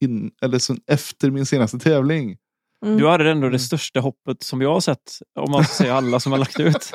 in, 0.02 0.32
eller 0.42 0.60
sen 0.60 0.80
efter 0.88 1.32
min 1.32 1.46
senaste 1.46 1.80
tävling. 1.80 2.38
Mm. 2.86 2.98
Du 2.98 3.08
hade 3.08 3.32
ändå 3.32 3.50
det 3.50 3.60
största 3.60 4.00
hoppet 4.00 4.44
som 4.44 4.62
jag 4.62 4.74
har 4.74 4.80
sett. 4.80 5.20
Om 5.40 5.52
man 5.52 5.64
ska 5.64 5.74
säga 5.74 5.96
alla 5.96 6.20
som 6.20 6.32
har 6.32 6.40
lagt 6.40 6.60
ut. 6.60 6.92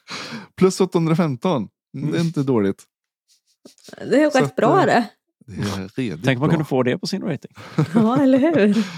Plus 0.56 0.80
815. 0.80 1.68
Mm, 1.96 2.10
Det 2.12 2.18
är 2.18 2.20
inte 2.22 2.42
dåligt. 2.42 2.84
Det 4.10 4.22
är 4.22 4.30
Så 4.30 4.38
rätt 4.38 4.56
bra 4.56 4.80
eh, 4.80 4.86
det. 4.86 5.08
Det 5.96 6.16
Tänk 6.24 6.36
om 6.36 6.40
man 6.40 6.48
bra. 6.48 6.48
kunde 6.48 6.64
få 6.64 6.82
det 6.82 6.98
på 6.98 7.06
sin 7.06 7.22
rating. 7.22 7.50
Ja, 7.94 8.22
eller 8.22 8.38
hur? 8.38 8.84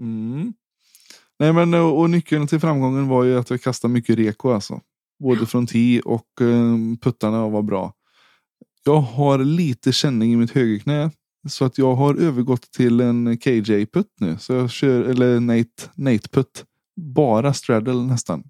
Mm. 0.00 0.52
Nej, 1.38 1.52
men, 1.52 1.74
och, 1.74 2.00
och 2.00 2.10
nyckeln 2.10 2.46
till 2.46 2.60
framgången 2.60 3.08
var 3.08 3.24
ju 3.24 3.38
att 3.38 3.50
jag 3.50 3.62
kastade 3.62 3.92
mycket 3.94 4.16
reko 4.18 4.50
alltså. 4.52 4.80
Både 5.22 5.46
från 5.46 5.66
tee 5.66 6.00
och 6.00 6.40
eh, 6.40 6.76
puttarna 7.00 7.48
var 7.48 7.62
bra. 7.62 7.92
Jag 8.84 9.00
har 9.00 9.38
lite 9.38 9.92
känning 9.92 10.32
i 10.32 10.36
mitt 10.36 10.50
högerknä. 10.50 11.10
Så 11.48 11.64
att 11.64 11.78
jag 11.78 11.94
har 11.94 12.14
övergått 12.14 12.70
till 12.70 13.00
en 13.00 13.38
KJ-putt 13.38 14.12
nu. 14.20 14.36
Så 14.38 14.52
jag 14.52 14.70
kör, 14.70 15.02
eller 15.02 15.40
Nate, 15.40 15.90
Nate-putt. 15.94 16.64
Bara 16.96 17.54
straddle 17.54 17.94
nästan. 17.94 18.44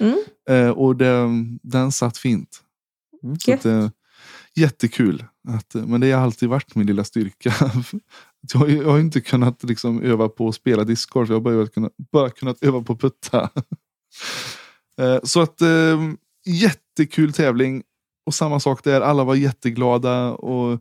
Mm. 0.00 0.18
Eh, 0.48 0.70
och 0.70 0.96
den, 0.96 1.58
den 1.62 1.92
satt 1.92 2.18
fint. 2.18 2.60
Mm. 3.22 3.38
Så 3.38 3.54
att, 3.54 3.64
eh, 3.64 3.88
jättekul. 4.54 5.24
Att, 5.48 5.74
eh, 5.74 5.86
men 5.86 6.00
det 6.00 6.12
har 6.12 6.22
alltid 6.22 6.48
varit 6.48 6.74
min 6.74 6.86
lilla 6.86 7.04
styrka. 7.04 7.54
jag, 8.54 8.70
jag 8.70 8.84
har 8.84 8.98
inte 8.98 9.20
kunnat 9.20 9.64
liksom, 9.64 10.02
öva 10.02 10.28
på 10.28 10.48
att 10.48 10.54
spela 10.54 10.84
discgolf. 10.84 11.28
Jag 11.28 11.36
har 11.36 11.40
bara 11.40 11.66
kunnat, 11.66 11.92
bara 12.12 12.30
kunnat 12.30 12.62
öva 12.62 12.82
på 12.82 12.92
att 12.92 13.00
putta. 13.00 13.50
Eh, 14.98 15.18
så 15.22 15.40
att 15.40 15.60
eh, 15.60 16.00
jättekul 16.46 17.32
tävling. 17.32 17.82
Och 18.26 18.34
samma 18.34 18.60
sak 18.60 18.84
där. 18.84 19.00
Alla 19.00 19.24
var 19.24 19.34
jätteglada. 19.34 20.32
Och 20.32 20.80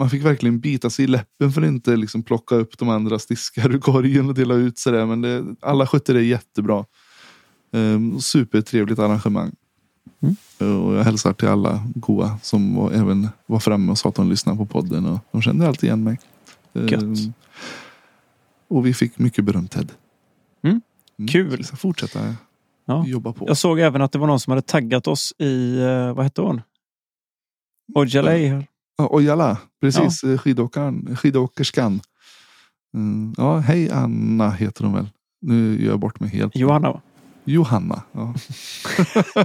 man 0.00 0.10
fick 0.10 0.24
verkligen 0.24 0.60
bita 0.60 0.90
sig 0.90 1.04
i 1.04 1.08
läppen 1.08 1.52
för 1.52 1.62
att 1.62 1.68
inte 1.68 1.96
liksom, 1.96 2.22
plocka 2.22 2.54
upp 2.54 2.78
de 2.78 2.88
andras 2.88 3.26
diskar 3.26 3.74
ur 3.74 3.78
korgen 3.78 4.28
och 4.28 4.34
dela 4.34 4.54
ut 4.54 4.78
sådär. 4.78 5.06
Men 5.06 5.20
det, 5.20 5.44
alla 5.60 5.86
skötte 5.86 6.12
det 6.12 6.22
jättebra. 6.22 6.84
Eh, 7.72 8.18
supertrevligt 8.18 8.98
arrangemang. 8.98 9.52
Och 10.58 10.94
jag 10.94 11.04
hälsar 11.04 11.32
till 11.32 11.48
alla 11.48 11.82
goa 11.94 12.38
som 12.42 12.74
var, 12.76 12.92
även 12.92 13.28
var 13.46 13.58
framme 13.58 13.92
och 13.92 13.98
sa 13.98 14.08
att 14.08 14.14
de 14.14 14.28
lyssnade 14.30 14.58
på 14.58 14.66
podden. 14.66 15.06
Och 15.06 15.18
de 15.32 15.42
kände 15.42 15.68
alltid 15.68 15.88
igen 15.88 16.04
mig. 16.04 16.18
Ehm, 16.74 17.14
och 18.68 18.86
vi 18.86 18.94
fick 18.94 19.18
mycket 19.18 19.44
beröm 19.44 19.68
Ted. 19.68 19.92
Mm. 20.62 20.80
Kul. 21.30 21.56
Vi 21.56 21.64
ska 21.64 21.76
fortsätta 21.76 22.34
Ja. 22.86 23.06
jobba 23.06 23.32
på. 23.32 23.48
Jag 23.48 23.56
såg 23.56 23.80
även 23.80 24.02
att 24.02 24.12
det 24.12 24.18
var 24.18 24.26
någon 24.26 24.40
som 24.40 24.50
hade 24.50 24.62
taggat 24.62 25.06
oss 25.06 25.32
i, 25.38 25.80
eh, 25.80 26.14
vad 26.14 26.24
hette 26.24 26.40
hon? 26.40 26.62
Ojalay. 27.94 28.66
Ja, 29.00 29.08
Ojala, 29.10 29.58
precis. 29.80 30.22
Ja. 30.22 30.38
Skidåkaren, 30.38 31.16
skidåkerskan. 31.16 32.00
Mm, 32.94 33.34
ja, 33.36 33.58
hej 33.58 33.90
Anna 33.90 34.50
heter 34.50 34.84
hon 34.84 34.94
väl. 34.94 35.08
Nu 35.40 35.82
gör 35.82 35.90
jag 35.90 36.00
bort 36.00 36.20
mig 36.20 36.30
helt. 36.30 36.56
Johanna 36.56 36.92
va? 36.92 37.00
Johanna. 37.44 38.02
Ja. 38.12 38.34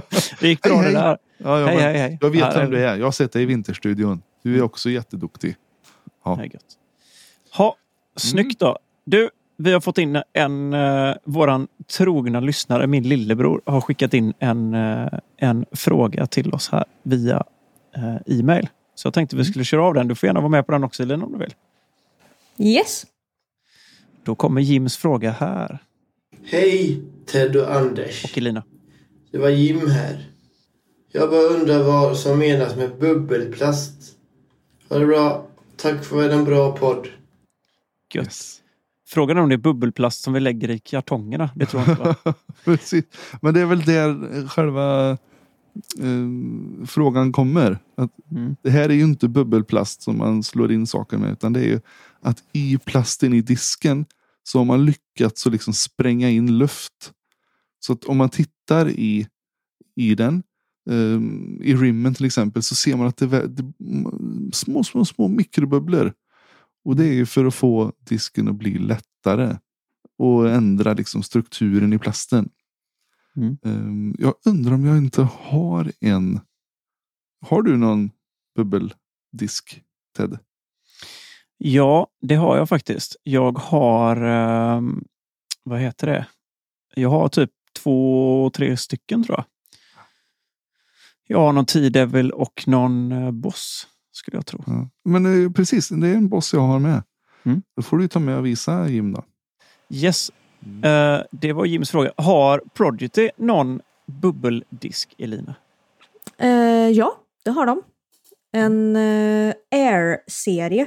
Det 0.40 0.48
gick 0.48 0.62
bra 0.62 0.76
Hej, 0.76 0.92
det 0.92 0.98
hej. 0.98 1.08
där. 1.08 1.18
Ja, 1.38 1.60
ja, 1.60 1.66
Hej, 1.66 1.76
hej, 1.76 1.98
hej. 1.98 2.18
Jag 2.20 2.30
vet 2.30 2.40
Ja, 2.40 2.52
vem 2.54 2.70
du 2.70 2.84
är. 2.84 2.96
Jag 2.96 3.06
har 3.06 3.12
sett 3.12 3.32
dig 3.32 3.42
i 3.42 3.46
Vinterstudion. 3.46 4.22
Du 4.42 4.56
är 4.56 4.62
också 4.62 4.90
jätteduktig. 4.90 5.56
Ja. 6.24 6.40
Är 6.40 6.44
gött. 6.44 6.64
Ha, 7.56 7.76
snyggt 8.16 8.60
då. 8.60 8.78
Du, 9.04 9.30
vi 9.56 9.72
har 9.72 9.80
fått 9.80 9.98
in 9.98 10.22
en, 10.32 10.74
uh, 10.74 11.14
våran 11.24 11.68
trogna 11.98 12.40
lyssnare, 12.40 12.86
min 12.86 13.02
lillebror, 13.02 13.60
har 13.66 13.80
skickat 13.80 14.14
in 14.14 14.34
en, 14.38 14.74
eh, 14.74 15.08
en 15.36 15.64
fråga 15.72 16.26
till 16.26 16.54
oss 16.54 16.68
här 16.72 16.84
via 17.02 17.44
eh, 17.96 18.38
e-mail. 18.38 18.68
Så 18.96 19.06
jag 19.06 19.14
tänkte 19.14 19.36
vi 19.36 19.44
skulle 19.44 19.64
köra 19.64 19.84
av 19.84 19.94
den. 19.94 20.08
Du 20.08 20.14
får 20.14 20.26
gärna 20.26 20.40
vara 20.40 20.50
med 20.50 20.66
på 20.66 20.72
den 20.72 20.84
också 20.84 21.02
Elin 21.02 21.22
om 21.22 21.32
du 21.32 21.38
vill. 21.38 21.54
Yes. 22.58 23.06
Då 24.24 24.34
kommer 24.34 24.60
Jims 24.60 24.96
fråga 24.96 25.30
här. 25.30 25.78
Hej 26.44 27.02
Ted 27.26 27.56
och 27.56 27.74
Anders. 27.74 28.24
Och 28.24 28.38
Elina. 28.38 28.62
Det 29.30 29.38
var 29.38 29.48
Jim 29.48 29.90
här. 29.90 30.30
Jag 31.12 31.30
bara 31.30 31.40
undrar 31.40 31.82
vad 31.82 32.16
som 32.16 32.38
menas 32.38 32.76
med 32.76 32.98
bubbelplast. 32.98 34.16
Ha 34.88 34.98
det 34.98 35.06
bra. 35.06 35.46
Tack 35.76 36.04
för 36.04 36.30
en 36.30 36.44
bra 36.44 36.76
podd. 36.76 37.08
Gött. 38.14 38.24
Yes. 38.26 38.60
Frågan 39.08 39.36
är 39.36 39.40
om 39.40 39.48
det 39.48 39.54
är 39.54 39.58
bubbelplast 39.58 40.22
som 40.22 40.32
vi 40.32 40.40
lägger 40.40 40.70
i 40.70 40.78
kartongerna. 40.78 41.50
Det 41.54 41.66
tror 41.66 41.82
jag 41.82 41.90
inte 41.90 42.02
va? 42.02 42.34
Precis. 42.64 43.04
Men 43.42 43.54
det 43.54 43.60
är 43.60 43.66
väl 43.66 43.84
där 43.84 44.48
själva 44.48 45.18
eh, 45.98 46.86
frågan 46.86 47.32
kommer. 47.32 47.78
Att 47.96 48.10
Mm. 48.30 48.56
det 48.62 48.70
här 48.70 48.88
är 48.88 48.94
ju 48.94 49.04
inte 49.04 49.28
bubbelplast 49.28 50.02
som 50.02 50.18
man 50.18 50.42
slår 50.42 50.72
in 50.72 50.86
saker 50.86 51.18
med. 51.18 51.32
Utan 51.32 51.52
det 51.52 51.60
är 51.60 51.68
ju 51.68 51.80
att 52.20 52.42
i 52.52 52.78
plasten 52.78 53.32
i 53.34 53.40
disken 53.40 54.06
så 54.42 54.58
har 54.58 54.64
man 54.64 54.84
lyckats 54.84 55.46
att 55.46 55.52
liksom 55.52 55.72
spränga 55.74 56.30
in 56.30 56.58
luft. 56.58 57.12
Så 57.80 57.92
att 57.92 58.04
om 58.04 58.16
man 58.16 58.28
tittar 58.28 58.88
i, 58.90 59.26
i 59.96 60.14
den, 60.14 60.42
eh, 60.90 61.20
i 61.66 61.74
rimmen 61.74 62.14
till 62.14 62.26
exempel, 62.26 62.62
så 62.62 62.74
ser 62.74 62.96
man 62.96 63.06
att 63.06 63.16
det 63.16 63.36
är 63.36 63.46
det, 63.46 63.72
små, 64.52 64.84
små, 64.84 65.04
små 65.04 65.28
mikrobubblor. 65.28 66.12
Och 66.84 66.96
det 66.96 67.04
är 67.04 67.12
ju 67.12 67.26
för 67.26 67.44
att 67.44 67.54
få 67.54 67.92
disken 67.98 68.48
att 68.48 68.54
bli 68.54 68.78
lättare. 68.78 69.56
Och 70.18 70.50
ändra 70.50 70.92
liksom 70.92 71.22
strukturen 71.22 71.92
i 71.92 71.98
plasten. 71.98 72.48
Mm. 73.36 73.58
Ehm, 73.64 74.14
jag 74.18 74.34
undrar 74.44 74.74
om 74.74 74.84
jag 74.84 74.98
inte 74.98 75.22
har 75.22 75.92
en. 76.00 76.40
Har 77.40 77.62
du 77.62 77.76
någon 77.76 78.10
bubbeldisk 78.56 79.82
Ted? 80.16 80.38
Ja, 81.58 82.06
det 82.20 82.34
har 82.34 82.56
jag 82.56 82.68
faktiskt. 82.68 83.16
Jag 83.22 83.58
har, 83.58 84.16
ehm, 84.16 85.04
vad 85.64 85.80
heter 85.80 86.06
det? 86.06 86.26
Jag 86.94 87.10
har 87.10 87.28
typ 87.28 87.50
två, 87.82 88.50
tre 88.54 88.76
stycken 88.76 89.24
tror 89.24 89.38
jag. 89.38 89.44
Jag 91.26 91.38
har 91.38 91.52
någon 91.52 91.66
T-Devil 91.66 92.30
och 92.30 92.64
någon 92.66 93.12
eh, 93.12 93.30
Boss, 93.30 93.86
skulle 94.12 94.36
jag 94.36 94.46
tro. 94.46 94.64
Ja. 94.66 94.88
Men 95.04 95.44
eh, 95.44 95.52
precis, 95.52 95.88
det 95.88 96.08
är 96.08 96.14
en 96.14 96.28
boss 96.28 96.52
jag 96.52 96.60
har 96.60 96.78
med. 96.78 97.02
Mm. 97.42 97.62
Då 97.76 97.82
får 97.82 97.98
du 97.98 98.08
ta 98.08 98.18
med 98.18 98.38
och 98.38 98.46
visa 98.46 98.88
Jim 98.88 99.12
då. 99.12 99.24
Yes, 99.90 100.30
Eh, 100.84 101.22
det 101.30 101.52
var 101.52 101.64
Jims 101.64 101.90
fråga. 101.90 102.12
Har 102.16 102.62
Prodigy 102.74 103.30
någon 103.36 103.80
bubbeldisk, 104.06 105.14
Elina? 105.18 105.54
Eh, 106.38 106.88
ja, 106.88 107.16
det 107.44 107.50
har 107.50 107.66
de. 107.66 107.82
En 108.52 108.96
eh, 108.96 109.54
Air-serie. 109.70 110.86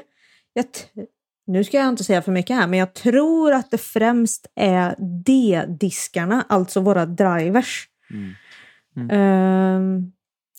Nu 1.47 1.63
ska 1.63 1.77
jag 1.77 1.89
inte 1.89 2.03
säga 2.03 2.21
för 2.21 2.31
mycket 2.31 2.55
här, 2.55 2.67
men 2.67 2.79
jag 2.79 2.93
tror 2.93 3.53
att 3.53 3.71
det 3.71 3.77
främst 3.77 4.47
är 4.55 4.95
D-diskarna, 5.25 6.45
alltså 6.49 6.79
våra 6.79 7.05
drivers. 7.05 7.87
Mm. 8.11 9.09
Ehm, 9.11 10.11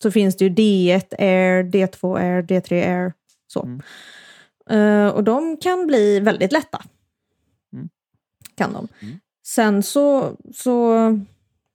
så 0.03 0.11
finns 0.11 0.37
det 0.37 0.45
ju 0.45 0.51
D1 0.51 1.15
Air, 1.19 1.63
D2 1.63 2.19
Air, 2.19 2.43
D3 2.43 2.73
Air. 2.73 3.13
Så. 3.47 3.63
Mm. 3.63 3.81
Eh, 4.71 5.09
och 5.09 5.25
de 5.25 5.57
kan 5.57 5.87
bli 5.87 6.21
väldigt 6.21 6.53
lätta. 6.53 6.83
Mm. 8.61 8.73
Kan 8.73 8.89
de. 9.01 9.07
Mm. 9.07 9.19
Sen 9.47 9.83
så, 9.83 10.37
så 10.55 10.95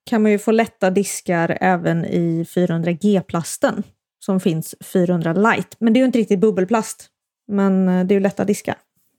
kan 0.06 0.22
man 0.22 0.32
ju 0.32 0.40
få 0.40 0.52
lätta 0.52 0.90
diskar 0.90 1.58
även 1.62 2.06
i 2.06 2.44
400G-plasten 2.44 3.84
som 4.20 4.40
finns 4.40 4.76
400 4.82 5.34
light. 5.34 5.76
Men 5.80 5.94
det 5.94 5.98
är 5.98 6.02
ju 6.02 6.06
inte 6.06 6.20
riktigt 6.20 6.40
bubbelplast. 6.40 7.10
Men 7.48 7.88
eh, 7.88 8.06
det 8.06 8.14
är 8.14 8.16
ju 8.16 8.20
lätta 8.20 8.46
diskar. 8.46 8.76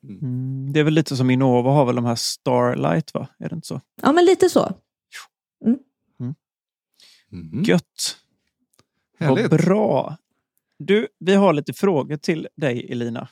Mm, 0.08 0.72
det 0.72 0.80
är 0.80 0.84
väl 0.84 0.94
lite 0.94 1.16
som 1.16 1.30
Innova 1.30 1.70
har 1.70 1.84
väl 1.84 1.96
de 1.96 2.04
här 2.04 2.14
Starlight, 2.14 3.14
va? 3.14 3.28
Är 3.38 3.48
det 3.48 3.54
inte 3.54 3.68
så? 3.68 3.80
Ja, 4.02 4.12
men 4.12 4.24
lite 4.24 4.48
så. 4.48 4.72
Mhm. 7.32 7.62
Gött! 7.62 8.16
Härligt. 9.18 9.50
Vad 9.50 9.60
bra! 9.60 10.16
Du, 10.78 11.08
vi 11.18 11.34
har 11.34 11.52
lite 11.52 11.72
frågor 11.72 12.16
till 12.16 12.48
dig, 12.56 12.92
Elina. 12.92 13.28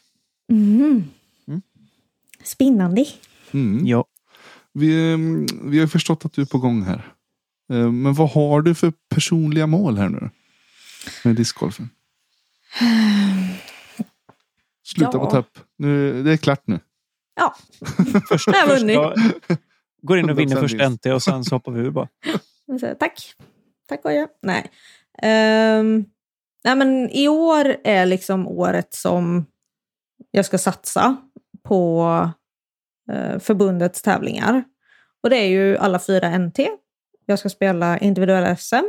Mm. 0.51 1.05
Mm. 1.49 1.63
Spännande. 2.43 3.05
Mm. 3.53 3.87
Ja. 3.87 4.05
Vi, 4.75 5.13
mm, 5.15 5.47
vi 5.63 5.81
har 5.81 5.87
förstått 5.87 6.25
att 6.25 6.33
du 6.33 6.43
är 6.43 6.47
på 6.47 6.59
gång 6.59 6.83
här. 6.83 7.13
Eh, 7.73 7.91
Men 7.93 8.15
vad 8.15 8.31
har 8.31 8.63
du 8.63 8.75
för 8.75 8.93
personliga 9.15 9.67
mål 9.67 9.99
här 9.99 10.09
nu? 10.09 10.31
Med 11.25 11.37
discgolfen. 11.37 11.91
Sluta 14.87 15.11
Ja. 15.13 15.25
på 15.25 15.31
tapp. 15.31 15.59
Nu, 15.79 16.23
det 16.23 16.33
är 16.33 16.37
klart 16.37 16.63
nu. 16.67 16.81
Ja, 17.37 17.55
Första, 18.29 18.51
Jag 18.53 18.67
har 18.67 18.79
vunnit. 18.79 18.99
går 20.03 20.19
in 20.19 20.31
och 20.31 20.39
vinner 20.39 20.57
100% 20.57 20.61
första 20.61 20.89
vinst. 20.89 21.05
NT 21.05 21.13
och 21.15 21.23
sen 21.23 21.45
så 21.45 21.55
hoppar 21.55 21.73
vi 21.73 21.81
ur 21.81 21.91
bara. 21.91 22.09
Jag 22.67 22.99
tack. 22.99 23.35
Tack 23.89 24.05
och 24.05 24.11
adjö. 24.11 24.27
Nej. 24.43 24.71
Ehm, 25.23 26.05
nej, 26.65 26.77
men 26.77 27.11
i 27.11 27.29
år 27.29 27.77
är 27.85 28.07
liksom 28.07 28.49
året 28.49 28.95
som 28.95 29.47
jag 30.31 30.45
ska 30.47 30.59
satsa 30.59 31.17
på 31.63 32.31
förbundets 33.39 34.03
tävlingar. 34.03 34.65
Och 35.23 35.31
det 35.31 35.37
är 35.37 35.49
ju 35.49 35.77
alla 35.77 35.99
fyra 35.99 36.39
NT. 36.39 36.59
Jag 37.27 37.39
ska 37.39 37.49
spela 37.49 37.99
individuella 37.99 38.57
SM. 38.57 38.85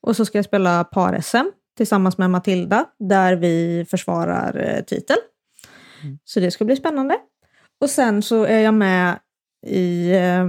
Och 0.00 0.16
så 0.16 0.24
ska 0.24 0.38
jag 0.38 0.44
spela 0.44 0.84
par-SM 0.84 1.50
tillsammans 1.76 2.18
med 2.18 2.30
Matilda, 2.30 2.84
där 2.98 3.36
vi 3.36 3.86
försvarar 3.90 4.56
eh, 4.56 4.84
titel. 4.84 5.16
Mm. 6.02 6.18
Så 6.24 6.40
det 6.40 6.50
ska 6.50 6.64
bli 6.64 6.76
spännande. 6.76 7.18
Och 7.80 7.90
sen 7.90 8.22
så 8.22 8.44
är 8.44 8.58
jag 8.58 8.74
med 8.74 9.18
i 9.66 10.12
eh, 10.12 10.44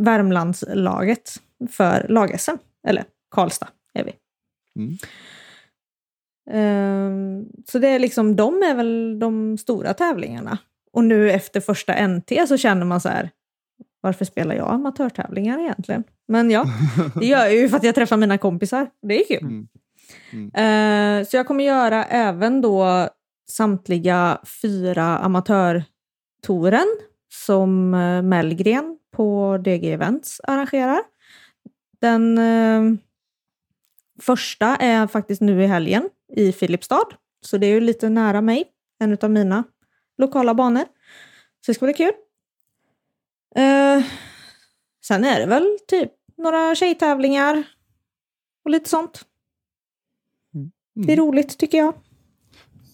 Värmlandslaget 0.00 1.32
för 1.70 2.06
lag-SM. 2.08 2.56
Eller 2.86 3.04
Karlstad 3.30 3.68
är 3.94 4.04
vi. 4.04 4.12
Mm. 4.76 4.98
Ehm, 6.50 7.46
så 7.68 7.78
det 7.78 7.88
är 7.88 7.98
liksom, 7.98 8.36
de 8.36 8.62
är 8.62 8.74
väl 8.74 9.18
de 9.18 9.58
stora 9.58 9.94
tävlingarna. 9.94 10.58
Och 10.94 11.04
nu 11.04 11.30
efter 11.30 11.60
första 11.60 12.06
NT 12.06 12.32
så 12.48 12.56
känner 12.56 12.86
man 12.86 13.00
så 13.00 13.08
här, 13.08 13.30
varför 14.00 14.24
spelar 14.24 14.54
jag 14.54 14.70
amatörtävlingar 14.70 15.58
egentligen? 15.58 16.04
Men 16.28 16.50
ja, 16.50 16.64
det 17.20 17.26
gör 17.26 17.38
jag 17.38 17.54
ju 17.54 17.68
för 17.68 17.76
att 17.76 17.84
jag 17.84 17.94
träffar 17.94 18.16
mina 18.16 18.38
kompisar. 18.38 18.90
Det 19.02 19.20
är 19.20 19.26
kul. 19.28 19.42
Mm. 19.42 19.68
Mm. 20.32 21.20
Eh, 21.20 21.26
så 21.26 21.36
jag 21.36 21.46
kommer 21.46 21.64
göra 21.64 22.04
även 22.04 22.60
då 22.60 23.08
samtliga 23.50 24.38
fyra 24.62 25.18
amatörtouren 25.18 26.86
som 27.32 27.94
eh, 27.94 28.22
Mellgren 28.22 28.98
på 29.16 29.58
DG 29.64 29.92
Events 29.92 30.40
arrangerar. 30.44 31.00
Den 32.00 32.38
eh, 32.38 32.98
första 34.22 34.76
är 34.76 35.06
faktiskt 35.06 35.40
nu 35.40 35.62
i 35.62 35.66
helgen 35.66 36.08
i 36.36 36.52
Filipstad, 36.52 37.06
så 37.46 37.58
det 37.58 37.66
är 37.66 37.70
ju 37.70 37.80
lite 37.80 38.08
nära 38.08 38.40
mig, 38.40 38.64
en 39.00 39.18
av 39.22 39.30
mina 39.30 39.64
lokala 40.18 40.54
banor. 40.54 40.84
Så 41.60 41.70
det 41.70 41.74
ska 41.74 41.86
bli 41.86 41.94
kul. 41.94 42.12
Eh, 43.56 44.04
sen 45.06 45.24
är 45.24 45.40
det 45.40 45.46
väl 45.46 45.78
typ 45.88 46.12
några 46.36 46.74
tjejtävlingar 46.74 47.64
och 48.64 48.70
lite 48.70 48.90
sånt. 48.90 49.24
Det 50.94 51.12
är 51.12 51.16
roligt 51.16 51.58
tycker 51.58 51.78
jag. 51.78 51.94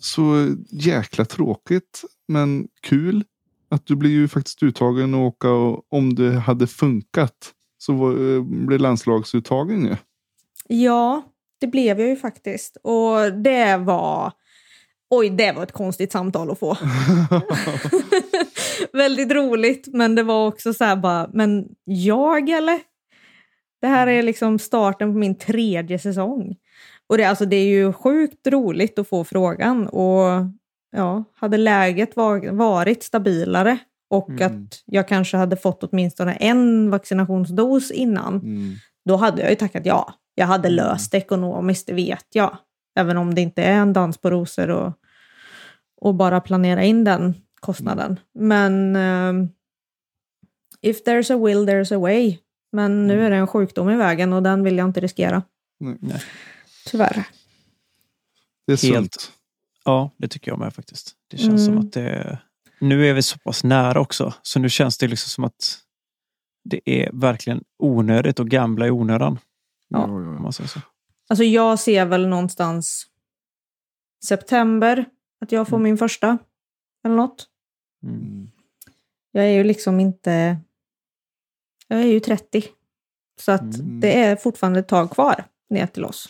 Så 0.01 0.55
jäkla 0.71 1.25
tråkigt 1.25 2.05
men 2.29 2.69
kul. 2.81 3.25
Att 3.69 3.87
du 3.87 3.97
blir 3.97 4.11
ju 4.11 4.29
faktiskt 4.29 4.63
uttagen 4.63 5.15
och 5.15 5.21
åka 5.21 5.51
och 5.51 5.85
om 5.89 6.15
det 6.15 6.33
hade 6.33 6.67
funkat 6.67 7.55
så 7.79 7.93
var, 7.93 8.35
eh, 8.35 8.43
blev 8.43 8.81
landslagsuttagen 8.81 9.87
ju. 9.87 9.97
Ja, 10.69 11.23
det 11.59 11.67
blev 11.67 12.01
jag 12.01 12.09
ju 12.09 12.17
faktiskt. 12.17 12.77
Och 12.83 13.33
det 13.33 13.77
var... 13.77 14.33
Oj, 15.11 15.31
det 15.31 15.53
var 15.53 15.63
ett 15.63 15.73
konstigt 15.73 16.13
samtal 16.13 16.51
att 16.51 16.59
få. 16.59 16.77
Väldigt 18.93 19.33
roligt, 19.33 19.89
men 19.93 20.15
det 20.15 20.23
var 20.23 20.47
också 20.47 20.75
så 20.75 20.85
här 20.85 20.97
bara, 20.97 21.31
men 21.33 21.65
jag 21.85 22.49
eller? 22.51 22.79
Det 23.81 23.87
här 23.87 24.07
är 24.07 24.23
liksom 24.23 24.59
starten 24.59 25.13
på 25.13 25.19
min 25.19 25.39
tredje 25.39 25.99
säsong. 25.99 26.57
Och 27.09 27.19
det, 27.19 27.25
alltså, 27.25 27.45
det 27.47 27.57
är 27.57 27.67
ju 27.67 27.93
sjukt 27.93 28.47
roligt 28.47 28.99
att 28.99 29.09
få 29.09 29.25
frågan. 29.25 29.87
Och 29.89 30.25
ja, 30.97 31.25
hade 31.37 31.57
läget 31.57 32.17
var, 32.17 32.51
varit 32.53 33.03
stabilare 33.03 33.79
och 34.11 34.31
Mm. 34.31 34.65
att 34.67 34.83
jag 34.87 35.09
kanske 35.09 35.37
hade 35.37 35.57
fått 35.57 35.85
åtminstone 35.85 36.33
en 36.35 36.91
vaccinationsdos 36.91 37.91
innan, 37.91 38.35
Mm. 38.35 38.75
då 39.09 39.17
hade 39.17 39.43
jag 39.43 39.51
ju 39.51 39.57
tackat 39.57 39.87
ja. 39.87 40.15
Jag 40.35 40.47
hade 40.47 40.69
Mm. 40.69 40.77
löst 40.77 41.13
det 41.13 41.19
ekonomiskt, 41.19 41.87
det 41.87 41.93
vet 41.95 42.27
jag. 42.33 42.59
Även 42.99 43.17
om 43.17 43.35
det 43.35 43.41
inte 43.41 43.63
är 43.63 43.73
en 43.73 43.93
dans 43.93 44.19
på 44.19 44.31
rosor 44.31 44.71
och, 44.71 44.93
och 46.01 46.15
bara 46.15 46.41
planera 46.41 46.85
in 46.85 47.05
den 47.05 47.35
kostnaden. 47.61 48.21
Men 48.35 48.97
ehm, 48.97 49.49
if 50.81 51.05
there's 51.07 51.35
a 51.35 51.47
will, 51.47 51.69
there's 51.69 51.95
a 51.97 51.99
way. 51.99 52.39
Men 52.73 53.07
nu 53.07 53.13
Mm. 53.15 53.27
är 53.27 53.31
det 53.31 53.37
en 53.37 53.47
sjukdom 53.47 53.91
i 53.91 53.97
vägen 53.97 54.33
och 54.33 54.43
den 54.43 54.63
vill 54.65 54.77
jag 54.79 54.89
inte 54.89 55.01
riskera. 55.01 55.43
Nej. 55.79 56.23
Tyvärr. 56.87 57.25
Det 58.67 58.73
är 58.73 58.77
Helt. 58.93 59.13
sunt. 59.15 59.33
Ja, 59.85 60.11
det 60.17 60.29
tycker 60.29 60.51
jag 60.51 60.59
med 60.59 60.75
faktiskt. 60.75 61.13
Det 61.31 61.39
känns 61.39 61.65
som 61.65 61.75
Mm. 61.75 61.87
att 61.87 61.93
det... 61.93 62.39
Nu 62.81 63.07
är 63.07 63.15
vi 63.15 63.23
så 63.23 63.39
pass 63.39 63.65
nära 63.65 64.01
också, 64.01 64.35
så 64.43 64.59
nu 64.61 64.69
känns 64.69 64.99
det 64.99 65.09
liksom 65.09 65.29
som 65.29 65.45
att 65.45 65.79
det 66.65 66.81
är 66.85 67.11
verkligen 67.13 67.65
onödigt 67.79 68.41
att 68.41 68.47
gambla 68.47 68.87
i 68.87 68.91
onödan. 68.91 69.39
Ja, 69.89 69.99
ja, 69.99 70.05
Om 70.05 70.43
man 70.43 70.53
säger 70.53 70.69
så. 70.69 70.81
Alltså 71.29 71.45
jag 71.45 71.79
ser 71.79 72.05
väl 72.07 72.29
någonstans 72.29 73.07
september 74.25 75.05
att 75.41 75.53
jag 75.53 75.69
får 75.69 75.77
Mm. 75.77 75.85
min 75.85 75.99
första. 75.99 76.39
Eller 77.05 77.17
något. 77.17 77.47
Mm. 78.03 78.15
Mm. 78.21 78.51
Jag 79.33 79.45
är 79.45 79.49
ju 79.51 79.65
liksom 79.65 80.01
inte... 80.01 80.57
Jag 81.89 82.01
är 82.01 82.07
ju 82.07 82.21
30. 82.21 82.65
Så 83.41 83.53
att 83.53 83.61
Mm. 83.75 84.01
det 84.01 84.21
är 84.23 84.37
fortfarande 84.37 84.81
ett 84.81 84.89
tag 84.89 85.11
kvar 85.11 85.45
ner 85.71 85.87
till 85.87 86.05
oss. 86.05 86.29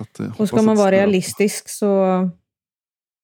Att, 0.00 0.20
Och 0.38 0.48
ska 0.48 0.62
man 0.62 0.76
vara 0.76 0.90
realistisk 0.90 1.68
så 1.68 2.04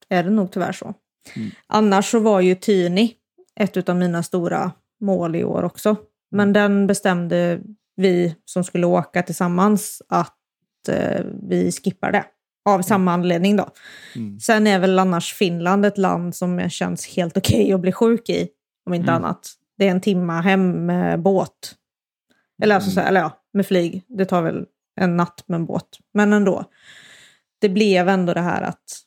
är 0.08 0.22
det 0.24 0.30
nog 0.30 0.52
tyvärr 0.52 0.72
så. 0.72 0.94
Mm. 1.36 1.50
Annars 1.66 2.10
så 2.10 2.18
var 2.18 2.40
ju 2.40 2.54
Tyni 2.54 3.14
ett 3.60 3.88
av 3.88 3.96
mina 3.96 4.22
stora 4.22 4.72
mål 5.00 5.36
i 5.36 5.44
år 5.44 5.62
också. 5.62 5.96
Men 6.30 6.52
den 6.52 6.86
bestämde 6.86 7.60
vi 7.96 8.36
som 8.44 8.64
skulle 8.64 8.86
åka 8.86 9.22
tillsammans 9.22 10.02
att 10.08 10.38
eh, 10.88 11.24
vi 11.48 11.72
skippar 11.72 12.12
det. 12.12 12.24
Av 12.64 12.82
samma 12.82 13.12
anledning 13.12 13.56
då. 13.56 13.68
Mm. 14.16 14.40
Sen 14.40 14.66
är 14.66 14.78
väl 14.78 14.98
annars 14.98 15.34
Finland 15.34 15.86
ett 15.86 15.98
land 15.98 16.34
som 16.36 16.70
känns 16.70 17.06
helt 17.16 17.36
okej 17.36 17.72
att 17.72 17.80
bli 17.80 17.92
sjuk 17.92 18.28
i. 18.28 18.48
Om 18.86 18.94
inte 18.94 19.10
Mm. 19.12 19.24
annat. 19.24 19.52
Det 19.78 19.86
är 19.86 19.90
en 19.90 20.00
timma 20.00 20.40
hem 20.40 20.86
med 20.86 21.22
båt. 21.22 21.74
Eller, 22.62 22.74
alltså, 22.74 22.90
Mm. 23.00 23.08
eller 23.08 23.20
ja, 23.20 23.32
med 23.52 23.66
flyg. 23.66 24.02
Det 24.08 24.24
tar 24.24 24.42
väl 24.42 24.64
en 25.00 25.16
natt 25.16 25.44
med 25.46 25.56
en 25.56 25.66
båt. 25.66 25.98
Men 26.14 26.32
ändå. 26.32 26.64
Det 27.60 27.68
blev 27.68 28.08
ändå 28.08 28.34
det 28.34 28.40
här 28.40 28.62
att 28.62 29.00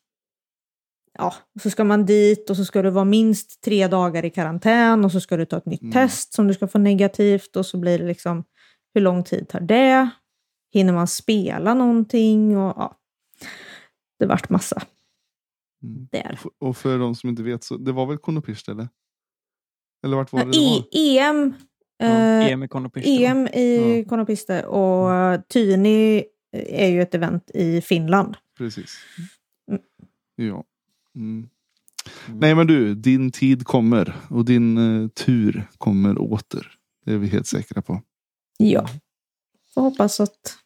ja, 1.17 1.33
så 1.63 1.69
ska 1.69 1.83
man 1.83 2.05
dit 2.05 2.49
och 2.49 2.57
så 2.57 2.65
ska 2.65 2.81
du 2.81 2.89
vara 2.89 3.05
minst 3.05 3.61
tre 3.61 3.87
dagar 3.87 4.25
i 4.25 4.29
karantän 4.29 5.05
och 5.05 5.11
så 5.11 5.19
ska 5.21 5.37
du 5.37 5.45
ta 5.45 5.57
ett 5.57 5.65
nytt 5.65 5.81
Mm. 5.81 5.93
test 5.93 6.33
som 6.33 6.47
du 6.47 6.53
ska 6.53 6.67
få 6.67 6.77
negativt 6.77 7.55
och 7.55 7.65
så 7.65 7.77
blir 7.77 7.99
det 7.99 8.05
liksom 8.05 8.43
hur 8.93 9.01
lång 9.01 9.23
tid 9.23 9.47
tar 9.49 9.59
det? 9.59 10.09
Hinner 10.73 10.93
man 10.93 11.07
spela 11.07 11.73
någonting? 11.73 12.57
Och, 12.57 12.73
ja. 12.77 12.97
Det 14.19 14.25
vart 14.25 14.49
massa. 14.49 14.81
Mm. 15.83 16.07
där. 16.11 16.39
Och 16.59 16.77
för- 16.77 16.99
de 16.99 17.15
som 17.15 17.29
inte 17.29 17.43
vet, 17.43 17.63
så 17.63 17.77
det 17.77 17.91
var 17.91 18.05
väl 18.05 18.17
Konopirst 18.17 18.69
eller? 18.69 18.89
Eller 20.03 20.17
vart 20.17 20.31
var 20.31 20.45
det 20.45 20.51
det 20.51 20.57
I, 20.57 20.69
var? 20.69 21.29
EM, 21.29 21.53
Ja, 21.97 22.05
eh, 22.05 22.45
EM 22.51 22.63
i 22.63 22.67
Konopiste. 22.67 23.09
EM 23.25 23.47
i 23.47 24.05
Ja. 24.47 24.67
Och 24.67 25.13
eh, 25.13 25.41
Tyni 25.41 26.23
är 26.51 26.87
ju 26.87 27.01
ett 27.01 27.15
event 27.15 27.51
i 27.53 27.81
Finland. 27.81 28.37
Precis. 28.57 28.97
Mm. 29.71 29.81
Ja. 30.35 30.63
Mm. 31.15 31.49
Mm. 32.27 32.39
Nej 32.39 32.55
men 32.55 32.67
du, 32.67 32.95
din 32.95 33.31
tid 33.31 33.63
kommer 33.65 34.15
och 34.29 34.45
din 34.45 34.77
eh, 35.03 35.07
tur 35.09 35.67
kommer 35.77 36.21
åter. 36.21 36.71
Det 37.05 37.13
är 37.13 37.17
vi 37.17 37.27
helt 37.27 37.47
säkra 37.47 37.81
på. 37.81 38.01
Ja. 38.57 38.87
Får 39.73 39.81
hoppas 39.81 40.19
att, 40.19 40.57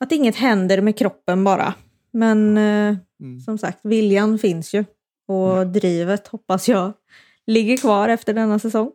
att 0.00 0.12
inget 0.12 0.36
händer 0.36 0.80
med 0.82 0.98
kroppen 0.98 1.44
bara. 1.44 1.74
Men 2.16 2.56
eh, 2.58 2.96
Mm. 3.20 3.40
som 3.40 3.58
sagt, 3.58 3.78
viljan 3.82 4.38
finns 4.38 4.74
ju. 4.74 4.84
Och 5.28 5.66
drivet 5.66 6.28
hoppas 6.28 6.68
jag 6.68 6.92
ligger 7.46 7.76
kvar 7.76 8.08
efter 8.08 8.34
denna 8.34 8.58
säsong. 8.58 8.90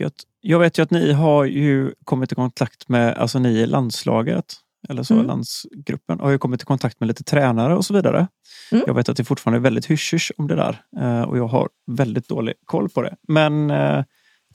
Gött. 0.00 0.14
Jag 0.40 0.58
vet 0.58 0.78
ju 0.78 0.82
att 0.82 0.90
ni 0.90 1.12
har 1.12 1.44
ju 1.44 1.94
kommit 2.04 2.32
i 2.32 2.34
kontakt 2.34 2.88
med, 2.88 3.14
alltså 3.18 3.38
ni 3.38 3.48
i 3.48 3.66
landslaget, 3.66 4.54
eller 4.88 5.02
så, 5.02 5.14
Mm. 5.14 5.26
landsgruppen, 5.26 6.20
har 6.20 6.30
ju 6.30 6.38
kommit 6.38 6.62
i 6.62 6.64
kontakt 6.64 7.00
med 7.00 7.06
lite 7.06 7.24
tränare 7.24 7.76
och 7.76 7.84
så 7.84 7.94
vidare. 7.94 8.28
Mm. 8.72 8.84
Jag 8.86 8.94
vet 8.94 9.08
att 9.08 9.16
det 9.16 9.24
fortfarande 9.24 9.58
är 9.58 9.60
väldigt 9.60 9.90
hysch 9.90 10.32
om 10.36 10.46
det 10.48 10.54
där 10.56 10.82
eh, 11.00 11.22
och 11.22 11.38
jag 11.38 11.46
har 11.46 11.68
väldigt 11.86 12.28
dålig 12.28 12.54
koll 12.64 12.88
på 12.88 13.02
det. 13.02 13.16
Men 13.28 13.70
eh, 13.70 14.04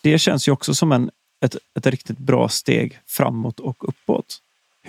det 0.04 0.20
känns 0.20 0.48
ju 0.48 0.52
också 0.52 0.74
som 0.74 0.92
en, 0.92 1.10
ett, 1.46 1.56
ett 1.78 1.86
riktigt 1.86 2.18
bra 2.18 2.50
steg 2.50 3.00
framåt 3.08 3.60
och 3.60 3.90
uppåt. 3.90 4.40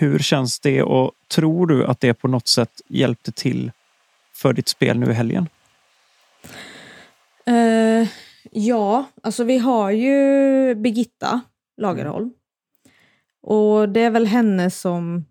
Hur 0.01 0.19
känns 0.19 0.59
det 0.59 0.83
och 0.83 1.11
tror 1.27 1.67
du 1.67 1.85
att 1.85 1.99
det 1.99 2.13
på 2.13 2.27
något 2.27 2.47
sätt 2.47 2.81
hjälpte 2.87 3.31
till 3.31 3.71
för 4.33 4.53
ditt 4.53 4.67
spel 4.67 4.99
nu 4.99 5.11
i 5.11 5.13
helgen? 5.13 5.47
Eh, 7.45 8.07
ja, 8.51 9.05
alltså 9.23 9.43
vi 9.43 9.57
har 9.57 9.91
ju 9.91 10.75
Birgitta 10.75 11.41
Lagerholm. 11.77 12.31
Och 13.41 13.89
det 13.89 13.99
är 14.01 14.09
väl 14.09 14.27
henne 14.27 14.71
som 14.71 15.25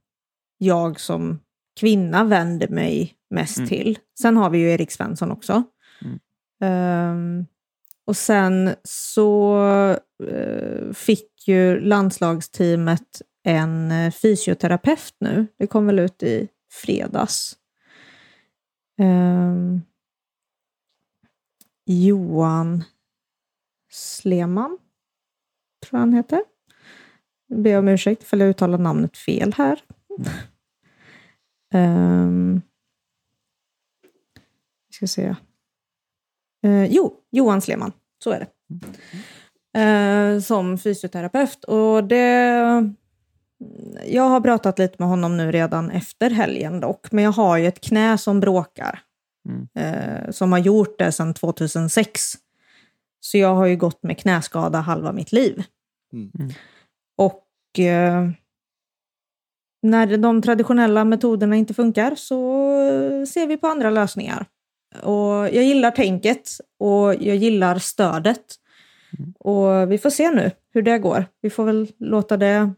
jag 0.59 1.01
som 1.01 1.41
kvinna 1.81 2.25
vänder 2.25 2.69
mig 2.69 3.15
mest 3.31 3.57
Mm. 3.59 3.69
till. 3.69 3.99
Sen 4.21 4.37
har 4.37 4.51
vi 4.51 4.59
ju 4.59 4.71
Erik 4.73 4.91
Svensson 4.91 5.31
också. 5.31 5.63
Mm. 6.03 6.19
Ehm, 6.63 7.47
och 8.05 8.17
sen 8.17 8.75
så 8.85 9.57
eh, 10.29 10.93
fick 10.93 11.49
ju 11.49 11.81
landslagsteamet 11.81 13.23
en 13.43 13.91
eh, 13.91 14.12
fysioterapeut 14.12 15.15
nu. 15.19 15.47
Det 15.57 15.67
kom 15.67 15.87
väl 15.87 15.99
ut 15.99 16.23
i 16.23 16.49
fredags. 16.73 17.57
Ehm, 18.99 19.81
Johan 21.87 22.85
Sleman, 23.91 24.79
tror 25.87 25.99
jag 25.99 26.01
han 26.01 26.12
heter. 26.12 26.43
Jag 27.47 27.62
ber 27.62 27.79
om 27.79 27.89
ursäkt 27.89 28.25
för 28.25 28.37
jag 28.37 28.49
uttalar 28.49 28.79
namnet 28.79 29.17
fel 29.17 29.55
här. 29.57 29.83
Um, 31.75 32.62
ska 34.91 35.07
se. 35.07 35.35
Eh, 36.62 36.85
jo, 36.85 37.17
Johan 37.31 37.61
Sleman, 37.61 37.93
så 38.25 38.31
är 38.31 38.41
det. 38.41 38.47
Eh, 39.81 40.41
som 40.41 40.79
fysioterapeut. 40.79 41.65
Och 41.65 42.05
det... 42.05 42.95
Jag 44.07 44.23
har 44.23 44.41
pratat 44.41 44.78
lite 44.78 44.97
med 44.99 45.09
honom 45.09 45.37
nu 45.37 45.53
redan 45.53 45.91
efter 45.91 46.31
helgen 46.31 46.81
dock, 46.81 47.12
men 47.12 47.24
jag 47.24 47.32
har 47.32 47.57
ju 47.57 47.66
ett 47.66 47.81
knä 47.81 48.19
som 48.19 48.41
bråkar. 48.41 49.01
Mm. 49.49 49.69
Eh, 49.74 50.31
som 50.31 50.53
har 50.53 50.59
gjort 50.59 50.99
det 50.99 51.12
sedan 51.12 51.35
2006. 51.35 52.35
Så 53.20 53.39
jag 53.39 53.55
har 53.55 53.66
ju 53.66 53.77
gått 53.77 54.03
med 54.03 54.19
knäskada 54.19 54.78
halva 54.78 55.12
mitt 55.12 55.32
liv. 55.32 55.62
Mm. 56.12 56.31
Mm. 56.39 56.53
Och 57.19 57.78
eh, 57.78 58.31
när 59.82 60.16
de 60.16 60.43
traditionella 60.43 61.05
metoderna 61.05 61.57
inte 61.57 61.74
funkar 61.74 62.15
så 62.15 62.37
ser 63.28 63.47
vi 63.47 63.57
på 63.57 63.66
andra 63.66 63.91
lösningar. 63.91 64.47
Och 65.03 65.32
jag 65.32 65.65
gillar 65.65 65.91
tänket 65.91 66.51
och 66.78 67.15
jag 67.15 67.37
gillar 67.37 67.78
stödet. 67.78 68.45
Och 69.39 69.93
vi 69.93 69.99
får 69.99 70.11
se 70.11 70.31
nu 70.31 70.51
hur 70.73 70.82
det 70.82 70.99
går. 70.99 71.24
Vi 71.41 71.51
får 71.51 71.65
väl 71.65 71.89
låta 71.99 72.37
det, 72.37 72.73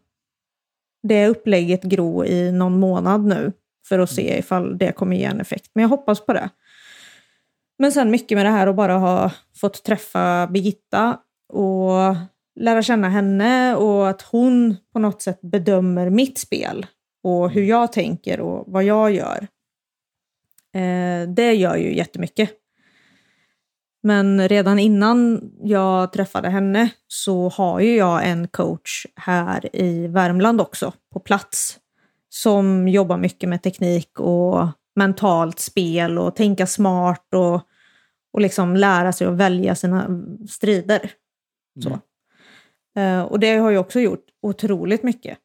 det 1.02 1.28
upplägget 1.28 1.82
gro 1.82 2.24
i 2.24 2.52
någon 2.52 2.80
månad 2.80 3.24
nu 3.24 3.52
för 3.88 3.98
att 3.98 4.10
se 4.10 4.38
ifall 4.38 4.78
det 4.78 4.92
kommer 4.92 5.16
ge 5.16 5.24
en 5.24 5.40
effekt. 5.40 5.70
Men 5.74 5.82
jag 5.82 5.88
hoppas 5.88 6.26
på 6.26 6.32
det. 6.32 6.48
Men 7.78 7.92
sen 7.92 8.10
mycket 8.10 8.36
med 8.36 8.46
det 8.46 8.50
här 8.50 8.66
att 8.66 8.76
bara 8.76 8.98
ha 8.98 9.32
fått 9.56 9.84
träffa 9.84 10.46
Birgitta 10.46 11.18
och 11.48 12.16
lära 12.60 12.82
känna 12.82 13.08
henne 13.08 13.76
och 13.76 14.08
att 14.08 14.22
hon 14.22 14.76
på 14.92 14.98
något 14.98 15.22
sätt 15.22 15.40
bedömer 15.40 16.10
mitt 16.10 16.38
spel 16.38 16.86
och 17.22 17.50
hur 17.50 17.62
jag 17.62 17.92
tänker 17.92 18.40
och 18.40 18.64
vad 18.66 18.84
jag 18.84 19.12
gör. 19.12 19.46
Eh, 20.74 21.28
det 21.28 21.52
gör 21.52 21.76
ju 21.76 21.96
jättemycket. 21.96 22.50
Men 24.02 24.48
redan 24.48 24.78
innan 24.78 25.50
jag 25.60 26.12
träffade 26.12 26.48
henne 26.48 26.90
så 27.08 27.48
har 27.48 27.80
ju 27.80 27.96
jag 27.96 28.28
en 28.28 28.48
coach 28.48 29.06
här 29.16 29.76
i 29.76 30.06
Värmland 30.06 30.60
också, 30.60 30.92
på 31.12 31.20
plats, 31.20 31.78
som 32.28 32.88
jobbar 32.88 33.16
mycket 33.16 33.48
med 33.48 33.62
teknik 33.62 34.20
och 34.20 34.68
mentalt 34.96 35.58
spel 35.58 36.18
och 36.18 36.36
tänka 36.36 36.66
smart 36.66 37.26
och, 37.34 37.60
och 38.32 38.40
liksom 38.40 38.76
lära 38.76 39.12
sig 39.12 39.26
att 39.26 39.36
välja 39.36 39.74
sina 39.74 40.08
strider. 40.48 41.10
Så. 41.82 41.98
Eh, 43.00 43.22
och 43.22 43.40
det 43.40 43.56
har 43.56 43.70
ju 43.70 43.78
också 43.78 44.00
gjort 44.00 44.26
otroligt 44.42 45.02
mycket. 45.02 45.38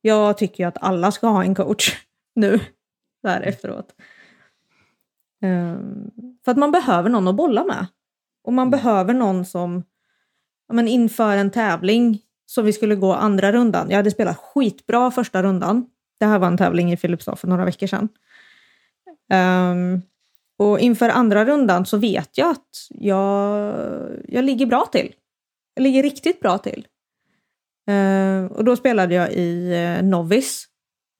Jag 0.00 0.38
tycker 0.38 0.64
ju 0.64 0.68
att 0.68 0.82
alla 0.82 1.12
ska 1.12 1.26
ha 1.26 1.44
en 1.44 1.54
coach 1.54 1.96
nu, 2.34 2.60
där 3.22 3.40
efteråt. 3.40 3.94
Eh, 5.44 5.78
för 6.44 6.50
att 6.50 6.56
man 6.56 6.72
behöver 6.72 7.10
någon 7.10 7.28
att 7.28 7.34
bolla 7.34 7.64
med. 7.64 7.86
Och 8.44 8.52
man 8.52 8.70
behöver 8.70 9.14
någon 9.14 9.44
som, 9.44 9.82
ja, 10.68 10.74
men 10.74 10.88
inför 10.88 11.36
en 11.36 11.50
tävling 11.50 12.20
som 12.46 12.64
vi 12.64 12.72
skulle 12.72 12.94
gå 12.94 13.12
andra 13.12 13.52
rundan. 13.52 13.90
Jag 13.90 13.96
hade 13.96 14.10
spelat 14.10 14.36
skitbra 14.36 15.10
första 15.10 15.42
rundan. 15.42 15.86
Det 16.20 16.26
här 16.26 16.38
var 16.38 16.46
en 16.46 16.56
tävling 16.56 16.92
i 16.92 16.96
Filipstad 16.96 17.36
för 17.36 17.48
några 17.48 17.64
veckor 17.64 17.86
sedan. 17.86 18.08
Ehm, 19.30 20.02
och 20.58 20.80
inför 20.80 21.08
andra 21.08 21.44
rundan 21.44 21.86
så 21.86 21.96
vet 21.96 22.38
jag 22.38 22.50
att 22.50 22.88
jag, 22.88 23.74
jag 24.28 24.44
ligger 24.44 24.66
bra 24.66 24.88
till. 24.92 25.14
Jag 25.74 25.82
ligger 25.82 26.02
riktigt 26.02 26.40
bra 26.40 26.58
till. 26.58 26.86
Eh, 27.88 28.44
och 28.44 28.64
då 28.64 28.76
spelade 28.76 29.14
jag 29.14 29.32
i 29.32 29.74
uh, 29.74 30.04
Novice 30.08 30.66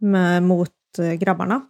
med, 0.00 0.42
mot 0.42 0.70
eh, 0.98 1.12
grabbarna. 1.12 1.60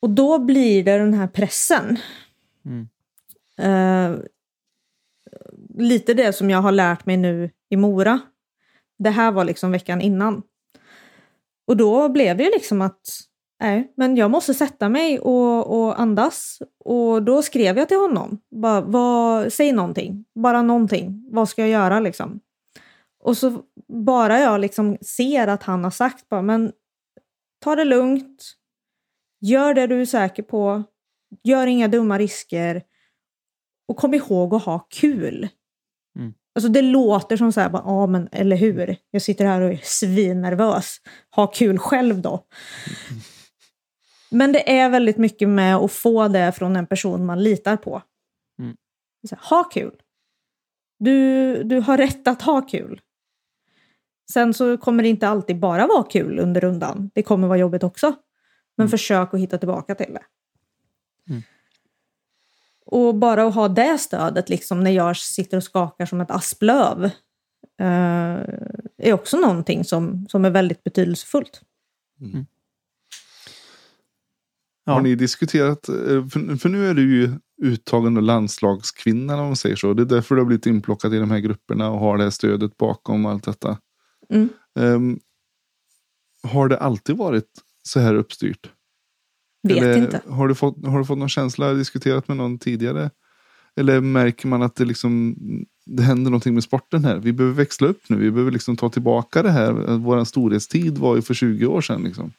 Och 0.00 0.10
då 0.10 0.38
blir 0.38 0.84
det 0.84 0.98
den 0.98 1.14
här 1.14 1.26
pressen. 1.26 1.98
Mm. 2.64 2.88
Eh, 3.58 4.20
lite 5.78 6.14
det 6.14 6.32
som 6.32 6.50
jag 6.50 6.62
har 6.62 6.72
lärt 6.72 7.06
mig 7.06 7.16
nu 7.16 7.50
i 7.68 7.76
Mora. 7.76 8.20
Det 8.98 9.10
här 9.10 9.32
var 9.32 9.44
liksom 9.44 9.72
veckan 9.72 10.00
innan. 10.00 10.42
Och 11.66 11.76
då 11.76 12.08
blev 12.08 12.36
det 12.36 12.44
ju 12.44 12.50
liksom 12.50 12.82
att 12.82 13.00
nej, 13.60 13.92
men 13.96 14.16
jag 14.16 14.30
måste 14.30 14.54
sätta 14.54 14.88
mig 14.88 15.18
och, 15.18 15.80
och 15.80 16.00
andas. 16.00 16.62
Och 16.84 17.22
då 17.22 17.42
skrev 17.42 17.78
jag 17.78 17.88
till 17.88 17.96
honom. 17.96 18.40
Bara, 18.50 18.80
vad, 18.80 19.52
säg 19.52 19.72
någonting. 19.72 20.24
Bara 20.34 20.62
någonting. 20.62 21.28
Vad 21.30 21.48
ska 21.48 21.62
jag 21.62 21.70
göra 21.70 22.00
liksom? 22.00 22.40
Och 23.22 23.36
så 23.36 23.62
bara 23.88 24.40
jag 24.40 24.60
liksom 24.60 24.98
ser 25.00 25.46
att 25.46 25.62
han 25.62 25.84
har 25.84 25.90
sagt 25.90 26.28
bara, 26.28 26.42
men 26.42 26.72
ta 27.58 27.76
det 27.76 27.84
lugnt. 27.84 28.56
Gör 29.40 29.74
det 29.74 29.86
du 29.86 30.00
är 30.00 30.06
säker 30.06 30.42
på. 30.42 30.82
Gör 31.44 31.66
inga 31.66 31.88
dumma 31.88 32.18
risker. 32.18 32.82
Och 33.88 33.96
kom 33.96 34.14
ihåg 34.14 34.54
att 34.54 34.64
ha 34.64 34.78
kul. 34.78 35.48
Mm. 36.18 36.34
Alltså 36.54 36.68
det 36.68 36.82
låter 36.82 37.36
som 37.36 37.52
så 37.52 37.60
här, 37.60 37.70
ja 37.72 38.06
men 38.06 38.28
eller 38.32 38.56
hur. 38.56 38.96
Jag 39.10 39.22
sitter 39.22 39.44
här 39.44 39.60
och 39.60 39.72
är 39.72 39.80
svinnervös. 39.82 40.96
Ha 41.36 41.46
kul 41.46 41.78
själv 41.78 42.20
då. 42.20 42.46
Men 44.30 44.52
det 44.52 44.78
är 44.78 44.90
väldigt 44.90 45.16
mycket 45.16 45.48
med 45.48 45.76
att 45.76 45.92
få 45.92 46.28
det 46.28 46.52
från 46.52 46.76
en 46.76 46.86
person 46.86 47.26
man 47.26 47.42
litar 47.42 47.76
på. 47.76 48.02
Mm. 48.58 48.76
Här, 49.30 49.38
ha 49.50 49.64
kul. 49.64 50.02
Du, 50.98 51.62
du 51.62 51.80
har 51.80 51.96
rätt 51.96 52.28
att 52.28 52.42
ha 52.42 52.60
kul. 52.60 53.00
Sen 54.32 54.54
så 54.54 54.78
kommer 54.78 55.02
det 55.02 55.08
inte 55.08 55.28
alltid 55.28 55.58
bara 55.58 55.86
vara 55.86 56.02
kul 56.02 56.38
under 56.38 56.60
rundan. 56.60 57.10
Det 57.14 57.22
kommer 57.22 57.48
vara 57.48 57.58
jobbigt 57.58 57.82
också. 57.82 58.14
Men 58.80 58.88
försök 58.88 59.34
att 59.34 59.40
hitta 59.40 59.58
tillbaka 59.58 59.94
till 59.94 60.14
det. 60.14 60.22
Mm. 61.28 61.42
Och 62.86 63.14
bara 63.14 63.46
att 63.46 63.54
ha 63.54 63.68
det 63.68 63.98
stödet 63.98 64.48
liksom 64.48 64.84
när 64.84 64.90
jag 64.90 65.16
sitter 65.16 65.56
och 65.56 65.64
skakar 65.64 66.06
som 66.06 66.20
ett 66.20 66.30
asplöv 66.30 67.04
eh, 67.80 68.38
är 68.98 69.12
också 69.12 69.36
någonting 69.36 69.84
som, 69.84 70.26
som 70.28 70.44
är 70.44 70.50
väldigt 70.50 70.84
betydelsefullt. 70.84 71.62
Ja. 74.84 74.92
Har 74.92 75.00
ni 75.00 75.14
diskuterat, 75.14 75.88
eh, 75.88 75.94
för, 76.28 76.56
för 76.56 76.68
nu 76.68 76.86
är 76.90 76.94
du 76.94 77.16
ju 77.16 77.30
uttagen 77.62 78.16
och 78.16 78.22
landslagskvinna 78.22 79.40
om 79.40 79.46
man 79.46 79.56
säger 79.56 79.76
så. 79.76 79.94
Det 79.94 80.02
är 80.02 80.06
därför 80.06 80.34
du 80.34 80.40
har 80.40 80.46
blivit 80.46 80.66
inplockad 80.66 81.14
i 81.14 81.18
de 81.18 81.30
här 81.30 81.38
grupperna 81.38 81.90
och 81.90 81.98
har 81.98 82.18
det 82.18 82.24
här 82.24 82.30
stödet 82.30 82.76
bakom 82.76 83.26
allt 83.26 83.44
detta. 83.44 83.78
Mm. 84.28 84.48
Ehm, 84.78 85.20
har 86.42 86.68
det 86.68 86.78
alltid 86.78 87.16
varit 87.16 87.50
så 87.82 88.00
här 88.00 88.14
uppstyrt? 88.14 88.70
Vet 89.62 89.76
Eller 89.76 89.96
inte. 89.98 90.20
Har 90.28 90.48
du, 90.48 90.54
fått, 90.54 90.86
har 90.86 90.98
du 90.98 91.04
fått 91.04 91.18
någon 91.18 91.28
känsla, 91.28 91.72
diskuterat 91.74 92.28
med 92.28 92.36
någon 92.36 92.58
tidigare? 92.58 93.10
Eller 93.76 94.00
märker 94.00 94.48
man 94.48 94.62
att 94.62 94.74
det, 94.76 94.84
liksom, 94.84 95.36
det 95.86 96.02
händer 96.02 96.30
någonting 96.30 96.54
med 96.54 96.62
sporten 96.64 97.04
här? 97.04 97.16
Vi 97.16 97.32
behöver 97.32 97.56
växla 97.56 97.88
upp 97.88 98.08
nu. 98.08 98.16
Vi 98.16 98.30
behöver 98.30 98.50
liksom 98.52 98.76
ta 98.76 98.88
tillbaka 98.90 99.42
det 99.42 99.50
här. 99.50 99.72
Vår 99.96 100.24
storhetstid 100.24 100.98
var 100.98 101.16
ju 101.16 101.22
för 101.22 101.34
20 101.34 101.66
år 101.66 101.80
sedan. 101.80 102.02
Liksom. 102.04 102.32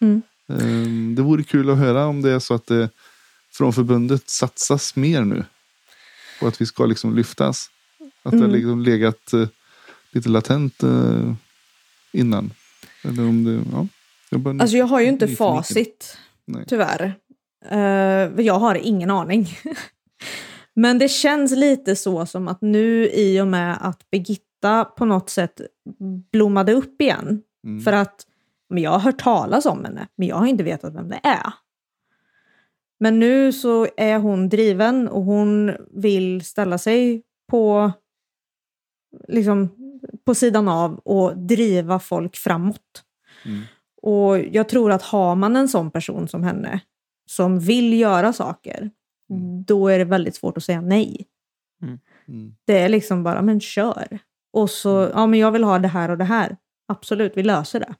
Mm. 0.00 0.22
Ehm, 0.48 1.14
Det 1.14 1.22
vore 1.22 1.42
kul 1.42 1.70
att 1.70 1.78
höra 1.78 2.06
om 2.06 2.22
det 2.22 2.30
är 2.30 2.38
så 2.38 2.54
att 2.54 2.66
det 2.66 2.90
från 3.52 3.72
förbundet 3.72 4.30
satsas 4.30 4.96
mer 4.96 5.24
nu. 5.24 5.44
På 6.40 6.46
att 6.46 6.60
vi 6.60 6.66
ska 6.66 6.86
liksom 6.86 7.16
lyftas. 7.16 7.70
Att 8.22 8.30
det 8.32 8.36
har 8.38 8.44
Mm. 8.44 8.56
liksom 8.56 8.82
legat 8.82 9.32
eh, 9.32 9.48
lite 10.10 10.28
latent 10.28 10.82
eh, 10.82 11.34
innan. 12.12 12.50
Eller 13.02 13.28
om 13.28 13.44
det, 13.44 13.62
ja. 13.72 13.86
Jag 14.30 14.60
Alltså 14.60 14.76
jag 14.76 14.86
har 14.86 15.00
ju 15.00 15.06
inte 15.06 15.28
facit, 15.28 16.18
Nej. 16.46 16.64
tyvärr. 16.66 17.14
Uh, 17.72 18.40
jag 18.40 18.54
har 18.54 18.74
ingen 18.74 19.10
aning. 19.10 19.48
Men 20.74 20.98
det 20.98 21.08
känns 21.08 21.52
lite 21.56 21.96
så 21.96 22.26
som 22.26 22.48
att 22.48 22.60
nu 22.60 23.08
i 23.08 23.40
och 23.40 23.46
med 23.46 23.78
att 23.80 24.10
Birgitta 24.10 24.84
på 24.84 25.04
något 25.04 25.30
sätt 25.30 25.60
blommade 26.32 26.72
upp 26.72 27.00
igen. 27.00 27.42
Mm. 27.64 27.80
För 27.80 27.92
att 27.92 28.26
men 28.68 28.82
jag 28.82 28.90
har 28.90 28.98
hört 28.98 29.18
talas 29.18 29.66
om 29.66 29.84
henne, 29.84 30.08
men 30.16 30.28
jag 30.28 30.36
har 30.36 30.46
inte 30.46 30.64
vetat 30.64 30.94
vem 30.94 31.08
det 31.08 31.20
är. 31.22 31.52
Men 33.00 33.20
nu 33.20 33.52
så 33.52 33.86
är 33.96 34.18
hon 34.18 34.48
driven 34.48 35.08
och 35.08 35.22
hon 35.22 35.72
vill 35.90 36.44
ställa 36.44 36.78
sig 36.78 37.22
på, 37.50 37.92
liksom, 39.28 39.68
på 40.24 40.34
sidan 40.34 40.68
av 40.68 40.94
och 40.94 41.38
driva 41.38 41.98
folk 41.98 42.36
framåt. 42.36 43.04
Mm. 43.44 43.62
Och 44.06 44.38
jag 44.38 44.68
tror 44.68 44.92
att 44.92 45.02
har 45.02 45.34
man 45.34 45.56
en 45.56 45.68
sån 45.68 45.90
person 45.90 46.28
som 46.28 46.42
henne 46.42 46.80
som 47.26 47.60
vill 47.60 48.00
göra 48.00 48.32
saker, 48.32 48.90
då 49.66 49.88
är 49.88 49.98
det 49.98 50.04
väldigt 50.04 50.34
svårt 50.34 50.56
att 50.56 50.64
säga 50.64 50.80
nej. 50.80 51.26
Mm. 52.28 52.54
Det 52.64 52.78
är 52.78 52.88
liksom 52.88 53.22
bara, 53.22 53.42
men 53.42 53.60
kör. 53.60 54.18
Och 54.52 54.70
så, 54.70 55.10
ja 55.14 55.26
men 55.26 55.40
jag 55.40 55.52
vill 55.52 55.64
ha 55.64 55.78
det 55.78 55.88
här 55.88 56.10
och 56.10 56.18
det 56.18 56.24
här. 56.24 56.56
Absolut, 56.88 57.32
vi 57.36 57.42
löser 57.42 57.80
det. 57.80 57.94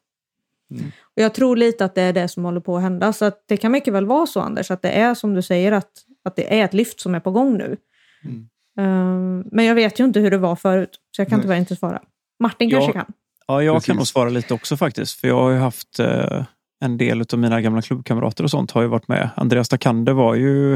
Mm. 0.70 0.86
Och 1.00 1.22
jag 1.22 1.34
tror 1.34 1.56
lite 1.56 1.84
att 1.84 1.94
det 1.94 2.02
är 2.02 2.12
det 2.12 2.28
som 2.28 2.44
håller 2.44 2.60
på 2.60 2.76
att 2.76 2.82
hända. 2.82 3.12
Så 3.12 3.24
att 3.24 3.44
det 3.46 3.56
kan 3.56 3.72
mycket 3.72 3.94
väl 3.94 4.06
vara 4.06 4.26
så 4.26 4.40
Anders, 4.40 4.70
att 4.70 4.82
det 4.82 4.90
är 4.90 5.14
som 5.14 5.34
du 5.34 5.42
säger, 5.42 5.72
att, 5.72 5.90
att 6.24 6.36
det 6.36 6.60
är 6.60 6.64
ett 6.64 6.74
lyft 6.74 7.00
som 7.00 7.14
är 7.14 7.20
på 7.20 7.30
gång 7.30 7.58
nu. 7.58 7.76
Mm. 8.24 8.48
Ehm, 8.78 9.44
men 9.52 9.64
jag 9.64 9.74
vet 9.74 10.00
ju 10.00 10.04
inte 10.04 10.20
hur 10.20 10.30
det 10.30 10.38
var 10.38 10.56
förut, 10.56 10.98
så 11.10 11.20
jag 11.20 11.28
kan 11.28 11.38
Nej. 11.38 11.42
tyvärr 11.42 11.56
inte 11.58 11.76
svara. 11.76 12.02
Martin 12.40 12.68
Ja. 12.68 12.78
kanske 12.78 12.92
kan. 12.92 13.12
Ja, 13.46 13.62
jag 13.62 13.76
Precis. 13.76 13.86
kan 13.86 13.96
nog 13.96 14.06
svara 14.06 14.28
lite 14.28 14.54
också 14.54 14.76
faktiskt. 14.76 15.20
För 15.20 15.28
jag 15.28 15.42
har 15.42 15.50
ju 15.50 15.58
haft 15.58 15.98
eh, 15.98 16.44
en 16.84 16.96
del 16.96 17.24
av 17.32 17.38
mina 17.38 17.60
gamla 17.60 17.82
klubbkamrater 17.82 18.44
och 18.44 18.50
sånt 18.50 18.70
har 18.70 18.82
ju 18.82 18.88
varit 18.88 19.08
med. 19.08 19.30
Andreas 19.36 19.68
Takander 19.68 20.12
var 20.12 20.34
ju 20.34 20.74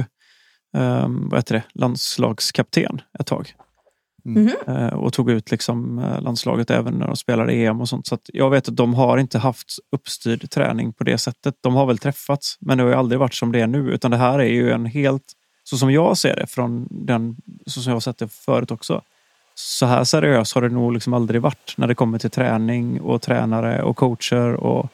eh, 0.76 1.08
vad 1.08 1.38
heter 1.38 1.54
det, 1.54 1.62
landslagskapten 1.74 3.00
ett 3.18 3.26
tag. 3.26 3.54
Mm. 4.26 4.42
Mhm. 4.44 4.76
Eh, 4.76 4.92
och 4.92 5.12
tog 5.12 5.30
ut 5.30 5.50
liksom, 5.50 5.98
eh, 5.98 6.20
landslaget 6.20 6.70
även 6.70 6.94
när 6.94 7.06
de 7.06 7.16
spelade 7.16 7.52
EM 7.52 7.80
och 7.80 7.88
sånt. 7.88 8.06
Så 8.06 8.14
att 8.14 8.30
jag 8.32 8.50
vet 8.50 8.68
att 8.68 8.76
de 8.76 8.94
har 8.94 9.18
inte 9.18 9.38
haft 9.38 9.78
uppstyrd 9.96 10.50
träning 10.50 10.92
på 10.92 11.04
det 11.04 11.18
sättet. 11.18 11.54
De 11.60 11.74
har 11.74 11.86
väl 11.86 11.98
träffats, 11.98 12.56
men 12.60 12.78
det 12.78 12.84
har 12.84 12.90
ju 12.90 12.96
aldrig 12.96 13.18
varit 13.18 13.34
som 13.34 13.52
det 13.52 13.60
är 13.60 13.66
nu. 13.66 13.90
Utan 13.90 14.10
det 14.10 14.16
här 14.16 14.38
är 14.38 14.48
ju 14.48 14.70
en 14.70 14.86
helt, 14.86 15.32
så 15.64 15.76
som 15.78 15.92
jag 15.92 16.18
ser 16.18 16.36
det, 16.36 16.46
från 16.46 16.88
den, 16.90 17.36
så 17.66 17.80
som 17.80 17.90
jag 17.90 17.94
har 17.96 18.00
sett 18.00 18.18
det 18.18 18.28
förut 18.32 18.70
också. 18.70 19.02
Så 19.60 19.86
här 19.86 20.04
seriöst 20.04 20.54
har 20.54 20.62
det 20.62 20.68
nog 20.68 20.92
liksom 20.92 21.14
aldrig 21.14 21.42
varit 21.42 21.74
när 21.76 21.86
det 21.86 21.94
kommer 21.94 22.18
till 22.18 22.30
träning 22.30 23.00
och 23.00 23.22
tränare 23.22 23.82
och 23.82 23.96
coacher 23.96 24.54
och, 24.54 24.88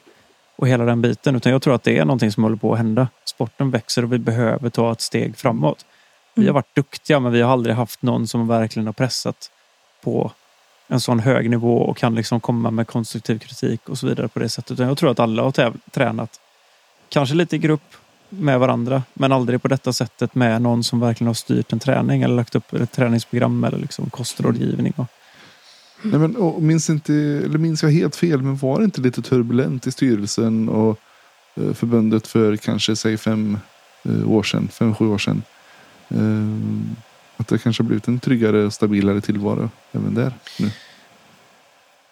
och 0.55 0.67
hela 0.67 0.85
den 0.85 1.01
biten. 1.01 1.35
Utan 1.35 1.51
jag 1.51 1.61
tror 1.61 1.75
att 1.75 1.83
det 1.83 1.97
är 1.97 2.05
någonting 2.05 2.31
som 2.31 2.43
håller 2.43 2.55
på 2.55 2.71
att 2.71 2.77
hända. 2.77 3.07
Sporten 3.25 3.71
växer 3.71 4.03
och 4.03 4.13
vi 4.13 4.17
behöver 4.17 4.69
ta 4.69 4.91
ett 4.91 5.01
steg 5.01 5.37
framåt. 5.37 5.85
Vi 6.33 6.41
har 6.41 6.45
Mm. 6.45 6.53
varit 6.53 6.75
duktiga 6.75 7.19
men 7.19 7.31
vi 7.31 7.41
har 7.41 7.51
aldrig 7.51 7.75
haft 7.75 8.01
någon 8.01 8.27
som 8.27 8.47
verkligen 8.47 8.85
har 8.85 8.93
pressat 8.93 9.51
på 10.03 10.31
en 10.87 10.99
sån 10.99 11.19
hög 11.19 11.49
nivå 11.49 11.77
och 11.77 11.97
kan 11.97 12.15
liksom 12.15 12.39
komma 12.39 12.71
med 12.71 12.87
konstruktiv 12.87 13.39
kritik 13.39 13.89
och 13.89 13.97
så 13.97 14.07
vidare 14.07 14.27
på 14.27 14.39
det 14.39 14.49
sättet. 14.49 14.71
Utan 14.71 14.87
jag 14.87 14.97
tror 14.97 15.11
att 15.11 15.19
alla 15.19 15.43
har 15.43 15.73
tränat, 15.91 16.39
kanske 17.09 17.35
lite 17.35 17.55
i 17.55 17.59
grupp 17.59 17.95
med 18.39 18.59
varandra, 18.59 19.03
men 19.13 19.31
aldrig 19.31 19.61
på 19.61 19.67
detta 19.67 19.93
sättet 19.93 20.35
med 20.35 20.61
någon 20.61 20.83
som 20.83 20.99
verkligen 20.99 21.27
har 21.27 21.33
styrt 21.33 21.73
en 21.73 21.79
träning 21.79 22.21
eller 22.21 22.35
lagt 22.35 22.55
upp 22.55 22.73
ett 22.73 22.91
träningsprogram 22.91 23.63
eller 23.63 23.77
liksom 23.77 24.09
kostrådgivning. 24.09 24.93
Och, 24.95 25.07
Nej, 26.01 26.19
men, 26.19 26.35
och 26.35 26.63
minns, 26.63 26.89
inte, 26.89 27.13
eller 27.13 27.57
minns 27.57 27.83
jag 27.83 27.89
helt 27.89 28.15
fel, 28.15 28.41
men 28.41 28.57
var 28.57 28.79
det 28.79 28.85
inte 28.85 29.01
lite 29.01 29.21
turbulent 29.21 29.87
i 29.87 29.91
styrelsen 29.91 30.69
och 30.69 30.99
eh, 31.55 31.73
förbundet 31.73 32.27
för 32.27 32.57
kanske 32.57 32.95
säg 32.95 33.17
fem 33.17 33.57
eh, 34.03 34.31
år 34.31 34.43
sedan, 34.43 34.67
fem, 34.67 34.95
sju 34.95 35.07
år 35.07 35.17
sedan? 35.17 35.43
Eh, 36.09 36.97
att 37.37 37.47
det 37.47 37.57
kanske 37.57 37.83
har 37.83 37.87
blivit 37.87 38.07
en 38.07 38.19
tryggare 38.19 38.65
och 38.65 38.73
stabilare 38.73 39.21
tillvaro 39.21 39.69
även 39.91 40.13
där 40.13 40.33
nu 40.59 40.71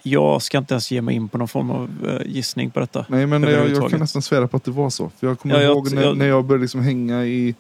jag 0.04 0.42
ska 0.42 0.58
inte 0.58 0.74
ens 0.74 0.92
ge 0.92 1.02
mig 1.02 1.16
in 1.16 1.30
på 1.30 1.38
någon 1.38 1.48
form 1.48 1.72
av 1.72 1.90
eh, 2.08 2.28
gissning 2.32 2.72
på 2.72 2.80
detta. 2.80 3.06
Nej, 3.10 3.28
men 3.28 3.44
jag, 3.44 3.70
jag 3.70 3.90
kan 3.90 4.00
nästan 4.00 4.22
svära 4.22 4.48
på 4.48 4.58
att 4.58 4.64
det 4.64 4.72
var 4.72 4.90
så. 4.90 5.12
För 5.20 5.28
jag 5.28 5.40
kommer 5.40 5.56
Ja, 5.56 5.62
jag- 5.62 5.72
ihåg 5.72 5.92
när, 5.94 6.02
jag- 6.04 6.18
när 6.18 6.26
jag 6.28 6.46
började 6.46 6.62
liksom 6.62 6.82
hänga 6.82 7.26
i, 7.26 7.56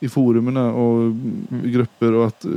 i 0.00 0.08
forumerna 0.08 0.72
och 0.72 1.12
i 1.64 1.70
grupper 1.70 2.12
och 2.12 2.26
att 2.26 2.44
eh, 2.44 2.50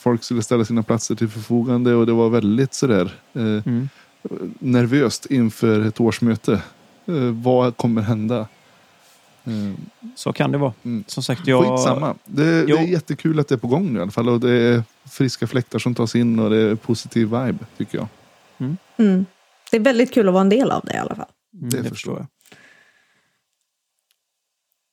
folk 0.00 0.24
skulle 0.24 0.42
ställa 0.42 0.64
sina 0.64 0.82
platser 0.82 1.14
till 1.14 1.28
förfogande 1.28 1.94
och 1.94 2.06
det 2.06 2.12
var 2.12 2.28
väldigt 2.28 2.74
sådär 2.74 3.12
eh, 3.34 3.42
Mm. 3.42 3.88
nervöst 4.58 5.26
inför 5.26 5.80
ett 5.86 6.00
årsmöte. 6.00 6.52
Eh, 7.06 7.14
vad 7.42 7.76
kommer 7.76 8.02
hända? 8.02 8.46
Så 10.16 10.32
kan 10.32 10.52
det 10.52 10.58
vara. 10.58 10.72
Mm. 10.82 11.04
Som 11.06 11.22
sagt, 11.22 11.46
jag... 11.46 11.64
Skitsamma. 11.78 12.14
Det, 12.24 12.66
det 12.66 12.72
är 12.72 12.82
jättekul 12.86 13.40
att 13.40 13.48
det 13.48 13.54
är 13.54 13.58
på 13.58 13.66
gång 13.68 13.92
nu 13.92 13.98
i 13.98 14.02
alla 14.02 14.10
fall. 14.10 14.28
Och 14.28 14.40
det 14.40 14.50
är 14.50 14.82
friska 15.10 15.46
fläktar 15.46 15.78
som 15.78 15.94
tas 15.94 16.16
in 16.16 16.38
och 16.38 16.50
det 16.50 16.56
är 16.56 16.74
positiv 16.74 17.22
vibe 17.26 17.58
tycker 17.78 17.98
jag. 17.98 18.08
Mm. 19.00 19.26
Det 19.70 19.76
är 19.76 19.80
väldigt 19.80 20.14
kul 20.14 20.28
att 20.28 20.34
vara 20.34 20.40
en 20.40 20.48
del 20.48 20.70
av 20.70 20.84
det 20.84 20.94
i 20.94 20.96
alla 20.96 21.14
fall. 21.14 21.28
Mm, 21.54 21.70
Det 21.70 21.82
det 21.82 21.88
förstår 21.88 22.18
jag. 22.18 22.26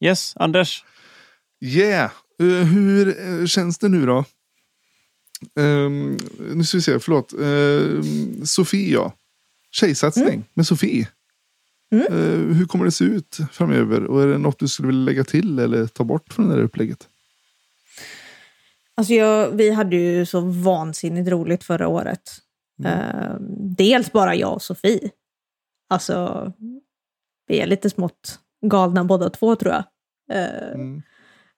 Yes, 0.09 0.33
Anders. 0.35 0.83
Yeah! 1.61 2.11
Eh, 2.39 2.47
hur 2.47 3.07
eh, 3.41 3.45
känns 3.45 3.77
det 3.77 3.89
nu 3.89 4.05
då? 4.05 4.25
Ehm, 5.59 6.17
nu 6.39 6.63
ska 6.63 6.77
vi 6.77 6.81
se, 6.81 6.99
förlåt. 6.99 7.33
Uh, 7.33 8.01
Sofie 8.43 8.93
ja. 8.93 9.13
Tjejsatsning 9.71 10.45
med 10.53 10.67
Sofie. 10.67 11.07
Mm. 11.91 12.05
Eh, 12.05 12.55
hur 12.55 12.65
kommer 12.65 12.85
det 12.85 12.91
se 12.91 13.03
ut 13.03 13.37
framöver? 13.51 14.03
Och 14.05 14.23
är 14.23 14.27
det 14.27 14.37
något 14.37 14.59
du 14.59 14.67
skulle 14.67 14.87
vilja 14.87 15.03
lägga 15.03 15.23
till 15.23 15.59
eller 15.59 15.87
ta 15.87 16.03
bort 16.03 16.33
från 16.33 16.49
det 16.49 16.55
där 16.55 16.63
upplägget? 16.63 17.07
Alltså 18.95 19.13
jag, 19.13 19.51
vi 19.51 19.71
hade 19.71 19.95
ju 19.95 20.25
så 20.25 20.39
vansinnigt 20.41 21.29
roligt 21.29 21.63
förra 21.63 21.87
året. 21.87 22.41
Eh, 22.85 23.35
dels 23.59 24.11
bara 24.11 24.35
jag 24.35 24.53
och 24.53 24.61
Sofie. 24.61 25.09
Alltså, 25.89 26.51
vi 27.47 27.59
är 27.59 27.67
lite 27.67 27.89
smått 27.89 28.39
galna 28.65 29.03
båda 29.03 29.29
två 29.29 29.55
tror 29.55 29.73
jag. 29.73 29.83
Eh, 30.37 30.73
Mm. 30.73 31.01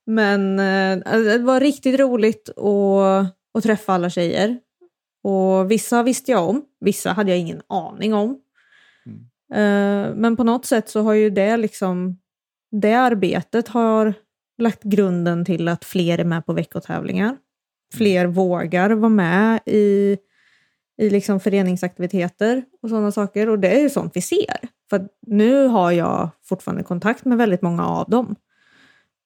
Men 0.06 0.60
alltså, 1.06 1.24
det 1.24 1.38
var 1.38 1.60
riktigt 1.60 2.00
roligt 2.00 2.50
att, 2.50 3.36
att 3.54 3.64
träffa 3.64 3.94
alla 3.94 4.10
tjejer. 4.10 4.60
Och 5.24 5.72
vissa 5.72 6.04
visste 6.04 6.32
jag 6.32 6.50
om, 6.50 6.66
vissa 6.80 7.12
hade 7.12 7.32
jag 7.32 7.40
ingen 7.40 7.62
aning 7.68 8.14
om. 8.14 8.30
Eh, 9.54 10.16
men 10.16 10.36
på 10.38 10.44
något 10.44 10.66
sätt 10.66 10.90
så 10.90 11.02
har 11.02 11.14
ju 11.14 11.30
det 11.30 11.58
liksom, 11.58 12.20
det 12.72 12.94
arbetet 12.94 13.68
har 13.68 14.14
lagt 14.58 14.84
grunden 14.84 15.46
till 15.46 15.68
att 15.68 15.86
fler 15.86 16.18
är 16.18 16.24
med 16.24 16.46
på 16.46 16.54
veckotävlingar. 16.54 17.38
Fler 17.94 18.26
vågar 18.26 18.90
vara 18.90 19.10
med 19.10 19.60
i, 19.66 20.18
i 21.00 21.10
liksom 21.10 21.40
föreningsaktiviteter 21.40 22.64
och 22.82 22.90
sådana 22.90 23.12
saker. 23.12 23.50
Och 23.50 23.60
det 23.60 23.68
är 23.68 23.80
ju 23.80 23.90
sånt 23.90 24.16
vi 24.16 24.22
ser. 24.22 24.58
För 24.90 25.08
nu 25.28 25.68
har 25.68 25.92
jag 25.92 26.30
fortfarande 26.44 26.84
kontakt 26.84 27.26
med 27.26 27.38
väldigt 27.38 27.62
många 27.62 27.88
av 27.88 28.10
dem. 28.10 28.36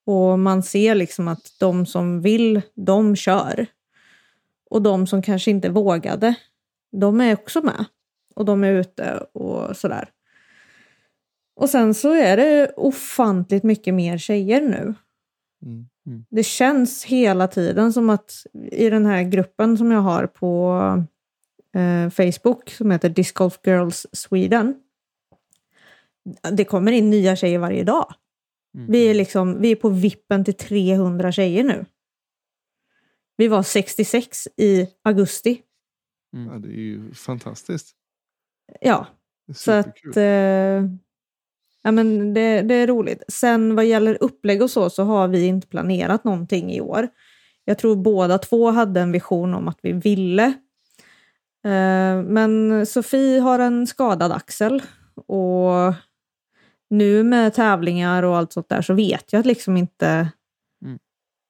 Och 0.05 0.39
man 0.39 0.63
ser 0.63 0.95
liksom 0.95 1.27
att 1.27 1.55
de 1.59 1.85
som 1.85 2.21
vill, 2.21 2.61
de 2.75 3.15
kör. 3.15 3.65
Och 4.69 4.81
de 4.81 5.07
som 5.07 5.21
kanske 5.21 5.51
inte 5.51 5.69
vågade, 5.69 6.35
de 6.91 7.21
är 7.21 7.33
också 7.33 7.61
med. 7.61 7.85
Och 8.35 8.45
de 8.45 8.63
är 8.63 8.71
ute 8.71 9.17
och 9.33 9.77
sådär. 9.77 10.09
Och 11.55 11.69
sen 11.69 11.93
så 11.93 12.13
är 12.13 12.37
det 12.37 12.71
ofantligt 12.75 13.63
mycket 13.63 13.93
mer 13.93 14.17
tjejer 14.17 14.61
nu. 14.61 14.93
Mm. 15.65 16.25
Det 16.29 16.43
känns 16.43 17.05
hela 17.05 17.47
tiden 17.47 17.93
som 17.93 18.09
att 18.09 18.45
i 18.71 18.89
den 18.89 19.05
här 19.05 19.23
gruppen 19.23 19.77
som 19.77 19.91
jag 19.91 20.01
har 20.01 20.27
på 20.27 20.79
eh, 21.75 22.09
Facebook 22.09 22.69
som 22.69 22.91
heter 22.91 23.09
Disc 23.09 23.33
Golf 23.33 23.59
Girls 23.63 24.05
Sweden. 24.11 24.75
Det 26.51 26.65
kommer 26.65 26.91
in 26.91 27.09
nya 27.09 27.35
tjejer 27.35 27.59
varje 27.59 27.83
dag. 27.83 28.13
Mm. 28.75 28.91
Vi 28.91 29.07
är, 29.07 29.13
liksom, 29.13 29.61
vi 29.61 29.71
är 29.71 29.75
på 29.75 29.89
vippen 29.89 30.45
till 30.45 30.53
300 30.53 31.31
tjejer 31.31 31.63
nu. 31.63 31.85
Vi 33.37 33.47
var 33.47 33.63
66 33.63 34.47
i 34.57 34.87
augusti. 35.03 35.61
Ja, 36.31 36.57
det 36.59 36.67
är 36.67 36.81
ju 36.81 37.13
fantastiskt. 37.13 37.95
Ja, 38.81 39.07
så 39.55 39.71
att... 39.71 40.17
Eh, 40.17 40.23
ja, 41.83 41.91
men 41.91 42.33
det, 42.33 42.61
det 42.61 42.75
är 42.75 42.87
roligt. 42.87 43.23
Sen 43.27 43.75
vad 43.75 43.85
gäller 43.85 44.17
upplägg 44.23 44.61
och 44.61 44.71
så, 44.71 44.89
så 44.89 45.03
har 45.03 45.27
vi 45.27 45.45
inte 45.45 45.67
planerat 45.67 46.23
någonting 46.23 46.71
i 46.71 46.81
år. 46.81 47.07
Jag 47.65 47.77
tror 47.77 47.95
båda 47.95 48.37
två 48.37 48.71
hade 48.71 49.01
en 49.01 49.11
vision 49.11 49.53
om 49.53 49.67
att 49.67 49.79
vi 49.81 49.91
ville. 49.91 50.53
Eh, 51.63 52.23
men 52.23 52.85
Sofie 52.85 53.39
har 53.39 53.59
en 53.59 53.87
skadad 53.87 54.31
axel. 54.31 54.83
Och 55.27 55.93
nu 56.89 57.23
med 57.23 57.53
tävlingar 57.53 58.23
och 58.23 58.37
allt 58.37 58.53
sånt 58.53 58.69
där 58.69 58.81
så 58.81 58.93
vet 58.93 59.33
jag 59.33 59.45
liksom 59.45 59.77
inte 59.77 60.29
Mm. 60.85 60.99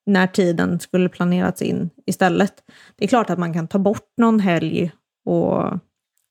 när 0.05 0.27
tiden 0.27 0.79
skulle 0.79 1.09
planerats 1.09 1.61
in 1.61 1.89
istället. 2.05 2.53
Det 2.95 3.03
är 3.05 3.07
klart 3.07 3.29
att 3.29 3.39
man 3.39 3.53
kan 3.53 3.67
ta 3.67 3.79
bort 3.79 4.13
någon 4.17 4.39
helg 4.39 4.91
och, 5.25 5.63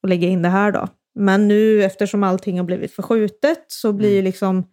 och 0.02 0.08
lägga 0.08 0.28
in 0.28 0.42
det 0.42 0.48
här 0.48 0.72
då. 0.72 0.88
Men 1.14 1.48
nu 1.48 1.84
eftersom 1.84 2.22
allting 2.22 2.58
har 2.58 2.64
blivit 2.64 2.94
förskjutet 2.94 3.64
så 3.68 3.92
blir 3.92 4.14
ju 4.16 4.22
liksom 4.22 4.64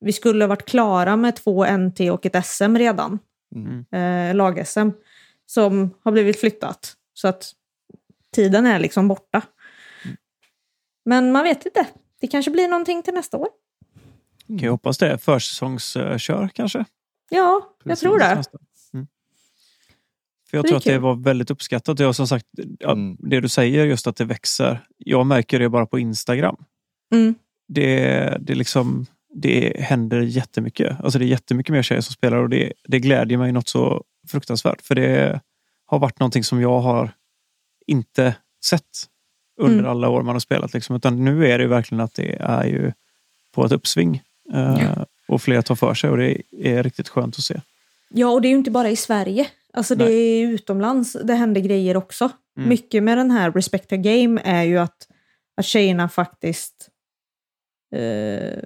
vi 0.00 0.12
skulle 0.12 0.44
ha 0.44 0.48
varit 0.48 0.68
klara 0.68 1.16
med 1.16 1.36
två 1.36 1.64
NT 1.76 2.00
och 2.10 2.26
ett 2.26 2.46
SM 2.46 2.76
redan. 2.76 3.18
Mm. 3.54 3.84
Eh, 3.92 4.36
lag-SM. 4.36 4.90
Som 5.46 5.90
har 6.04 6.12
blivit 6.12 6.40
flyttat. 6.40 6.94
Så 7.14 7.28
att 7.28 7.52
tiden 8.34 8.66
är 8.66 8.78
liksom 8.78 9.08
borta. 9.08 9.42
Men 11.04 11.32
man 11.32 11.44
vet 11.44 11.66
inte. 11.66 11.86
Det 12.20 12.26
kanske 12.26 12.50
blir 12.50 12.68
någonting 12.68 13.02
till 13.02 13.14
nästa 13.14 13.36
år. 13.36 13.48
Kan 14.46 14.58
jag 14.58 14.70
hoppas 14.70 14.98
det. 14.98 15.18
Försäsongskör 15.18 16.48
kanske? 16.54 16.84
Ja, 17.30 17.76
jag 17.78 17.90
Precis. 17.90 18.02
tror 18.02 18.18
det. 18.18 18.24
Mm. 18.94 19.06
För 20.50 20.56
jag 20.56 20.64
Det 20.64 20.68
tror 20.68 20.78
att 20.78 20.84
det 20.84 20.98
var 20.98 21.14
väldigt 21.14 21.50
uppskattat. 21.50 21.98
Jag 21.98 22.16
som 22.16 22.28
sagt, 22.28 22.46
Mm. 22.84 23.16
det 23.18 23.40
du 23.40 23.48
säger 23.48 23.84
just 23.84 24.06
att 24.06 24.16
det 24.16 24.24
växer. 24.24 24.86
Jag 24.98 25.26
märker 25.26 25.58
det 25.58 25.68
bara 25.68 25.86
på 25.86 25.98
Instagram. 25.98 26.56
Mm. 27.12 27.34
Det, 27.68 28.36
det, 28.40 28.54
liksom, 28.54 29.06
det 29.34 29.80
händer 29.80 30.20
jättemycket. 30.20 31.00
Alltså 31.00 31.18
det 31.18 31.24
är 31.24 31.26
jättemycket 31.28 31.72
mer 31.72 31.82
tjejer 31.82 32.00
som 32.00 32.12
spelar 32.12 32.36
och 32.36 32.48
det, 32.48 32.72
det 32.88 32.98
glädjer 33.00 33.38
mig 33.38 33.52
något 33.52 33.68
så 33.68 34.04
fruktansvärt. 34.28 34.82
För 34.82 34.94
det 34.94 35.40
har 35.86 35.98
varit 35.98 36.20
någonting 36.20 36.44
som 36.44 36.60
jag 36.60 36.80
har 36.80 37.10
inte 37.86 38.34
sett 38.64 39.06
under 39.60 39.78
Mm. 39.78 39.90
alla 39.90 40.08
år 40.08 40.22
man 40.22 40.34
har 40.34 40.40
spelat. 40.40 40.74
Liksom. 40.74 40.96
Utan 40.96 41.24
nu 41.24 41.46
är 41.46 41.58
det 41.58 41.66
verkligen 41.66 42.00
att 42.00 42.14
det 42.14 42.36
är 42.40 42.64
ju 42.64 42.92
på 43.54 43.64
ett 43.64 43.72
uppsving. 43.72 44.22
Eh, 44.52 45.02
Och 45.28 45.42
fler 45.42 45.62
tar 45.62 45.74
för 45.74 45.94
sig 45.94 46.10
och 46.10 46.16
det 46.16 46.42
är 46.52 46.82
riktigt 46.82 47.08
skönt 47.08 47.36
att 47.38 47.44
se. 47.44 47.60
Ja, 48.08 48.28
och 48.28 48.42
det 48.42 48.48
är 48.48 48.50
ju 48.50 48.56
inte 48.56 48.70
bara 48.70 48.90
i 48.90 48.96
Sverige. 48.96 49.46
Alltså 49.72 49.94
det 49.94 50.04
Nej. 50.04 50.42
är 50.42 50.48
utomlands 50.48 51.12
det 51.24 51.34
händer 51.34 51.60
grejer 51.60 51.96
också. 51.96 52.30
Mm. 52.56 52.68
Mycket 52.68 53.02
med 53.02 53.18
den 53.18 53.30
här 53.30 53.52
Respect 53.52 53.88
the 53.88 53.96
Game 53.96 54.40
är 54.44 54.62
ju 54.62 54.78
att, 54.78 55.08
att 55.56 55.64
tjejerna 55.64 56.08
faktiskt 56.08 56.90
eh, 57.94 58.58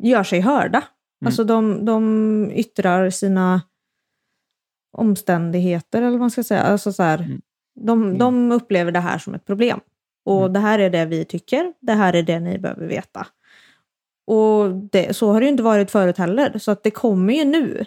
gör 0.00 0.24
sig 0.24 0.40
hörda. 0.40 0.82
Alltså 1.26 1.44
de, 1.44 1.84
de 1.84 2.50
yttrar 2.54 3.10
sina 3.10 3.62
omständigheter, 4.92 5.98
eller 5.98 6.10
vad 6.10 6.20
man 6.20 6.30
ska 6.30 6.44
säga. 6.44 6.62
Alltså 6.62 6.92
så 6.92 7.02
här, 7.02 7.18
Mm. 7.18 7.40
De, 7.86 8.18
de 8.18 8.52
upplever 8.52 8.92
det 8.92 9.00
här 9.00 9.18
som 9.18 9.34
ett 9.34 9.46
problem. 9.46 9.80
Och 10.24 10.40
Mm. 10.40 10.52
det 10.52 10.58
här 10.60 10.78
är 10.78 10.90
det 10.90 11.04
vi 11.06 11.24
tycker, 11.24 11.72
det 11.80 11.92
här 11.92 12.12
är 12.12 12.22
det 12.22 12.40
ni 12.40 12.58
behöver 12.58 12.86
veta. 12.86 13.26
Och 14.26 14.70
det, 14.74 15.16
så 15.16 15.32
har 15.32 15.40
det 15.40 15.46
ju 15.46 15.50
inte 15.52 15.62
varit 15.62 15.90
förut 15.90 16.18
heller, 16.18 16.58
så 16.58 16.70
att 16.70 16.82
det 16.82 16.90
kommer 16.90 17.34
ju 17.34 17.44
nu. 17.44 17.84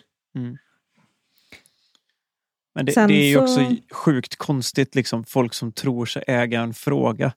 Men 2.75 2.85
det, 2.85 2.91
det 3.07 3.13
är 3.13 3.27
ju 3.29 3.33
så- 3.35 3.41
också 3.43 3.75
sjukt 3.91 4.35
konstigt, 4.35 4.95
liksom, 4.95 5.23
folk 5.23 5.53
som 5.53 5.71
tror 5.71 6.05
sig 6.05 6.23
äga 6.27 6.61
en 6.61 6.73
fråga. 6.73 7.33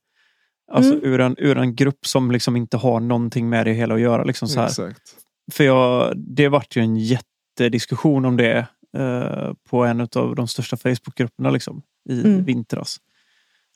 Alltså 0.72 0.93
Mm. 0.93 1.05
ur, 1.05 1.20
en, 1.20 1.35
ur 1.39 1.59
en 1.59 1.74
grupp 1.74 2.06
som 2.06 2.31
liksom 2.31 2.56
inte 2.56 2.76
har 2.76 3.01
någonting 3.01 3.48
med 3.48 3.66
det 3.66 3.72
hela 3.72 3.94
att 3.94 4.01
göra. 4.01 4.24
Liksom 4.24 4.48
så 4.48 4.60
här. 4.60 4.66
Exakt. 4.66 5.16
För 5.52 5.64
jag, 5.64 6.12
det 6.16 6.48
vart 6.48 6.76
ju 6.76 6.82
en 6.82 6.97
jättediskussion 6.97 8.24
om 8.24 8.36
det 8.36 8.66
eh, 8.97 9.52
på 9.68 9.85
en 9.85 10.01
av 10.01 10.35
de 10.36 10.48
största 10.48 10.76
Facebookgrupperna 10.76 11.51
liksom, 11.51 11.82
i 12.09 12.20
Mm. 12.20 12.44
vintras. 12.44 13.01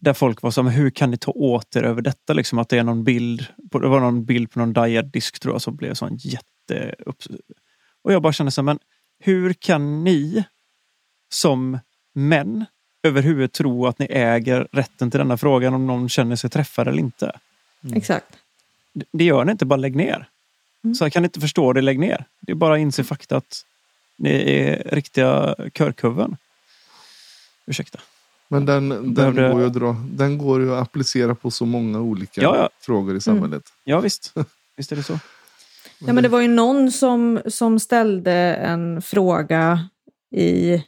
Där 0.00 0.12
folk 0.12 0.42
var 0.42 0.50
så 0.50 0.62
här, 0.62 0.70
hur 0.70 0.90
kan 0.90 1.10
ni 1.10 1.16
ta 1.16 1.30
åt 1.32 1.76
er 1.76 1.82
över 1.82 2.02
detta? 2.02 2.32
Liksom, 2.32 2.58
att 2.58 2.68
det 2.68 2.78
är 2.78 2.82
någon 2.84 3.04
bild, 3.04 3.46
på, 3.70 3.78
det 3.78 3.88
var 3.88 4.00
någon 4.00 4.24
bild 4.24 4.50
på 4.50 4.58
någon 4.58 4.72
diad-disk 4.72 5.38
tror 5.40 5.54
jag 5.54 5.62
som 5.62 5.76
blev 5.76 5.94
sån 5.94 6.16
jätte... 6.16 6.94
Och 8.02 8.12
jag 8.12 8.22
bara 8.22 8.32
kände 8.32 8.50
så 8.52 8.60
här, 8.60 8.64
men 8.64 8.78
hur 9.20 9.52
kan 9.52 10.04
ni 10.04 10.44
som 11.28 11.78
män 12.12 12.64
överhuvud 13.02 13.52
tro 13.52 13.86
att 13.86 13.98
ni 13.98 14.06
äger 14.10 14.68
rätten 14.72 15.10
till 15.10 15.18
denna 15.18 15.36
frågan 15.36 15.74
om 15.74 15.86
någon 15.86 16.08
känner 16.08 16.36
sig 16.36 16.50
träffad 16.50 16.88
eller 16.88 16.98
inte? 16.98 17.38
Exakt. 17.94 18.26
Det- 18.92 19.06
Det 19.12 19.24
gör 19.24 19.44
ni 19.44 19.52
inte, 19.52 19.64
bara 19.66 19.76
lägg 19.76 19.96
ner. 19.96 20.28
Mm. 20.84 20.94
Så 20.94 21.04
jag 21.04 21.12
kan 21.12 21.24
inte 21.24 21.40
förstå 21.40 21.72
det, 21.72 21.80
lägg 21.80 21.98
ner. 21.98 22.24
Det 22.40 22.52
är 22.52 22.56
bara 22.56 22.74
att 22.74 22.80
inse 22.80 23.04
fakta 23.04 23.36
att 23.36 23.64
ni 24.16 24.30
är 24.30 24.82
riktiga 24.94 25.54
körkuven. 25.74 26.36
Ursäkta. 27.66 27.98
Men 28.50 28.66
den, 28.66 28.88
den, 28.88 29.14
Behövde- 29.14 29.48
går 29.48 29.60
ju 29.60 29.66
att 29.66 29.72
dra, 29.74 29.96
den 30.10 30.38
går 30.38 30.60
ju 30.60 30.74
att 30.74 30.82
applicera 30.82 31.34
på 31.34 31.50
så 31.50 31.66
många 31.66 32.00
olika 32.00 32.42
Ja, 32.42 32.56
ja. 32.56 32.68
frågor 32.80 33.16
i 33.16 33.20
samhället. 33.20 33.62
Ja 33.84 34.00
visst, 34.00 34.34
visst 34.76 34.92
är 34.92 34.96
det 34.96 35.02
så. 35.02 35.18
Ja, 36.00 36.12
men 36.12 36.22
det 36.22 36.28
var 36.28 36.40
ju 36.40 36.48
någon 36.48 36.92
som, 36.92 37.40
som 37.46 37.78
ställde 37.80 38.32
en 38.54 39.02
fråga 39.02 39.88
i 40.34 40.84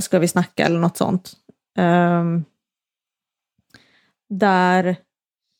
Ska 0.00 0.18
vi 0.18 0.28
snacka 0.28 0.66
eller 0.66 0.78
något 0.80 0.96
sånt. 0.96 1.32
Ehm, 1.78 2.44
där 4.28 4.96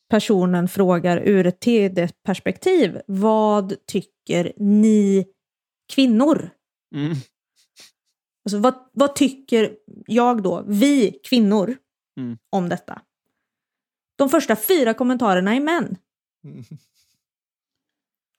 personen 0.09 0.67
frågar 0.67 1.17
ur 1.17 1.47
ett 1.47 1.59
TD-perspektiv. 1.59 3.01
Vad 3.07 3.73
tycker 3.87 4.53
ni 4.57 5.25
kvinnor? 5.93 6.49
Mm. 6.95 7.15
Alltså, 8.45 8.57
vad, 8.57 8.73
vad 8.91 9.15
tycker 9.15 9.75
jag 10.07 10.43
då, 10.43 10.63
vi 10.67 11.19
kvinnor, 11.23 11.77
Mm. 12.17 12.37
om 12.49 12.69
detta? 12.69 13.01
De 14.17 14.29
första 14.29 14.55
fyra 14.55 14.93
kommentarerna 14.93 15.55
är 15.55 15.59
män. 15.59 15.97
Mm. 16.43 16.63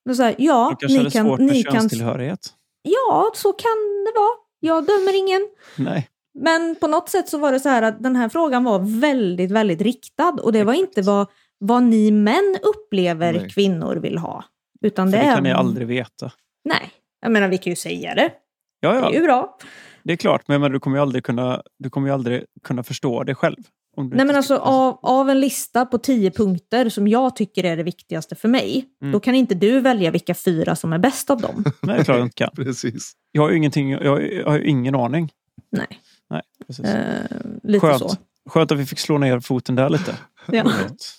Då 0.08 0.14
så 0.14 0.22
här, 0.22 0.34
ja, 0.38 0.76
ni 0.88 0.96
hade 0.96 1.10
kan, 1.10 1.24
svårt 1.26 1.38
med 1.38 1.48
ni 1.52 1.62
kan, 1.62 1.72
könstillhörighet. 1.74 2.54
ja, 2.82 3.30
så 3.34 3.52
kan 3.52 4.04
det 4.06 4.12
vara. 4.20 4.36
Jag 4.60 4.86
dömer 4.86 5.16
ingen. 5.18 5.48
Nej. 5.78 6.08
Men 6.34 6.76
på 6.80 6.86
något 6.86 7.08
sätt 7.08 7.28
så 7.28 7.38
var 7.38 7.52
det 7.52 7.60
så 7.60 7.68
här 7.68 7.82
att 7.82 8.02
den 8.02 8.16
här 8.16 8.28
frågan 8.28 8.64
var 8.64 9.00
väldigt, 9.00 9.50
väldigt 9.50 9.80
riktad. 9.80 10.38
Och 10.42 10.52
det 10.52 10.64
var 10.64 10.74
inte 10.74 11.02
vad, 11.02 11.26
vad 11.58 11.82
ni 11.82 12.10
män 12.10 12.56
upplever 12.62 13.32
Nej. 13.32 13.50
kvinnor 13.50 13.96
vill 13.96 14.18
ha. 14.18 14.44
Utan 14.82 15.10
För 15.10 15.18
det, 15.18 15.24
det 15.24 15.28
är... 15.28 15.34
kan 15.34 15.42
ni 15.42 15.52
aldrig 15.52 15.86
veta. 15.86 16.32
Nej, 16.64 16.90
jag 17.20 17.32
menar 17.32 17.48
vi 17.48 17.58
kan 17.58 17.70
ju 17.70 17.76
säga 17.76 18.14
det. 18.14 18.32
Ja, 18.80 18.92
Det 18.92 18.98
är 18.98 19.10
ju 19.10 19.16
ja, 19.18 19.22
bra. 19.24 19.58
Det 20.06 20.12
är 20.12 20.16
klart. 20.16 20.48
Men, 20.48 20.60
men 20.60 20.72
du 20.72 20.80
kommer 20.80 20.96
ju 20.96 21.02
aldrig 21.02 21.24
kunna, 21.24 21.62
du 21.78 21.90
kommer 21.90 22.08
ju 22.08 22.14
aldrig 22.14 22.44
kunna 22.64 22.82
förstå 22.82 23.24
det 23.24 23.34
själv. 23.34 23.56
Om 23.96 24.10
du 24.10 24.16
Nej 24.16 24.26
men 24.26 24.36
alltså 24.36 24.56
av, 24.56 24.98
av 25.02 25.30
en 25.30 25.40
lista 25.40 25.86
på 25.86 25.98
tio 25.98 26.30
punkter 26.30 26.88
som 26.88 27.08
jag 27.08 27.36
tycker 27.36 27.64
är 27.64 27.76
det 27.76 27.82
viktigaste 27.82 28.34
för 28.34 28.48
mig. 28.48 28.84
Mm. 29.02 29.12
Då 29.12 29.20
kan 29.20 29.34
inte 29.34 29.54
du 29.54 29.80
välja 29.80 30.10
vilka 30.10 30.34
fyra 30.34 30.76
som 30.76 30.92
är 30.92 30.98
bäst 30.98 31.30
av 31.30 31.40
dem. 31.40 31.64
Nej, 31.64 31.96
det 31.96 32.00
är 32.00 32.04
klart 32.04 32.16
jag 32.16 32.26
inte 32.26 32.34
kan. 32.34 32.50
Precis. 32.56 33.12
Jag 33.32 33.42
har 33.42 33.50
ju 33.50 33.56
ingenting, 33.56 33.90
jag, 33.90 34.32
jag 34.32 34.46
har 34.46 34.58
ingen 34.60 34.94
aning. 34.94 35.32
Nej, 35.72 35.86
Nej, 36.30 36.42
precis. 36.66 36.84
eh, 36.86 37.24
lite 37.62 37.86
Skönt. 37.86 37.98
så. 37.98 38.16
Skönt 38.50 38.72
att 38.72 38.78
vi 38.78 38.86
fick 38.86 38.98
slå 38.98 39.18
ner 39.18 39.40
foten 39.40 39.74
där 39.74 39.88
lite. 39.90 40.16
Ja. 40.52 40.64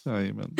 Jajamän. 0.05 0.55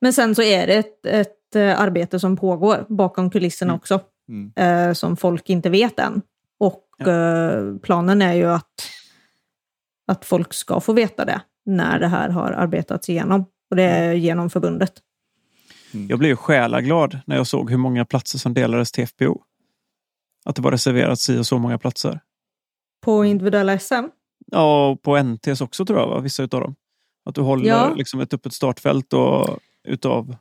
Men 0.00 0.12
sen 0.12 0.34
så 0.34 0.42
är 0.42 0.66
det 0.66 0.74
ett, 0.74 1.06
ett 1.06 1.56
eh, 1.56 1.80
arbete 1.80 2.20
som 2.20 2.36
pågår 2.36 2.86
bakom 2.88 3.30
kulisserna 3.30 3.70
Mm. 3.72 3.76
också. 3.76 4.00
Mm. 4.28 4.52
eh, 4.88 4.92
som 4.94 5.16
folk 5.16 5.50
inte 5.50 5.70
vet 5.70 5.98
än. 5.98 6.22
Och 7.00 7.06
Ja. 7.08 7.50
eh, 7.58 7.76
planen 7.82 8.22
är 8.22 8.32
ju 8.34 8.44
att, 8.46 8.90
att 10.06 10.24
folk 10.24 10.52
ska 10.54 10.80
få 10.80 10.92
veta 10.92 11.24
det 11.24 11.40
när 11.66 11.98
det 12.00 12.06
här 12.08 12.28
har 12.28 12.52
arbetats 12.52 13.08
igenom. 13.08 13.44
Och 13.70 13.76
det 13.76 13.82
är 13.82 14.12
genom 14.14 14.50
förbundet. 14.50 14.92
Jag 16.08 16.18
blev 16.18 16.28
ju 16.30 16.36
själaglad 16.36 17.20
när 17.26 17.36
jag 17.36 17.46
såg 17.46 17.70
hur 17.70 17.76
många 17.78 18.04
platser 18.04 18.38
som 18.38 18.54
delades 18.54 18.92
till 18.92 19.06
FBO. 19.06 19.42
Att 20.44 20.56
det 20.56 20.62
var 20.62 20.70
reserverat 20.72 21.18
si 21.20 21.38
och 21.38 21.46
så 21.46 21.58
många 21.58 21.78
platser. 21.78 22.20
På 23.04 23.24
individuella 23.24 23.78
SM. 23.78 23.94
Ja, 24.46 24.88
och 24.88 25.02
på 25.02 25.16
NTs 25.22 25.60
också 25.60 25.84
tror 25.86 25.98
jag, 25.98 26.06
va? 26.08 26.20
vissa 26.20 26.42
utav 26.42 26.60
dem. 26.60 26.74
Att 27.24 27.34
du 27.34 27.40
håller 27.40 27.66
Ja. 27.66 27.94
liksom 27.94 28.20
ett 28.20 28.34
öppet 28.34 28.52
startfält 28.52 29.12
och 29.12 29.58
utav... 29.88 30.36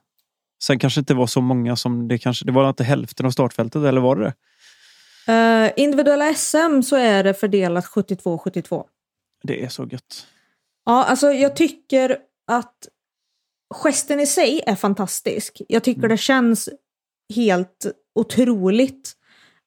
Sen 0.63 0.79
kanske 0.79 0.99
inte 0.99 1.13
var 1.13 1.27
så 1.27 1.41
många 1.41 1.75
som 1.75 2.07
det 2.07 2.17
kanske... 2.17 2.45
Det 2.45 2.51
var 2.51 2.69
inte 2.69 2.83
hälften 2.83 3.25
av 3.25 3.31
startfältet, 3.31 3.83
eller 3.83 4.01
var 4.01 4.15
det 4.15 4.23
det? 4.23 4.33
Eh, 5.27 5.71
individuella 5.77 6.33
SM 6.33 6.81
så 6.81 6.95
är 6.95 7.23
det 7.23 7.33
fördelat 7.33 7.85
72-72. 7.85 8.85
Det 9.43 9.63
är 9.63 9.69
så 9.69 9.83
gött. 9.85 10.27
Ja, 10.85 11.03
alltså 11.03 11.31
jag 11.31 11.55
tycker 11.55 12.17
att 12.47 12.87
gesten 13.83 14.19
i 14.19 14.25
sig 14.27 14.61
är 14.65 14.75
fantastisk. 14.75 15.61
Jag 15.67 15.83
tycker 15.83 15.99
Mm. 15.99 16.09
det 16.09 16.17
känns 16.17 16.69
helt 17.35 17.85
otroligt 18.15 19.13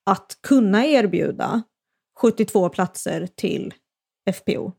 att 0.06 0.38
kunna 0.42 0.86
erbjuda 0.86 1.62
72 2.20 2.68
platser 2.68 3.28
till 3.34 3.74
FPO. 4.32 4.72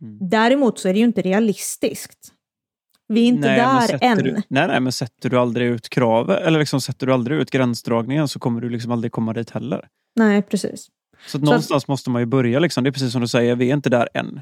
Mm. 0.00 0.18
Däremot 0.28 0.78
så 0.78 0.88
är 0.88 0.92
det 0.92 0.98
ju 0.98 1.04
inte 1.04 1.22
realistiskt. 1.22 2.32
Vi 3.08 3.20
är 3.20 3.26
inte 3.26 3.48
Nej, 3.48 3.88
där 3.88 3.98
än. 4.02 4.18
Du, 4.18 4.32
nej, 4.32 4.68
nej, 4.68 4.80
men 4.80 4.92
sätter 4.92 5.30
du 5.30 5.38
aldrig 5.38 5.68
ut 5.68 5.88
kravet 5.88 6.42
eller 6.42 6.58
liksom 6.58 6.80
sätter 6.80 7.06
du 7.06 7.12
aldrig 7.12 7.38
ut 7.38 7.50
gränsdragningen 7.50 8.28
så 8.28 8.38
kommer 8.38 8.60
du 8.60 8.68
liksom 8.68 8.92
aldrig 8.92 9.12
komma 9.12 9.32
dit 9.32 9.50
heller. 9.50 9.88
Nej, 10.16 10.42
precis. 10.42 10.88
Så, 11.26 11.38
att 11.38 11.44
någonstans 11.44 11.88
måste 11.88 12.10
man 12.10 12.22
ju 12.22 12.26
börja. 12.26 12.58
Liksom. 12.58 12.84
Det 12.84 12.90
är 12.90 12.92
precis 12.92 13.12
som 13.12 13.20
du 13.20 13.28
säger, 13.28 13.56
vi 13.56 13.70
är 13.70 13.74
inte 13.74 13.90
där 13.90 14.08
än. 14.14 14.40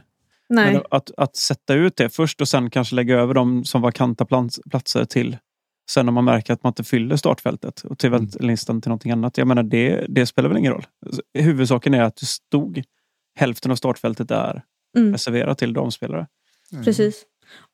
Nej. 0.49 0.73
Men 0.73 0.83
att, 0.91 1.11
att 1.17 1.37
sätta 1.37 1.75
ut 1.75 1.97
det 1.97 2.09
först 2.09 2.41
och 2.41 2.49
sen 2.49 2.71
kanske 2.71 2.95
lägga 2.95 3.17
över 3.19 3.35
de 3.35 3.65
som 3.65 3.83
vakanta 3.83 4.25
plats, 4.25 4.61
platser 4.71 5.05
till 5.05 5.37
sen 5.91 6.09
om 6.09 6.15
man 6.15 6.25
märker 6.25 6.53
att 6.53 6.63
man 6.63 6.71
inte 6.71 6.85
fyller 6.85 7.17
startfältet 7.17 7.81
och 7.81 7.99
till 7.99 8.15
Mm. 8.15 8.29
listan 8.41 8.81
till 8.81 8.89
någonting 8.89 9.13
annat. 9.13 9.39
Jag 9.39 9.47
menar, 9.49 9.63
det, 9.63 10.07
det 10.09 10.27
spelar 10.27 10.49
väl 10.49 10.59
ingen 10.59 10.73
roll. 10.73 10.87
Huvudsaken 11.39 11.95
är 11.95 12.03
att 12.03 12.17
det 12.17 12.27
stod 12.27 12.83
hälften 13.39 13.71
av 13.71 13.77
startfältet 13.77 14.31
är 14.31 14.63
Mm. 14.99 15.13
reserverat 15.13 15.59
till 15.59 15.73
damspelare. 15.73 16.27
Precis. 16.85 17.25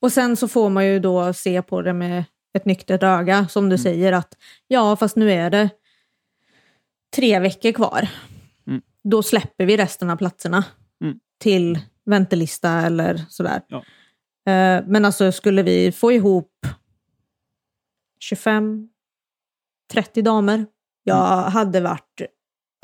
Och 0.01 0.12
sen 0.12 0.36
så 0.36 0.48
får 0.48 0.70
man 0.70 0.86
ju 0.86 0.98
då 1.01 1.32
se 1.32 1.62
på 1.62 1.82
det 1.82 1.93
med 1.93 2.24
ett 2.59 2.65
nyktert 2.65 3.02
öga, 3.02 3.48
som 3.48 3.69
du 3.69 3.78
säger 3.78 4.12
att 4.12 4.36
ja, 4.69 4.97
fast 4.97 5.16
nu 5.16 5.32
är 5.32 5.51
det 5.51 5.70
tre 7.16 7.39
veckor 7.39 7.73
kvar. 7.73 8.09
Mm. 8.66 8.82
Då 9.05 9.23
släpper 9.23 9.66
vi 9.66 9.77
resten 9.77 10.11
av 10.11 10.16
platserna 10.16 10.65
Mm. 11.02 11.19
till 11.39 11.78
väntelista 12.05 12.70
eller 12.70 13.24
sådär. 13.28 13.62
Ja. 13.69 13.78
Eh, 14.52 14.85
Men 14.86 15.05
alltså 15.05 15.32
skulle 15.32 15.62
vi 15.62 15.93
få 15.93 16.12
ihop 16.12 16.66
25, 18.20 18.89
30 19.93 20.23
damer, 20.23 20.66
jag 21.05 21.39
Mm. 21.39 21.52
hade 21.52 21.81
varit 21.81 22.23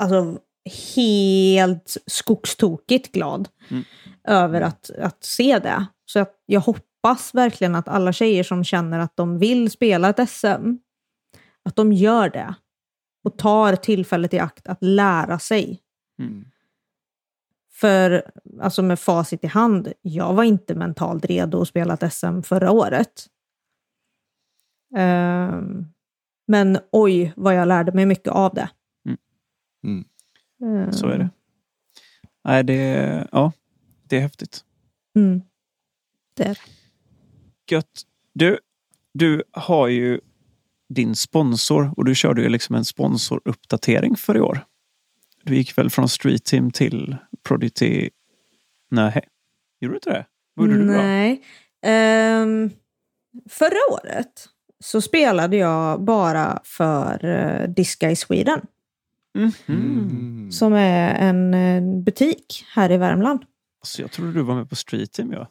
alltså, 0.03 0.39
helt 0.95 1.97
skogstokigt 2.05 3.11
glad 3.11 3.49
Mm. 3.69 3.83
över 4.27 4.61
att, 4.61 4.89
att 4.89 5.23
se 5.23 5.59
det. 5.59 5.85
Så 6.05 6.19
att 6.19 6.33
jag 6.45 6.61
hoppas 6.61 6.86
verkligen 7.33 7.75
att 7.75 7.87
alla 7.87 8.13
tjejer 8.13 8.43
som 8.43 8.63
känner 8.63 8.99
att 8.99 9.17
de 9.17 9.39
vill 9.39 9.71
spela 9.71 10.09
ett 10.09 10.29
SM, 10.29 10.75
att 11.63 11.75
de 11.75 11.93
gör 11.93 12.29
det. 12.29 12.55
Och 13.23 13.37
tar 13.37 13.75
tillfället 13.75 14.33
i 14.33 14.39
akt 14.39 14.67
att 14.67 14.77
lära 14.81 15.39
sig. 15.39 15.81
Mm. 16.19 16.45
För 17.71 18.31
alltså 18.61 18.83
med 18.83 18.99
facit 18.99 19.43
i 19.43 19.47
hand, 19.47 19.93
jag 20.01 20.33
var 20.33 20.43
inte 20.43 20.75
mentalt 20.75 21.25
redo 21.25 21.61
att 21.61 21.67
spela 21.67 21.93
ett 21.93 22.13
SM 22.13 22.41
förra 22.41 22.71
året. 22.71 23.27
Ehm, 24.95 25.85
men 26.47 26.79
oj, 26.91 27.33
vad 27.35 27.55
jag 27.55 27.67
lärde 27.67 27.91
mig 27.91 28.05
mycket 28.05 28.33
av 28.33 28.53
det. 28.53 28.69
Mm. 29.83 30.05
Ehm, 30.63 30.91
Så 30.91 31.07
är 31.07 31.17
det. 31.17 31.29
Nej, 32.43 32.63
det, 32.63 33.27
ja, 33.31 33.51
det 34.03 34.17
är 34.17 34.21
häftigt. 34.21 34.65
Mm. 35.15 35.41
Det 36.33 36.43
är 36.43 36.53
det. 36.53 36.76
Gött. 37.71 38.01
Du, 38.33 38.59
du 39.13 39.43
har 39.51 39.87
ju 39.87 40.19
din 40.89 41.15
sponsor 41.15 41.93
och 41.97 42.05
du 42.05 42.15
körde 42.15 42.41
ju 42.41 42.49
liksom 42.49 42.75
en 42.75 42.85
sponsoruppdatering 42.85 44.15
för 44.15 44.37
i 44.37 44.41
år. 44.41 44.65
Du 45.43 45.55
gick 45.55 45.77
väl 45.77 45.89
från 45.89 46.09
Street 46.09 46.45
Team 46.45 46.71
till 46.71 47.15
Prodigy? 47.43 48.09
Nej, 48.91 49.21
gjorde 49.79 49.93
du 49.93 49.97
inte 49.97 50.09
det? 50.09 50.25
Vad 50.53 50.67
gjorde 50.67 50.79
du 50.79 50.85
då? 50.87 50.93
Nej. 50.93 51.43
Ehm, 51.81 52.69
förra 53.49 53.93
året 53.93 54.49
så 54.79 55.01
spelade 55.01 55.57
jag 55.57 56.03
bara 56.03 56.59
för 56.63 57.25
uh, 57.25 57.69
Disca 57.69 58.11
i 58.11 58.15
Sweden. 58.15 58.61
Mm. 59.67 60.51
Som 60.51 60.73
är 60.73 61.15
en 61.15 61.53
eh, 61.53 62.03
butik 62.03 62.65
här 62.75 62.91
i 62.91 62.97
Värmland. 62.97 63.45
Alltså, 63.81 64.01
jag 64.01 64.11
trodde 64.11 64.33
du 64.33 64.41
var 64.41 64.55
med 64.55 64.69
på 64.69 64.75
Street 64.75 65.11
Team. 65.11 65.31
Ja. 65.31 65.47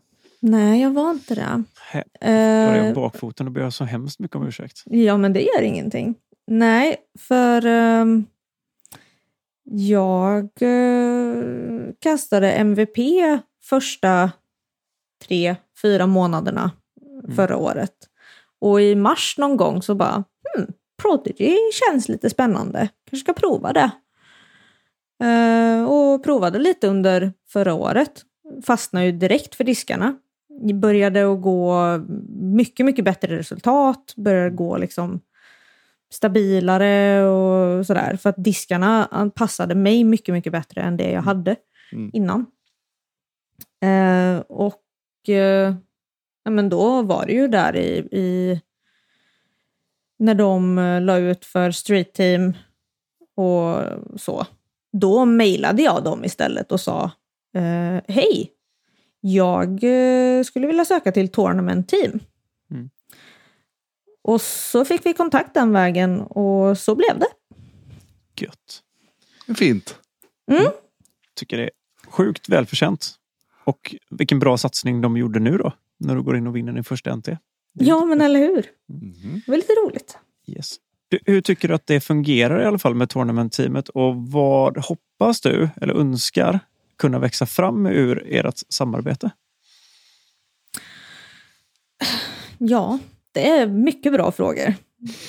Nej, 0.51 0.83
jag 0.83 0.91
var 0.91 1.11
inte 1.11 1.35
det. 1.35 1.63
He- 1.93 2.05
Jag 2.21 2.31
är 2.77 2.89
Eh, 2.89 2.95
bakfoten 2.95 3.47
och 3.47 3.53
ber 3.53 3.71
så 3.71 3.85
hemskt 3.85 4.19
mycket 4.19 4.37
om 4.37 4.47
ursäkt. 4.47 4.83
ja, 4.85 5.17
men 5.17 5.33
det 5.33 5.41
gör 5.41 5.63
ingenting. 5.63 6.15
Nej, 6.47 6.97
för 7.19 7.67
ehm, 7.67 8.25
jag 9.71 10.49
eh, 10.63 11.43
kastade 12.01 12.53
MVP 12.53 12.99
första 13.65 14.31
tre, 15.27 15.57
fyra 15.83 16.07
månaderna 16.07 16.71
förra 17.37 17.57
året. 17.57 17.93
Och 18.61 18.81
i 18.81 18.95
mars 18.95 19.35
någon 19.39 19.57
gång 19.57 19.83
så 19.83 19.95
bara, 19.95 20.25
hmm, 20.57 20.67
Prodigy 21.03 21.57
känns 21.73 22.09
lite 22.09 22.31
spännande. 22.31 22.89
Kanske 23.11 23.25
ska 23.25 23.33
prova 23.33 23.73
det. 23.73 23.91
Eh, 25.25 25.85
och 25.85 26.25
provade 26.25 26.59
lite 26.59 26.89
under 26.89 27.33
förra 27.49 27.75
året. 27.75 28.23
Fastnade 28.67 29.07
ju 29.07 29.13
direkt 29.13 29.55
för 29.55 29.65
diskarna. 29.65 30.17
Började 30.75 31.33
att 31.33 31.43
gå 31.43 31.75
mycket, 32.41 32.87
mycket 32.87 33.05
bättre 33.05 33.39
resultat. 33.39 34.15
Började 34.17 34.51
gå 34.51 34.77
liksom 34.77 35.21
stabilare 36.13 37.25
och 37.29 37.87
sådär. 37.87 38.17
För 38.17 38.31
att 38.31 38.45
diskarna 38.45 39.31
passade 39.35 39.75
mig 39.75 40.05
mycket, 40.05 40.33
mycket 40.35 40.53
bättre 40.53 40.81
än 40.81 40.97
det 40.97 41.11
jag 41.11 41.23
hade 41.23 41.57
Mm. 41.93 42.11
innan. 42.13 42.47
Eh, 43.83 44.39
och 44.39 45.29
eh, 45.29 45.75
ja, 46.45 46.51
men 46.51 46.69
då 46.69 47.03
var 47.03 47.27
det 47.27 47.33
ju 47.33 47.49
där 47.49 47.77
i, 47.77 48.09
i 48.13 48.61
när 50.19 50.35
de 50.35 50.79
eh, 50.79 51.01
la 51.01 51.17
ut 51.17 51.45
för 51.45 51.71
Street 51.71 52.13
Team 52.13 52.53
och 53.37 53.83
så. 54.21 54.47
Då 54.93 55.25
mejlade 55.25 55.83
jag 55.83 56.05
dem 56.05 56.25
istället 56.25 56.73
och 56.73 56.81
sa 56.81 57.05
eh, 57.55 58.03
hej, 58.09 58.51
jag 59.35 59.85
eh, 59.85 60.43
skulle 60.43 60.67
vilja 60.67 60.85
söka 60.85 61.13
till 61.13 61.29
Tournament 61.29 61.89
Team. 61.89 62.21
Mm. 62.71 62.91
Och 64.23 64.41
så 64.41 64.85
fick 64.85 65.07
vi 65.07 65.15
kontakt 65.15 65.55
den 65.55 65.73
vägen 65.73 66.21
och 66.21 66.79
så 66.79 66.95
blev 66.95 67.19
det. 67.19 67.29
Gött. 68.41 68.83
Fint. 69.59 69.99
Tycker 71.35 71.57
det 71.57 71.65
är 71.65 71.71
sjukt 72.07 72.49
välförtjänt. 72.49 73.15
Och 73.65 73.95
vilken 74.11 74.39
bra 74.39 74.57
satsning 74.57 75.01
de 75.01 75.17
gjorde 75.17 75.41
nu 75.41 75.59
då. 75.59 75.73
När 75.99 76.15
du 76.15 76.23
går 76.23 76.37
in 76.37 76.47
och 76.47 76.57
vinner 76.57 76.73
din 76.73 76.85
första 76.85 77.17
NT. 77.17 77.29
Ja, 77.73 78.05
men 78.05 78.21
eller 78.21 78.41
hur? 78.41 78.67
Mhm. 78.89 79.43
Det 79.47 79.51
var 79.51 79.57
lite 79.57 79.73
roligt. 79.73 80.19
Yes. 80.47 80.77
Du, 81.09 81.19
hur 81.25 81.41
tycker 81.41 81.69
du 81.69 81.75
att 81.75 81.87
det 81.87 82.01
fungerar 82.01 82.63
i 82.63 82.65
alla 82.65 82.79
fall 82.79 82.95
med 82.95 83.11
tournamentteamet 83.11 83.89
och 83.89 84.17
vad 84.17 84.79
hoppas 84.79 85.41
du 85.41 85.69
eller 85.77 85.95
önskar 85.95 86.61
kunna 86.99 87.19
växa 87.19 87.47
fram 87.47 87.87
ur 87.87 88.27
ert 88.27 88.63
samarbete? 88.69 89.31
Ja, 92.59 92.99
det 93.33 93.49
är 93.51 93.67
mycket 93.67 94.13
bra 94.13 94.33
frågor 94.33 94.75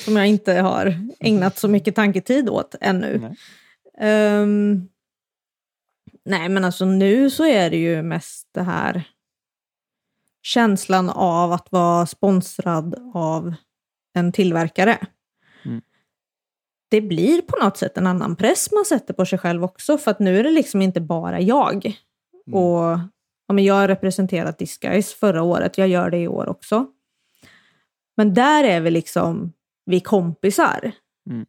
som 0.05 0.15
jag 0.15 0.27
inte 0.27 0.53
har 0.53 0.93
ägnat 1.19 1.57
så 1.57 1.67
mycket 1.67 1.95
tanketid 1.95 2.49
åt 2.49 2.75
ännu. 2.81 3.19
Nej. 3.19 3.35
Ehm, 3.99 4.89
nej, 6.25 6.49
men 6.49 6.65
alltså 6.65 6.85
nu 6.85 7.29
så 7.29 7.45
är 7.45 7.69
det 7.69 7.77
ju 7.77 8.01
mest 8.01 8.49
det 8.51 8.63
här 8.63 9.03
känslan 10.41 11.09
av 11.09 11.51
att 11.51 11.71
vara 11.71 12.05
sponsrad 12.05 13.11
av 13.13 13.53
en 14.13 14.31
tillverkare. 14.31 14.97
Det 16.89 17.01
blir 17.01 17.41
på 17.41 17.57
något 17.63 17.77
sätt 17.77 17.97
en 17.97 18.07
annan 18.07 18.35
press 18.35 18.71
man 18.71 18.85
sätter 18.85 19.13
på 19.13 19.25
sig 19.25 19.39
själv 19.39 19.63
också, 19.63 19.97
för 19.97 20.11
att 20.11 20.19
nu 20.19 20.39
är 20.39 20.43
det 20.43 20.51
liksom 20.51 20.81
inte 20.81 21.01
bara 21.01 21.41
jag. 21.41 21.85
Mm. 21.85 22.59
Och 22.59 22.99
ja, 23.47 23.53
men 23.53 23.63
Jag 23.63 23.73
har 23.73 23.87
representerat 23.87 24.57
Disguise 24.57 25.15
förra 25.15 25.43
året, 25.43 25.77
jag 25.77 25.87
gör 25.87 26.09
det 26.09 26.17
i 26.17 26.27
år 26.27 26.49
också. 26.49 26.85
Men 28.17 28.33
där 28.33 28.63
är 28.63 28.81
vi 28.81 28.91
liksom, 28.91 29.53
vi 29.85 29.99
kompisar. 29.99 30.91
Mm. 31.29 31.45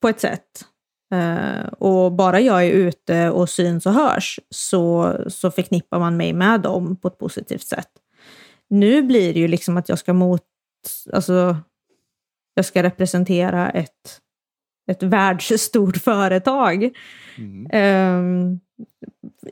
På 0.00 0.08
ett 0.08 0.20
sätt. 0.20 0.64
Eh, 1.14 1.66
och 1.66 2.12
bara 2.12 2.40
jag 2.40 2.64
är 2.66 2.70
ute 2.70 3.30
och 3.30 3.50
syns 3.50 3.86
och 3.86 3.92
hörs 3.92 4.40
så, 4.50 5.14
så 5.28 5.50
förknippar 5.50 5.98
man 5.98 6.16
mig 6.16 6.32
med 6.32 6.60
dem 6.60 6.96
på 6.96 7.08
ett 7.08 7.18
positivt 7.18 7.66
sätt. 7.66 7.90
Nu 8.68 9.02
blir 9.02 9.34
det 9.34 9.40
ju 9.40 9.48
liksom 9.48 9.76
att 9.76 9.88
jag 9.88 9.98
ska 9.98 10.12
mot, 10.12 10.42
alltså, 11.12 11.56
jag 12.54 12.64
ska 12.64 12.82
representera 12.82 13.70
ett, 13.70 14.20
ett 14.86 15.02
världsstort 15.02 15.96
företag 15.96 16.90
Mm. 17.38 17.66
ehm, 17.72 18.60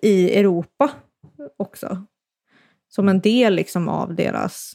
i 0.03 0.31
Europa 0.39 0.91
också. 1.57 2.07
Som 2.89 3.09
en 3.09 3.21
del 3.21 3.55
liksom 3.55 3.89
av 3.89 4.15
deras... 4.15 4.73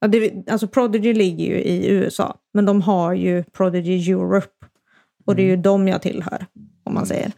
Ja, 0.00 0.08
det, 0.08 0.48
alltså 0.50 0.68
Prodigy 0.68 1.12
ligger 1.14 1.44
ju 1.44 1.54
i 1.62 1.88
USA, 1.90 2.38
men 2.54 2.64
de 2.64 2.82
har 2.82 3.12
ju 3.12 3.44
Prodigy 3.44 4.10
Europe. 4.12 4.66
Och 5.26 5.36
det 5.36 5.42
är 5.42 5.46
ju 5.46 5.56
dem 5.56 5.88
jag 5.88 6.02
tillhör, 6.02 6.46
om 6.84 6.94
man 6.94 7.06
säger. 7.06 7.32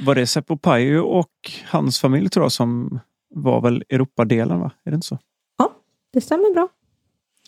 Var 0.00 0.14
det 0.14 0.26
Seppo 0.26 0.56
Pajo 0.56 1.00
och 1.02 1.32
hans 1.66 2.00
familj 2.00 2.28
tror 2.28 2.44
jag 2.44 2.52
som 2.52 3.00
var 3.34 3.60
väl 3.60 3.84
Europadelen? 3.88 4.60
Va? 4.60 4.70
Är 4.84 4.90
det 4.90 4.94
inte 4.94 5.06
så? 5.06 5.18
Ja, 5.58 5.72
det 6.12 6.20
stämmer 6.20 6.54
bra. 6.54 6.68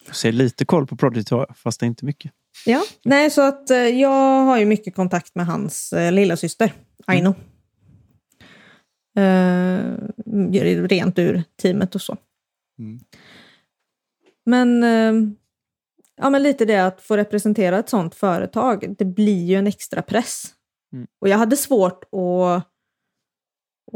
Jag 0.07 0.17
ser 0.17 0.33
lite 0.33 0.65
koll 0.65 0.87
på 0.87 0.97
Prodigy 0.97 1.45
fast 1.55 1.81
det 1.81 1.85
är 1.87 1.89
inte 1.89 2.05
mycket. 2.05 2.33
Ja, 2.67 2.83
nej 3.05 3.31
så 3.31 3.43
att 3.43 3.71
eh, 3.71 3.79
jag 3.79 4.45
har 4.45 4.59
ju 4.59 4.65
mycket 4.65 4.95
kontakt 4.95 5.35
med 5.35 5.47
hans 5.47 5.93
eh, 5.93 6.13
lilla 6.13 6.37
syster 6.37 6.73
Aino. 7.07 7.35
Eh, 9.17 9.81
rent 10.87 11.19
ur 11.19 11.43
teamet 11.63 11.95
och 11.95 12.03
så. 12.03 12.17
Mm. 12.79 13.01
Men, 14.47 14.83
eh, 14.83 15.33
ja, 16.17 16.31
men 16.31 16.43
lite 16.43 16.65
det 16.65 16.87
att 16.87 17.01
få 17.01 17.17
representera 17.17 17.79
ett 17.79 17.89
sånt 17.89 18.15
företag, 18.15 18.95
det 18.99 19.05
blir 19.05 19.45
ju 19.45 19.55
en 19.55 19.67
extra 19.67 20.03
press. 20.03 20.45
Mm. 20.93 21.07
Och 21.21 21.29
jag 21.29 21.39
hade 21.39 21.57
svårt 21.57 22.05
att, 22.05 22.67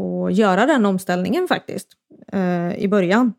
att 0.01 0.35
göra 0.35 0.67
den 0.67 0.87
omställningen 0.87 1.49
faktiskt 1.49 1.89
eh, 2.33 2.75
i 2.75 2.89
början. 2.89 3.33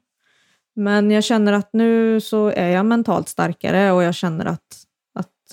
Men 0.75 1.11
jag 1.11 1.23
känner 1.23 1.53
att 1.53 1.69
nu 1.73 2.21
så 2.21 2.47
är 2.47 2.69
jag 2.69 2.85
mentalt 2.85 3.29
starkare 3.29 3.91
och 3.91 4.03
jag 4.03 4.15
känner 4.15 4.45
att 4.45 4.84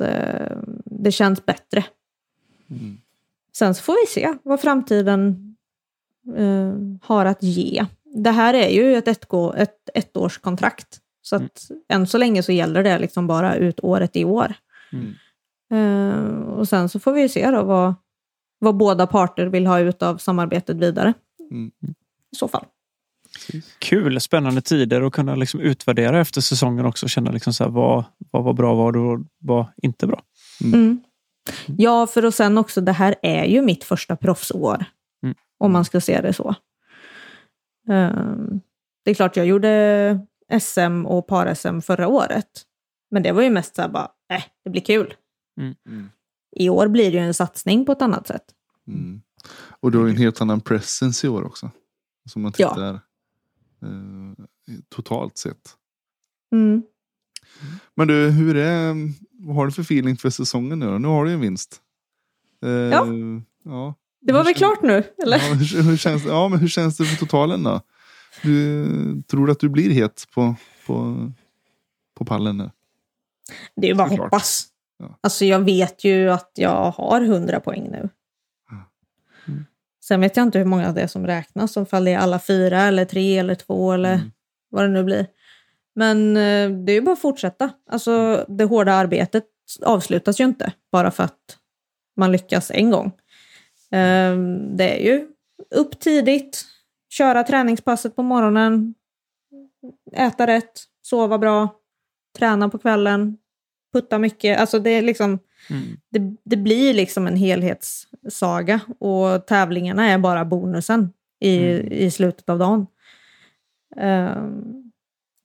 eh, 0.03 0.57
det 0.85 1.13
känns 1.13 1.47
bättre. 1.47 1.85
Mm. 2.71 2.99
Sen 3.53 3.75
så 3.75 3.83
får 3.83 3.97
vi 4.01 4.07
se 4.07 4.35
vad 4.43 4.61
framtiden 4.61 5.55
eh, 6.37 6.75
har 7.03 7.27
att 7.27 7.43
ge. 7.43 7.87
Det 8.05 8.31
här 8.31 8.55
är 8.55 8.69
ju 8.69 8.97
ett, 8.97 9.09
ettgå, 9.09 9.55
ett 9.55 9.91
ettårskontrakt. 9.95 11.01
Så 11.23 11.37
att 11.37 11.71
än 11.89 12.07
så 12.07 12.19
länge 12.19 12.43
så 12.43 12.53
gäller 12.53 12.83
det 12.83 12.99
liksom 12.99 13.27
bara 13.27 13.57
ut 13.57 13.81
året 13.83 14.17
i 14.17 14.25
år. 14.25 14.55
Mm. 14.93 15.15
Eh, 15.71 16.43
och 16.43 16.69
sen 16.69 16.89
så 16.89 17.01
får 17.01 17.13
vi 17.13 17.29
se 17.29 17.51
då 17.51 17.63
vad, 17.63 17.95
vad 18.59 18.77
båda 18.77 19.07
parter 19.07 19.47
vill 19.47 19.67
ha 19.67 19.79
ut 19.79 20.03
av 20.03 20.17
samarbetet 20.17 20.77
vidare. 20.77 21.15
Mm. 21.51 21.71
I 22.33 22.37
så 22.37 22.49
fall. 22.49 22.65
Kul, 23.79 24.21
spännande 24.21 24.61
tider 24.61 25.03
och 25.03 25.15
kunna 25.15 25.35
liksom 25.35 25.61
utvärdera 25.61 26.21
efter 26.21 26.41
säsongen 26.41 26.87
också. 26.87 27.09
Känna 27.09 27.31
liksom 27.31 27.53
så 27.53 27.65
här, 27.65 27.71
vad, 27.71 28.05
vad 28.31 28.45
var 28.45 28.53
bra, 28.53 28.75
vad 28.75 28.97
var, 28.97 29.25
var 29.41 29.73
inte 29.83 30.07
bra. 30.07 30.23
Mm. 30.65 31.01
Ja, 31.67 32.07
för 32.07 32.25
och 32.25 32.35
sen 32.35 32.59
också, 32.59 32.81
det 32.81 32.93
här 32.93 33.15
är 33.23 33.45
ju 33.45 33.63
mitt 33.63 33.85
första 33.85 34.17
proffsår. 34.17 34.85
Mm. 35.23 35.37
Om 35.59 35.73
man 35.73 35.85
ska 35.85 36.01
se 36.01 36.21
det 36.21 36.33
så. 36.33 36.55
Ehm, 37.91 38.61
det 39.05 39.11
är 39.11 39.15
klart, 39.15 39.37
jag 39.37 39.47
gjorde 39.47 40.21
SM 40.61 41.07
och 41.07 41.27
par-SM 41.27 41.81
förra 41.81 42.09
året. 42.09 42.47
Men 43.11 43.23
det 43.23 43.33
var 43.33 43.43
ju 43.43 43.51
mest 43.51 43.77
så 43.77 43.83
här 43.83 43.89
bara, 43.89 44.09
äh, 44.33 44.43
det 44.65 44.71
blir 44.71 44.83
kul. 44.83 45.15
Mm. 45.61 45.75
Mm. 45.89 46.11
I 46.57 46.69
år 46.69 46.89
blir 46.89 47.11
det 47.13 47.17
ju 47.19 47.25
en 47.25 47.35
satsning 47.35 47.85
på 47.85 47.93
ett 47.93 48.03
annat 48.03 48.27
sätt. 48.27 48.45
Mm. 48.89 49.23
Och 49.81 49.91
du 49.93 49.99
har 49.99 50.05
ju 50.05 50.11
en 50.11 50.17
helt 50.17 50.41
annan 50.41 50.61
presence 50.61 51.27
i 51.27 51.31
år 51.31 51.45
också. 51.45 51.71
Som 52.31 52.43
man 52.43 52.53
Ja. 52.57 52.69
tittar 52.69 52.95
eh, 52.95 53.01
totalt 54.89 55.39
sett. 55.39 55.77
Mm. 56.53 56.83
Men 57.95 58.09
du, 58.09 58.31
hur 58.31 58.57
är, 58.57 58.95
vad 59.47 59.57
har 59.57 59.67
du 59.67 59.73
för 59.73 59.83
feeling 59.83 60.17
för 60.17 60.31
säsongen 60.31 60.79
nu 60.79 60.87
då? 60.87 60.99
Nu 60.99 61.09
har 61.09 61.25
du 61.25 61.31
ju 61.31 61.35
en 61.35 61.41
vinst. 61.41 61.81
Eh, 62.65 62.71
Ja. 62.71 63.07
ja. 63.65 63.95
Det 64.21 64.33
var 64.33 64.45
väl 64.45 64.55
klart 64.55 64.83
nu, 64.83 65.03
eller? 65.23 65.37
Ja, 65.39 65.55
hur, 65.55 65.83
hur, 65.83 65.97
känns, 65.97 66.25
ja, 66.25 66.49
men 66.49 66.59
hur 66.59 66.69
känns 66.69 66.97
det 66.97 67.05
för 67.05 67.17
totalen 67.17 67.63
då? 67.63 67.81
Du, 68.43 69.23
tror 69.23 69.47
du 69.47 69.53
att 69.53 69.61
du 69.61 69.69
blir 69.69 69.91
het 69.91 70.27
på, 70.35 70.55
på, 70.87 71.31
på 72.15 72.25
pallen 72.25 72.57
nu? 72.57 72.71
Det 73.77 73.87
är 73.87 73.89
ju 73.91 73.95
bara 73.95 74.07
att 74.09 74.19
hoppas. 74.19 74.69
Ja. 74.99 75.19
Alltså 75.21 75.45
jag 75.45 75.61
vet 75.61 76.05
ju 76.05 76.31
att 76.31 76.51
jag 76.55 76.91
har 76.91 77.21
100 77.21 77.61
poäng 77.61 77.89
nu. 77.91 78.09
Mm. 80.03 80.09
Sen 80.09 80.21
vet 80.21 80.37
jag 80.37 80.45
inte 80.47 80.59
hur 80.59 80.65
många 80.67 80.93
det 80.93 81.01
är 81.03 81.07
som 81.07 81.27
räknas, 81.27 81.77
om 81.77 81.87
fall 81.87 82.05
det 82.05 82.11
är 82.11 82.19
alla 82.19 82.39
fyra 82.39 82.81
eller 82.83 83.05
tre 83.05 83.39
eller 83.39 83.55
två 83.55 83.93
eller 83.93 84.15
Mm. 84.15 84.31
vad 84.71 84.85
det 84.85 84.89
nu 84.89 85.05
blir. 85.05 85.27
Men 85.95 86.37
eh, 86.37 86.71
det 86.85 86.93
är 86.93 86.95
ju 86.95 87.01
bara 87.01 87.13
att 87.13 87.21
fortsätta. 87.21 87.71
Alltså 87.91 88.45
det 88.49 88.65
hårda 88.65 88.93
arbetet 88.93 89.45
avslutas 89.85 90.41
ju 90.41 90.45
inte 90.45 90.73
bara 90.93 91.11
för 91.11 91.25
att 91.25 91.59
man 92.17 92.33
lyckas 92.33 92.71
en 92.71 92.91
gång. 92.91 93.07
Eh, 93.93 94.37
Det 94.77 94.99
är 95.01 95.05
ju 95.05 95.27
upp 95.75 96.01
tidigt, 96.01 96.65
köra 97.11 97.45
träningspasset 97.45 98.17
på 98.17 98.23
morgonen, 98.23 98.95
äta 100.17 100.47
rätt, 100.47 100.73
sova 101.03 101.39
bra, 101.39 101.69
träna 102.39 102.69
på 102.69 102.79
kvällen, 102.79 103.37
putta 103.93 104.19
mycket. 104.19 104.61
Alltså 104.61 104.79
det 104.79 104.91
är 104.91 105.03
liksom, 105.03 105.39
Mm. 105.71 105.83
det, 106.11 106.37
det 106.45 106.57
blir 106.57 106.95
liksom 106.95 107.27
en 107.27 107.37
helhetssaga 107.37 108.81
och 108.99 109.47
tävlingarna 109.47 110.07
är 110.07 110.19
bara 110.19 110.45
bonusen 110.45 111.13
i, 111.41 111.57
Mm. 111.59 111.93
i 111.93 112.11
slutet 112.11 112.49
av 112.49 112.59
dagen. 112.59 112.87
Ehm, 113.97 114.63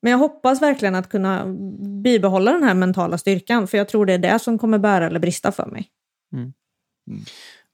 men 0.01 0.11
jag 0.11 0.17
hoppas 0.17 0.61
verkligen 0.61 0.95
att 0.95 1.09
kunna 1.09 1.45
bibehålla 2.03 2.51
den 2.51 2.63
här 2.63 2.73
mentala 2.73 3.17
styrkan, 3.17 3.67
för 3.67 3.77
jag 3.77 3.89
tror 3.89 4.05
det 4.05 4.13
är 4.13 4.17
det 4.17 4.39
som 4.39 4.57
kommer 4.57 4.77
bära 4.77 5.05
eller 5.05 5.19
brista 5.19 5.51
för 5.51 5.65
mig. 5.65 5.89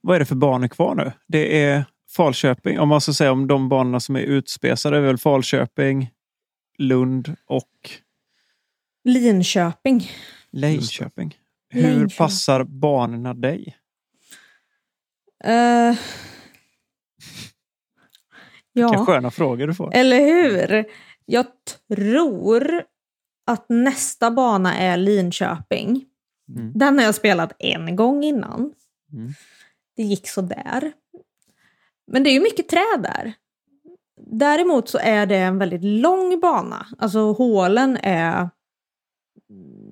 Vad 0.00 0.16
är 0.16 0.18
det 0.20 0.26
för 0.26 0.34
banor 0.34 0.68
kvar 0.68 0.94
nu? 0.94 1.12
Det 1.28 1.62
är 1.62 1.84
Falköping. 2.10 2.78
Om 2.80 2.88
man 2.88 3.00
ska 3.00 3.12
säga 3.12 3.32
om 3.32 3.46
de 3.46 3.68
banorna 3.68 4.00
som 4.00 4.16
är 4.16 4.20
utspesade 4.20 4.96
är 4.96 5.00
väl 5.00 5.18
Falköping, 5.18 6.10
Lund 6.78 7.36
och 7.46 7.90
Linköping. 9.04 10.10
Linköping. 10.50 11.36
Hur 11.74 11.82
Linköping. 11.82 12.16
passar 12.16 12.64
banorna 12.64 13.34
dig? 13.34 13.76
Eh, 15.44 15.52
Vilka 18.74 18.94
ja, 18.94 19.04
sköna 19.06 19.30
frågor 19.30 19.66
du 19.66 19.74
får. 19.74 19.94
eller 19.94 20.20
hur? 20.20 20.84
Jag 21.24 21.46
tror 21.88 22.84
att 23.46 23.66
nästa 23.68 24.30
bana 24.30 24.78
är 24.78 24.96
Linköping. 24.96 26.04
Mm. 26.56 26.72
Den 26.74 26.98
har 26.98 27.04
jag 27.04 27.14
spelat 27.14 27.52
en 27.58 27.96
gång 27.96 28.24
innan. 28.24 28.72
Mm. 29.12 29.32
Det 29.96 30.02
gick 30.02 30.28
så 30.28 30.40
där. 30.40 30.92
Men 32.06 32.22
det 32.24 32.30
är 32.30 32.34
ju 32.34 32.40
mycket 32.40 32.68
träd 32.68 33.02
där. 33.02 33.32
Däremot 34.26 34.88
så 34.88 34.98
är 34.98 35.26
det 35.26 35.36
en 35.36 35.58
väldigt 35.58 35.84
lång 35.84 36.40
bana. 36.40 36.86
Alltså 36.98 37.32
hålen 37.32 37.96
är 38.02 38.50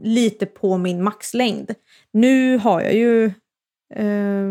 lite 0.02 0.46
på 0.46 0.78
min 0.78 1.02
maxlängd. 1.02 1.70
Nu 2.12 2.58
har 2.58 2.80
jag 2.80 2.94
ju 2.94 3.24
eh, 3.94 4.46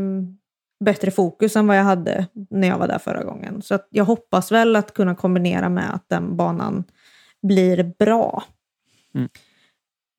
bättre 0.86 1.12
fokus 1.12 1.56
än 1.56 1.68
vad 1.68 1.78
jag 1.78 1.84
hade 1.84 2.28
när 2.50 2.68
jag 2.68 2.78
var 2.78 2.88
där 2.88 3.00
förra 3.00 3.24
gången. 3.24 3.62
Så 3.62 3.76
att 3.76 3.88
jag 3.90 4.06
hoppas 4.06 4.52
väl 4.52 4.76
att 4.76 4.94
kunna 4.94 5.16
kombinera 5.16 5.70
med 5.70 5.94
att 5.96 6.10
den 6.10 6.38
banan 6.38 6.84
blir 7.42 7.84
bra. 8.00 8.44
Mm. 9.16 9.30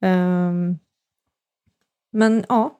Ehm, 0.04 0.78
men 2.12 2.44
ja, 2.48 2.78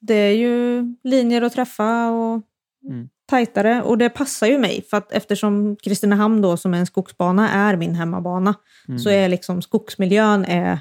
det 0.00 0.14
är 0.14 0.32
ju 0.32 0.82
linjer 1.04 1.42
att 1.42 1.52
träffa 1.52 2.10
och 2.10 2.42
Mm. 2.90 3.08
tajtare. 3.26 3.82
Och 3.82 3.98
det 3.98 4.10
passar 4.10 4.46
ju 4.46 4.58
mig, 4.58 4.82
för 4.90 4.96
att 4.96 5.12
eftersom 5.12 5.76
Kristinehamn 5.76 6.42
då 6.42 6.56
som 6.56 6.74
är 6.74 6.78
en 6.78 6.86
skogsbana 6.86 7.50
är 7.50 7.76
min 7.76 7.94
hemmabana, 7.94 8.54
Mm. 8.88 8.98
så 8.98 9.10
är 9.10 9.28
liksom 9.28 9.62
skogsmiljön 9.62 10.44
är 10.44 10.78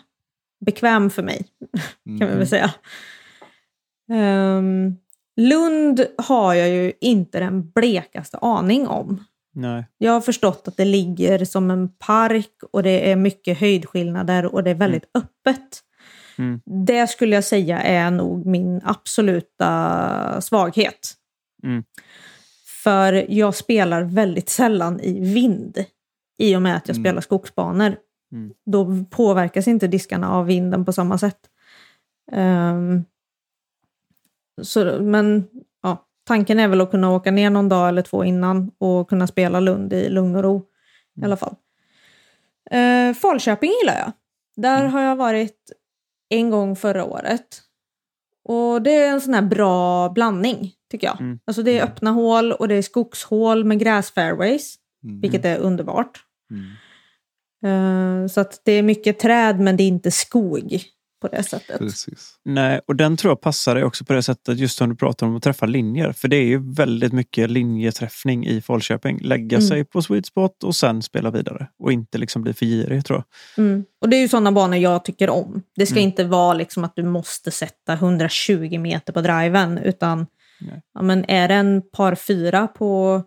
bekväm 0.65 1.09
för 1.09 1.23
mig, 1.23 1.45
kan 2.05 2.17
vi 2.17 2.23
Mm. 2.25 2.37
väl 2.37 2.47
säga. 2.47 2.73
Ehm, 4.13 4.95
Lund 5.35 6.05
har 6.17 6.53
jag 6.53 6.69
ju 6.69 6.93
inte 7.01 7.39
den 7.39 7.71
blekaste 7.71 8.37
aning 8.37 8.87
om. 8.87 9.23
Nej. 9.55 9.85
Jag 9.97 10.11
har 10.11 10.21
förstått 10.21 10.67
att 10.67 10.77
det 10.77 10.85
ligger 10.85 11.45
som 11.45 11.71
en 11.71 11.89
park 11.89 12.51
och 12.71 12.83
det 12.83 13.11
är 13.11 13.15
mycket 13.15 13.57
höjdskillnader 13.59 14.45
och 14.45 14.63
det 14.63 14.69
är 14.69 14.75
väldigt 14.75 15.05
öppet. 15.13 15.79
Mm. 16.37 16.61
Det 16.85 17.07
skulle 17.07 17.35
jag 17.35 17.43
säga 17.43 17.81
är 17.81 18.11
nog 18.11 18.45
min 18.45 18.81
absoluta 18.83 20.41
svaghet. 20.41 21.13
Mm. 21.63 21.83
För 22.83 23.25
jag 23.31 23.55
spelar 23.55 24.01
väldigt 24.03 24.49
sällan 24.49 24.99
i 24.99 25.33
vind 25.33 25.83
i 26.37 26.55
och 26.55 26.61
med 26.61 26.75
att 26.75 26.87
jag 26.87 26.95
Mm. 26.97 27.03
spelar 27.03 27.21
skogsbanor. 27.21 27.95
Mm. 28.33 28.53
Då 28.65 29.05
påverkas 29.09 29.67
inte 29.67 29.87
diskarna 29.87 30.31
av 30.31 30.45
vinden 30.45 30.85
på 30.85 30.93
samma 30.93 31.17
sätt. 31.17 31.39
Ehm, 32.31 33.03
så, 34.61 35.01
men 35.01 35.47
ja, 35.83 36.05
tanken 36.27 36.59
är 36.59 36.67
väl 36.67 36.81
att 36.81 36.91
kunna 36.91 37.11
åka 37.11 37.31
ner 37.31 37.49
någon 37.49 37.69
dag 37.69 37.89
eller 37.89 38.01
två 38.01 38.23
innan 38.23 38.71
och 38.77 39.09
kunna 39.09 39.27
spela 39.27 39.59
Lund 39.59 39.93
i 39.93 40.09
lugn 40.09 40.35
och 40.35 40.43
ro. 40.43 40.57
I 41.15 41.19
Mm. 41.19 41.25
alla 41.27 41.37
fall. 41.37 41.55
Uh, 42.73 43.13
Falköping 43.13 43.71
gillar 43.81 43.99
jag. 43.99 44.11
Där 44.55 44.79
Mm. 44.79 44.91
har 44.93 45.01
jag 45.01 45.15
varit 45.15 45.71
en 46.29 46.49
gång 46.49 46.75
förra 46.75 47.05
året. 47.05 47.61
Och 48.43 48.81
det 48.81 48.91
är 48.91 49.09
en 49.11 49.21
sån 49.21 49.33
här 49.33 49.41
bra 49.41 50.09
blandning, 50.09 50.71
tycker 50.91 51.07
jag. 51.07 51.21
Mm. 51.21 51.39
Alltså 51.45 51.63
det 51.63 51.79
är 51.79 51.83
öppna 51.83 52.11
hål 52.11 52.51
och 52.51 52.67
det 52.67 52.75
är 52.75 52.81
skogshål 52.81 53.63
med 53.65 53.79
gräsfairways, 53.79 54.75
Mm. 55.03 55.21
vilket 55.21 55.45
är 55.45 55.57
underbart. 55.57 56.25
Eh, 57.63 58.27
så 58.27 58.41
att 58.41 58.61
det 58.65 58.71
är 58.71 58.83
mycket 58.83 59.19
träd 59.19 59.59
men 59.59 59.77
det 59.77 59.83
är 59.83 59.87
inte 59.87 60.11
skog 60.11 60.81
på 61.21 61.27
det 61.27 61.43
sättet. 61.43 61.79
Precis. 61.79 62.35
Nej, 62.45 62.79
och 62.87 62.95
den 62.95 63.17
tror 63.17 63.31
jag 63.31 63.41
passar 63.41 63.75
dig 63.75 63.83
också 63.83 64.05
på 64.05 64.13
det 64.13 64.23
sättet, 64.23 64.57
just 64.59 64.77
som 64.77 64.89
du 64.89 64.95
pratar 64.95 65.27
om 65.27 65.35
att 65.35 65.43
träffa 65.43 65.65
linjer. 65.65 66.11
För 66.11 66.27
det 66.27 66.35
är 66.35 66.43
ju 66.45 66.73
väldigt 66.73 67.13
mycket 67.13 67.49
linjeträffning 67.51 68.47
i 68.47 68.61
Falköping. 68.61 69.19
Lägga 69.21 69.57
Mm. 69.57 69.67
sig 69.67 69.85
på 69.85 70.01
sweet 70.01 70.25
spot 70.25 70.63
och 70.63 70.75
sen 70.75 71.01
spela 71.01 71.31
vidare. 71.31 71.67
Och 71.79 71.91
inte 71.91 72.17
liksom 72.17 72.41
bli 72.41 72.53
för 72.53 72.65
girig 72.65 73.05
tror 73.05 73.23
jag. 73.55 73.65
Mm. 73.65 73.83
Och 74.01 74.09
det 74.09 74.15
är 74.17 74.21
ju 74.21 74.27
sådana 74.27 74.51
banor 74.51 74.77
jag 74.77 75.05
tycker 75.05 75.29
om. 75.29 75.61
Det 75.75 75.85
ska 75.85 75.95
Mm. 75.99 76.09
inte 76.09 76.23
vara 76.23 76.53
liksom 76.53 76.83
att 76.83 76.95
du 76.95 77.03
måste 77.03 77.51
sätta 77.51 77.93
120 77.93 78.79
meter 78.79 79.13
på 79.13 79.21
driven, 79.21 79.77
utan 79.77 80.25
ja, 80.93 81.01
men 81.01 81.25
är 81.29 81.47
det 81.47 81.53
en 81.53 81.81
par 81.97 82.15
fyra 82.15 82.67
på 82.67 83.21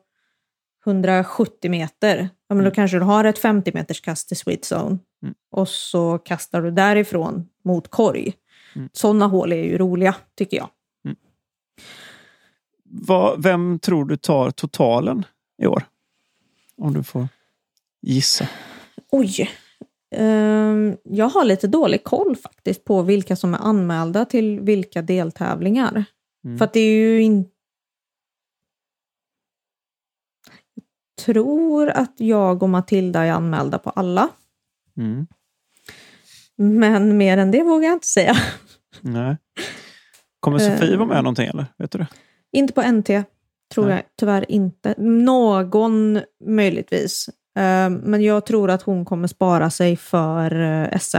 170 0.86 1.70
meter, 1.70 2.16
ja, 2.48 2.54
men 2.54 2.58
då 2.58 2.62
Mm. 2.62 2.74
kanske 2.74 2.96
du 2.98 3.02
har 3.04 3.24
ett 3.24 3.38
50 3.38 3.70
meters 3.74 4.00
kast 4.00 4.28
till 4.28 4.36
sweet 4.36 4.72
zone. 4.72 4.98
Mm. 5.22 5.34
Och 5.50 5.68
så 5.68 6.18
kastar 6.18 6.62
du 6.62 6.70
därifrån 6.70 7.48
mot 7.64 7.88
korg. 7.88 8.32
Mm. 8.76 8.88
Sådana 8.92 9.26
hål 9.26 9.52
är 9.52 9.64
ju 9.64 9.78
roliga, 9.78 10.14
tycker 10.36 10.56
jag. 10.56 10.68
Vad, 12.84 13.42
vem 13.42 13.78
tror 13.78 14.04
du 14.04 14.16
tar 14.16 14.50
totalen 14.50 15.24
i 15.62 15.66
år? 15.66 15.82
Om 16.76 16.94
du 16.94 17.02
får 17.02 17.28
gissa. 18.02 18.48
Oj. 19.12 19.50
Ehm, 20.14 20.96
jag 21.02 21.28
har 21.28 21.44
lite 21.44 21.66
dålig 21.66 22.04
koll 22.04 22.36
faktiskt 22.36 22.84
på 22.84 23.02
vilka 23.02 23.36
som 23.36 23.54
är 23.54 23.58
anmälda 23.58 24.24
till 24.24 24.60
vilka 24.60 25.02
deltävlingar. 25.02 26.04
Mm. 26.44 26.58
För 26.58 26.64
att 26.64 26.72
det 26.72 26.80
är 26.80 26.96
ju 26.96 27.22
inte... 27.22 27.50
tror 31.24 31.88
att 31.90 32.12
jag 32.16 32.62
och 32.62 32.68
Matilda 32.68 33.20
är 33.24 33.32
anmälda 33.32 33.78
på 33.78 33.90
alla. 33.90 34.28
Mm. 34.96 35.26
Men 36.56 37.16
mer 37.16 37.38
än 37.38 37.50
det 37.50 37.62
vågar 37.62 37.88
jag 37.88 37.96
inte 37.96 38.06
säga. 38.06 38.34
Nej. 39.00 39.36
Kommer 40.40 40.58
Sofie 40.58 40.92
Eh. 40.92 40.98
vara 40.98 41.08
med 41.08 41.24
någonting 41.24 41.48
eller? 41.48 41.66
Vet 41.78 41.90
du 41.90 41.98
det? 41.98 42.06
Inte 42.52 42.72
på 42.72 42.82
NT, 42.82 43.06
tror 43.74 43.86
Nej. 43.86 43.94
jag 43.94 44.02
tyvärr 44.18 44.50
inte. 44.50 44.94
Någon 44.98 46.20
möjligtvis. 46.44 47.30
Ehm, 47.58 47.94
men 47.94 48.22
jag 48.22 48.46
tror 48.46 48.70
att 48.70 48.82
hon 48.82 49.04
kommer 49.04 49.28
spara 49.28 49.70
sig 49.70 49.96
för 49.96 50.60
eh, 50.60 50.98
SM. 50.98 51.16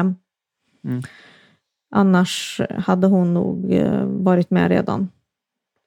Mm. 0.86 1.03
Annars 1.95 2.61
hade 2.78 3.07
hon 3.07 3.34
nog 3.34 3.74
eh, 3.74 4.06
varit 4.06 4.49
med 4.49 4.69
redan 4.69 5.10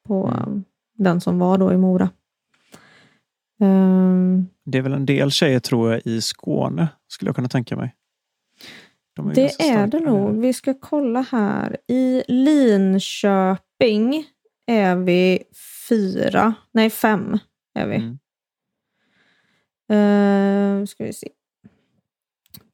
på 0.07 0.27
Mm. 0.27 0.39
eh, 0.57 0.61
den 0.99 1.21
som 1.21 1.39
var 1.39 1.59
då 1.59 1.73
i 1.73 1.77
Mora. 1.77 2.09
Ehm, 3.61 4.47
Det 4.65 4.79
är 4.79 4.83
väl 4.83 4.93
en 4.93 5.07
del 5.07 5.31
tjejer 5.31 5.61
tror 5.61 5.93
jag 5.93 6.01
i 6.05 6.21
Skåne, 6.21 6.89
skulle 7.09 7.29
jag 7.29 7.37
kunna 7.37 7.49
tänka 7.49 7.77
mig. 7.77 7.95
De 9.17 9.27
ganska 9.33 9.65
det 9.65 9.71
är 9.71 9.87
det 9.87 10.01
nog. 10.01 10.41
Vi 10.41 10.53
ska 10.53 10.75
kolla 10.81 11.21
här. 11.21 11.77
I 11.89 12.23
Linköping 12.29 14.25
är 14.67 14.97
vi 14.97 15.43
fyra, 15.89 16.55
nej 16.73 16.91
fem 16.91 17.39
är 17.75 17.87
vi. 17.87 17.97
Mm. 17.97 18.19
Uh, 19.93 20.87
ska 20.87 21.05
vi 21.05 21.13
se. 21.13 21.29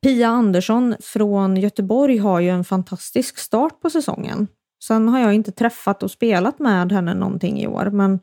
Pia 0.03 0.29
Andersson 0.29 0.95
från 1.01 1.57
Göteborg 1.57 2.17
har 2.17 2.41
ju 2.41 2.49
en 2.49 2.65
fantastisk 2.65 3.39
start 3.39 3.81
på 3.81 3.91
säsongen. 3.91 4.49
Sen 4.85 5.09
har 5.09 5.21
jag 5.21 5.35
inte 5.35 5.53
träffat 5.53 6.03
och 6.03 6.11
spelat 6.11 6.59
med 6.59 6.93
henne 6.93 7.15
någonting 7.15 7.61
i 7.61 7.67
år, 7.67 7.91
men 7.91 8.21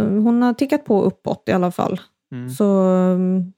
hon 0.00 0.42
har 0.42 0.54
tickat 0.54 0.84
på 0.84 1.02
uppåt 1.02 1.42
i 1.46 1.52
alla 1.52 1.70
fall. 1.70 2.00
Mm. 2.32 2.50
Så 2.50 2.64
um, 2.86 3.52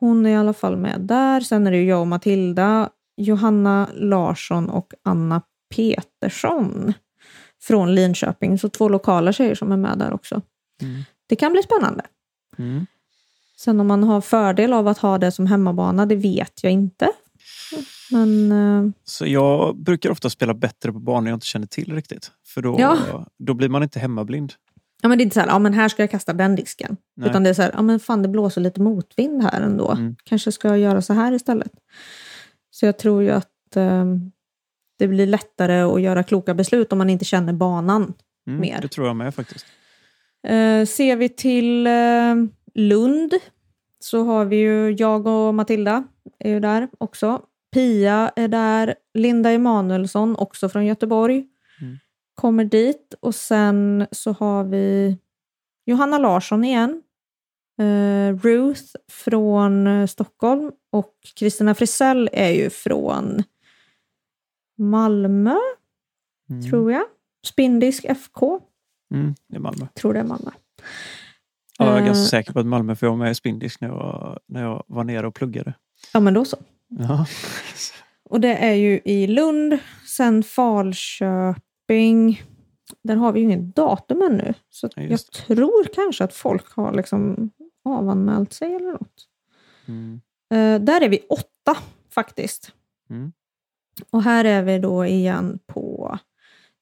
hon 0.00 0.26
är 0.26 0.30
i 0.30 0.36
alla 0.36 0.52
fall 0.52 0.76
med 0.76 1.00
där. 1.00 1.40
Sen 1.40 1.66
är 1.66 1.70
det 1.70 1.76
ju 1.76 1.84
jag 1.88 2.00
och 2.00 2.06
Matilda, 2.06 2.90
Johanna 3.16 3.88
Larsson 3.94 4.70
och 4.70 4.92
Anna 5.02 5.42
Petersson 5.76 6.92
från 7.62 7.94
Linköping. 7.94 8.58
Så 8.58 8.68
två 8.68 8.88
lokala 8.88 9.32
tjejer 9.32 9.54
som 9.54 9.72
är 9.72 9.76
med 9.76 9.98
där 9.98 10.12
också. 10.12 10.40
Mm. 10.82 11.02
Det 11.26 11.36
kan 11.36 11.52
bli 11.52 11.62
spännande. 11.62 12.04
Mm. 12.58 12.86
Sen 13.56 13.80
om 13.80 13.86
man 13.86 14.02
har 14.04 14.20
fördel 14.20 14.72
av 14.72 14.88
att 14.88 14.98
ha 14.98 15.18
det 15.18 15.32
som 15.32 15.46
hemmabana, 15.46 16.06
det 16.06 16.16
vet 16.16 16.62
jag 16.62 16.72
inte. 16.72 17.08
Men 18.10 18.52
eh, 18.52 18.92
Så 19.04 19.26
jag 19.26 19.76
brukar 19.76 20.10
ofta 20.10 20.30
spela 20.30 20.54
bättre 20.54 20.92
på 20.92 20.98
banor 20.98 21.28
jag 21.28 21.36
inte 21.36 21.46
känner 21.46 21.66
till 21.66 21.94
riktigt. 21.94 22.30
För 22.46 22.62
då, 22.62 22.76
Ja. 22.78 23.26
då 23.38 23.54
blir 23.54 23.68
man 23.68 23.82
inte 23.82 23.98
hemmablind. 23.98 24.52
Ja, 25.04 25.08
men 25.08 25.18
det 25.18 25.22
är 25.22 25.24
inte 25.24 25.34
så 25.34 25.40
här, 25.40 25.48
ja 25.48 25.58
men 25.58 25.74
här 25.74 25.88
ska 25.88 26.02
jag 26.02 26.10
kasta 26.10 26.32
den 26.32 26.56
disken. 26.56 26.96
Nej. 27.16 27.28
Utan 27.28 27.42
det 27.42 27.50
är 27.50 27.54
så 27.54 27.62
här, 27.62 27.70
ja 27.74 27.82
men 27.82 28.00
fan 28.00 28.22
det 28.22 28.28
blåser 28.28 28.60
lite 28.60 28.80
motvind 28.80 29.42
här 29.42 29.60
ändå. 29.60 29.90
Mm. 29.90 30.16
Kanske 30.24 30.52
ska 30.52 30.68
jag 30.68 30.78
göra 30.78 31.02
så 31.02 31.12
här 31.12 31.32
istället. 31.32 31.72
Så 32.70 32.86
jag 32.86 32.98
tror 32.98 33.22
ju 33.22 33.30
att 33.30 33.76
eh, 33.76 34.04
det 34.98 35.08
blir 35.08 35.26
lättare 35.26 35.80
att 35.80 36.02
göra 36.02 36.22
kloka 36.22 36.54
beslut 36.54 36.92
om 36.92 36.98
man 36.98 37.10
inte 37.10 37.24
känner 37.24 37.52
banan. 37.52 38.14
Mm, 38.46 38.60
Mer. 38.60 38.78
Det 38.82 38.88
tror 38.88 39.06
jag 39.06 39.16
med 39.16 39.34
faktiskt. 39.34 39.66
Eh, 40.46 40.86
ser 40.86 41.16
vi 41.16 41.28
till 41.28 41.86
eh, 41.86 42.34
Lund 42.74 43.34
så 44.04 44.24
har 44.24 44.44
vi 44.44 44.56
ju 44.56 44.90
jag 44.90 45.26
och 45.26 45.54
Matilda 45.54 46.04
är 46.38 46.50
ju 46.50 46.60
där 46.60 46.88
också. 46.98 47.42
Pia 47.74 48.32
är 48.36 48.48
där. 48.48 48.94
Linda 49.14 49.50
Emanuelsson, 49.50 50.36
också 50.36 50.68
från 50.68 50.86
Göteborg. 50.86 51.46
Kommer 52.34 52.64
dit. 52.64 53.14
Och 53.20 53.34
sen 53.34 54.06
så 54.10 54.32
har 54.32 54.64
vi 54.64 55.16
Johanna 55.86 56.18
Larsson 56.18 56.64
igen. 56.64 57.02
Eh, 57.80 58.36
Ruth 58.42 58.82
från 59.10 59.86
eh, 59.86 60.06
Stockholm 60.06 60.72
och 60.92 61.12
Kristina 61.36 61.74
Frisell 61.74 62.30
är 62.32 62.50
ju 62.50 62.70
från 62.70 63.42
Malmö, 64.78 65.54
Mm. 66.50 66.70
tror 66.70 66.92
jag. 66.92 67.04
Spindisk 67.46 68.04
FK, 68.04 68.60
Mm, 69.14 69.34
det 69.48 69.56
är 69.56 69.60
Malmö. 69.60 69.86
tror 69.94 70.14
det 70.14 70.20
är 70.20 70.24
Malmö. 70.24 70.50
Ja, 71.78 71.84
jag 71.86 71.94
är 71.96 72.00
Eh. 72.00 72.06
ganska 72.06 72.24
säker 72.28 72.52
på 72.52 72.58
att 72.60 72.66
Malmö, 72.66 72.94
för 72.96 73.06
jag 73.06 73.10
var 73.12 73.18
med 73.18 73.30
i 73.30 73.34
Spindisk 73.34 73.80
när 73.80 73.88
jag, 73.88 74.38
när 74.46 74.62
jag 74.62 74.84
var 74.86 75.04
nere 75.04 75.26
och 75.26 75.34
pluggade. 75.34 75.74
Ja, 76.12 76.20
men 76.20 76.34
då 76.34 76.44
så. 76.44 76.56
Ja. 76.88 77.26
Och 78.30 78.40
det 78.40 78.54
är 78.56 78.74
ju 78.74 79.00
i 79.04 79.26
Lund, 79.26 79.78
sen 80.06 80.42
Falköping. 80.42 81.63
Där 83.02 83.16
har 83.16 83.32
vi 83.32 83.40
ju 83.40 83.44
inget 83.44 83.76
datum 83.76 84.22
ännu. 84.22 84.54
Så 84.70 84.88
Ja, 84.96 85.02
jag 85.02 85.20
tror 85.20 85.84
kanske 85.94 86.24
att 86.24 86.34
folk 86.34 86.72
har 86.72 86.92
liksom 86.92 87.50
avanmält 87.84 88.52
sig 88.52 88.74
eller 88.74 88.92
något. 88.92 89.28
Mm. 89.86 90.20
Eh, 90.54 90.84
där 90.84 91.00
är 91.00 91.08
vi 91.08 91.18
åtta 91.28 91.76
faktiskt. 92.14 92.72
Mm. 93.10 93.32
Och 94.10 94.22
här 94.22 94.44
är 94.44 94.62
vi 94.62 94.78
då 94.78 95.04
igen 95.06 95.58
på... 95.66 96.18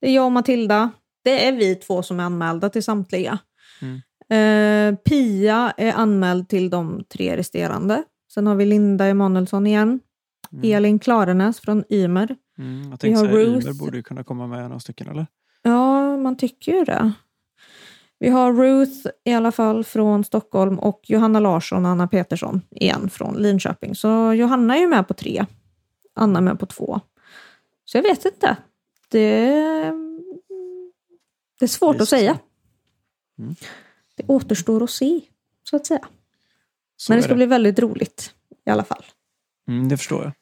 Det 0.00 0.08
är 0.08 0.14
jag 0.14 0.26
och 0.26 0.32
Matilda. 0.32 0.90
Det 1.24 1.46
är 1.46 1.52
vi 1.52 1.74
två 1.74 2.02
som 2.02 2.20
är 2.20 2.24
anmälda 2.24 2.68
till 2.68 2.82
samtliga. 2.82 3.38
Mm. 3.82 4.00
Eh, 4.28 4.98
Pia 4.98 5.74
är 5.76 5.92
anmäld 5.92 6.48
till 6.48 6.70
de 6.70 7.04
tre 7.08 7.36
resterande. 7.36 8.04
Sen 8.34 8.46
har 8.46 8.54
vi 8.54 8.64
Linda 8.64 9.06
Emanuelsson 9.06 9.66
igen. 9.66 10.00
Mm. 10.52 10.76
Elin 10.76 10.98
Klarenäs 10.98 11.60
från 11.60 11.84
Ymer. 11.90 12.36
Mm. 12.58 12.90
Jag 12.90 13.00
tänkte 13.00 13.20
säga, 13.20 13.32
Ruth. 13.32 13.66
Ymer 13.66 13.78
borde 13.78 13.96
ju 13.96 14.02
kunna 14.02 14.24
komma 14.24 14.46
med 14.46 14.62
några 14.62 14.80
stycken, 14.80 15.08
eller? 15.08 15.26
Ja, 15.62 16.16
man 16.16 16.36
tycker 16.36 16.72
ju 16.72 16.84
det. 16.84 17.12
Vi 18.18 18.28
har 18.28 18.52
Ruth 18.52 19.06
i 19.24 19.32
alla 19.32 19.52
fall 19.52 19.84
från 19.84 20.24
Stockholm 20.24 20.78
och 20.78 21.00
Johanna 21.04 21.40
Larsson 21.40 21.84
och 21.84 21.90
Anna 21.90 22.08
Petersson 22.08 22.60
igen 22.70 23.10
från 23.10 23.34
Linköping. 23.34 23.94
Så 23.94 24.32
Johanna 24.32 24.76
är 24.76 24.80
ju 24.80 24.88
med 24.88 25.08
på 25.08 25.14
tre. 25.14 25.46
Anna 26.14 26.38
är 26.38 26.42
med 26.42 26.58
på 26.58 26.66
två. 26.66 27.00
Så 27.84 27.98
jag 27.98 28.02
vet 28.02 28.24
inte. 28.24 28.56
Det, 29.08 29.46
det 31.58 31.64
är 31.64 31.66
svårt 31.66 31.96
Vi 31.96 32.02
att 32.02 32.08
säga. 32.08 32.38
Mm. 33.38 33.54
Det 34.16 34.24
återstår 34.26 34.82
att 34.82 34.90
se, 34.90 35.20
så 35.70 35.76
att 35.76 35.86
säga. 35.86 36.08
Så 36.96 37.12
Men 37.12 37.18
det 37.18 37.22
ska 37.22 37.34
bli 37.34 37.46
väldigt 37.46 37.78
roligt 37.78 38.34
i 38.66 38.70
alla 38.70 38.84
fall. 38.84 39.04
Mm, 39.68 39.88
det 39.88 39.96
förstår 39.96 40.22
jag. 40.22 40.32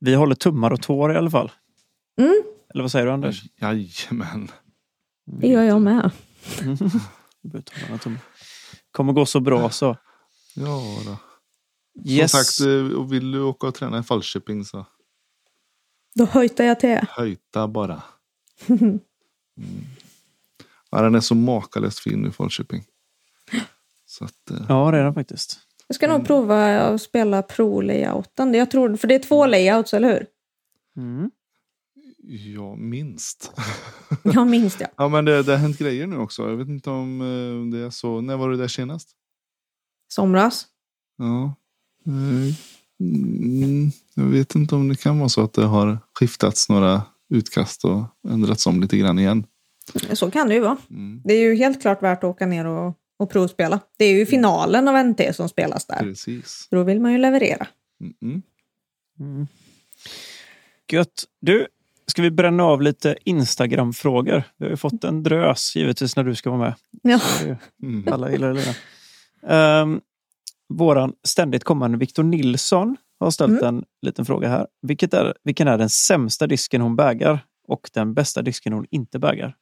Vi 0.00 0.14
håller 0.14 0.34
tummar 0.34 0.70
och 0.72 0.82
tår 0.82 1.12
i 1.12 1.16
alla 1.16 1.30
fall. 1.30 1.52
Mm, 2.20 2.42
Eller 2.74 2.82
vad 2.84 2.92
säger 2.92 3.06
du 3.06 3.12
Anders? 3.12 3.42
Jajamän. 3.56 4.50
det 5.40 5.46
gör 5.48 5.62
jag 5.62 5.82
med. 5.82 6.10
Tummar. 8.00 8.18
Kommer 8.90 9.12
gå 9.12 9.26
så 9.26 9.40
bra 9.40 9.70
så. 9.70 9.96
Ja 10.54 10.82
då. 11.06 11.16
Yes. 12.10 12.30
Som 12.30 12.40
sagt, 12.44 12.60
eh, 12.70 12.96
och 12.98 13.12
vill 13.12 13.30
du 13.32 13.40
åka 13.42 13.66
och 13.66 13.74
träna 13.74 13.98
i 13.98 14.02
Falköping 14.02 14.64
så 14.64 14.86
Då 16.14 16.24
höjtar 16.24 16.64
jag 16.64 16.80
till. 16.80 16.98
höjta 17.10 17.68
bara. 17.68 18.02
Mm. 18.68 19.84
Ja, 20.90 21.02
den 21.02 21.14
är 21.14 21.20
så 21.20 21.34
makalöst 21.34 21.98
fin 21.98 22.22
nu 22.22 22.30
Falköping. 22.32 22.84
Så 24.06 24.24
att, 24.24 24.50
eh, 24.50 24.56
Ja, 24.68 24.90
det 24.90 24.98
är 24.98 25.04
den 25.04 25.14
faktiskt. 25.14 25.58
Jag 25.88 25.94
ska 25.94 26.08
nog 26.08 26.26
prova 26.26 26.80
att 26.80 27.02
spela 27.02 27.42
pro-layouten. 27.42 28.54
Jag 28.54 28.70
tror, 28.70 28.96
för 28.96 29.08
det 29.08 29.14
är 29.14 29.18
två 29.18 29.46
layouts, 29.46 29.94
eller 29.94 30.08
hur? 30.12 30.26
Mm. 30.96 31.30
ja, 32.56 32.76
minst. 32.76 33.52
Jag 34.22 34.46
minns 34.46 34.76
det. 34.76 34.90
ja, 34.96 35.08
men 35.08 35.24
det, 35.24 35.42
det 35.42 35.52
har 35.52 35.58
hänt 35.58 35.78
grejer 35.78 36.06
nu 36.06 36.16
också. 36.16 36.48
Jag 36.48 36.56
vet 36.56 36.68
inte 36.68 36.90
om 36.90 37.20
eh, 37.20 37.78
det 37.78 37.86
är 37.86 37.90
så. 37.90 38.20
När 38.20 38.36
var 38.36 38.48
du 38.50 38.56
där 38.56 38.68
senast? 38.68 39.08
Somras. 40.08 40.66
Ja. 41.18 41.54
Eh, 42.06 42.54
Mm, 43.00 43.90
Jag 44.14 44.24
vet 44.24 44.54
inte 44.54 44.74
om 44.74 44.88
det 44.88 44.96
kan 45.00 45.18
vara 45.18 45.28
så 45.28 45.44
att 45.44 45.52
det 45.52 45.64
har 45.64 45.98
skiftats 46.14 46.68
några 46.68 47.02
utkast 47.30 47.84
och 47.84 48.02
ändrats 48.28 48.66
om 48.66 48.80
lite 48.80 48.96
grann 48.96 49.18
igen. 49.18 49.46
Så 50.12 50.30
kan 50.30 50.48
det 50.48 50.54
ju 50.54 50.60
vara. 50.60 50.76
Mm. 50.90 51.22
Det 51.24 51.34
är 51.34 51.40
ju 51.40 51.54
helt 51.54 51.80
klart 51.82 52.02
värt 52.02 52.18
att 52.18 52.30
åka 52.30 52.46
ner 52.46 52.66
och, 52.66 52.94
och 53.18 53.30
provspela. 53.30 53.80
Det 53.96 54.04
är 54.04 54.14
ju 54.14 54.26
finalen 54.26 54.88
av 54.88 55.06
NT 55.06 55.20
som 55.32 55.48
spelas 55.48 55.86
där. 55.86 55.98
Precis. 55.98 56.68
Då 56.70 56.82
vill 56.82 57.00
man 57.00 57.12
ju 57.12 57.18
leverera. 57.18 57.66
Mm 58.00 58.14
-mm. 58.20 58.42
Mm. 59.20 59.46
Gött. 60.92 61.24
Du, 61.40 61.66
ska 62.06 62.22
vi 62.22 62.30
bränna 62.30 62.64
av 62.64 62.82
lite 62.82 63.16
Instagram-frågor? 63.24 64.42
Vi 64.56 64.64
har 64.64 64.70
ju 64.70 64.76
fått 64.76 65.04
en 65.04 65.22
drös 65.22 65.76
givetvis 65.76 66.16
när 66.16 66.24
du 66.24 66.34
ska 66.34 66.50
vara 66.50 66.60
med. 66.60 66.74
Ja. 67.02 67.20
Mm. 67.82 68.12
Alla 68.12 68.30
gillar 68.30 68.54
det. 68.54 68.74
Um, 69.82 70.00
våran 70.68 71.12
ständigt 71.24 71.64
kommande 71.64 71.98
Victor 71.98 72.22
Nilsson 72.22 72.96
har 73.20 73.30
ställt 73.30 73.62
en 73.62 73.84
liten 74.02 74.24
fråga 74.24 74.48
här. 74.48 74.66
Vilket 74.82 75.14
är, 75.14 75.34
vilken 75.44 75.68
är 75.68 75.78
den 75.78 75.90
sämsta 75.90 76.46
disken 76.46 76.80
hon 76.80 76.96
bägar 76.96 77.44
och 77.68 77.90
den 77.92 78.14
bästa 78.14 78.42
disken 78.42 78.72
hon 78.72 78.86
inte 78.90 79.18
bägar? 79.18 79.56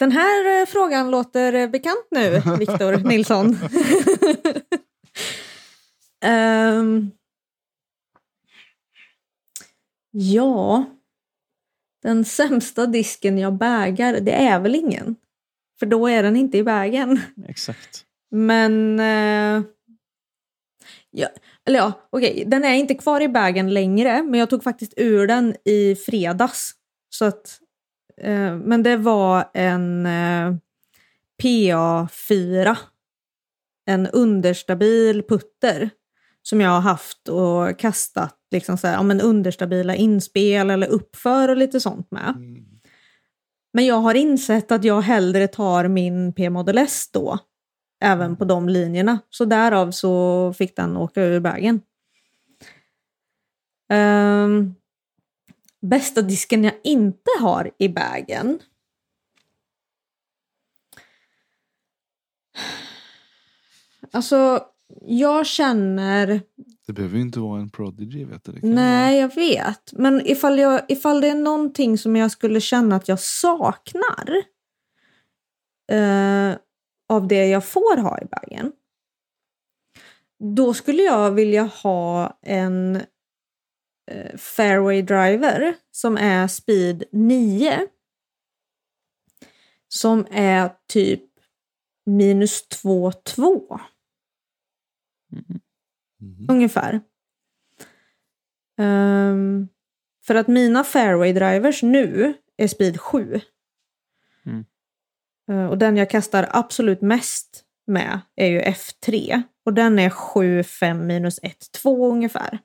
Den 0.00 0.12
här 0.12 0.60
eh, 0.60 0.66
frågan 0.66 1.10
låter 1.10 1.52
eh, 1.52 1.70
bekant 1.70 2.06
nu, 2.10 2.30
Viktor 2.58 3.08
Nilsson. 3.08 3.58
Ehm, 6.24 7.10
ja, 10.10 10.84
den 12.02 12.24
sämsta 12.24 12.86
disken 12.86 13.38
jag 13.38 13.54
bägar, 13.54 14.20
det 14.20 14.32
är 14.32 14.60
väl 14.60 14.74
ingen. 14.74 15.16
För 15.78 15.86
då 15.86 16.08
är 16.08 16.22
den 16.22 16.36
inte 16.36 16.58
i 16.58 16.64
bägen. 16.64 17.20
Exakt. 17.48 18.04
Men... 18.30 19.00
Eh, 19.00 19.62
ja, 21.10 21.28
eller 21.66 21.78
ja, 21.78 21.92
okej, 22.10 22.44
den 22.46 22.64
är 22.64 22.74
inte 22.74 22.94
kvar 22.94 23.20
i 23.20 23.28
bägen 23.28 23.74
längre, 23.74 24.22
men 24.22 24.40
jag 24.40 24.50
tog 24.50 24.62
faktiskt 24.62 24.94
ur 24.96 25.26
den 25.26 25.56
i 25.64 25.94
fredags. 25.96 26.72
Så 27.10 27.24
att, 27.24 27.60
eh, 28.20 28.56
men 28.56 28.82
det 28.82 28.96
var 28.96 29.50
en 29.54 30.06
eh, 30.06 30.54
PA4. 31.42 32.76
En 33.86 34.06
understabil 34.06 35.22
putter 35.22 35.90
som 36.42 36.60
jag 36.60 36.70
har 36.70 36.80
haft 36.80 37.28
och 37.28 37.78
kastat 37.78 38.36
liksom 38.50 38.78
så 38.78 38.86
här, 38.86 38.94
ja, 38.94 39.02
men 39.02 39.20
understabila 39.20 39.94
inspel 39.94 40.70
eller 40.70 40.86
uppför 40.86 41.48
och 41.48 41.56
lite 41.56 41.80
sånt 41.80 42.10
med. 42.10 42.34
Mm. 42.36 42.64
Men 43.72 43.86
jag 43.86 43.96
har 43.96 44.14
insett 44.14 44.72
att 44.72 44.84
jag 44.84 45.00
hellre 45.00 45.48
tar 45.48 45.88
min 45.88 46.32
P-Model 46.32 46.78
S 46.78 47.10
då. 47.12 47.38
Även 48.02 48.36
på 48.36 48.44
de 48.44 48.68
linjerna. 48.68 49.18
Så 49.30 49.44
därav 49.44 49.90
så 49.90 50.52
fick 50.58 50.76
den 50.76 50.96
åka 50.96 51.22
ur 51.22 51.40
vägen. 51.40 51.80
Ehm, 53.92 54.74
bästa 55.80 56.22
disken 56.22 56.64
jag 56.64 56.74
inte 56.84 57.30
har 57.40 57.70
i 57.78 57.88
bagen. 57.88 58.58
Alltså, 64.12 64.64
jag 65.00 65.46
känner... 65.46 66.42
Det 66.86 66.92
behöver 66.92 67.16
ju 67.16 67.22
inte 67.22 67.40
vara 67.40 67.60
en 67.60 67.70
prodigy. 67.70 68.24
Vet 68.24 68.44
du. 68.44 68.58
Nej, 68.62 69.18
jag 69.18 69.34
vet. 69.34 69.92
Men 69.92 70.26
ifall, 70.26 70.58
jag, 70.58 70.80
ifall 70.88 71.20
det 71.20 71.28
är 71.28 71.34
någonting 71.34 71.98
som 71.98 72.16
jag 72.16 72.30
skulle 72.30 72.60
känna 72.60 72.96
att 72.96 73.08
jag 73.08 73.20
saknar 73.20 74.42
eh, 75.92 76.56
av 77.08 77.28
det 77.28 77.46
jag 77.46 77.64
får 77.64 77.96
ha 77.96 78.20
i 78.20 78.24
bagen. 78.24 78.72
Då 80.56 80.74
skulle 80.74 81.02
jag 81.02 81.30
vilja 81.30 81.62
ha 81.62 82.38
en 82.42 83.00
fairway 84.38 85.02
driver 85.02 85.74
som 85.90 86.16
är 86.16 86.48
speed 86.48 87.04
9. 87.12 87.86
Som 89.88 90.26
är 90.30 90.70
typ 90.88 91.22
minus 92.06 92.68
2,2 92.68 93.80
Mhm. 96.22 96.46
ungefär. 96.50 97.00
Ehm, 98.78 99.68
för 100.26 100.34
att 100.34 100.48
mina 100.48 100.84
fairway 100.84 101.32
drivers 101.32 101.82
nu 101.82 102.34
är 102.56 102.68
speed 102.68 103.00
7. 103.00 103.40
Mm. 104.46 104.64
Eh, 105.50 105.66
och 105.70 105.78
den 105.78 105.96
jag 105.96 106.10
kastar 106.10 106.48
absolut 106.50 107.00
mest 107.00 107.64
med 107.86 108.20
är 108.36 108.46
ju 108.46 108.60
F3. 108.60 109.42
Och 109.64 109.74
den 109.74 109.98
är 109.98 110.10
7, 110.10 110.62
5 110.62 111.06
minus 111.06 111.40
1, 111.42 111.72
2 111.72 112.06
ungefär. 112.12 112.58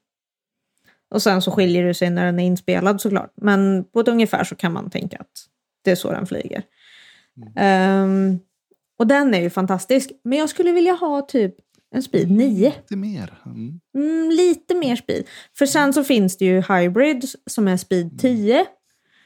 Och 1.09 1.21
sen 1.21 1.41
så 1.41 1.51
skiljer 1.51 1.83
det 1.83 1.93
sig 1.93 2.09
när 2.09 2.25
den 2.25 2.39
är 2.39 2.45
inspelad 2.45 3.01
såklart. 3.01 3.33
Men 3.35 3.83
på 3.83 3.99
ett 3.99 4.07
ungefär 4.07 4.43
så 4.43 4.55
kan 4.55 4.73
man 4.73 4.89
tänka 4.89 5.17
att 5.17 5.45
det 5.83 5.91
är 5.91 5.95
så 5.95 6.11
den 6.11 6.27
flyger. 6.27 6.63
Ehm, 7.55 8.39
och 8.99 9.07
den 9.07 9.33
är 9.33 9.41
ju 9.41 9.49
fantastisk. 9.49 10.11
Men 10.23 10.37
jag 10.37 10.49
skulle 10.49 10.71
vilja 10.71 10.93
ha 10.93 11.21
typ 11.21 11.55
en 11.95 12.03
speed 12.03 12.31
9. 12.31 12.73
Lite 12.75 12.95
mer. 12.95 13.41
Mm. 13.45 13.79
Mm, 13.95 14.29
lite 14.29 14.75
mer 14.75 14.95
speed. 14.95 15.27
För 15.57 15.65
sen 15.65 15.93
så 15.93 16.03
finns 16.03 16.37
det 16.37 16.45
ju 16.45 16.61
hybrids 16.61 17.35
som 17.45 17.67
är 17.67 17.77
speed 17.77 18.19
10. 18.19 18.65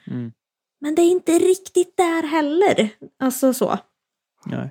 Mm. 0.06 0.32
Men 0.80 0.94
det 0.94 1.02
är 1.02 1.10
inte 1.10 1.32
riktigt 1.32 1.96
där 1.96 2.22
heller. 2.22 2.90
Alltså 3.18 3.54
så. 3.54 3.78
Nej. 4.46 4.70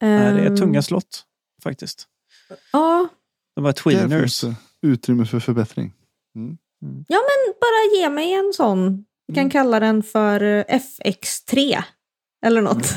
Nej, 0.00 0.32
det 0.34 0.40
är 0.40 0.56
tunga 0.56 0.82
slott 0.82 1.24
faktiskt. 1.62 2.08
Ja, 2.72 3.08
De 3.54 3.64
här 3.64 3.72
tweeners. 3.72 4.44
Utrymme 4.86 5.26
för 5.26 5.40
förbättring. 5.40 5.92
ja, 7.08 7.18
men 7.18 7.54
bara 7.60 8.00
ge 8.00 8.10
mig 8.10 8.34
en 8.34 8.52
sån. 8.52 9.04
Vi 9.26 9.34
kan 9.34 9.50
kalla 9.50 9.80
den 9.80 10.02
för 10.02 10.42
eh, 10.42 10.64
FX3. 10.64 11.82
Eller 12.46 12.62
något. 12.62 12.96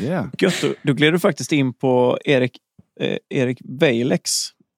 Yeah. 0.00 0.26
Gött, 0.38 0.60
då, 0.62 0.74
då 0.82 0.92
gled 0.92 1.12
du 1.12 1.18
faktiskt 1.18 1.52
in 1.52 1.72
på 1.74 2.18
Erik, 2.24 2.58
eh, 3.00 3.18
Erik 3.28 3.58
Weilex. 3.64 4.30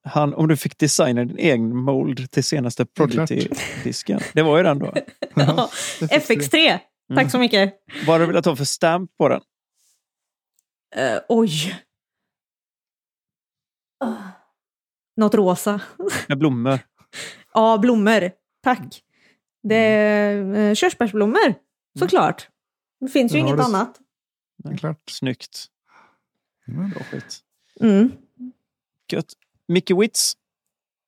Han, 0.04 0.34
om 0.34 0.48
du 0.48 0.56
fick 0.56 0.78
designa 0.78 1.24
din 1.24 1.38
egen 1.38 1.76
mold 1.76 2.30
till 2.30 2.44
senaste. 2.44 2.86
Prodigy-disken. 2.86 4.20
Det 4.34 4.42
var 4.42 4.56
ju 4.56 4.62
den 4.62 4.78
då. 4.78 4.94
ja. 5.34 5.70
FX3. 6.00 6.78
Tack 7.14 7.30
så 7.30 7.38
mycket. 7.38 7.74
Vad 8.06 8.14
hade 8.14 8.22
du 8.22 8.26
velat 8.26 8.44
ha 8.44 8.56
för 8.56 8.64
stamp 8.64 9.10
på 9.18 9.28
den? 9.28 9.40
Uh, 10.96 11.20
oj. 11.28 11.74
Ah. 14.04 14.25
Något 15.16 15.34
rosa. 15.34 15.80
Med 16.28 16.38
blommor. 16.38 16.78
Ja, 17.54 17.78
blommor. 17.78 18.30
Tack. 18.62 19.02
Det 19.62 19.74
är 19.76 20.54
eh, 20.54 20.74
körsbärsblommor, 20.74 21.54
såklart. 21.98 22.48
Det 23.00 23.08
finns 23.08 23.32
ju 23.34 23.38
Ja, 23.38 23.44
inget 23.46 23.56
det- 23.56 23.64
annat. 23.64 24.00
Det 24.56 24.68
är 24.72 24.76
klart. 24.76 25.10
Snyggt. 25.10 25.66
Mm. 26.68 26.90
Bra 26.90 27.02
skit. 27.02 27.38
Mm. 27.80 28.12
Gött. 29.12 29.32
Micke 29.68 29.90
Witz 29.90 30.32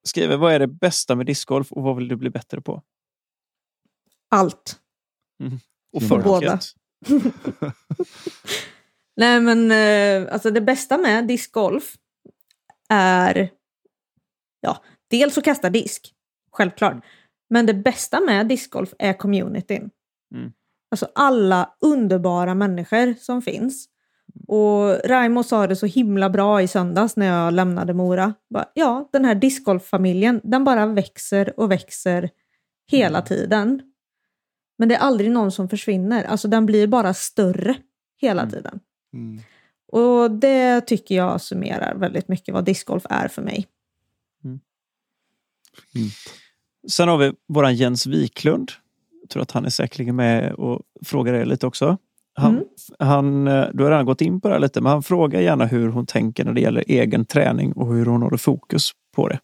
skriver, 0.05 0.37
vad 0.37 0.53
är 0.53 0.59
det 0.59 0.67
bästa 0.67 1.15
med 1.15 1.27
discgolf 1.27 1.73
och 1.73 1.83
vad 1.83 1.97
vill 1.97 2.09
du 2.09 2.17
bli 2.17 2.31
bättre 2.31 2.61
på? 2.61 2.83
Allt. 4.29 4.81
Och 5.93 6.03
Mm. 6.03 6.09
folket. 6.09 6.25
Båda. 6.25 6.61
Nej, 9.17 9.41
men 9.41 9.71
eh, 9.71 10.33
alltså 10.33 10.51
det 10.51 10.61
bästa 10.61 10.99
med 10.99 11.27
discgolf 11.27 11.95
är 12.89 13.51
ja, 14.61 14.83
dels 15.11 15.39
att 15.39 15.45
kasta 15.45 15.71
disk, 15.71 16.13
självklart. 16.53 17.05
Men 17.51 17.67
det 17.67 17.75
bästa 17.75 18.21
med 18.21 18.47
discgolf 18.49 18.95
är 18.99 19.13
communityn. 19.13 19.91
Mm. 20.35 20.53
Alltså 20.91 21.09
alla 21.15 21.75
underbara 21.81 22.55
människor 22.55 23.15
som 23.21 23.43
finns. 23.43 23.89
Och 24.49 25.09
Raimo 25.09 25.43
sa 25.43 25.67
det 25.67 25.77
så 25.77 25.87
himla 25.87 26.31
bra 26.31 26.63
i 26.63 26.69
söndags 26.69 27.17
när 27.17 27.27
jag 27.27 27.55
lämnade 27.55 27.95
Mora. 27.95 28.35
Ja, 28.75 29.09
den 29.13 29.25
här 29.25 29.35
discgolffamiljen, 29.35 30.41
den 30.45 30.65
bara 30.65 30.87
växer 30.87 31.61
och 31.61 31.71
växer 31.71 32.31
hela 32.91 33.23
tiden. 33.23 33.83
Men 34.79 34.89
det 34.89 34.95
är 34.95 34.99
aldrig 34.99 35.31
någon 35.31 35.53
som 35.53 35.69
försvinner. 35.69 36.25
Alltså 36.25 36.49
den 36.49 36.67
blir 36.67 36.87
bara 36.87 37.15
större 37.15 37.77
hela 38.21 38.43
Mm. 38.43 38.53
tiden. 38.53 38.81
Mm. 39.15 39.41
Och 39.93 40.31
det 40.31 40.81
tycker 40.81 41.15
jag 41.15 41.41
summerar 41.41 41.95
väldigt 41.95 42.29
mycket 42.29 42.55
vad 42.55 42.65
discgolf 42.65 43.07
är 43.11 43.29
för 43.29 43.43
mig. 43.43 43.67
Fint. 45.93 46.13
Sen 46.89 47.09
har 47.09 47.19
vi 47.19 47.33
våran 47.49 47.75
Jens 47.75 48.07
Wiklund. 48.07 48.73
Jag 49.23 49.31
tror 49.31 49.43
att 49.43 49.51
han 49.51 49.65
är 49.65 49.71
säkerligen 49.71 50.17
med 50.17 50.53
och 50.53 50.83
frågar 51.05 51.35
er 51.35 51.45
lite 51.45 51.67
också. 51.67 51.97
Han, 52.35 52.55
Mm. 52.55 52.65
han, 52.99 53.49
eh, 53.49 53.67
du 53.75 53.83
har 53.85 53.91
redan 53.91 54.07
gått 54.07 54.21
in 54.21 54.41
på 54.41 54.49
det 54.49 54.55
här 54.55 54.61
lite, 54.61 54.81
men 54.81 54.93
han 54.93 55.03
frågar 55.03 55.41
gärna 55.41 55.67
hur 55.67 55.89
hon 55.89 56.07
tänker 56.07 56.45
när 56.45 56.53
det 56.53 56.61
gäller 56.61 56.85
egen 56.87 57.25
träning 57.27 57.73
och 57.73 57.95
hur 57.95 58.07
hon 58.07 58.23
håller 58.23 58.37
fokus 58.37 58.91
på 59.17 59.29
det. 59.29 59.41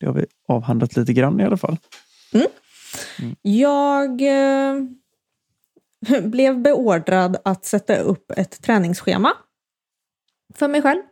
Det 0.00 0.06
har 0.06 0.12
vi 0.12 0.26
avhandlat 0.48 0.96
lite 0.96 1.12
grann 1.12 1.40
i 1.40 1.44
alla 1.44 1.56
fall. 1.56 1.76
Jag 3.42 4.22
eh, 4.22 4.74
blev 6.22 6.60
beordrad 6.62 7.36
att 7.44 7.64
sätta 7.64 7.96
upp 7.96 8.30
ett 8.36 8.62
träningsschema 8.62 9.32
för 10.54 10.68
mig 10.68 10.82
själv. 10.82 11.02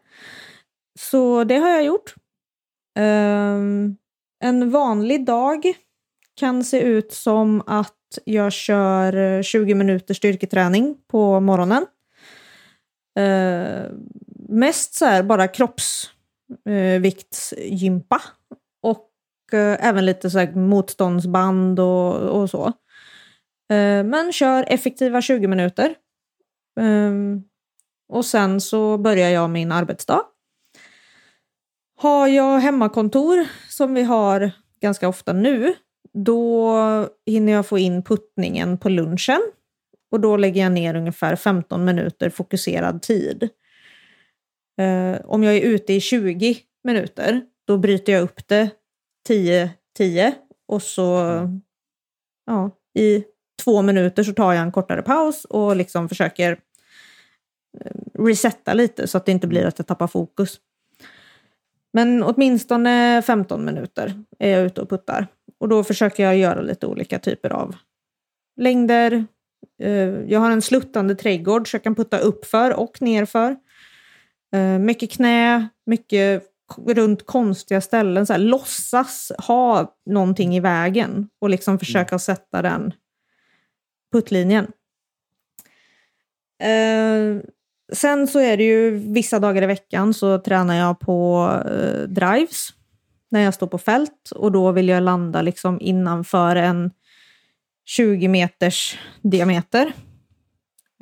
Så 0.98 1.44
det 1.44 1.56
har 1.56 1.69
jag 1.70 1.85
gjort. 1.85 2.14
Ehm, 2.98 3.97
en 4.43 4.70
vanlig 4.70 5.27
dag 5.27 5.74
kan 6.35 6.64
se 6.64 6.81
ut 6.81 7.12
som 7.12 7.62
att 7.66 8.19
jag 8.24 8.52
kör 8.52 9.16
eh, 9.16 9.43
20 9.43 9.74
minuter 9.74 10.14
styrketräning 10.14 10.97
på 11.10 11.40
morgonen. 11.40 11.86
Eh, 13.19 13.82
mest 14.48 14.94
så 14.94 15.05
här 15.05 15.23
bara 15.23 15.48
kroppsviktsgympa. 15.48 18.16
Eh, 18.16 18.23
och 18.82 19.10
eh, 19.52 19.89
även 19.89 20.06
lite 20.06 20.31
så 20.31 20.39
här 20.39 20.52
motståndsband 20.52 21.81
och, 21.81 22.14
och 22.14 22.51
så. 22.51 22.66
Eh, 23.70 24.05
men 24.05 24.32
kör 24.32 24.64
effektiva 24.69 25.23
20 25.23 25.47
minuter. 25.47 25.94
Ehm, 26.81 27.43
och 28.09 28.24
sen 28.24 28.60
så 28.60 28.98
börjar 28.98 29.31
jag 29.31 29.51
min 29.51 29.73
arbetsdag. 29.73 30.23
Har 32.02 32.28
jag 32.28 32.58
hemmakontor, 32.58 33.46
som 33.68 33.94
vi 33.94 34.02
har 34.02 34.50
ganska 34.80 35.08
ofta 35.08 35.32
nu, 35.32 35.74
då 36.12 37.08
hinner 37.26 37.52
jag 37.52 37.66
få 37.66 37.78
in 37.78 38.02
puttningen 38.02 38.78
på 38.78 38.88
lunchen. 38.88 39.40
Och 40.10 40.20
då 40.20 40.36
lägger 40.36 40.62
jag 40.62 40.72
ner 40.72 40.94
ungefär 40.96 41.36
15 41.36 41.84
minuter 41.84 42.30
fokuserad 42.30 43.02
tid. 43.02 43.48
Eh, 44.80 45.20
om 45.24 45.42
jag 45.42 45.56
är 45.56 45.60
ute 45.60 45.92
i 45.92 46.00
20 46.00 46.56
minuter, 46.84 47.40
då 47.66 47.78
bryter 47.78 48.12
jag 48.12 48.22
upp 48.22 48.48
det 48.48 48.70
10-10 49.28 50.32
och 50.68 50.82
så 50.82 51.20
ja, 52.46 52.70
i 52.98 53.24
två 53.64 53.82
minuter 53.82 54.22
så 54.22 54.32
tar 54.32 54.52
jag 54.52 54.62
en 54.62 54.72
kortare 54.72 55.02
paus 55.02 55.44
och 55.44 55.76
liksom 55.76 56.08
försöker 56.08 56.58
eh, 57.80 58.22
resetta 58.24 58.74
lite 58.74 59.06
så 59.06 59.18
att 59.18 59.26
det 59.26 59.32
inte 59.32 59.46
blir 59.46 59.66
att 59.66 59.78
jag 59.78 59.86
tappar 59.86 60.06
fokus. 60.06 60.60
Men 61.93 62.23
åtminstone 62.23 63.23
15 63.23 63.64
minuter 63.64 64.14
är 64.39 64.51
jag 64.51 64.66
ute 64.66 64.81
och 64.81 64.90
puttar. 64.90 65.27
Och 65.60 65.69
då 65.69 65.85
försöker 65.85 66.23
jag 66.24 66.36
göra 66.36 66.60
lite 66.60 66.86
olika 66.86 67.19
typer 67.19 67.51
av 67.51 67.74
längder. 68.60 69.24
Eh, 69.82 69.93
Jag 70.28 70.40
har 70.40 70.51
en 70.51 70.62
sluttande 70.62 71.14
trädgård 71.14 71.70
så 71.70 71.74
jag 71.74 71.82
kan 71.82 71.94
putta 71.94 72.19
uppför 72.19 72.74
och 72.81 73.02
nerför. 73.02 73.56
Eh, 74.55 74.78
Mycket 74.78 75.10
knä, 75.12 75.69
mycket 75.86 76.43
runt 76.86 77.27
konstiga 77.27 77.81
ställen. 77.81 78.27
Så 78.27 78.32
här, 78.32 78.40
låtsas 78.40 79.32
ha 79.39 79.97
någonting 80.06 80.56
i 80.56 80.60
vägen 80.60 81.28
och 81.40 81.51
liksom 81.51 81.78
försöka 81.78 82.19
sätta 82.19 82.62
den 82.62 82.93
puttlinjen. 84.12 84.66
Sen 87.93 88.27
så 88.28 88.39
är 88.39 88.56
det 88.56 88.64
ju 88.64 88.90
vissa 88.90 89.39
dagar 89.39 89.62
i 89.62 89.66
veckan 89.66 90.14
så 90.14 90.39
tränar 90.39 90.74
jag 90.74 91.01
på 91.01 91.48
eh, 91.66 92.09
drives 92.09 92.69
när 93.31 93.40
jag 93.40 93.55
står 93.55 93.66
på 93.66 93.78
fält 93.78 94.31
och 94.35 94.52
då 94.52 94.73
vill 94.73 94.89
jag 94.89 95.02
landa 95.02 95.43
liksom 95.43 95.81
innanför 95.81 96.56
en 96.56 96.90
20 97.85 98.28
meters 98.28 98.98
diameter. 99.23 99.93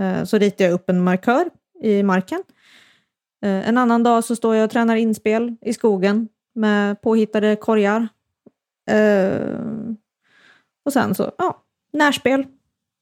Eh, 0.01 0.25
så 0.25 0.39
ritar 0.39 0.65
jag 0.65 0.75
upp 0.75 0.91
en 0.91 1.05
markör 1.05 1.51
i 1.83 2.03
marken. 2.03 2.43
Eh, 3.43 3.69
en 3.69 3.79
annan 3.79 4.03
dag 4.03 4.25
så 4.25 4.37
står 4.37 4.57
jag 4.57 4.65
och 4.65 4.71
tränar 4.71 4.97
inspel 4.97 5.57
i 5.61 5.73
skogen 5.73 6.29
med 6.55 7.03
påhittade 7.03 7.57
korgar. 7.57 8.09
Eh, 8.91 9.59
och 10.85 10.93
sen 10.93 11.15
så, 11.15 11.33
ja, 11.39 11.63
närspel. 11.93 12.47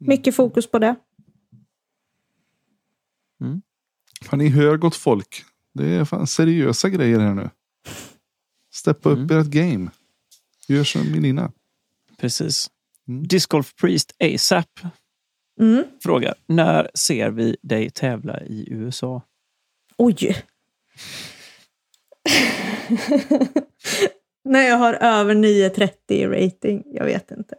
Mycket 0.01 0.35
fokus 0.35 0.71
på 0.71 0.79
det. 0.79 0.95
Fan, 4.25 4.39
ni 4.39 4.49
hör 4.49 4.77
gott 4.77 4.97
folk. 4.97 5.45
Det 5.75 5.87
är 5.89 6.05
fan 6.05 6.27
seriösa 6.27 6.89
grejer 6.89 7.19
här 7.19 7.35
nu. 7.35 7.51
Steppa 8.75 9.09
upp 9.11 9.19
Mm. 9.31 9.39
ert 9.41 9.47
game. 9.47 9.91
Gör 10.69 10.85
som 10.85 11.13
Melina. 11.13 11.53
Precis. 12.17 12.71
Mm. 13.09 13.27
Disc 13.27 13.47
Golf 13.47 13.75
Priest 13.77 14.13
ASAP 14.19 14.81
Mm. 15.61 15.85
frågar, 16.03 16.35
när 16.47 16.91
ser 16.95 17.31
vi 17.31 17.57
dig 17.63 17.91
tävla 17.91 18.41
i 18.43 18.69
USA? 18.71 19.23
Oj! 19.97 20.45
När 24.45 24.61
jag 24.69 24.77
har 24.77 24.95
över 24.95 25.35
9,30 25.35 25.91
i 26.15 26.27
rating. 26.27 26.83
Jag 26.87 27.05
vet 27.05 27.31
inte. 27.31 27.55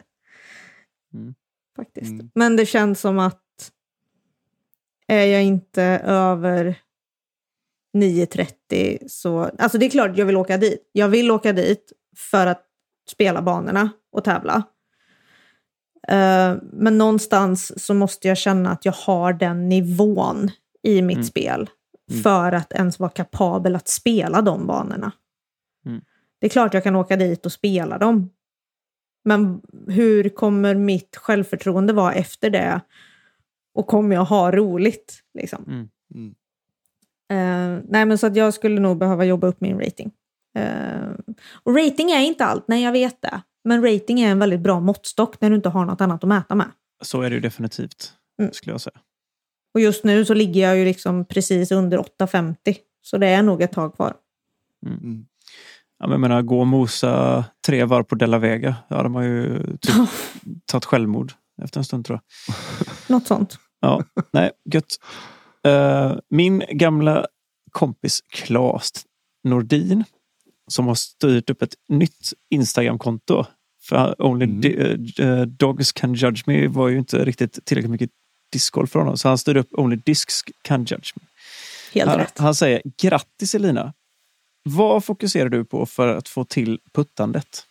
Mm. 1.14 1.34
Faktiskt. 1.76 2.10
Mm. 2.10 2.30
Men 2.34 2.56
det 2.56 2.66
känns 2.66 3.00
som 3.00 3.18
att 3.18 3.42
är 5.10 5.26
jag 5.26 5.42
inte 5.42 5.82
över 6.04 6.74
9.30 7.96 8.98
så... 9.08 9.50
Alltså 9.58 9.78
det 9.78 9.86
är 9.86 9.90
klart 9.90 10.16
jag 10.18 10.26
vill 10.26 10.36
åka 10.36 10.56
dit. 10.56 10.90
Jag 10.92 11.08
vill 11.08 11.30
åka 11.30 11.52
dit 11.52 11.92
för 12.16 12.46
att 12.46 12.64
spela 13.10 13.42
banorna 13.42 13.90
och 14.12 14.24
tävla. 14.24 14.62
Eh, 16.08 16.54
men 16.72 16.98
någonstans 16.98 17.84
så 17.84 17.94
måste 17.94 18.28
jag 18.28 18.38
känna 18.38 18.70
att 18.70 18.84
jag 18.84 18.92
har 18.92 19.32
den 19.32 19.68
nivån 19.68 20.50
i 20.82 21.02
mitt 21.02 21.16
Mm. 21.16 21.26
spel 21.26 21.70
Mm. 22.10 22.22
för 22.22 22.52
att 22.52 22.72
ens 22.72 22.98
vara 22.98 23.10
kapabel 23.10 23.76
att 23.76 23.88
spela 23.88 24.42
de 24.42 24.66
banorna. 24.66 25.12
Mm. 25.86 26.00
Det 26.40 26.46
är 26.46 26.50
klart 26.50 26.74
jag 26.74 26.82
kan 26.84 26.96
åka 26.96 27.16
dit 27.16 27.46
och 27.46 27.52
spela 27.52 27.98
dem. 27.98 28.30
Men 29.24 29.60
hur 29.88 30.28
kommer 30.28 30.74
mitt 30.74 31.16
självförtroende 31.16 31.92
vara 31.92 32.12
efter 32.12 32.50
det? 32.50 32.80
Och 33.74 33.86
kommer 33.86 34.16
jag 34.16 34.24
ha 34.24 34.50
roligt? 34.50 35.20
Liksom? 35.34 35.64
Mm. 35.66 35.88
Mm. 36.14 36.34
Eh, 37.30 37.82
nej, 37.88 38.04
men 38.06 38.18
så 38.18 38.26
att 38.26 38.36
jag 38.36 38.54
skulle 38.54 38.80
nog 38.80 38.98
behöva 38.98 39.24
jobba 39.24 39.46
upp 39.46 39.60
min 39.60 39.80
rating. 39.80 40.10
Eh, 40.58 41.10
och 41.62 41.76
rating 41.76 42.10
är 42.10 42.20
inte 42.20 42.44
allt, 42.44 42.64
nej 42.68 42.82
jag 42.82 42.92
vet 42.92 43.22
det. 43.22 43.42
Men 43.64 43.82
rating 43.92 44.20
är 44.20 44.30
en 44.30 44.38
väldigt 44.38 44.60
bra 44.60 44.80
måttstock 44.80 45.40
när 45.40 45.50
du 45.50 45.56
inte 45.56 45.68
har 45.68 45.84
något 45.84 46.00
annat 46.00 46.24
att 46.24 46.28
mäta 46.28 46.54
med. 46.54 46.70
Så 47.02 47.22
är 47.22 47.30
det 47.30 47.34
ju 47.34 47.40
definitivt, 47.40 48.12
Mm. 48.40 48.52
skulle 48.52 48.72
jag 48.74 48.80
säga. 48.80 48.98
Och 49.74 49.80
just 49.80 50.04
nu 50.04 50.24
så 50.24 50.34
ligger 50.34 50.60
jag 50.60 50.76
ju 50.78 50.84
liksom 50.84 51.24
precis 51.24 51.72
under 51.72 51.98
8,50. 51.98 52.76
Så 53.02 53.18
det 53.18 53.26
är 53.26 53.42
nog 53.42 53.62
ett 53.62 53.72
tag 53.72 53.96
kvar. 53.96 54.14
Mm. 54.86 55.26
Ja, 55.98 56.06
men 56.06 56.10
jag 56.10 56.20
menar, 56.20 56.42
gå 56.42 56.60
och 56.60 56.66
mosa 56.66 57.44
tre 57.66 57.84
varv 57.84 58.04
på 58.04 58.14
Della 58.14 58.38
Vega. 58.38 58.76
Ja, 58.88 59.02
de 59.02 59.14
har 59.14 59.22
ju 59.22 59.62
typ 59.80 59.94
tagit 60.66 60.84
självmord 60.84 61.32
efter 61.62 61.80
en 61.80 61.84
stund 61.84 62.04
tror 62.06 62.20
jag. 62.46 62.54
Något 63.16 63.26
sånt. 63.26 63.58
Ja, 63.80 64.04
nej, 64.32 64.50
gött. 64.72 64.96
Eh, 65.66 66.16
min 66.30 66.62
gamla 66.70 67.26
kompis 67.72 68.20
Claes 68.32 68.90
Nordin 69.44 70.04
som 70.68 70.86
har 70.86 70.94
styrt 70.94 71.50
upp 71.50 71.62
ett 71.62 71.74
nytt 71.88 72.32
Instagramkonto. 72.50 73.44
För 73.82 74.22
Only 74.22 74.44
Mm. 74.44 74.60
Di- 74.60 75.14
eh, 75.22 75.40
Dogs 75.42 75.92
Can 75.92 76.14
Judge 76.14 76.42
Me 76.46 76.66
var 76.68 76.88
ju 76.88 76.98
inte 76.98 77.24
riktigt 77.24 77.64
tillräckligt 77.64 77.90
mycket 77.90 78.10
discgolf 78.52 78.90
för 78.90 78.98
honom. 78.98 79.16
Så 79.16 79.28
han 79.28 79.38
styrde 79.38 79.60
upp 79.60 79.68
Only 79.72 79.96
Discs 79.96 80.42
Can 80.62 80.80
Judge 80.84 81.12
Me. 81.16 81.22
Helt 81.94 82.10
Han, 82.10 82.18
rätt. 82.18 82.38
han 82.38 82.54
säger 82.54 82.82
grattis 83.02 83.54
Elina. 83.54 83.92
Vad 84.62 85.04
fokuserar 85.04 85.48
du 85.48 85.64
på 85.64 85.86
för 85.86 86.08
att 86.16 86.28
få 86.28 86.44
till 86.44 86.78
puttandet? 86.92 87.66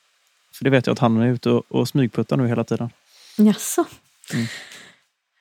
För 0.54 0.64
det 0.64 0.70
vet 0.70 0.88
jag 0.88 0.94
att 0.94 1.00
han 1.00 1.18
är 1.18 1.28
ute 1.28 1.50
och, 1.50 1.64
och 1.70 1.88
smygputtar 1.88 2.38
nu 2.38 2.48
hela 2.48 2.64
tiden. 2.64 2.90
Jaså? 3.40 3.86
Mm. 4.34 4.48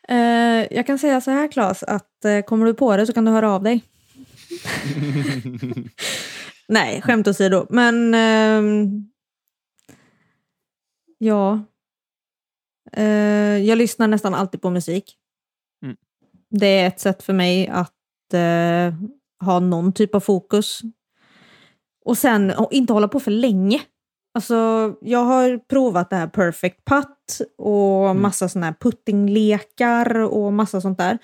Eh, 0.09 0.77
jag 0.77 0.87
kan 0.87 0.99
säga 0.99 1.21
så 1.21 1.31
här 1.31 1.53
Claes, 1.53 1.83
att 1.83 2.25
eh, 2.25 2.41
kommer 2.41 2.67
du 2.67 2.75
på 2.75 2.97
det 2.97 3.07
så 3.07 3.13
kan 3.13 3.25
du 3.25 3.31
höra 3.31 3.51
av 3.51 3.63
dig. 3.63 3.85
Nej, 6.69 7.03
skämt 7.03 7.29
åsido. 7.29 7.67
Men 7.71 8.15
ehm, 8.15 9.11
ja, 11.19 11.65
Eh, 12.93 13.59
jag 13.59 13.79
lyssnar 13.79 14.09
nästan 14.09 14.35
alltid 14.35 14.63
på 14.63 14.71
musik. 14.71 15.17
Mm. 15.83 15.97
Det 16.51 16.67
är 16.67 16.87
ett 16.87 17.01
sätt 17.01 17.23
för 17.23 17.33
mig 17.33 17.69
att 17.69 17.95
ha 19.45 19.61
någon 19.61 19.93
typ 19.93 20.15
av 20.15 20.21
fokus. 20.21 20.81
Och 22.05 22.19
sen 22.19 22.51
och 22.51 22.73
inte 22.73 22.93
hålla 22.93 23.09
på 23.09 23.21
för 23.21 23.31
länge. 23.31 23.81
Alltså, 24.35 24.95
jag 25.01 25.25
har 25.25 25.59
provat 25.59 26.11
det 26.11 26.17
här 26.17 26.27
Perfect 26.27 26.85
Putt 26.85 27.41
och 27.59 28.11
Mm. 28.11 28.23
massa 28.23 28.49
såna 28.49 28.67
här 28.67 28.75
puttinglekar 28.81 30.15
och 30.19 30.53
massa 30.53 30.81
sånt 30.81 30.99
där. 30.99 31.19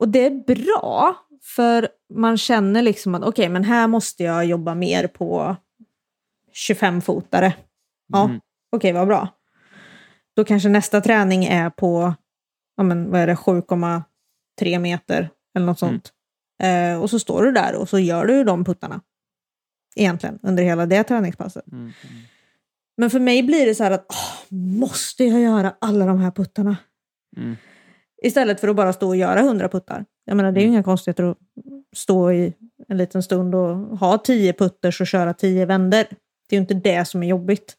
Och 0.00 0.08
det 0.08 0.26
är 0.26 0.30
bra, 0.54 1.16
för 1.42 1.88
man 2.14 2.38
känner 2.38 2.82
liksom 2.82 3.14
att 3.14 3.22
okej, 3.24 3.48
men 3.48 3.64
här 3.64 3.86
måste 3.86 4.22
jag 4.24 4.44
jobba 4.44 4.74
mer 4.74 5.06
på 5.06 5.56
25-fotare. 6.52 7.52
Ja, 8.12 8.24
Mm. 8.24 8.40
okej, 8.76 8.92
vad 8.92 9.06
bra. 9.06 9.28
Då 10.36 10.44
kanske 10.44 10.68
nästa 10.68 11.00
träning 11.00 11.44
är 11.44 11.70
på, 11.70 12.14
ja 12.76 12.82
men 12.82 13.10
vad 13.10 13.20
är 13.20 13.26
det, 13.26 13.36
7,3 13.36 14.78
meter 14.78 15.30
eller 15.56 15.66
något 15.66 15.82
Mm. 15.82 15.92
sånt. 15.94 16.12
Eh, 16.62 17.02
och 17.02 17.10
så 17.10 17.18
står 17.18 17.42
du 17.42 17.52
där 17.52 17.74
och 17.74 17.88
så 17.88 17.98
gör 17.98 18.26
du 18.26 18.44
de 18.44 18.64
puttarna. 18.64 19.00
Egentligen, 19.96 20.38
under 20.42 20.62
hela 20.62 20.86
det 20.86 21.04
träningspasset. 21.04 21.72
Mm. 21.72 21.92
Men 22.96 23.10
för 23.10 23.20
mig 23.20 23.42
blir 23.42 23.66
det 23.66 23.74
så 23.74 23.84
här 23.84 23.90
att, 23.90 24.06
åh, 24.08 24.56
måste 24.58 25.24
jag 25.24 25.40
göra 25.40 25.74
alla 25.78 26.06
de 26.06 26.18
här 26.18 26.30
puttarna? 26.30 26.76
Mm. 27.36 27.56
Istället 28.22 28.60
för 28.60 28.68
att 28.68 28.76
bara 28.76 28.92
stå 28.92 29.08
och 29.08 29.16
göra 29.16 29.42
hundra 29.42 29.68
puttar. 29.68 30.04
Jag 30.24 30.36
menar, 30.36 30.52
det 30.52 30.60
är 30.60 30.62
ju 30.62 30.66
Mm. 30.66 30.74
inga 30.74 30.82
konstigheter 30.82 31.24
att 31.24 31.38
stå 31.96 32.32
i 32.32 32.54
en 32.88 32.96
liten 32.96 33.22
stund 33.22 33.54
och 33.54 33.76
ha 33.76 34.18
tio 34.18 34.52
putters 34.52 35.00
och 35.00 35.06
köra 35.06 35.34
tio 35.34 35.66
vänder. 35.66 36.06
Det 36.48 36.56
är 36.56 36.58
ju 36.58 36.60
inte 36.60 36.74
det 36.74 37.04
som 37.08 37.22
är 37.22 37.26
jobbigt. 37.26 37.76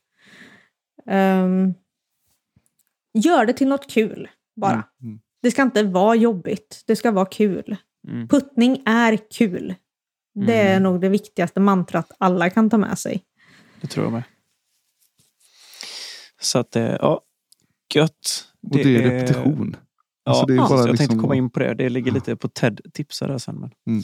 Ehm, 1.05 1.73
gör 3.13 3.45
det 3.45 3.53
till 3.53 3.67
något 3.67 3.91
kul 3.91 4.29
bara. 4.55 4.71
Mm, 4.73 4.83
mm. 5.03 5.19
Det 5.41 5.51
ska 5.51 5.61
inte 5.61 5.83
vara 5.83 6.15
jobbigt, 6.15 6.83
det 6.87 6.95
ska 6.95 7.11
vara 7.11 7.25
kul. 7.25 7.75
Mm. 8.07 8.27
Puttning 8.27 8.83
är 8.85 9.17
kul. 9.31 9.75
Det 10.45 10.53
är 10.53 10.71
Mm. 10.71 10.83
nog 10.83 11.01
det 11.01 11.09
viktigaste 11.09 11.59
mantrat 11.59 12.11
alla 12.17 12.49
kan 12.49 12.69
ta 12.69 12.77
med 12.77 12.99
sig. 12.99 13.23
Det 13.81 13.87
tror 13.87 14.05
jag 14.05 14.13
med. 14.13 14.23
Så 16.41 16.59
att, 16.59 16.75
eh, 16.75 16.83
ja, 16.83 17.21
gött. 17.93 18.45
Och 18.71 18.77
det 18.77 18.81
är 18.95 19.01
repetition. 19.01 19.75
Ja, 20.23 20.31
Alltså, 20.31 20.45
det 20.45 20.53
är 20.53 20.57
precis. 20.57 20.69
bara 20.69 20.79
jag 20.79 20.87
tänkte 20.87 21.03
liksom- 21.03 21.21
komma 21.21 21.35
in 21.35 21.49
på 21.49 21.59
det. 21.59 21.73
Det 21.73 21.89
ligger 21.89 22.11
lite 22.11 22.35
på 22.35 22.47
TED 22.49 22.81
tipsar 22.93 23.27
där 23.27 23.37
sen. 23.37 23.55
Men 23.59 23.71
Mm. 23.87 24.03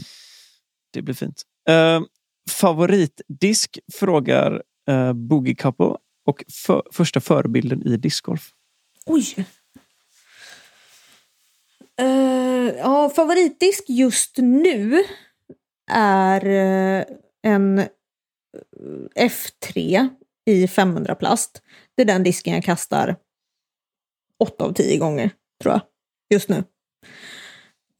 Det 0.92 1.02
blir 1.02 1.16
fint. 1.16 1.42
Uh, 1.70 2.02
favoritdisk 2.50 3.80
frågar 3.94 4.62
uh, 4.90 5.14
Boogie 5.14 5.56
Couple 5.56 5.96
och 6.26 6.44
för, 6.66 6.84
första 6.92 7.22
förebilden 7.22 7.84
i 7.88 7.98
discgolf. 7.98 8.50
Oj! 9.06 9.46
Eh, 12.00 12.06
ja, 12.78 13.10
favoritdisk 13.16 13.84
just 13.90 14.38
nu 14.38 15.04
är 15.92 16.46
eh, 16.46 17.06
en 17.44 17.80
eh, 17.80 17.88
F3 19.16 20.10
i 20.46 20.68
500 20.68 21.16
plast. 21.16 21.62
Det 21.96 22.02
är 22.02 22.06
den 22.06 22.24
disken 22.24 22.54
jag 22.54 22.64
kastar 22.64 23.16
8 24.40 24.64
av 24.64 24.74
10 24.74 24.98
gånger, 24.98 25.30
tror 25.62 25.74
jag, 25.74 25.82
just 26.30 26.50
nu. 26.50 26.64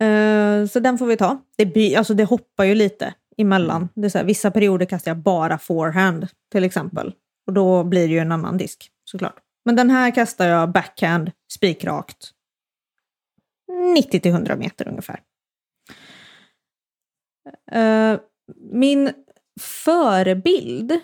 Eh, 0.08 0.68
så 0.68 0.80
den 0.80 0.98
får 0.98 1.06
vi 1.06 1.18
ta. 1.18 1.42
Det, 1.58 1.66
by, 1.66 1.96
alltså 1.96 2.14
det 2.14 2.24
hoppar 2.24 2.64
ju 2.64 2.76
lite 2.76 3.14
emellan. 3.38 3.90
Det 3.96 4.06
är 4.06 4.10
så 4.10 4.18
här, 4.18 4.26
vissa 4.26 4.52
perioder 4.52 4.86
kastar 4.86 5.12
jag 5.12 5.18
bara 5.18 5.58
forehand, 5.58 6.28
till 6.52 6.64
exempel. 6.64 7.14
Och 7.48 7.54
då 7.54 7.84
blir 7.84 8.08
det 8.08 8.14
ju 8.14 8.20
en 8.20 8.32
annan 8.32 8.58
disk, 8.58 8.90
såklart. 9.04 9.40
Men 9.66 9.76
den 9.76 9.90
här 9.90 10.12
kastar 10.12 10.48
jag 10.48 10.72
backhand, 10.72 11.32
spikrakt. 11.54 12.32
90-100 13.98 14.58
meter 14.58 14.88
ungefär. 14.88 15.20
Eh, 17.72 18.20
min 18.72 19.14
förebild 19.62 21.00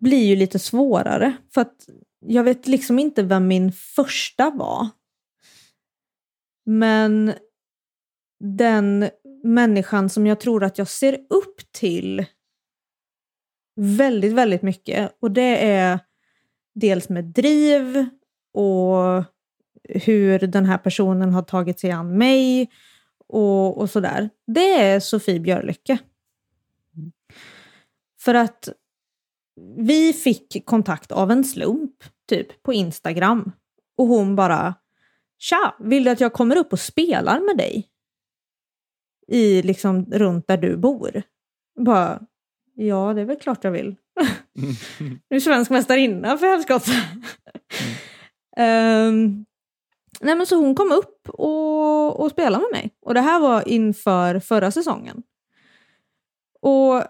blir 0.00 0.24
ju 0.26 0.36
lite 0.36 0.58
svårare. 0.58 1.36
För 1.54 1.60
att 1.60 1.88
jag 2.26 2.44
vet 2.44 2.66
liksom 2.66 2.98
inte 2.98 3.22
vem 3.22 3.48
min 3.48 3.72
första 3.72 4.50
var. 4.50 4.88
Men 6.64 7.32
den 8.40 9.10
människan 9.44 10.10
som 10.10 10.26
jag 10.26 10.40
tror 10.40 10.64
att 10.64 10.78
jag 10.78 10.88
ser 10.88 11.26
upp 11.30 11.72
till 11.72 12.26
väldigt, 13.76 14.32
väldigt 14.32 14.62
mycket. 14.62 15.16
Och 15.20 15.30
det 15.30 15.72
är 15.72 15.98
dels 16.74 17.08
med 17.08 17.24
driv 17.24 18.08
och 18.52 19.24
hur 19.88 20.38
den 20.38 20.64
här 20.64 20.78
personen 20.78 21.32
har 21.32 21.42
tagit 21.42 21.80
sig 21.80 21.90
an 21.90 22.18
mig 22.18 22.70
och, 23.28 23.78
och 23.78 23.90
sådär. 23.90 24.30
Det 24.46 24.80
är 24.80 25.00
Sofie 25.00 25.40
Björlycke. 25.40 25.98
För 28.20 28.34
att 28.34 28.68
vi 29.76 30.12
fick 30.12 30.66
kontakt 30.66 31.12
av 31.12 31.30
en 31.30 31.44
slump, 31.44 32.04
typ 32.28 32.62
på 32.62 32.72
Instagram. 32.72 33.52
Och 33.96 34.06
hon 34.06 34.36
bara, 34.36 34.74
tja, 35.38 35.76
vill 35.80 36.04
du 36.04 36.10
att 36.10 36.20
jag 36.20 36.32
kommer 36.32 36.56
upp 36.56 36.72
och 36.72 36.80
spelar 36.80 37.40
med 37.40 37.56
dig? 37.56 37.88
I 39.28 39.62
liksom 39.62 40.06
runt 40.12 40.46
där 40.48 40.56
du 40.56 40.76
bor. 40.76 41.22
Bara, 41.80 42.22
ja 42.74 43.14
det 43.14 43.20
är 43.20 43.24
väl 43.24 43.36
klart 43.36 43.64
jag 43.64 43.70
vill. 43.70 43.96
Du 45.28 45.36
är 45.36 45.40
svensk 45.40 45.70
mästarinna 45.70 46.38
för 46.38 46.46
helskotta. 46.46 46.90
Ehm, 48.56 49.44
nej 50.20 50.36
men 50.36 50.46
så 50.46 50.56
hon 50.56 50.74
kom 50.74 50.92
upp 50.92 51.28
och, 51.28 52.20
och 52.20 52.30
spelade 52.30 52.62
med 52.62 52.82
mig. 52.82 52.94
Och 53.02 53.14
det 53.14 53.20
här 53.20 53.40
var 53.40 53.68
inför 53.68 54.40
förra 54.40 54.70
säsongen. 54.70 55.22
Och 56.60 57.02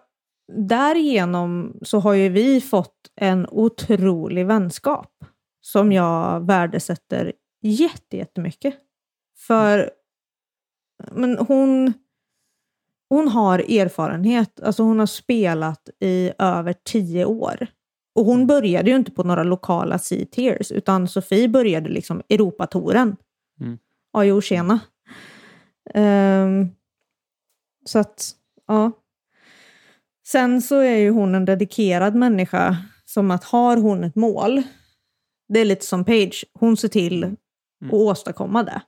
därigenom 0.53 1.79
så 1.83 1.99
har 1.99 2.13
ju 2.13 2.29
vi 2.29 2.61
fått 2.61 3.11
en 3.17 3.47
otrolig 3.51 4.47
vänskap 4.47 5.13
som 5.61 5.93
jag 5.93 6.47
värdesätter 6.47 7.33
jättemycket. 7.63 8.75
För 9.37 9.91
men 11.13 11.39
hon, 11.39 11.93
hon 13.09 13.29
har 13.29 13.59
erfarenhet, 13.59 14.61
alltså 14.61 14.83
hon 14.83 14.99
har 14.99 15.07
spelat 15.07 15.89
i 16.01 16.33
över 16.39 16.75
tio 16.85 17.25
år. 17.25 17.67
Och 18.15 18.25
hon 18.25 18.47
började 18.47 18.91
ju 18.91 18.97
inte 18.97 19.11
på 19.11 19.23
några 19.23 19.43
lokala 19.43 19.99
C-tiers, 19.99 20.73
utan 20.73 21.09
Sofie 21.09 21.49
började 21.49 21.89
liksom 21.89 22.23
Europatouren. 22.29 23.17
Mm. 23.61 23.79
Ja, 24.13 24.25
jo, 24.25 24.41
tjena. 24.41 24.81
Ehm, 25.95 26.69
så 27.85 27.99
att, 27.99 28.31
ja. 28.67 28.93
Sen 30.27 30.63
så 30.63 30.79
är 30.79 30.97
ju 30.97 31.11
hon 31.11 31.35
en 31.35 31.45
dedikerad 31.45 32.15
människa, 32.15 32.77
som 33.05 33.31
att 33.31 33.45
har 33.45 33.77
hon 33.77 34.05
ett 34.05 34.15
mål, 34.15 34.63
det 35.49 35.61
är 35.61 35.65
lite 35.65 35.87
som 35.87 36.05
Paige, 36.05 36.45
hon 36.53 36.77
ser 36.77 36.89
till 36.89 37.25
att 37.25 37.93
åstadkomma 37.93 38.63
det. 38.63 38.83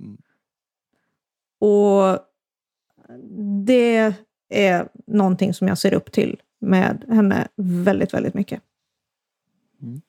Mm. 0.00 0.18
Och 1.60 2.18
det 3.66 4.14
är 4.48 4.88
någonting 5.06 5.54
som 5.54 5.68
jag 5.68 5.78
ser 5.78 5.94
upp 5.94 6.12
till 6.12 6.40
med 6.60 7.04
henne 7.08 7.48
väldigt, 7.56 8.14
väldigt 8.14 8.34
mycket. 8.34 8.62
Mm. 9.82 10.00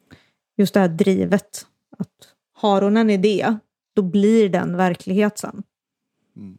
Just 0.58 0.74
det 0.74 0.80
här 0.80 0.88
drivet. 0.88 1.68
Att 1.98 2.36
har 2.54 2.82
hon 2.82 2.98
en 2.98 3.10
idé, 3.10 3.58
då 3.96 4.02
blir 4.02 4.50
den 4.50 4.78
verklighet 4.78 5.38
sen. 5.38 5.64
Mm. 6.36 6.58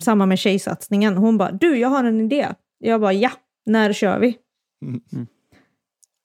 Samma 0.00 0.26
med 0.26 0.38
tjejsatsningen. 0.38 1.16
Hon 1.16 1.38
bara, 1.38 1.52
du, 1.52 1.78
jag 1.78 1.88
har 1.88 2.04
en 2.04 2.20
idé. 2.20 2.48
Jag 2.78 3.00
bara, 3.00 3.12
ja, 3.12 3.30
när 3.66 3.92
kör 3.92 4.18
vi? 4.18 4.38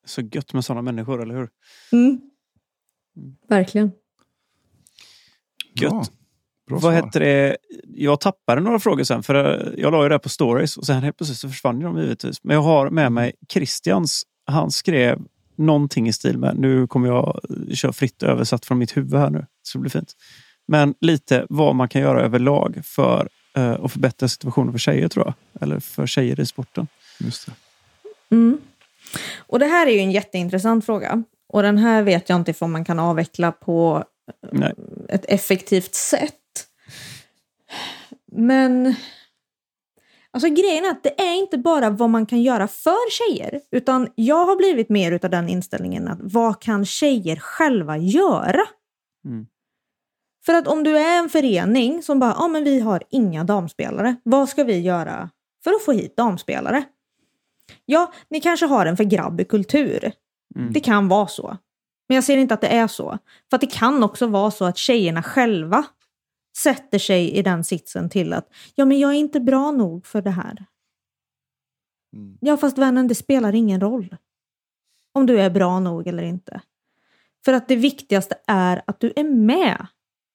Så 0.06 0.22
gött 0.22 0.54
med 0.54 0.66
sådana 0.66 0.82
människor, 0.82 1.22
eller 1.22 1.36
hur? 1.36 1.50
Mm. 1.92 2.22
Verkligen. 3.48 3.92
Gött. 5.76 5.92
Bra. 5.92 6.04
Bra 6.68 6.78
Vad 6.78 6.82
svar. 6.82 6.92
heter 6.92 7.20
det? 7.20 7.58
Jag 7.88 8.20
tappade 8.20 8.62
några 8.62 8.80
frågor 8.80 9.04
sen, 9.04 9.24
för 9.24 9.36
eh, 9.36 9.74
jag 9.78 9.92
la 9.92 10.04
ju 10.04 10.10
det 10.10 10.16
här 10.16 10.20
på 10.20 10.30
stories 10.30 10.78
och 10.78 10.86
sen 10.86 11.04
helt 11.04 11.18
plötsligt 11.18 11.40
så 11.40 11.50
försvann 11.50 11.80
ju 11.80 11.86
de 11.86 11.98
givetvis. 11.98 12.44
Men 12.44 12.54
jag 12.54 12.62
har 12.62 12.90
med 12.90 13.12
mig 13.12 13.34
Christians. 13.50 14.24
Han 14.46 14.72
skrev 14.72 15.20
någonting 15.60 16.08
i 16.08 16.14
stil 16.14 16.38
med, 16.38 16.60
nu 16.60 16.88
kommer 16.88 17.08
jag 17.08 17.40
eh, 17.50 17.74
köra 17.74 17.94
fritt 17.94 18.24
översatt 18.24 18.66
från 18.66 18.78
mitt 18.78 18.98
huvud 18.98 19.20
här 19.20 19.30
nu, 19.30 19.46
så 19.64 19.78
det 19.78 19.82
blir 19.82 19.92
fint. 19.92 20.14
Men 20.68 20.96
lite 21.02 21.46
vad 21.50 21.76
man 21.76 21.90
kan 21.90 22.02
göra 22.02 22.22
överlag 22.22 22.82
för 22.84 23.30
eh, 23.56 23.72
att 23.72 23.92
förbättra 23.92 24.28
situationen 24.28 24.72
för 24.72 24.80
tjejer 24.80 25.08
tror 25.08 25.26
jag. 25.26 25.64
Eller 25.64 25.80
för 25.80 26.08
tjejer 26.08 26.40
i 26.40 26.46
sporten. 26.46 26.88
Just 27.20 27.46
det. 27.46 27.52
Mm. 28.36 28.58
Och 29.38 29.60
det 29.60 29.66
här 29.66 29.88
är 29.88 29.92
ju 29.92 30.00
en 30.00 30.12
jätteintressant 30.12 30.86
fråga. 30.86 31.24
Och 31.48 31.62
den 31.62 31.78
här 31.78 32.04
vet 32.04 32.30
jag 32.30 32.36
inte 32.36 32.54
om 32.60 32.72
man 32.72 32.86
kan 32.86 33.00
avveckla 33.00 33.52
på 33.52 34.04
Nej. 34.52 34.74
ett 35.10 35.26
effektivt 35.26 35.96
sätt. 35.96 36.36
Men 38.32 38.96
alltså 40.34 40.50
grejen 40.50 40.86
är 40.86 40.90
att 40.90 41.04
det 41.04 41.22
är 41.22 41.34
inte 41.36 41.58
bara 41.58 41.90
vad 41.90 42.10
man 42.10 42.26
kan 42.26 42.42
göra 42.42 42.68
för 42.68 43.12
tjejer, 43.12 43.62
utan 43.72 44.08
jag 44.16 44.46
har 44.46 44.56
blivit 44.56 44.90
mer 44.90 45.12
utav 45.12 45.30
den 45.30 45.50
inställningen 45.50 46.08
att 46.08 46.20
vad 46.22 46.62
kan 46.62 46.86
tjejer 46.86 47.36
själva 47.36 47.98
göra? 47.98 48.62
Mm. 49.26 49.48
För 50.46 50.54
att 50.54 50.68
om 50.68 50.84
du 50.84 50.98
är 50.98 51.20
en 51.20 51.30
förening 51.30 52.04
som 52.04 52.20
bara, 52.20 52.36
ja 52.38 52.48
men 52.48 52.64
vi 52.64 52.80
har 52.80 53.04
inga 53.10 53.44
damspelare, 53.44 54.16
vad 54.24 54.50
ska 54.50 54.64
vi 54.64 54.80
göra 54.80 55.30
för 55.64 55.72
att 55.72 55.84
få 55.84 55.92
hit 55.92 56.18
damspelare? 56.18 56.84
Ja, 57.86 58.14
ni 58.30 58.42
kanske 58.42 58.66
har 58.66 58.86
en 58.86 58.98
för 58.98 59.04
grabbig 59.04 59.48
kultur. 59.48 60.12
Mm. 60.56 60.74
Det 60.74 60.80
kan 60.80 61.08
vara 61.08 61.28
så. 61.28 61.58
Men 62.08 62.16
jag 62.16 62.24
ser 62.24 62.38
inte 62.38 62.54
att 62.54 62.62
det 62.62 62.68
är 62.68 62.88
så. 62.88 63.18
För 63.50 63.56
att 63.56 63.62
det 63.62 63.72
kan 63.72 64.04
också 64.04 64.28
vara 64.28 64.52
så 64.52 64.66
att 64.66 64.78
tjejerna 64.78 65.24
själva 65.24 65.86
sätter 66.64 67.00
sig 67.00 67.32
i 67.32 67.42
den 67.42 67.64
sitsen 67.64 68.10
till 68.10 68.34
att 68.34 68.48
ja, 68.76 68.86
men 68.86 69.00
jag 69.00 69.12
är 69.12 69.16
inte 69.16 69.40
bra 69.40 69.72
nog 69.72 70.06
för 70.06 70.22
det 70.22 70.32
här. 70.32 70.66
Mm. 72.14 72.38
Ja, 72.42 72.58
fast 72.58 72.78
vännen, 72.78 73.08
det 73.08 73.16
spelar 73.16 73.56
ingen 73.56 73.82
roll. 73.82 74.16
Om 75.12 75.26
du 75.26 75.42
är 75.42 75.50
bra 75.50 75.80
nog 75.80 76.08
eller 76.08 76.24
inte. 76.24 76.62
För 77.46 77.54
att 77.54 77.68
det 77.68 77.76
viktigaste 77.76 78.36
är 78.48 78.82
att 78.88 79.00
du 79.00 79.14
är 79.16 79.24
med. 79.24 79.88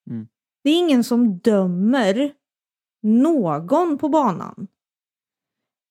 Mm. 0.09 0.27
Det 0.63 0.69
är 0.69 0.77
ingen 0.77 1.03
som 1.03 1.37
dömer 1.37 2.33
någon 3.01 3.97
på 3.97 4.09
banan. 4.09 4.67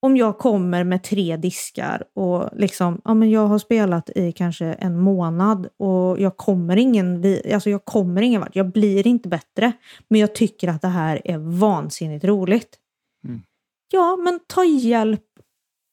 Om 0.04 0.16
jag 0.16 0.38
kommer 0.38 0.84
med 0.84 1.02
tre 1.02 1.36
diskar 1.36 2.04
och 2.14 2.48
liksom, 2.52 3.00
ja 3.04 3.14
men 3.14 3.30
jag 3.30 3.46
har 3.46 3.58
spelat 3.58 4.10
i 4.10 4.32
kanske 4.32 4.66
en 4.66 4.98
månad 4.98 5.68
och 5.76 6.20
jag 6.20 6.36
kommer 6.36 6.76
ingen, 6.76 7.24
alltså 7.54 7.70
jag 7.70 7.84
kommer 7.84 8.22
ingen 8.22 8.40
vart, 8.40 8.56
jag 8.56 8.72
blir 8.72 9.06
inte 9.06 9.28
bättre. 9.28 9.72
Men 10.08 10.20
jag 10.20 10.34
tycker 10.34 10.68
att 10.68 10.82
det 10.82 10.88
här 10.88 11.20
är 11.24 11.38
vansinnigt 11.38 12.24
roligt. 12.24 12.76
Mm. 13.24 13.42
Ja, 13.92 14.16
men 14.16 14.40
ta 14.46 14.64
hjälp 14.64 15.24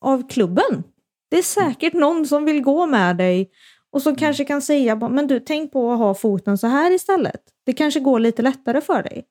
av 0.02 0.30
klubben. 0.30 0.84
Det 1.30 1.38
är 1.38 1.44
säkert 1.44 1.94
någon 1.94 2.26
som 2.26 2.46
vill 2.46 2.62
gå 2.62 2.86
med 2.86 3.18
dig 3.18 3.52
och 3.92 4.02
som 4.02 4.16
kanske 4.16 4.46
kan 4.46 4.62
säga, 4.62 4.96
men 4.96 5.28
du 5.28 5.40
tänk 5.40 5.72
på 5.72 5.92
att 5.92 6.00
ha 6.00 6.14
foten 6.14 6.58
så 6.58 6.68
här 6.68 6.92
istället. 6.92 7.42
Det 7.66 7.74
kanske 7.74 8.00
går 8.00 8.20
lite 8.20 8.42
lättare 8.42 8.82
för 8.82 9.04
dig. 9.04 9.26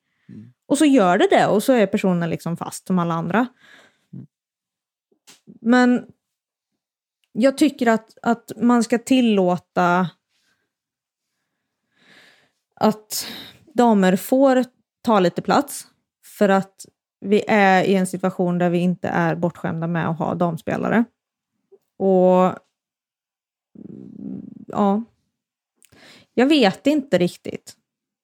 Och 0.67 0.77
så 0.77 0.85
gör 0.85 1.17
det 1.17 1.27
det 1.31 1.47
och 1.47 1.63
så 1.63 1.73
är 1.73 1.85
personen 1.85 2.29
liksom 2.29 2.57
fast 2.57 2.87
som 2.87 2.99
alla 2.99 3.13
andra. 3.13 3.47
Men 5.61 6.05
jag 7.31 7.57
tycker 7.57 7.87
att, 7.87 8.17
att 8.21 8.51
man 8.57 8.83
ska 8.83 8.97
tillåta 8.97 10.09
att 12.75 13.27
damer 13.73 14.15
får 14.15 14.65
ta 15.01 15.19
lite 15.19 15.41
plats. 15.41 15.87
För 16.23 16.49
att 16.49 16.85
vi 17.19 17.43
är 17.47 17.83
i 17.83 17.95
en 17.95 18.07
situation 18.07 18.57
där 18.57 18.69
vi 18.69 18.77
inte 18.77 19.07
är 19.07 19.35
bortskämda 19.35 19.87
med 19.87 20.09
att 20.09 20.17
ha 20.17 20.35
damspelare. 20.35 21.05
Och 21.97 22.55
ja, 24.67 25.03
jag 26.33 26.45
vet 26.45 26.87
inte 26.87 27.17
riktigt. 27.17 27.75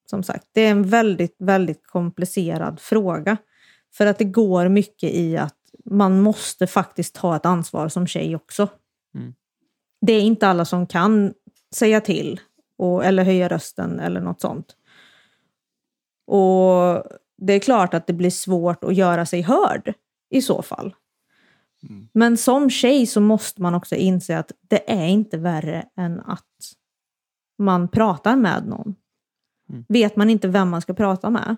Som 0.10 0.24
sagt, 0.24 0.48
det 0.52 0.62
är 0.62 0.72
en 0.72 0.90
väldigt, 0.90 1.36
väldigt 1.40 1.88
komplicerad 1.88 2.80
fråga. 2.80 3.38
För 3.94 4.06
att 4.06 4.18
det 4.18 4.26
går 4.26 4.70
mycket 4.70 5.12
i 5.12 5.38
att 5.38 5.57
man 5.90 6.22
måste 6.22 6.68
faktiskt 6.68 7.16
ta 7.16 7.36
ett 7.36 7.46
ansvar 7.46 7.90
som 7.90 8.08
tjej 8.08 8.36
också. 8.36 8.68
Mm. 9.16 9.34
Det 10.02 10.14
är 10.14 10.22
inte 10.22 10.48
alla 10.48 10.66
som 10.66 10.88
kan 10.88 11.34
säga 11.76 12.02
till 12.02 12.40
och, 12.78 13.06
eller 13.06 13.24
höja 13.24 13.48
rösten 13.48 14.00
eller 14.00 14.22
något 14.22 14.42
sånt. 14.42 14.76
Och 16.28 17.04
det 17.38 17.54
är 17.54 17.60
klart 17.60 17.94
att 17.94 18.08
det 18.08 18.14
blir 18.14 18.30
svårt 18.30 18.84
att 18.84 18.96
göra 18.96 19.26
sig 19.26 19.42
hörd 19.42 19.94
i 20.30 20.42
så 20.42 20.62
fall. 20.62 20.96
Men 22.14 22.38
som 22.38 22.70
tjej 22.70 23.06
så 23.06 23.22
måste 23.22 23.62
man 23.62 23.76
också 23.76 23.96
inse 23.96 24.38
att 24.38 24.52
det 24.62 24.92
är 24.92 25.08
inte 25.08 25.38
värre 25.38 25.86
än 25.98 26.20
att 26.20 26.44
man 27.58 27.88
pratar 27.88 28.36
med 28.36 28.68
någon. 28.68 28.96
Vet 29.88 30.16
man 30.16 30.30
inte 30.30 30.48
vem 30.48 30.70
man 30.70 30.82
ska 30.82 30.94
prata 30.94 31.30
med, 31.30 31.56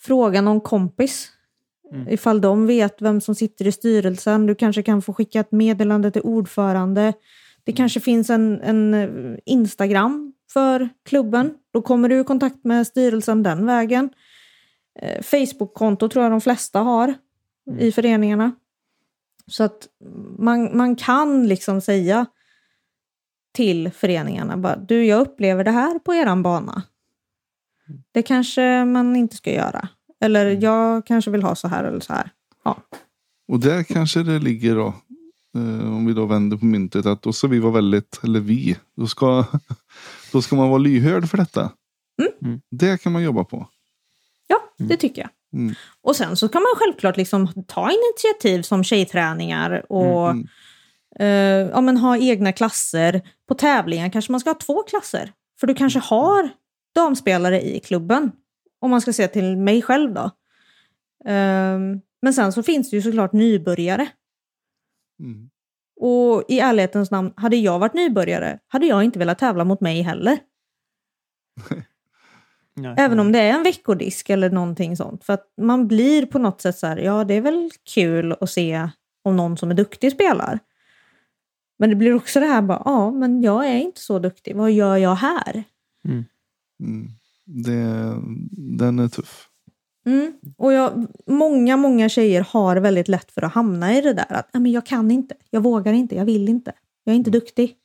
fråga 0.00 0.40
någon 0.40 0.60
kompis. 0.60 1.32
Ifall 2.08 2.40
de 2.40 2.66
vet 2.66 3.02
vem 3.02 3.20
som 3.20 3.34
sitter 3.34 3.66
i 3.66 3.72
styrelsen. 3.72 4.46
Du 4.46 4.54
kanske 4.54 4.82
kan 4.82 5.02
få 5.02 5.12
skicka 5.12 5.40
ett 5.40 5.52
meddelande 5.52 6.10
till 6.10 6.22
ordförande. 6.22 7.12
Det 7.64 7.72
kanske 7.72 8.00
finns 8.00 8.30
en, 8.30 8.60
en 8.60 8.94
eh, 8.94 9.38
Instagram 9.44 10.32
för 10.52 10.88
klubben. 11.04 11.54
Då 11.72 11.82
kommer 11.82 12.08
du 12.08 12.20
i 12.20 12.24
kontakt 12.24 12.64
med 12.64 12.86
styrelsen 12.86 13.42
den 13.42 13.66
vägen. 13.66 14.10
Eh, 15.00 15.22
Facebook-konto 15.22 16.08
tror 16.08 16.22
jag 16.22 16.32
de 16.32 16.40
flesta 16.40 16.78
har 16.78 17.14
i 17.78 17.92
föreningarna. 17.92 18.52
Så 19.46 19.64
att 19.64 19.88
man, 20.38 20.76
man 20.76 20.96
kan 20.96 21.48
liksom 21.48 21.80
säga 21.80 22.26
till 23.52 23.90
föreningarna 23.90 24.56
bara, 24.56 24.76
du 24.76 25.04
jag 25.04 25.20
upplever 25.20 25.64
det 25.64 25.70
här 25.70 25.98
på 25.98 26.14
eran 26.14 26.42
bana. 26.42 26.82
Det 28.12 28.22
kanske 28.22 28.84
man 28.84 29.16
inte 29.16 29.36
ska 29.36 29.52
göra. 29.52 29.88
Eller 30.20 30.46
jag 30.62 31.06
kanske 31.06 31.30
vill 31.30 31.42
ha 31.42 31.54
så 31.54 31.68
här 31.68 31.84
eller 31.84 32.00
så 32.00 32.12
här. 32.12 32.30
Ja. 32.64 32.76
Och 33.48 33.60
där 33.60 33.82
kanske 33.82 34.22
det 34.22 34.38
ligger 34.38 34.74
då. 34.76 34.94
Eh, 35.56 35.92
om 35.96 36.06
vi 36.06 36.12
då 36.12 36.26
vänder 36.26 36.56
på 36.56 36.64
myntet. 36.64 37.06
Att 37.06 37.22
då 37.22 37.32
ska 37.32 37.46
vi 37.46 37.58
vara 37.58 37.72
väldigt, 37.72 38.20
eller 38.24 38.40
vi. 38.40 38.76
Då 38.96 39.06
ska, 39.06 39.44
då 40.32 40.42
ska 40.42 40.56
man 40.56 40.68
vara 40.68 40.78
lyhörd 40.78 41.28
för 41.30 41.36
detta. 41.36 41.72
Mm. 42.44 42.60
Det 42.70 43.02
kan 43.02 43.12
man 43.12 43.22
jobba 43.22 43.44
på. 43.44 43.66
Ja, 44.46 44.58
det 44.78 44.96
tycker 44.96 45.22
jag. 45.22 45.30
Mm. 45.60 45.74
Och 46.02 46.16
sen 46.16 46.36
så 46.36 46.48
kan 46.48 46.62
man 46.62 46.72
självklart 46.76 47.16
liksom 47.16 47.64
ta 47.66 47.90
initiativ 47.90 48.62
som 48.62 48.84
tjejträningar 48.84 49.92
och 49.92 50.30
Mm. 50.30 50.46
eh, 51.18 51.70
ja, 51.72 51.80
men 51.80 51.96
ha 51.96 52.16
egna 52.16 52.52
klasser. 52.52 53.22
På 53.48 53.54
tävlingar 53.54 54.08
kanske 54.10 54.32
man 54.32 54.40
ska 54.40 54.50
ha 54.50 54.54
två 54.54 54.82
klasser. 54.82 55.32
För 55.60 55.66
du 55.66 55.74
kanske 55.74 55.98
har 55.98 56.48
damspelare 56.94 57.62
i 57.62 57.80
klubben. 57.80 58.32
Om 58.80 58.90
man 58.90 59.00
ska 59.00 59.12
se 59.12 59.28
till 59.28 59.56
mig 59.56 59.82
själv 59.82 60.14
då. 60.14 60.30
Ehm, 61.24 62.00
men 62.22 62.34
sen 62.34 62.52
så 62.52 62.62
finns 62.62 62.90
det 62.90 62.96
ju 62.96 63.02
såklart 63.02 63.32
nybörjare. 63.32 64.08
Mm. 65.20 65.50
Och 66.00 66.44
i 66.48 66.60
ärlighetens 66.60 67.10
namn, 67.10 67.32
hade 67.36 67.56
jag 67.56 67.78
varit 67.78 67.94
nybörjare 67.94 68.58
hade 68.68 68.86
jag 68.86 69.04
inte 69.04 69.18
velat 69.18 69.38
tävla 69.38 69.64
mot 69.64 69.80
mig 69.80 70.02
heller. 70.02 70.38
Nej. 72.74 72.94
Även 72.98 73.20
om 73.20 73.32
det 73.32 73.38
är 73.38 73.52
en 73.52 73.62
veckodisk 73.62 74.30
eller 74.30 74.50
någonting 74.50 74.96
sånt. 74.96 75.24
För 75.24 75.32
att 75.32 75.52
man 75.60 75.88
blir 75.88 76.26
på 76.26 76.38
något 76.38 76.60
sätt 76.60 76.78
så 76.78 76.86
här, 76.86 76.96
ja 76.96 77.24
det 77.24 77.34
är 77.34 77.40
väl 77.40 77.70
kul 77.94 78.36
att 78.40 78.50
se 78.50 78.88
om 79.22 79.36
någon 79.36 79.56
som 79.56 79.70
är 79.70 79.74
duktig 79.74 80.12
spelar. 80.12 80.58
Men 81.78 81.90
det 81.90 81.96
blir 81.96 82.14
också 82.14 82.40
det 82.40 82.46
här 82.46 82.62
bara, 82.62 82.82
ja 82.84 83.10
men 83.10 83.42
jag 83.42 83.66
är 83.66 83.78
inte 83.78 84.00
så 84.00 84.18
duktig, 84.18 84.56
vad 84.56 84.72
gör 84.72 84.96
jag 84.96 85.14
här? 85.14 85.64
Mm. 86.80 87.08
Det, 87.52 88.14
den 88.78 88.98
är 88.98 89.08
tuff. 89.08 89.46
Mm. 90.06 90.32
Och 90.56 90.72
jag, 90.72 91.06
många, 91.26 91.76
många 91.76 92.08
tjejer 92.08 92.46
har 92.48 92.76
väldigt 92.76 93.08
lätt 93.08 93.30
för 93.30 93.44
att 93.44 93.52
hamna 93.52 93.94
i 93.98 94.00
det 94.00 94.12
där 94.12 94.32
att 94.32 94.50
"Nej, 94.54 94.62
men 94.62 94.72
jag 94.72 94.86
kan 94.86 95.10
inte, 95.10 95.34
jag 95.50 95.60
vågar 95.60 95.92
inte, 95.92 96.14
jag 96.14 96.24
vill 96.24 96.48
inte, 96.48 96.72
jag 97.04 97.12
är 97.12 97.16
inte 97.16 97.30
duktig. 97.30 97.76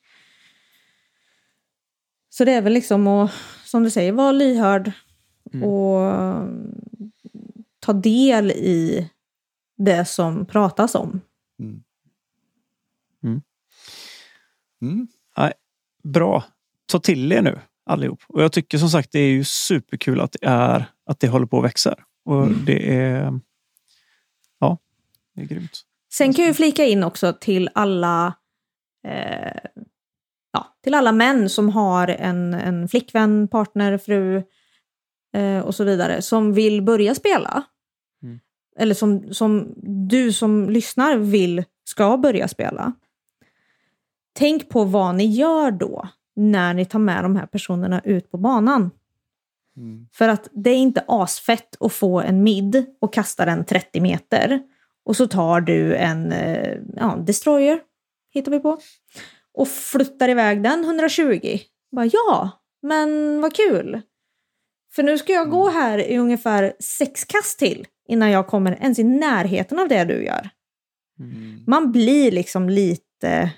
Så 2.30 2.46
det 2.46 2.52
är 2.52 2.62
väl 2.62 2.74
liksom 2.74 3.08
att, 3.08 3.32
som 3.66 3.84
du 3.84 3.90
säger, 3.90 4.12
vara 4.12 4.32
lyhörd 4.32 4.92
och 5.64 6.02
mm, 6.02 7.12
ta 7.80 7.94
del 7.94 8.52
i 8.52 9.10
det 9.78 10.06
som 10.06 10.46
pratas 10.46 10.96
om. 10.96 11.22
Mm. 13.24 13.42
Bra. 16.04 16.44
Ta 16.86 17.00
till 17.00 17.32
er 17.32 17.42
nu 17.42 17.60
allihop. 17.86 18.24
Och 18.28 18.44
jag 18.44 18.52
tycker 18.52 18.78
som 18.78 18.90
sagt 18.90 19.12
det 19.12 19.20
är 19.20 19.30
ju 19.30 19.44
superkul 19.44 20.22
att 20.22 20.32
det, 20.32 20.48
är, 20.48 20.86
att 21.06 21.20
det 21.20 21.28
håller 21.28 21.46
på 21.46 21.58
att 21.58 21.64
växa. 21.66 21.96
Och 22.26 22.48
det 22.52 22.96
är... 22.96 23.40
Ja, 24.60 24.78
det 25.36 25.42
är 25.42 25.46
grymt. 25.46 25.82
Sen 26.14 26.34
kan 26.34 26.44
jag 26.44 26.50
ju 26.50 26.54
flika 26.54 26.86
in 26.86 27.04
också 27.04 27.34
till 27.34 27.70
alla, 27.74 28.34
eh, 29.08 29.82
ja, 30.52 30.76
till 30.84 30.94
alla 30.94 31.12
män 31.12 31.50
som 31.50 31.70
har 31.70 32.08
en, 32.08 32.54
en 32.54 32.88
flickvän, 32.88 33.48
partner, 33.48 33.98
fru 33.98 34.44
eh, 35.34 35.60
och 35.60 35.76
så 35.76 35.84
vidare 35.84 36.22
som 36.22 36.54
vill 36.54 36.82
börja 36.82 37.16
spela. 37.16 37.64
Mm. 38.24 38.40
Eller 38.78 38.94
som, 38.96 39.34
som 39.34 39.74
du 40.08 40.34
som 40.34 40.70
lyssnar 40.70 41.18
vill 41.18 41.64
ska 41.84 42.18
börja 42.18 42.48
spela. 42.48 42.94
Tänk 44.34 44.70
på 44.70 44.84
vad 44.84 45.16
ni 45.16 45.26
gör 45.26 45.72
då 45.72 46.10
när 46.36 46.74
ni 46.74 46.86
tar 46.86 47.00
med 47.00 47.24
de 47.24 47.36
här 47.36 47.46
personerna 47.46 48.02
ut 48.04 48.32
på 48.32 48.38
banan. 48.38 48.92
Mm. 49.78 50.08
För 50.14 50.28
att 50.28 50.50
det 50.52 50.70
är 50.70 50.78
inte 50.78 51.04
asfett 51.08 51.76
att 51.80 51.94
få 51.94 52.22
en 52.22 52.44
mid 52.44 52.86
och 53.02 53.14
kasta 53.14 53.46
den 53.46 53.66
30 53.66 54.02
meter. 54.02 54.62
Och 55.06 55.16
så 55.16 55.28
tar 55.28 55.62
du 55.62 55.96
en 55.96 56.32
eh, 56.32 56.78
ja, 56.96 57.16
destroyer, 57.28 57.80
hittar 58.34 58.52
vi 58.52 58.60
på, 58.60 58.80
och 59.54 59.68
flyttar 59.68 60.30
iväg 60.30 60.64
den 60.64 60.84
120. 60.84 61.60
Bara, 61.92 62.06
ja, 62.06 62.52
men 62.82 63.42
vad 63.42 63.56
kul. 63.56 64.02
För 64.96 65.04
nu 65.04 65.18
ska 65.18 65.34
jag 65.34 65.50
gå 65.50 65.70
här 65.70 65.98
i 66.10 66.18
ungefär 66.18 66.74
sex 66.80 67.26
kast 67.26 67.60
till 67.60 67.88
innan 68.08 68.32
jag 68.32 68.48
kommer 68.48 68.72
ens 68.72 69.00
i 69.00 69.04
närheten 69.04 69.80
av 69.80 69.88
det 69.88 70.04
du 70.04 70.26
gör. 70.26 70.50
Mm. 71.20 71.64
Man 71.68 71.92
blir 71.92 72.32
liksom 72.32 72.70
lite, 72.70 73.52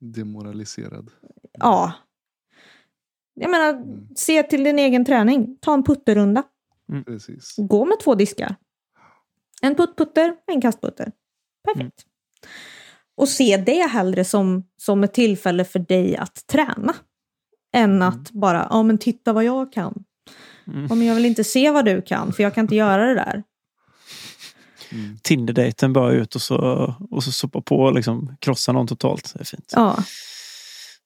Demoraliserad. 0.00 1.10
ja. 1.52 1.92
Jag 3.34 3.50
menar, 3.50 3.84
se 4.16 4.42
till 4.42 4.64
din 4.64 4.78
egen 4.78 5.04
träning. 5.04 5.58
Ta 5.60 5.74
en 5.74 5.84
putterrunda. 5.84 6.42
Precis. 7.06 7.54
Gå 7.56 7.84
med 7.84 8.00
två 8.00 8.14
diskar. 8.14 8.56
En 9.62 9.74
puttputter, 9.74 10.34
en 10.46 10.60
kastputter. 10.60 11.12
Perfekt. 11.64 12.04
Och 13.16 13.28
se 13.28 13.56
det 13.56 13.90
hellre 13.90 14.24
som, 14.24 14.64
som 14.76 15.04
ett 15.04 15.14
tillfälle 15.14 15.64
för 15.64 15.78
dig 15.78 16.16
att 16.16 16.46
träna. 16.46 16.94
Än 17.74 18.02
att 18.02 18.30
bara, 18.30 18.66
ja 18.70 18.82
men 18.82 18.98
titta 18.98 19.32
vad 19.32 19.44
jag 19.44 19.72
kan. 19.72 20.04
Mm. 20.66 20.86
Ja, 20.88 20.94
men 20.94 21.06
jag 21.06 21.14
vill 21.14 21.24
inte 21.24 21.44
se 21.44 21.70
vad 21.70 21.84
du 21.84 22.02
kan, 22.02 22.32
för 22.32 22.42
jag 22.42 22.54
kan 22.54 22.64
inte 22.64 22.76
göra 22.76 23.06
det 23.06 23.14
där. 23.14 23.42
Tinder-dejten 25.22 25.92
bara 25.92 26.12
ut 26.12 26.34
och 26.34 26.42
så, 26.42 26.94
och 27.10 27.24
så 27.24 27.32
sopa 27.32 27.60
på 27.60 27.76
och 27.76 27.94
liksom 27.94 28.36
krossa 28.40 28.72
någon 28.72 28.86
totalt. 28.86 29.32
Det 29.34 29.40
är 29.40 29.44
fint. 29.44 29.72
Ja, 29.76 30.04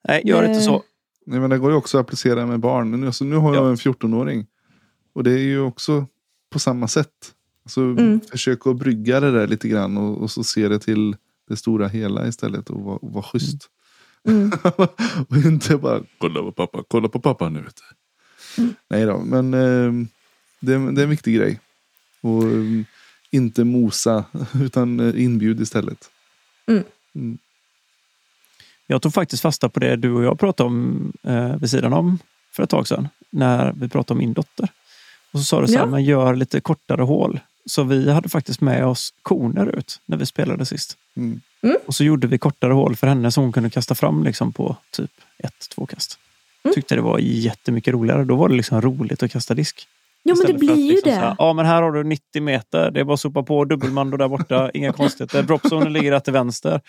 Nej, 0.07 0.21
gör 0.25 0.43
inte 0.43 0.61
så. 0.61 0.83
Nej, 1.29 1.39
men 1.39 1.49
det 1.49 1.57
går 1.57 1.71
ju 1.71 1.77
också 1.77 1.97
att 1.97 2.01
applicera 2.01 2.45
med 2.45 2.59
barn. 2.59 2.91
Nu, 2.91 3.05
alltså, 3.07 3.25
nu 3.25 3.35
har 3.35 3.55
jag 3.55 3.65
Ja. 3.65 3.69
en 3.69 3.77
14-åring. 3.77 4.45
Och 5.13 5.23
det 5.23 5.31
är 5.31 5.37
ju 5.43 5.59
också 5.59 6.05
på 6.49 6.59
samma 6.59 6.87
sätt. 6.87 7.33
Så 7.65 7.81
Mm. 7.81 8.19
försök 8.31 8.67
att 8.67 8.77
brygga 8.77 9.19
det 9.19 9.31
där 9.31 9.47
lite 9.47 9.67
grann 9.67 9.97
och, 9.97 10.17
och 10.21 10.31
så 10.31 10.43
se 10.43 10.67
det 10.67 10.79
till 10.79 11.15
det 11.49 11.55
stora 11.57 11.87
hela 11.87 12.27
istället 12.27 12.69
och 12.69 12.81
vara 12.81 12.99
var 13.01 13.21
schysst. 13.21 13.69
Mm. 14.27 14.51
och 15.29 15.37
inte 15.45 15.77
bara 15.77 16.01
kolla 16.17 16.39
på 16.41 16.51
pappa, 16.51 16.83
kolla 16.87 17.07
på 17.09 17.19
pappa 17.19 17.49
nu. 17.49 17.61
Vet. 17.61 17.79
Mm. 18.57 18.73
Nej 18.89 19.05
då, 19.05 19.17
men 19.19 19.53
eh, 19.53 20.07
det, 20.59 20.73
är- 20.73 20.91
det 20.91 21.01
är 21.01 21.03
en 21.03 21.09
viktig 21.09 21.35
grej. 21.35 21.59
Och 22.21 22.43
eh, 22.43 22.81
inte 23.31 23.63
mosa 23.63 24.25
utan 24.61 24.99
eh, 24.99 25.23
inbjud 25.23 25.61
istället. 25.61 26.09
Mm. 26.67 26.83
Mm. 28.89 28.93
Jag 28.95 29.01
tog 29.01 29.13
faktiskt 29.13 29.41
fasta 29.41 29.69
på 29.69 29.79
det 29.79 29.95
du 29.95 30.11
och 30.13 30.23
jag 30.23 30.39
pratade 30.39 30.67
om 30.67 31.11
eh, 31.23 31.55
vid 31.55 31.69
sidan 31.69 31.93
om 31.93 32.19
för 32.55 32.63
ett 32.63 32.69
tag 32.69 32.87
sedan. 32.87 33.07
När 33.29 33.73
vi 33.73 33.89
pratade 33.89 34.13
om 34.13 34.17
min 34.19 34.33
dotter. 34.33 34.69
Och 35.31 35.39
så 35.39 35.45
sa 35.45 35.61
du 35.61 35.67
så 35.67 35.73
här, 35.73 35.79
Ja. 35.79 35.85
man 35.85 36.03
gör 36.03 36.35
lite 36.35 36.59
kortare 36.59 37.01
hål. 37.01 37.39
Så 37.65 37.83
vi 37.83 38.11
hade 38.11 38.29
faktiskt 38.29 38.61
med 38.61 38.85
oss 38.85 39.13
koner 39.21 39.77
ut 39.77 39.99
när 40.05 40.17
vi 40.17 40.25
spelade 40.25 40.65
sist. 40.65 40.97
Mm. 41.17 41.41
Och 41.85 41.95
så 41.95 42.03
gjorde 42.03 42.27
vi 42.27 42.37
kortare 42.37 42.73
hål 42.73 42.95
för 42.95 43.07
henne 43.07 43.31
som 43.31 43.43
hon 43.43 43.51
kunde 43.53 43.69
kasta 43.69 43.95
fram 43.95 44.23
liksom 44.23 44.53
på 44.53 44.75
typ 44.91 45.11
ett, 45.37 45.69
två 45.75 45.85
kast. 45.85 46.19
Mm. 46.63 46.75
Tyckte 46.75 46.95
det 46.95 47.01
var 47.01 47.19
jättemycket 47.19 47.93
roligare. 47.93 48.23
Då 48.23 48.35
var 48.35 48.49
det 48.49 48.55
liksom 48.55 48.81
roligt 48.81 49.23
att 49.23 49.31
kasta 49.31 49.53
disk. 49.53 49.87
Ja, 50.23 50.35
men 50.35 50.47
det 50.47 50.53
blir 50.53 50.75
ju 50.75 50.87
liksom 50.91 51.09
det. 51.09 51.15
så 51.15 51.21
här, 51.21 51.35
ja, 51.39 51.53
men 51.53 51.65
här 51.65 51.81
har 51.81 51.91
du 51.91 52.03
90 52.03 52.41
meter. 52.41 52.91
Det 52.91 52.99
är 52.99 53.03
bara 53.03 53.13
att 53.13 53.19
sopa 53.19 53.43
på 53.43 53.65
dubbelmando 53.65 54.17
där 54.17 54.27
borta. 54.27 54.71
Inga 54.73 54.93
konstigheter. 54.93 55.43
Dropzonen 55.43 55.93
ligger 55.93 56.11
där 56.11 56.19
till 56.19 56.33
vänster. 56.33 56.81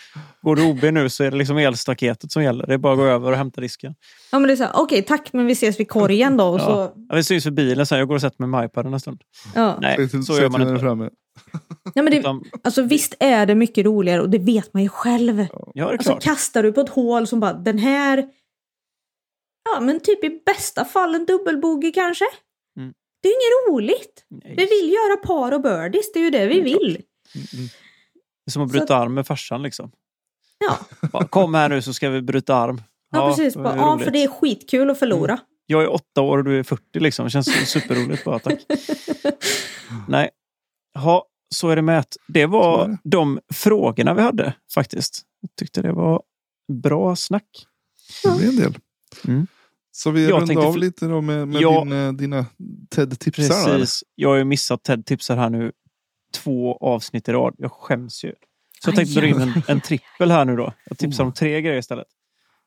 Går 0.43 0.57
du 0.57 0.71
OB 0.71 0.83
nu 0.95 1.09
så 1.09 1.25
är 1.25 1.31
det 1.31 1.37
liksom 1.37 1.57
elstaketet 1.59 2.33
som 2.33 2.43
gäller. 2.43 2.67
Det 2.67 2.75
är 2.75 2.79
bara 2.79 2.93
att 2.93 2.99
gå 2.99 3.05
över 3.05 3.31
och 3.31 3.37
hämta 3.37 3.61
disken. 3.61 3.95
Ja, 4.33 4.39
men 4.39 4.47
det 4.49 4.55
är 4.55 4.57
så 4.57 4.65
här, 4.65 4.73
okej 4.75 5.03
tack 5.03 5.33
men 5.33 5.47
vi 5.47 5.53
ses 5.53 5.81
vid 5.81 5.89
korgen 5.89 6.37
då. 6.37 6.45
Och 6.45 6.61
Ja. 6.61 6.65
så, 6.65 6.93
Ja, 7.09 7.15
vi 7.17 7.25
syns 7.25 7.47
vid 7.47 7.55
bilen 7.55 7.87
sen. 7.87 7.99
Jag 7.99 8.09
går 8.09 8.15
och 8.15 8.21
sätter 8.21 8.43
mig 8.43 8.49
med 8.49 8.65
iPaden 8.71 8.95
en 8.95 9.01
stund. 9.01 9.23
ja. 9.55 9.79
Nej, 9.81 10.09
så 10.27 10.33
gör 10.41 10.49
man 10.49 10.63
inte. 10.63 10.79
framme. 10.81 11.11
Ja, 11.95 12.03
men 12.03 12.11
det, 12.13 12.41
alltså, 12.65 12.83
visst 12.83 13.15
är 13.21 13.47
det 13.47 13.55
mycket 13.55 13.85
roligare 13.87 14.21
och 14.21 14.31
det 14.31 14.39
vet 14.39 14.75
man 14.75 14.83
ju 14.83 14.89
själv. 14.89 15.47
ja, 15.53 15.73
det 15.75 15.81
är 15.81 15.93
Alltså 15.93 16.11
klart. 16.11 16.23
kastar 16.23 16.63
du 16.63 16.73
på 16.73 16.81
ett 16.81 16.89
hål 16.89 17.27
som 17.27 17.41
bara 17.41 17.53
den 17.53 17.79
här... 17.79 18.25
Ja 19.75 19.81
men 19.81 20.01
typ 20.01 20.25
i 20.25 20.41
bästa 20.47 20.85
fall 20.85 21.15
en 21.15 21.25
dubbelbogey 21.27 21.93
kanske. 21.93 22.25
Mm. 23.19 23.23
Det 23.23 23.28
är 23.28 23.32
inget 23.32 23.69
roligt. 23.74 24.24
Nej. 24.28 24.55
Vi 24.57 24.65
vill 24.66 24.93
göra 24.93 25.16
par 25.16 25.53
och 25.53 25.61
birdies, 25.62 26.12
det 26.12 26.19
är 26.20 26.24
ju 26.24 26.31
det 26.31 26.47
vi 26.47 26.61
vill. 26.61 27.03
Det 28.45 28.51
är 28.51 28.51
som 28.51 28.62
att 28.62 28.73
bryta 28.73 28.97
arm 28.97 29.15
med 29.15 29.27
farsan 29.27 29.62
liksom. 29.62 29.90
Ja, 30.59 30.78
Bara, 31.12 31.27
Kom 31.28 31.55
här 31.55 31.69
nu 31.69 31.82
så 31.82 31.93
ska 31.95 32.11
vi 32.11 32.23
bryta 32.23 32.55
arm. 32.55 32.82
ja, 33.11 33.28
precis. 33.28 33.55
det 33.55 33.61
Bara, 33.62 33.77
ja. 33.77 33.93
Mm. 33.93 34.05
för 34.05 34.11
det 34.11 34.23
är 34.24 34.28
skitkul 34.28 34.90
att 34.90 34.99
förlora. 34.99 35.39
Jag 35.66 35.82
är 35.82 35.89
åtta 35.93 36.20
år 36.20 36.39
och 36.39 36.45
du 36.45 36.59
är 36.59 36.62
40 36.62 37.01
liksom. 37.01 37.24
Det 37.24 37.31
känns 37.31 37.47
superroligt 37.70 38.24
bara, 38.24 38.39
tack. 38.39 38.59
Nej. 40.09 40.31
Ja, 40.95 41.27
så 41.55 41.69
är 41.69 41.77
det 41.77 41.82
med. 41.82 42.05
Det 42.28 42.40
Så 42.40 42.43
är 42.43 42.47
var 42.47 42.89
det. 42.89 42.99
de 43.05 43.40
frågorna 43.55 44.15
vi 44.15 44.23
hade 44.23 44.53
faktiskt. 44.74 45.23
Jag 45.40 45.51
tyckte 45.57 45.82
det 45.82 45.93
var 45.93 46.23
bra 46.73 47.16
snack. 47.16 47.66
Det 48.24 48.36
blir 48.39 48.49
en 48.49 48.57
del. 48.57 48.78
Mm. 49.28 49.47
Så 49.99 50.11
vi 50.11 50.29
Jag 50.29 50.43
rundar 50.43 50.66
av 50.66 50.79
lite 50.79 51.07
då 51.07 51.20
med, 51.20 51.49
med 51.49 51.62
Ja. 51.62 51.85
din, 51.85 51.93
eh, 51.93 52.12
dina 52.12 52.47
TED-tipsar. 52.91 53.65
Precis. 53.79 54.05
Jag 54.15 54.29
har 54.29 54.37
ju 54.37 54.45
missat 54.45 54.83
Ted 54.83 55.07
tipsar 55.07 55.37
här 55.37 55.51
nu 55.51 55.73
två 56.35 56.79
avsnitt 56.81 57.29
i 57.29 57.33
rad. 57.33 57.55
Jag 57.59 57.73
skäms 57.73 58.25
ju. 58.25 58.33
Så 58.83 58.89
jag 58.89 58.97
tänkte 58.97 59.20
dra 59.20 59.27
in 59.27 59.41
en, 59.41 59.62
en 59.69 59.81
trippel 59.81 60.31
här 60.31 60.45
nu 60.45 60.57
då. 60.57 60.73
Jag 60.89 60.99
tipsar 60.99 61.25
om 61.25 61.33
tre 61.33 61.61
grejer 61.62 61.79
istället. 61.79 62.07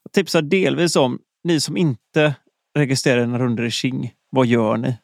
Jag 0.03 0.11
tipsar 0.11 0.41
delvis 0.41 0.95
om 0.95 1.19
ni 1.43 1.59
som 1.59 1.77
inte 1.77 2.35
registrerar 2.75 3.21
dina 3.21 3.39
runder 3.39 3.63
i 3.63 3.71
King. 3.71 4.13
Vad 4.29 4.45
gör 4.47 4.77
ni? 4.77 4.97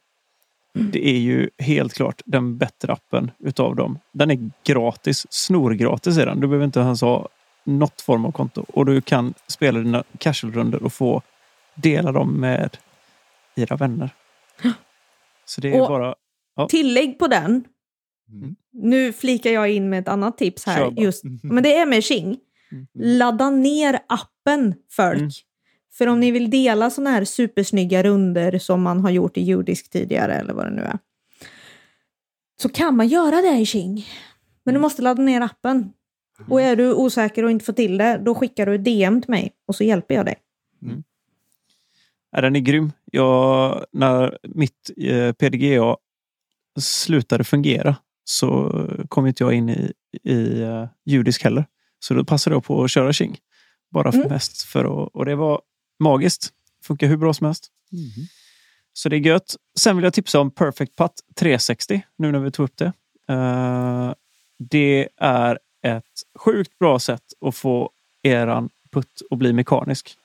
Det 0.74 1.08
är 1.08 1.18
ju 1.20 1.50
helt 1.58 1.94
klart 1.94 2.22
den 2.26 2.58
bättre 2.58 2.94
appen 2.94 3.32
utav 3.40 3.76
dem. 3.76 4.00
Den 4.14 4.32
är 4.32 4.52
gratis. 4.64 5.26
Snorgratis 5.30 6.18
är 6.18 6.26
den. 6.26 6.40
Du 6.40 6.48
behöver 6.48 6.66
inte 6.66 6.80
ens 6.80 7.02
ha 7.02 7.28
något 7.64 8.02
form 8.02 8.26
av 8.26 8.32
konto. 8.32 8.66
Och 8.74 8.86
du 8.86 9.02
kan 9.02 9.34
spela 9.48 9.80
dina 9.80 10.04
casual-runder 10.18 10.84
och 10.84 10.94
få 10.94 11.22
dela 11.78 12.12
dem 12.12 12.40
med 12.40 12.78
era 13.56 13.76
vänner. 13.76 14.10
Så 15.46 15.62
det 15.62 15.76
är 15.76 15.82
Och- 15.82 15.88
bara... 15.88 16.16
Tillägg 16.70 17.20
på 17.20 17.28
den. 17.28 17.64
Mm. 18.30 18.56
Nu 18.72 19.14
flikar 19.14 19.50
jag 19.50 19.70
in 19.72 19.90
med 19.90 20.00
ett 20.00 20.08
annat 20.08 20.38
tips 20.38 20.66
här. 20.66 20.94
Just, 20.98 21.24
men 21.44 21.64
det 21.64 21.78
är 21.78 21.86
med 21.86 22.04
King. 22.04 22.38
Mm. 22.72 22.88
Ladda 22.94 23.50
ner 23.50 24.00
appen 24.08 24.76
folk. 24.92 25.18
Mm. 25.18 25.30
För 25.94 26.08
om 26.08 26.20
ni 26.20 26.32
vill 26.32 26.50
dela 26.50 26.90
såna 26.90 27.10
här 27.10 27.26
supersnygga 27.26 28.04
runder 28.04 28.60
som 28.60 28.82
man 28.82 29.00
har 29.00 29.10
gjort 29.10 29.38
i 29.38 29.42
judisk 29.42 29.90
tidigare 29.90 30.34
eller 30.34 30.54
vad 30.54 30.66
det 30.66 30.72
nu 30.76 30.82
är. 30.82 31.00
Så 32.62 32.70
kan 32.70 32.96
man 32.96 33.08
göra 33.08 33.42
det 33.42 33.58
i 33.58 33.66
King. 33.66 34.06
Men 34.64 34.74
du 34.74 34.80
måste 34.80 35.02
ladda 35.02 35.22
ner 35.22 35.42
appen. 35.42 35.94
Och 36.50 36.62
är 36.62 36.76
du 36.76 36.94
osäker 36.94 37.44
och 37.44 37.52
inte 37.52 37.66
får 37.66 37.74
till 37.74 37.98
det, 37.98 38.22
då 38.26 38.36
skickar 38.36 38.66
du 38.66 38.76
ett 38.76 38.84
DM 38.86 39.22
till 39.22 39.32
mig 39.32 39.52
och 39.66 39.76
så 39.76 39.84
hjälper 39.84 40.16
jag 40.16 40.26
dig. 40.26 40.36
Ja, 42.38 42.42
den 42.42 42.56
är 42.56 42.60
grym. 42.60 42.92
Jag, 43.12 43.86
när 43.92 44.38
mitt 44.44 44.92
eh, 44.98 45.32
PDGA 45.34 45.98
slutade 46.80 47.44
fungera 47.44 47.96
så 48.24 48.72
kom 49.10 49.28
inte 49.28 49.44
jag 49.44 49.54
in 49.54 49.70
i, 49.70 49.94
i 50.24 50.62
eh, 50.62 50.86
judisk 51.06 51.44
heller. 51.44 51.66
Så 52.00 52.14
då 52.14 52.26
passade 52.26 52.56
jag 52.56 52.64
på 52.64 52.84
att 52.84 52.92
köra 52.92 53.14
King. 53.14 53.38
Bara 53.92 54.12
för 54.12 54.20
Mm. 54.20 54.32
mest 54.32 54.62
för 54.62 54.80
att, 55.04 55.10
och 55.14 55.26
det 55.26 55.36
var 55.36 55.62
magiskt. 56.00 56.50
Funkar 56.84 57.08
hur 57.08 57.18
bra 57.18 57.34
som 57.34 57.46
helst. 57.46 57.68
Så 58.94 59.10
det 59.10 59.16
är 59.16 59.20
gött. 59.20 59.56
Sen 59.80 59.96
vill 59.96 60.04
jag 60.04 60.14
tipsa 60.14 60.40
om 60.40 60.52
Perfect 60.52 60.96
Putt 60.98 61.22
360 61.36 62.02
nu 62.18 62.32
när 62.32 62.40
vi 62.40 62.52
tog 62.52 62.64
upp 62.64 62.78
det. 62.78 62.94
Eh, 63.34 64.14
det 64.60 65.10
är 65.18 65.60
ett 65.84 66.04
sjukt 66.40 66.80
bra 66.80 67.00
sätt 67.00 67.24
att 67.46 67.56
få 67.56 67.92
eran 68.24 68.70
putt 68.92 69.22
att 69.30 69.38
bli 69.38 69.54
mekanisk. 69.54 70.16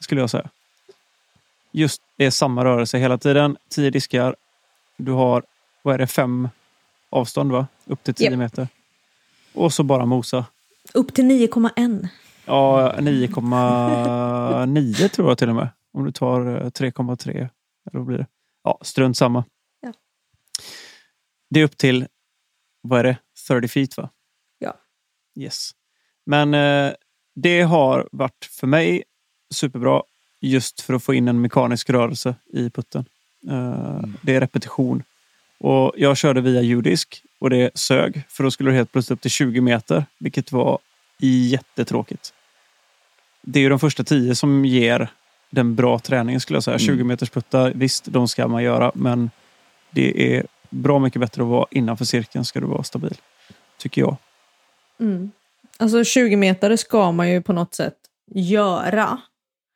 Skulle 0.00 0.20
jag 0.20 0.30
säga. 0.30 0.50
Just 1.72 2.02
det 2.16 2.24
är 2.24 2.30
samma 2.30 2.64
rörelse 2.64 2.98
hela 2.98 3.18
tiden. 3.18 3.56
Tio 3.70 3.90
diskar. 3.90 4.36
Du 4.96 5.12
har, 5.12 5.42
vad 5.82 5.94
är 5.94 5.98
det, 5.98 6.06
fem 6.06 6.48
avstånd 7.10 7.52
va? 7.52 7.66
Upp 7.84 8.04
till 8.04 8.14
tio 8.14 8.30
Japp. 8.30 8.38
meter. 8.38 8.68
Och 9.54 9.72
så 9.72 9.82
bara 9.82 10.06
mosa. 10.06 10.44
Upp 10.94 11.14
till 11.14 11.24
9,1. 11.24 12.08
Ja, 12.44 12.94
9,9 12.98 15.08
tror 15.08 15.28
jag 15.28 15.38
till 15.38 15.48
och 15.48 15.54
med. 15.54 15.68
Om 15.92 16.04
du 16.04 16.12
tar 16.12 16.40
eh, 16.46 16.66
3,3. 16.70 17.30
Eller 17.30 17.50
vad 17.92 18.06
blir 18.06 18.18
det? 18.18 18.26
Ja, 18.64 18.78
strunt 18.82 19.16
samma. 19.16 19.44
Ja. 19.80 19.92
Det 21.50 21.60
är 21.60 21.64
upp 21.64 21.76
till, 21.76 22.06
vad 22.80 23.00
är 23.00 23.04
det, 23.04 23.16
30 23.48 23.68
feet 23.68 23.96
va? 23.96 24.10
Ja. 24.58 24.74
Yes. 25.38 25.70
Men 26.26 26.54
eh, 26.54 26.92
det 27.34 27.62
har 27.62 28.08
varit 28.12 28.44
för 28.50 28.66
mig 28.66 29.04
superbra 29.54 30.02
just 30.40 30.80
för 30.80 30.94
att 30.94 31.02
få 31.04 31.14
in 31.14 31.28
en 31.28 31.40
mekanisk 31.40 31.90
rörelse 31.90 32.34
i 32.52 32.70
putten. 32.70 33.04
Eh, 33.48 34.00
Det 34.22 34.34
är 34.34 34.40
repetition. 34.40 35.02
Och 35.60 35.92
jag 35.96 36.16
körde 36.16 36.40
via 36.40 36.62
judisk 36.62 37.22
och 37.38 37.50
det 37.50 37.70
sög 37.74 38.22
för 38.28 38.44
då 38.44 38.50
skulle 38.50 38.70
det 38.70 38.76
helt 38.76 38.92
plötsligt 38.92 39.16
upp 39.18 39.22
till 39.22 39.30
20 39.30 39.60
meter, 39.60 40.04
vilket 40.18 40.52
var 40.52 40.78
jättetråkigt. 41.20 42.32
Det 43.42 43.58
är 43.58 43.62
ju 43.62 43.68
de 43.68 43.78
första 43.78 44.04
tio 44.04 44.34
som 44.34 44.64
ger 44.64 45.10
den 45.50 45.74
bra 45.74 45.98
träningen 45.98 46.40
skulle 46.40 46.56
jag 46.56 46.64
säga. 46.64 46.78
20 46.78 47.04
meters 47.04 47.30
puttar, 47.30 47.72
visst, 47.74 48.04
de 48.04 48.28
ska 48.28 48.48
man 48.48 48.62
göra, 48.62 48.92
men 48.94 49.30
det 49.90 50.36
är 50.36 50.46
bra 50.70 50.98
mycket 50.98 51.20
bättre 51.20 51.42
att 51.42 51.48
vara 51.48 51.66
innanför 51.70 52.04
cirkeln 52.04 52.44
ska 52.44 52.60
du 52.60 52.66
vara 52.66 52.82
stabil. 52.82 53.14
Tycker 53.78 54.00
jag. 54.00 54.16
Mm. 55.00 55.30
Alltså 55.76 56.04
20 56.04 56.36
meter 56.36 56.76
ska 56.76 57.12
man 57.12 57.30
ju 57.30 57.42
på 57.42 57.52
något 57.52 57.74
sätt 57.74 57.96
göra. 58.34 59.18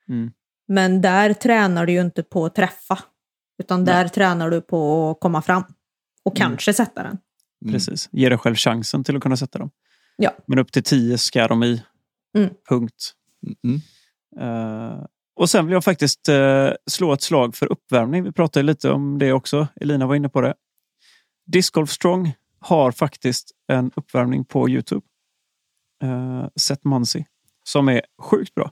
Mm. 0.08 0.32
Men 0.68 1.00
där 1.00 1.34
tränar 1.34 1.86
du 1.86 1.92
ju 1.92 2.00
inte 2.00 2.22
på 2.22 2.44
att 2.46 2.54
träffa. 2.54 2.98
Utan 3.62 3.84
där 3.84 4.08
tränar 4.08 4.50
du 4.50 4.60
på 4.60 5.10
att 5.10 5.20
komma 5.20 5.42
fram. 5.42 5.62
Och 6.24 6.36
Mm. 6.40 6.48
kanske 6.50 6.74
sätta 6.74 7.02
den. 7.02 7.18
Mm. 7.64 7.74
Precis. 7.74 8.08
Ge 8.12 8.28
dig 8.28 8.38
själv 8.38 8.54
chansen 8.54 9.04
till 9.04 9.16
att 9.16 9.22
kunna 9.22 9.36
sätta 9.36 9.58
dem. 9.58 9.70
Ja. 10.16 10.30
Men 10.46 10.58
upp 10.58 10.72
till 10.72 10.82
10 10.82 11.18
ska 11.18 11.48
de 11.48 11.62
i. 11.62 11.82
Mm. 12.36 12.50
Punkt. 12.68 13.12
Mm. 13.64 13.80
Eh, 14.40 15.04
och 15.36 15.50
sen 15.50 15.66
vill 15.66 15.72
jag 15.72 15.84
faktiskt 15.84 16.28
eh, 16.28 16.70
slå 16.90 17.12
ett 17.12 17.22
slag 17.22 17.54
för 17.56 17.72
uppvärmning. 17.72 18.24
Vi 18.24 18.32
pratade 18.32 18.62
lite 18.62 18.90
om 18.90 19.18
det 19.18 19.32
också. 19.32 19.68
Elina 19.80 20.06
var 20.06 20.14
inne 20.14 20.28
på 20.28 20.40
det. 20.40 20.54
Disc 21.46 21.70
Golf 21.70 21.90
Strong 21.90 22.34
har 22.58 22.92
faktiskt 22.92 23.50
en 23.68 23.90
uppvärmning 23.96 24.44
på 24.44 24.68
Youtube. 24.68 25.06
Uh, 26.04 26.46
Seth 26.56 26.86
Muncy. 26.86 27.24
Som 27.64 27.88
är 27.88 28.02
sjukt 28.22 28.54
bra. 28.54 28.70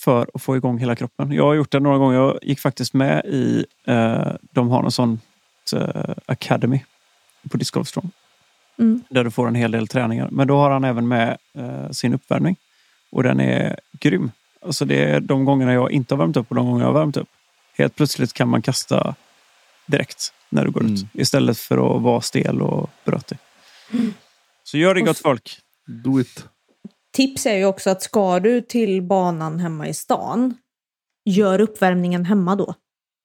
För 0.00 0.30
att 0.34 0.42
få 0.42 0.56
igång 0.56 0.78
hela 0.78 0.96
kroppen. 0.96 1.32
Jag 1.32 1.44
har 1.44 1.54
gjort 1.54 1.70
det 1.70 1.80
några 1.80 1.98
gånger. 1.98 2.16
Jag 2.16 2.38
gick 2.42 2.60
faktiskt 2.60 2.94
med 2.94 3.24
i, 3.24 3.66
eh, 3.86 4.32
de 4.52 4.68
har 4.68 4.82
någon 4.82 4.92
sån 4.92 5.20
eh, 5.76 6.14
Academy 6.26 6.84
på 7.50 7.56
Disc 7.56 7.70
Golf 7.70 7.88
Strong. 7.88 8.10
Mm. 8.78 9.02
Där 9.10 9.24
du 9.24 9.30
får 9.30 9.48
en 9.48 9.54
hel 9.54 9.70
del 9.70 9.88
träningar. 9.88 10.28
Men 10.30 10.46
då 10.46 10.56
har 10.56 10.70
han 10.70 10.84
även 10.84 11.08
med 11.08 11.38
eh, 11.54 11.90
sin 11.90 12.14
uppvärmning. 12.14 12.56
Och 13.10 13.22
den 13.22 13.40
är 13.40 13.80
grym. 13.92 14.30
Alltså 14.62 14.84
det 14.84 15.04
är 15.04 15.20
de 15.20 15.44
gångerna 15.44 15.72
jag 15.72 15.92
inte 15.92 16.14
har 16.14 16.18
värmt 16.18 16.36
upp 16.36 16.46
och 16.48 16.54
de 16.54 16.66
gånger 16.66 16.80
jag 16.80 16.92
har 16.92 17.00
värmt 17.00 17.16
upp. 17.16 17.28
Helt 17.78 17.96
plötsligt 17.96 18.32
kan 18.32 18.48
man 18.48 18.62
kasta 18.62 19.14
direkt 19.86 20.32
när 20.48 20.64
du 20.64 20.70
går 20.70 20.82
ut. 20.82 20.88
Mm. 20.88 21.08
Istället 21.12 21.58
för 21.58 21.96
att 21.96 22.02
vara 22.02 22.20
stel 22.20 22.62
och 22.62 22.90
brötig. 23.04 23.38
Så 24.64 24.78
gör 24.78 24.94
det 24.94 25.00
gott 25.00 25.18
folk. 25.18 25.58
Do 25.86 26.20
it. 26.20 26.44
Tips 27.12 27.46
är 27.46 27.56
ju 27.56 27.64
också 27.64 27.90
att 27.90 28.02
ska 28.02 28.40
du 28.40 28.60
till 28.60 29.02
banan 29.02 29.58
hemma 29.58 29.88
i 29.88 29.94
stan, 29.94 30.54
gör 31.24 31.60
uppvärmningen 31.60 32.24
hemma 32.24 32.56
då. 32.56 32.74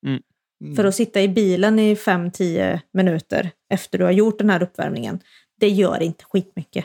Mm. 0.06 0.76
För 0.76 0.84
att 0.84 0.94
sitta 0.94 1.22
i 1.22 1.28
bilen 1.28 1.78
i 1.78 1.94
5-10 1.94 2.80
minuter 2.92 3.50
efter 3.68 3.98
du 3.98 4.04
har 4.04 4.12
gjort 4.12 4.38
den 4.38 4.50
här 4.50 4.62
uppvärmningen, 4.62 5.20
det 5.60 5.68
gör 5.68 6.02
inte 6.02 6.24
skitmycket. 6.24 6.84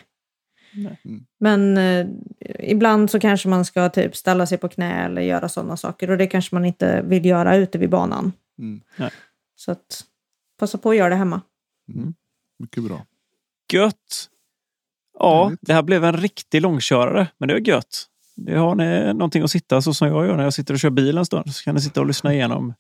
Mm. 0.73 1.25
Men 1.39 1.77
eh, 1.77 2.07
ibland 2.59 3.11
så 3.11 3.19
kanske 3.19 3.49
man 3.49 3.65
ska 3.65 3.89
typ 3.89 4.15
ställa 4.15 4.45
sig 4.45 4.57
på 4.57 4.69
knä 4.69 5.05
eller 5.05 5.21
göra 5.21 5.49
sådana 5.49 5.77
saker 5.77 6.11
och 6.11 6.17
det 6.17 6.27
kanske 6.27 6.55
man 6.55 6.65
inte 6.65 7.01
vill 7.01 7.25
göra 7.25 7.55
ute 7.55 7.77
vid 7.77 7.89
banan. 7.89 8.33
Mm. 8.59 8.81
Så 9.55 9.71
att 9.71 10.03
passa 10.59 10.77
på 10.77 10.89
att 10.89 10.95
göra 10.95 11.09
det 11.09 11.15
hemma. 11.15 11.41
Mycket 12.59 12.83
bra. 12.83 13.05
Gött! 13.73 14.30
Ja, 15.21 15.51
det 15.61 15.73
här 15.73 15.83
blev 15.83 16.03
en 16.05 16.17
riktig 16.17 16.61
långkörare, 16.61 17.27
men 17.39 17.47
det 17.49 17.55
är 17.55 17.59
gött. 17.67 18.05
Det 18.35 18.53
har 18.57 18.75
ni 18.75 19.13
någonting 19.13 19.43
att 19.43 19.51
sitta 19.51 19.81
så 19.81 19.93
som 19.93 20.07
jag 20.07 20.25
gör 20.25 20.37
när 20.37 20.43
jag 20.43 20.53
sitter 20.53 20.73
och 20.73 20.79
kör 20.79 20.89
bil 20.89 21.17
en 21.17 21.25
stund. 21.25 21.53
Så 21.55 21.63
kan 21.63 21.75
ni 21.75 21.81
sitta 21.81 21.99
och 22.01 22.07
lyssna 22.07 22.33
igenom 22.33 22.73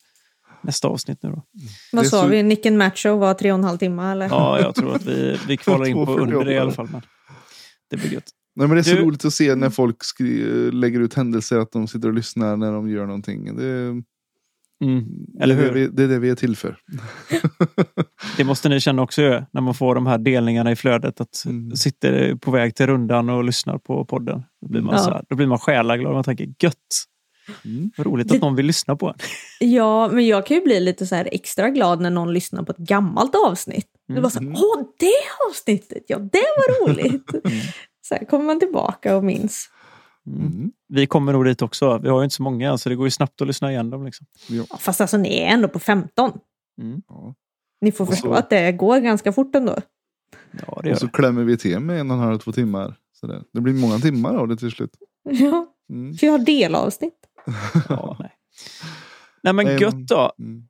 nästa 0.61 0.87
avsnitt 0.87 1.19
nu 1.23 1.29
då. 1.29 1.43
Vad 1.91 2.03
Det 2.03 2.07
är 2.07 2.09
sa 2.09 2.21
så- 2.21 2.27
vi? 2.27 2.43
Nicken 2.43 2.77
Macho 2.77 3.17
var 3.17 3.33
tre 3.33 3.51
och 3.51 3.57
en 3.57 3.63
halv 3.63 3.77
timme 3.77 4.11
eller? 4.11 4.25
Ja, 4.29 4.59
jag 4.59 4.75
tror 4.75 4.95
att 4.95 5.05
vi, 5.05 5.37
vi 5.47 5.57
kvalar 5.57 5.85
in 5.85 5.93
på 6.05 6.05
2.48. 6.05 6.19
under 6.21 6.45
det 6.45 6.53
i 6.53 6.57
alla 6.59 6.71
fall. 6.71 6.87
Men 6.91 7.01
det 7.89 7.97
blir 7.97 8.13
gött. 8.13 8.29
Nej, 8.55 8.67
men 8.67 8.75
det 8.75 8.81
är 8.81 8.83
så 8.83 8.95
Du- 8.95 9.01
roligt 9.01 9.25
att 9.25 9.33
se 9.33 9.55
när 9.55 9.69
folk 9.69 10.03
skri- 10.03 10.71
lägger 10.71 10.99
ut 10.99 11.13
händelser 11.13 11.57
att 11.57 11.71
de 11.71 11.87
sitter 11.87 12.07
och 12.07 12.13
lyssnar 12.13 12.57
när 12.57 12.71
de 12.71 12.89
gör 12.89 13.05
någonting. 13.05 13.55
Det, 13.57 14.01
Mm. 14.81 15.05
Eller 15.41 15.55
det, 15.55 15.61
är 15.61 15.65
hur? 15.65 15.73
det, 15.73 15.79
vi, 15.79 15.87
det 15.87 16.03
är 16.03 16.07
det 16.07 16.19
vi 16.19 16.29
är 16.29 16.35
till 16.35 16.55
för. 16.55 16.77
Det 18.37 18.43
måste 18.43 18.69
ni 18.69 18.79
känna 18.79 19.01
också 19.01 19.21
när 19.51 19.61
man 19.61 19.73
får 19.73 19.95
de 19.95 20.07
här 20.07 20.17
delningarna 20.17 20.71
i 20.71 20.75
flödet. 20.75 21.21
Att 21.21 21.43
Mm. 21.45 21.75
sitter 21.75 22.35
på 22.35 22.51
väg 22.51 22.75
till 22.75 22.87
rundan 22.87 23.29
och 23.29 23.43
lyssnar 23.43 23.77
på 23.77 24.05
podden. 24.05 24.43
Då 24.61 24.67
blir 24.67 24.81
man, 24.81 24.93
Ja. 24.95 24.99
så 25.01 25.09
här, 25.11 25.23
då 25.29 25.35
blir 25.35 25.47
man 25.47 25.59
själaglad. 25.59 26.13
Man 26.13 26.23
tänker 26.23 26.47
gött. 26.59 26.75
Mm. 27.65 27.91
Vad 27.97 28.07
roligt 28.07 28.27
Det- 28.29 28.35
att 28.35 28.41
någon 28.41 28.55
vill 28.55 28.65
lyssna 28.65 28.95
på 28.95 29.07
en. 29.07 29.15
Ja, 29.69 30.09
men 30.11 30.27
jag 30.27 30.45
kan 30.45 30.57
ju 30.57 30.63
bli 30.63 30.79
lite 30.79 31.05
så 31.07 31.15
här 31.15 31.29
extra 31.31 31.69
glad 31.69 32.01
när 32.01 32.09
någon 32.09 32.33
lyssnar 32.33 32.63
på 32.63 32.71
ett 32.71 32.77
gammalt 32.77 33.35
avsnitt. 33.47 33.87
Det 34.07 34.21
var 34.21 34.29
så 34.29 34.39
här, 34.39 34.45
Mm. 34.45 34.57
åh 34.61 34.83
det 34.99 35.49
avsnittet, 35.49 36.03
ja 36.07 36.17
det 36.19 36.43
var 36.57 36.87
roligt. 36.87 37.29
Så 38.07 38.15
här 38.15 38.25
kommer 38.25 38.45
man 38.45 38.59
tillbaka 38.59 39.15
och 39.17 39.23
minns. 39.23 39.69
Mm. 40.27 40.71
Vi 40.87 41.07
kommer 41.07 41.33
nog 41.33 41.45
dit 41.45 41.61
också. 41.61 41.97
Vi 41.97 42.09
har 42.09 42.19
ju 42.19 42.23
inte 42.23 42.35
så 42.35 42.43
många, 42.43 42.77
så 42.77 42.89
det 42.89 42.95
går 42.95 43.07
ju 43.07 43.11
snabbt 43.11 43.41
att 43.41 43.47
lyssna 43.47 43.71
igen 43.71 43.89
dem. 43.89 44.05
Liksom. 44.05 44.27
Ja, 44.49 44.77
fast 44.79 45.01
alltså 45.01 45.17
ni 45.17 45.37
är 45.37 45.47
ändå 45.47 45.67
på 45.67 45.79
15. 45.79 46.31
Ja. 47.07 47.35
Ni 47.81 47.91
får 47.91 48.05
Och 48.05 48.09
förstå 48.09 48.27
så- 48.27 48.33
att 48.33 48.49
det 48.49 48.71
går 48.71 48.99
ganska 48.99 49.31
fort 49.33 49.55
ändå. 49.55 49.75
Ja, 50.67 50.79
det 50.83 50.91
Och 50.91 50.97
så 50.97 51.05
det. 51.05 51.11
klämmer 51.11 51.43
vi 51.43 51.57
till 51.57 51.79
med 51.79 51.99
en 51.99 52.11
och 52.11 52.17
en 52.17 52.23
halv, 52.23 52.37
två 52.39 52.51
timmar. 52.51 52.95
Sådär. 53.13 53.43
Det 53.53 53.61
blir 53.61 53.73
många 53.73 53.99
timmar 53.99 54.35
av 54.35 54.47
det 54.47 54.57
till 54.57 54.71
slut. 54.71 54.95
Ja, 55.29 55.67
Mm. 55.93 56.13
för 56.13 56.27
jag 56.27 56.33
har 56.33 56.39
delavsnitt. 56.45 57.13
Ja, 57.89 58.15
nej. 58.19 58.31
nej, 59.43 59.53
men 59.53 59.77
gött 59.77 60.07
då. 60.07 60.31
Mm. 60.39 60.67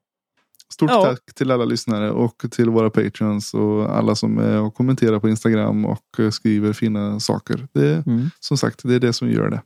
Stort 0.71 0.89
Ja. 0.91 1.03
tack 1.03 1.33
till 1.35 1.51
alla 1.51 1.65
lyssnare 1.65 2.11
och 2.11 2.45
till 2.51 2.69
våra 2.69 2.89
patreons 2.89 3.53
och 3.53 3.97
alla 3.97 4.15
som 4.15 4.37
är 4.37 4.61
och 4.61 4.75
kommenterar 4.75 5.19
på 5.19 5.29
Instagram 5.29 5.85
och 5.85 6.19
skriver 6.31 6.73
fina 6.73 7.19
saker. 7.19 7.67
Det, 7.71 8.05
Mm. 8.07 8.29
som 8.39 8.57
sagt, 8.57 8.79
det 8.83 8.95
är 8.95 8.99
det 8.99 9.13
som 9.13 9.29
gör 9.31 9.49
det. 9.49 9.61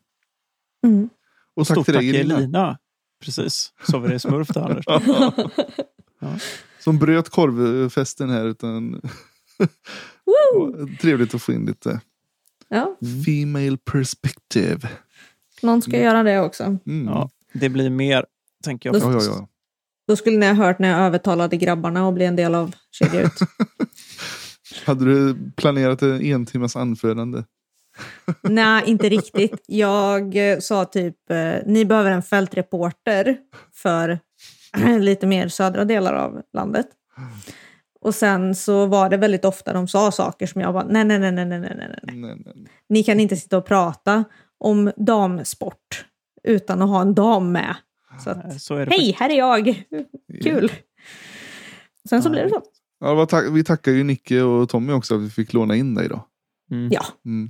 Mm. 0.88 1.10
Och 1.56 1.68
tack 1.68 1.76
Stort 1.76 1.86
till 1.86 1.94
tack 1.94 2.02
dig 2.02 2.20
Elina. 2.20 2.38
Elina. 2.38 2.78
Precis, 3.24 3.74
så 3.90 4.00
var 4.00 4.08
det 4.08 4.20
smurf 4.20 4.48
där 4.48 4.62
Anders. 4.62 4.86
Som 6.80 7.00
bröt 7.00 7.30
korvfesten 7.30 8.30
här. 8.30 8.46
Utan! 8.46 9.02
Trevligt 11.02 11.36
att 11.36 11.42
få 11.42 11.52
in 11.54 11.66
lite 11.66 12.02
Ja, 12.68 12.96
female 13.26 13.78
perspective. 13.78 14.90
någon 15.62 15.82
ska 15.82 16.00
göra 16.02 16.24
det 16.24 16.40
också. 16.40 16.64
Mm. 16.64 17.06
Ja, 17.08 17.30
det 17.54 17.70
blir 17.70 17.90
mer, 17.90 18.26
tänker 18.64 18.90
jag. 18.94 19.02
Ja, 19.02 19.12
ja, 19.12 19.22
ja. 19.26 19.48
Då 20.08 20.16
skulle 20.16 20.38
ni 20.38 20.46
ha 20.46 20.54
hört 20.54 20.80
när 20.80 20.90
jag 20.90 21.00
övertalade 21.00 21.58
grabbarna 21.58 22.08
att 22.08 22.14
bli 22.14 22.26
en 22.26 22.36
del 22.36 22.56
av 22.56 22.76
Kedja 22.92 23.22
ut. 23.22 23.40
Hade 24.86 25.06
du 25.06 25.52
planerat 25.56 26.02
en 26.02 26.22
en 26.22 26.46
timmas 26.46 26.76
anförande? 26.76 27.44
Nej, 28.42 28.84
inte 28.86 29.10
riktigt. 29.10 29.64
Jag 29.68 30.52
eh, 30.52 30.60
sa 30.60 30.86
typ, 30.86 31.32
eh, 31.32 31.56
ni 31.66 31.86
behöver 31.86 32.12
en 32.12 32.24
fältreporter 32.24 33.38
för 33.74 34.20
lite 35.00 35.28
mer 35.28 35.48
södra 35.48 35.86
delar 35.86 36.14
av 36.14 36.42
landet. 36.54 36.88
Och 38.02 38.16
sen 38.16 38.56
så 38.56 38.86
var 38.86 39.10
det 39.10 39.18
väldigt 39.18 39.46
ofta 39.46 39.74
de 39.74 39.88
sa 39.88 40.12
saker 40.12 40.48
som 40.48 40.62
jag 40.62 40.74
bara, 40.74 40.84
nej, 40.84 41.06
nej, 41.06 41.20
nej, 41.20 41.32
nej, 41.32 41.46
nej, 41.46 41.60
nej. 41.60 42.00
Nej, 42.04 42.16
nej, 42.16 42.38
nej. 42.46 42.72
Ni 42.90 43.04
kan 43.04 43.20
inte 43.20 43.36
sitta 43.36 43.58
och 43.58 43.66
prata 43.66 44.24
om 44.58 44.92
damsport 44.98 46.06
utan 46.44 46.82
att 46.82 46.90
ha 46.90 47.02
en 47.02 47.14
dam 47.14 47.52
med. 47.52 47.76
Så 48.24 48.30
att, 48.30 48.62
Så 48.62 48.76
är 48.76 48.86
det. 48.86 48.92
hej, 48.92 49.16
här 49.20 49.30
är 49.30 49.38
jag! 49.38 49.84
Kul! 50.44 50.72
Sen 52.10 52.24
så 52.24 52.28
Ja, 52.28 52.32
blev 52.32 52.44
det 52.44 52.50
så. 52.50 52.64
Ja, 53.00 53.28
vi 53.52 53.64
tackar 53.64 53.92
ju 53.92 54.04
Nicke 54.04 54.42
och 54.42 54.70
Tommy 54.70 54.94
också 54.94 55.16
att 55.16 55.22
vi 55.22 55.30
fick 55.30 55.54
låna 55.54 55.76
in 55.76 55.96
dig 55.96 56.10
då. 56.10 56.28
Mm. 56.72 56.90
Ja, 56.92 57.06
Mm. 57.26 57.50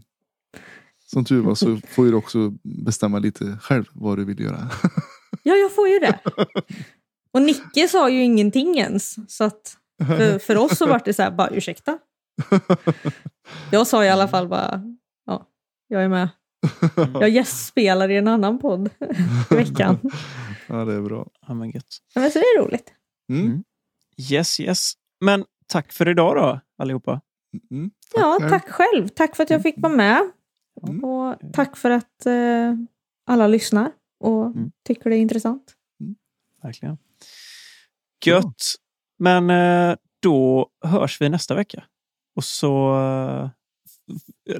Som 1.05 1.25
tur 1.25 1.41
var 1.41 1.55
så 1.55 1.77
får 1.89 2.05
du 2.05 2.13
också 2.13 2.53
bestämma 2.63 3.19
lite 3.19 3.57
själv 3.61 3.85
vad 3.93 4.17
du 4.17 4.25
vill 4.25 4.39
göra. 4.39 4.69
ja, 5.43 5.55
jag 5.55 5.75
får 5.75 5.87
ju 5.87 5.99
det. 5.99 6.19
Och 7.31 7.41
Nicke 7.41 7.87
sa 7.87 8.09
ju 8.09 8.23
ingenting 8.23 8.77
ens. 8.77 9.15
Så 9.37 9.43
att 9.43 9.77
för, 10.07 10.39
för 10.39 10.57
oss 10.57 10.77
så 10.77 10.87
var 10.87 11.01
det 11.05 11.13
så 11.13 11.21
här, 11.23 11.31
bara 11.31 11.49
ursäkta. 11.49 11.97
Jag 13.71 13.87
sa 13.87 14.05
i 14.05 14.09
alla 14.09 14.27
fall 14.27 14.47
bara, 14.47 14.81
ja, 15.25 15.47
jag 15.87 16.03
är 16.03 16.09
med. 16.09 16.29
Jag 17.13 17.29
gästspelar 17.29 18.09
i 18.09 18.17
en 18.17 18.27
annan 18.27 18.59
podd 18.59 18.89
i 19.51 19.55
veckan. 19.55 19.99
Ja, 20.67 20.85
det 20.85 20.93
är 20.93 21.01
bra. 21.01 21.27
Ja, 21.47 21.53
men 21.53 21.69
gött. 21.71 21.97
Ja, 22.13 22.21
Men 22.21 22.31
så 22.31 22.39
det 22.39 22.45
är 22.45 22.61
roligt. 22.65 22.93
Mm. 23.29 23.45
Mm. 23.45 23.63
Yes, 24.31 24.59
yes. 24.59 24.93
Men 25.21 25.45
tack 25.67 25.91
för 25.93 26.09
idag 26.09 26.35
då, 26.35 26.59
allihopa. 26.77 27.21
Mm. 27.71 27.91
Ja, 28.13 28.37
själv. 28.39 28.49
tack 28.49 28.69
själv. 28.69 29.07
Tack 29.07 29.35
för 29.35 29.43
att 29.43 29.49
jag 29.49 29.61
fick 29.61 29.75
vara 29.77 29.93
med. 29.93 30.31
Mm. 30.87 31.03
Och 31.03 31.35
tack 31.53 31.77
för 31.77 31.89
att 31.89 32.25
eh, 32.25 32.73
alla 33.25 33.47
lyssnar 33.47 33.91
och 34.19 34.45
Mm. 34.45 34.71
tycker 34.85 35.09
det 35.09 35.15
är 35.15 35.19
intressant. 35.21 35.73
Verkligen. 36.61 36.97
Gött. 38.25 38.63
Men 39.19 39.49
eh, 39.49 39.95
då 40.21 40.69
hörs 40.85 41.21
vi 41.21 41.29
nästa 41.29 41.55
vecka. 41.55 41.83
Och 42.35 42.43
så 42.43 42.95
eh, 42.99 43.49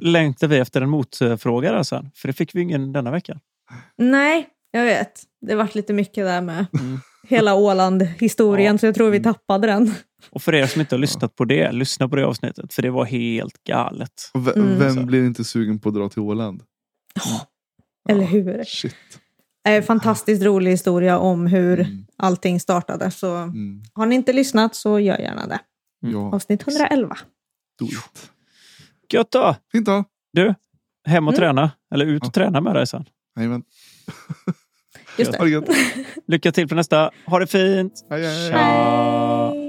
längtar 0.00 0.46
vi 0.48 0.58
efter 0.58 0.80
en 0.80 0.88
motfråga 0.90 1.72
där 1.72 1.82
sen. 1.82 2.10
För 2.14 2.28
det 2.28 2.32
fick 2.32 2.54
vi 2.54 2.60
ingen 2.60 2.92
denna 2.92 3.10
vecka. 3.10 3.40
Nej, 3.96 4.48
jag 4.76 4.84
vet. 4.84 5.22
Det 5.40 5.54
vart 5.54 5.74
lite 5.74 5.92
mycket 5.92 6.24
där 6.24 6.40
med 6.40 6.66
Mm. 6.80 6.98
hela 7.28 7.54
Åland-historien, 7.54 8.74
Ja. 8.74 8.78
så 8.78 8.86
jag 8.86 8.94
tror 8.94 9.10
vi 9.10 9.22
tappade 9.22 9.66
den. 9.66 9.94
Och 10.30 10.42
för 10.42 10.54
er 10.54 10.66
som 10.66 10.80
inte 10.80 10.94
har 10.94 11.00
lyssnat 11.00 11.36
på 11.36 11.44
det, 11.44 11.72
lyssna 11.72 12.08
på 12.08 12.16
det 12.16 12.26
avsnittet. 12.26 12.74
För 12.74 12.82
det 12.82 12.90
var 12.90 13.04
helt 13.04 13.64
galet. 13.64 14.30
Ve- 14.34 14.52
Mm. 14.56 14.78
Vem 14.78 15.06
blir 15.06 15.24
inte 15.26 15.44
sugen 15.44 15.78
på 15.78 15.88
att 15.88 15.94
dra 15.94 16.08
till 16.08 16.22
Åland? 16.22 16.62
Eller 18.08 18.24
hur? 18.24 18.64
Shit. 18.64 18.94
En 19.68 19.82
fantastiskt 19.82 20.42
rolig 20.42 20.70
historia 20.70 21.18
om 21.18 21.46
hur 21.46 21.80
Mm. 21.80 22.06
allting 22.16 22.60
startade. 22.60 23.10
Så 23.10 23.34
Mm. 23.36 23.82
har 23.94 24.06
ni 24.06 24.14
inte 24.14 24.32
lyssnat 24.32 24.74
så 24.74 25.00
gör 25.00 25.18
gärna 25.18 25.46
det. 25.46 25.58
Ja, 26.00 26.34
Avsnitt 26.34 26.62
111. 26.66 27.16
do 27.78 27.86
it. 27.86 28.30
Gött 29.12 29.30
då! 29.30 29.56
Fint 29.72 29.86
då. 29.86 30.04
Du, 30.32 30.54
hem 31.06 31.28
och 31.28 31.34
Mm. 31.34 31.38
träna. 31.40 31.70
Eller 31.94 32.06
ut 32.06 32.22
och 32.22 32.26
Ja. 32.28 32.32
träna 32.32 32.60
med 32.60 32.74
dig 32.74 32.86
sen. 32.86 33.04
Jajamän. 33.36 33.62
Just 35.18 35.36
Ha 35.36 35.44
det. 35.44 35.50
det 35.50 35.50
gött. 35.50 35.68
Lycka 36.26 36.52
till 36.52 36.68
på 36.68 36.74
nästa. 36.74 37.10
Ha 37.26 37.38
det 37.38 37.46
fint! 37.46 37.92
Hej, 38.10 38.22
hej. 38.22 38.50
Tja. 38.50 38.58
Hej! 38.58 39.66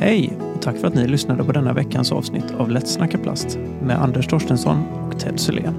Hej 0.00 0.32
och 0.54 0.62
tack 0.62 0.76
för 0.76 0.86
att 0.86 0.94
ni 0.94 1.08
lyssnade 1.08 1.44
på 1.44 1.52
denna 1.52 1.72
veckans 1.72 2.12
avsnitt 2.12 2.54
av 2.58 2.70
Lätt 2.70 2.88
snacka 2.88 3.18
plast 3.18 3.58
med 3.82 4.02
Anders 4.02 4.26
Torstensson 4.26 4.82
och 5.06 5.20
Ted 5.20 5.40
Sylén. 5.40 5.74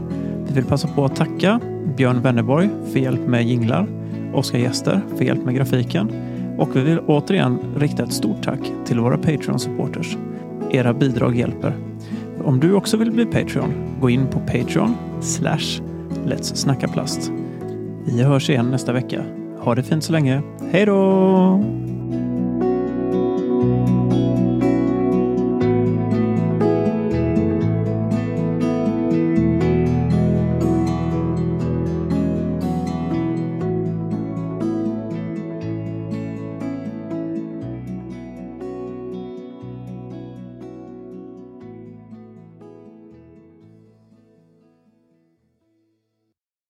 Vi 0.47 0.53
vill 0.53 0.65
passa 0.65 0.87
på 0.87 1.05
att 1.05 1.15
tacka 1.15 1.59
Björn 1.97 2.21
Wennerborg 2.21 2.69
för 2.91 2.99
hjälp 2.99 3.27
med 3.27 3.43
jinglar, 3.43 3.87
Oskar 4.33 4.59
Gäster 4.59 5.01
för 5.17 5.25
hjälp 5.25 5.45
med 5.45 5.55
grafiken 5.55 6.11
och 6.57 6.75
vi 6.75 6.81
vill 6.81 6.99
återigen 6.99 7.59
rikta 7.77 8.03
ett 8.03 8.13
stort 8.13 8.43
tack 8.43 8.59
till 8.85 8.99
våra 8.99 9.17
Patreon-supporters. 9.17 10.17
Era 10.71 10.93
bidrag 10.93 11.35
hjälper. 11.35 11.89
Om 12.49 12.59
du 12.59 12.73
också 12.73 12.97
vill 12.97 13.11
bli 13.11 13.26
Patreon, 13.26 13.73
gå 14.01 14.09
in 14.09 14.27
på 14.27 14.39
Patreon 14.39 14.95
slash 15.21 15.81
Let's 16.26 16.55
snacka 16.55 16.88
plast. 16.88 17.31
Vi 18.05 18.23
hörs 18.23 18.49
igen 18.49 18.71
nästa 18.71 18.93
vecka. 18.93 19.23
Ha 19.59 19.76
det 19.76 19.84
fint 19.84 20.03
så 20.03 20.11
länge. 20.11 20.41
Hej 20.71 20.85
då! 20.85 21.89